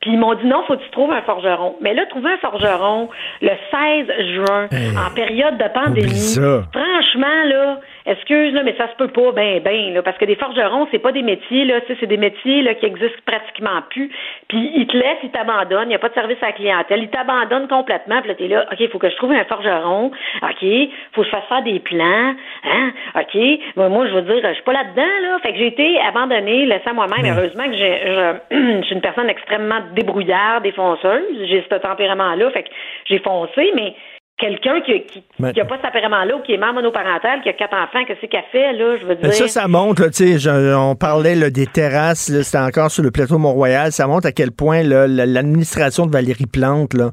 Puis 0.03 0.11
ils 0.11 0.19
m'ont 0.19 0.33
dit 0.33 0.45
non, 0.45 0.63
faut 0.67 0.75
que 0.75 0.83
tu 0.83 0.89
trouves 0.89 1.13
un 1.13 1.21
forgeron. 1.21 1.77
Mais 1.79 1.93
là, 1.93 2.05
trouver 2.07 2.31
un 2.31 2.37
forgeron 2.37 3.07
le 3.41 3.51
16 3.71 4.07
juin, 4.35 4.67
en 4.97 5.13
période 5.15 5.57
de 5.57 5.63
pandémie, 5.73 6.35
franchement, 6.73 7.43
là, 7.45 7.79
excuse, 8.05 8.53
là, 8.53 8.63
mais 8.63 8.75
ça 8.77 8.89
se 8.89 8.95
peut 8.95 9.07
pas, 9.07 9.31
ben, 9.31 9.61
ben, 9.61 9.93
là, 9.93 10.01
parce 10.01 10.17
que 10.17 10.25
des 10.25 10.35
forgerons, 10.35 10.87
c'est 10.91 10.99
pas 10.99 11.11
des 11.11 11.21
métiers, 11.21 11.65
là, 11.65 11.79
c'est 11.87 12.05
des 12.05 12.17
métiers, 12.17 12.61
là, 12.61 12.73
qui 12.75 12.85
existent 12.85 13.21
pratiquement 13.25 13.81
plus. 13.89 14.09
Puis 14.47 14.71
ils 14.75 14.87
te 14.87 14.97
laissent, 14.97 15.23
ils 15.23 15.31
t'abandonnent, 15.31 15.85
il 15.85 15.89
n'y 15.89 15.95
a 15.95 15.99
pas 15.99 16.09
de 16.09 16.13
service 16.13 16.37
à 16.41 16.47
la 16.47 16.51
clientèle, 16.51 17.03
ils 17.03 17.09
t'abandonnent 17.09 17.67
complètement, 17.67 18.19
puis 18.21 18.29
là, 18.29 18.35
t'es 18.35 18.47
là, 18.47 18.65
OK, 18.71 18.79
il 18.79 18.89
faut 18.89 18.99
que 18.99 19.09
je 19.09 19.15
trouve 19.15 19.31
un 19.31 19.45
forgeron, 19.45 20.11
OK, 20.41 20.65
faut 21.13 21.21
que 21.21 21.27
je 21.27 21.31
fasse 21.31 21.45
faire 21.47 21.63
des 21.63 21.79
plans, 21.79 22.35
hein, 22.63 22.91
OK, 23.15 23.41
moi, 23.75 23.89
moi, 23.89 24.07
je 24.07 24.13
veux 24.13 24.21
dire, 24.21 24.41
je 24.43 24.53
suis 24.53 24.63
pas 24.63 24.73
là-dedans, 24.73 25.01
là, 25.21 25.39
fait 25.41 25.53
que 25.53 25.59
j'ai 25.59 25.67
été 25.67 25.99
abandonnée, 26.01 26.65
laissée 26.65 26.89
à 26.89 26.93
moi-même, 26.93 27.25
heureusement 27.25 27.65
que 27.65 27.75
j'ai, 27.75 27.99
je, 28.05 28.33
je 28.81 28.85
suis 28.85 28.95
une 28.95 29.01
personne 29.01 29.29
extrêmement 29.29 29.79
débrouillarde, 29.93 30.63
défonceuse, 30.63 31.47
j'ai 31.47 31.63
ce 31.69 31.75
tempérament-là, 31.75 32.51
fait 32.51 32.63
que 32.63 32.69
j'ai 33.05 33.19
foncé, 33.19 33.71
mais 33.75 33.93
quelqu'un 34.37 34.81
qui, 34.81 35.03
qui, 35.05 35.23
Mais- 35.39 35.53
qui 35.53 35.61
a 35.61 35.65
pas 35.65 35.77
ce 35.77 35.83
tempérament-là 35.83 36.35
ou 36.35 36.41
qui 36.41 36.53
est 36.53 36.57
mère 36.57 36.73
monoparentale, 36.73 37.41
qui 37.43 37.49
a 37.49 37.53
quatre 37.53 37.75
enfants, 37.75 38.03
qu'est-ce 38.05 38.25
qu'elle 38.25 38.43
fait, 38.51 38.73
là, 38.73 38.97
je 38.99 39.05
veux 39.05 39.15
dire. 39.15 39.31
Ça, 39.33 39.47
ça 39.47 39.67
montre, 39.67 40.01
là, 40.01 40.09
tu 40.09 40.37
sais, 40.37 40.49
on 40.75 40.95
parlait 40.95 41.35
là, 41.35 41.49
des 41.49 41.67
terrasses, 41.67 42.31
c'était 42.41 42.57
encore 42.63 42.89
sur 42.91 43.03
le 43.03 43.11
plateau 43.11 43.37
Mont-Royal, 43.37 43.91
ça 43.91 44.07
montre 44.07 44.27
à 44.27 44.31
quel 44.31 44.51
point 44.51 44.81
l'administration 44.83 46.05
de 46.05 46.11
Valérie 46.11 46.47
Plante, 46.51 46.93
là, 46.93 47.11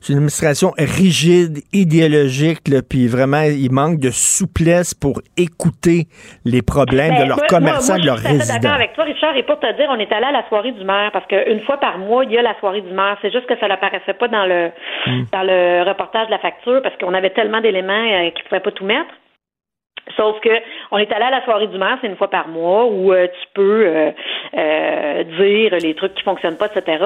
c'est 0.00 0.12
une 0.12 0.18
administration 0.18 0.72
rigide, 0.78 1.58
idéologique, 1.72 2.68
là, 2.68 2.80
puis 2.88 3.08
vraiment, 3.08 3.42
il 3.42 3.72
manque 3.72 3.98
de 3.98 4.10
souplesse 4.10 4.94
pour 4.94 5.20
écouter 5.36 6.06
les 6.44 6.62
problèmes 6.62 7.14
Ben, 7.14 7.22
de 7.24 7.28
leurs 7.28 7.38
moi- 7.38 7.46
commerçants, 7.48 7.94
moi, 7.94 8.00
de 8.02 8.06
leurs 8.06 8.14
moi, 8.20 8.22
Je 8.24 8.28
suis 8.28 8.38
résidents. 8.38 8.54
d'accord 8.60 8.76
avec 8.76 8.92
toi, 8.94 9.04
Richard, 9.04 9.36
et 9.36 9.42
pour 9.42 9.58
te 9.58 9.66
dire, 9.76 9.86
on 9.90 9.98
est 9.98 10.12
allé 10.12 10.26
à 10.26 10.32
la 10.32 10.46
soirée 10.48 10.72
du 10.72 10.84
maire, 10.84 11.10
parce 11.12 11.26
qu'une 11.26 11.60
fois 11.62 11.78
par 11.78 11.98
mois, 11.98 12.24
il 12.24 12.32
y 12.32 12.38
a 12.38 12.42
la 12.42 12.54
soirée 12.60 12.82
du 12.82 12.92
maire. 12.92 13.16
C'est 13.22 13.32
juste 13.32 13.46
que 13.46 13.58
ça 13.58 13.68
n'apparaissait 13.68 14.14
pas 14.14 14.28
dans 14.28 14.44
le 14.46 14.68
Hmm. 15.06 15.24
dans 15.32 15.42
le 15.42 15.88
reportage 15.88 16.26
de 16.26 16.32
la 16.32 16.38
facture, 16.38 16.57
parce 16.64 16.96
qu'on 16.98 17.14
avait 17.14 17.30
tellement 17.30 17.60
d'éléments 17.60 17.92
euh, 17.92 18.30
qu'ils 18.30 18.44
ne 18.44 18.48
pouvaient 18.48 18.60
pas 18.60 18.72
tout 18.72 18.84
mettre. 18.84 19.10
Sauf 20.16 20.40
que 20.40 20.50
on 20.90 20.98
est 20.98 21.10
allé 21.12 21.24
à 21.24 21.30
la 21.30 21.44
soirée 21.44 21.66
du 21.66 21.78
maire, 21.78 21.98
c'est 22.00 22.06
une 22.06 22.16
fois 22.16 22.30
par 22.30 22.48
mois, 22.48 22.86
où 22.86 23.12
euh, 23.12 23.26
tu 23.26 23.48
peux 23.54 23.84
euh, 23.86 24.10
euh, 24.56 25.22
dire 25.38 25.72
les 25.82 25.94
trucs 25.94 26.14
qui 26.14 26.22
fonctionnent 26.22 26.56
pas, 26.56 26.66
etc. 26.66 27.04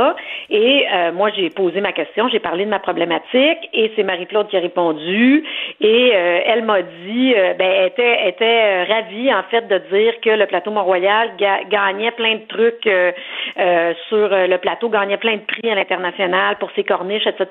Et 0.50 0.86
euh, 0.92 1.12
moi, 1.12 1.30
j'ai 1.36 1.50
posé 1.50 1.80
ma 1.80 1.92
question, 1.92 2.28
j'ai 2.28 2.38
parlé 2.38 2.64
de 2.64 2.70
ma 2.70 2.78
problématique, 2.78 3.58
et 3.72 3.92
c'est 3.96 4.02
Marie-Claude 4.02 4.48
qui 4.48 4.56
a 4.56 4.60
répondu. 4.60 5.44
Et 5.80 6.12
euh, 6.14 6.40
elle 6.46 6.62
m'a 6.64 6.82
dit, 6.82 7.34
euh, 7.36 7.54
ben, 7.54 7.66
elle 7.70 7.86
était, 7.88 8.28
était 8.28 8.84
ravie 8.84 9.32
en 9.32 9.42
fait 9.50 9.66
de 9.68 9.78
dire 9.94 10.14
que 10.20 10.30
le 10.30 10.46
plateau 10.46 10.70
Mont-Royal 10.70 11.30
ga- 11.38 11.62
gagnait 11.68 12.10
plein 12.12 12.34
de 12.36 12.46
trucs 12.48 12.86
euh, 12.86 13.12
euh, 13.58 13.92
sur 14.08 14.28
le 14.30 14.56
plateau, 14.58 14.88
gagnait 14.88 15.16
plein 15.16 15.36
de 15.36 15.42
prix 15.42 15.70
à 15.70 15.74
l'international 15.74 16.56
pour 16.58 16.70
ses 16.76 16.84
corniches, 16.84 17.26
etc. 17.26 17.46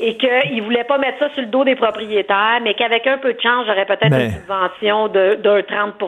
et 0.00 0.16
qu'il 0.18 0.62
voulait 0.62 0.84
pas 0.84 0.98
mettre 0.98 1.18
ça 1.18 1.30
sur 1.30 1.42
le 1.42 1.48
dos 1.48 1.64
des 1.64 1.74
propriétaires, 1.76 2.60
mais 2.62 2.74
qu'avec 2.74 3.06
un 3.06 3.18
peu 3.18 3.32
de 3.32 3.40
chance, 3.40 3.66
j'aurais 3.66 3.84
peut-être 3.86 4.10
Ben. 4.10 4.30
Subvention 4.44 5.08
d'un 5.08 5.62
30 5.62 6.02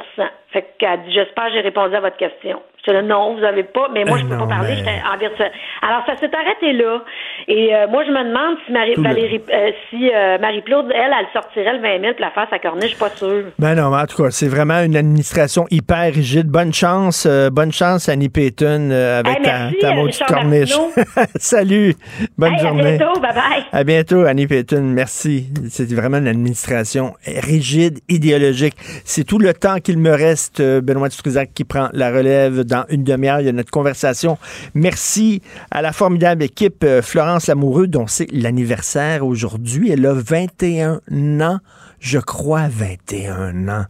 Fait 0.52 0.74
qu'elle 0.78 1.02
dit, 1.02 1.12
j'espère 1.12 1.50
j'ai 1.52 1.60
répondu 1.60 1.94
à 1.94 2.00
votre 2.00 2.16
question. 2.16 2.62
Non, 2.88 3.36
vous 3.36 3.44
avez 3.44 3.64
pas, 3.64 3.88
mais 3.92 4.04
moi, 4.04 4.18
Ben 4.18 4.24
je 4.24 4.28
peux 4.28 4.34
non, 4.36 4.46
pas 4.46 4.54
parler, 4.56 4.68
mais- 4.70 4.76
j'étais 4.76 5.00
en 5.12 5.18
virtuel. 5.18 5.50
Alors, 5.82 6.02
ça 6.06 6.16
s'est 6.16 6.30
arrêté 6.34 6.72
là. 6.72 7.02
Et 7.48 7.74
euh, 7.74 7.86
moi, 7.88 8.04
je 8.04 8.10
me 8.10 8.24
demande 8.24 8.56
si 8.66 8.72
Marie, 8.72 8.94
Valérie, 8.96 9.40
euh, 9.52 9.70
si 9.90 10.10
euh, 10.14 10.38
Marie-Claude, 10.38 10.86
elle, 10.94 11.12
elle 11.18 11.26
sortirait 11.32 11.74
le 11.74 11.80
20 11.82 12.00
000 12.00 12.12
pour 12.14 12.20
la 12.24 12.30
faire 12.30 12.46
sa 12.50 12.58
corniche, 12.58 12.82
je 12.84 12.88
suis 12.90 12.98
pas 12.98 13.10
sûre. 13.10 13.44
Ben 13.58 13.74
non, 13.74 13.90
mais 13.90 14.02
en 14.02 14.06
tout 14.06 14.22
cas, 14.22 14.30
c'est 14.30 14.48
vraiment 14.48 14.82
une 14.82 14.96
administration 14.96 15.66
hyper 15.70 16.12
rigide. 16.12 16.46
Bonne 16.48 16.72
chance, 16.72 17.26
bonne 17.52 17.72
chance, 17.72 18.08
Annie 18.08 18.28
Payton, 18.28 18.90
avec 18.90 19.38
Hey, 19.38 19.42
ta, 19.42 19.52
merci, 19.58 19.78
ta 19.80 19.94
maudite 19.94 20.22
corniche. 20.26 20.74
Salut, 21.36 21.94
bonne 22.38 22.52
Hey, 22.54 22.58
journée. 22.60 22.94
À 22.94 22.96
bientôt, 22.98 23.20
bye 23.20 23.34
bye. 23.34 23.64
À 23.72 23.84
bientôt, 23.84 24.24
Annie 24.24 24.46
Payton. 24.46 24.82
Merci. 24.82 25.46
C'est 25.70 25.92
vraiment 25.92 26.18
une 26.18 26.28
administration 26.28 27.14
rigide, 27.26 27.98
idéologique. 28.08 28.74
C'est 29.04 29.24
tout 29.24 29.38
le 29.38 29.52
temps 29.54 29.78
qu'il 29.78 29.98
me 29.98 30.10
reste, 30.10 30.60
Benoît 30.82 31.08
Dutrisac, 31.08 31.50
qui 31.54 31.64
prend 31.64 31.88
la 31.92 32.10
relève 32.10 32.64
dans 32.64 32.75
une 32.88 33.04
demi-heure. 33.04 33.40
Il 33.40 33.46
y 33.46 33.48
a 33.48 33.52
notre 33.52 33.70
conversation. 33.70 34.36
Merci 34.74 35.40
à 35.70 35.80
la 35.80 35.92
formidable 35.92 36.42
équipe 36.42 36.84
euh, 36.84 37.00
Florence 37.00 37.46
Lamoureux, 37.46 37.86
dont 37.86 38.06
c'est 38.06 38.30
l'anniversaire 38.32 39.24
aujourd'hui. 39.24 39.90
Elle 39.90 40.04
a 40.04 40.12
21 40.12 41.00
ans, 41.40 41.58
je 42.00 42.18
crois 42.18 42.68
21 42.68 43.68
ans. 43.68 43.86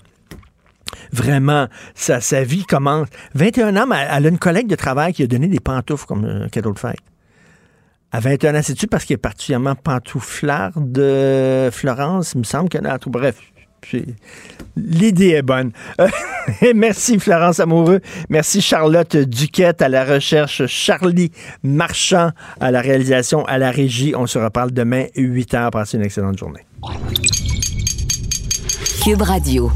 Vraiment, 1.13 1.67
sa, 1.95 2.21
sa 2.21 2.43
vie 2.43 2.65
commence. 2.65 3.09
21 3.35 3.77
ans, 3.77 3.87
mais 3.87 4.07
elle 4.11 4.27
a 4.27 4.29
une 4.29 4.39
collègue 4.39 4.69
de 4.69 4.77
travail 4.77 5.13
qui 5.13 5.23
a 5.23 5.27
donné 5.27 5.49
des 5.49 5.61
pantoufles 5.61 6.07
comme 6.07 6.25
euh, 6.25 6.49
cadeau 6.49 6.73
de 6.73 6.79
fête. 6.79 6.97
À 8.13 8.21
21 8.21 8.55
ans, 8.55 8.61
c'est-tu 8.63 8.87
parce 8.87 9.05
qu'il 9.05 9.15
est 9.15 9.19
particulièrement 9.19 9.75
pantouflard 9.75 10.73
de 10.77 11.69
Florence? 11.73 12.33
Il 12.35 12.39
me 12.39 12.45
semble 12.45 12.69
en 12.79 12.85
a 12.85 12.99
tout. 12.99 13.11
Bref, 13.11 13.37
l'idée 14.77 15.31
est 15.31 15.43
bonne. 15.43 15.73
Euh, 16.01 16.09
Merci 16.75 17.19
Florence 17.19 17.61
Amoureux. 17.61 18.01
Merci 18.29 18.61
Charlotte 18.61 19.17
Duquette 19.17 19.83
à 19.83 19.89
la 19.89 20.05
recherche. 20.05 20.67
Charlie 20.67 21.33
Marchand 21.63 22.31
à 22.61 22.71
la 22.71 22.81
réalisation, 22.81 23.45
à 23.47 23.59
la 23.59 23.71
régie. 23.71 24.15
On 24.17 24.27
se 24.27 24.39
reparle 24.39 24.73
demain, 24.73 25.07
8 25.17 25.55
heures. 25.55 25.71
Passez 25.71 25.97
une 25.97 26.05
excellente 26.05 26.39
journée. 26.39 26.67
Cube 29.03 29.23
Radio. 29.23 29.71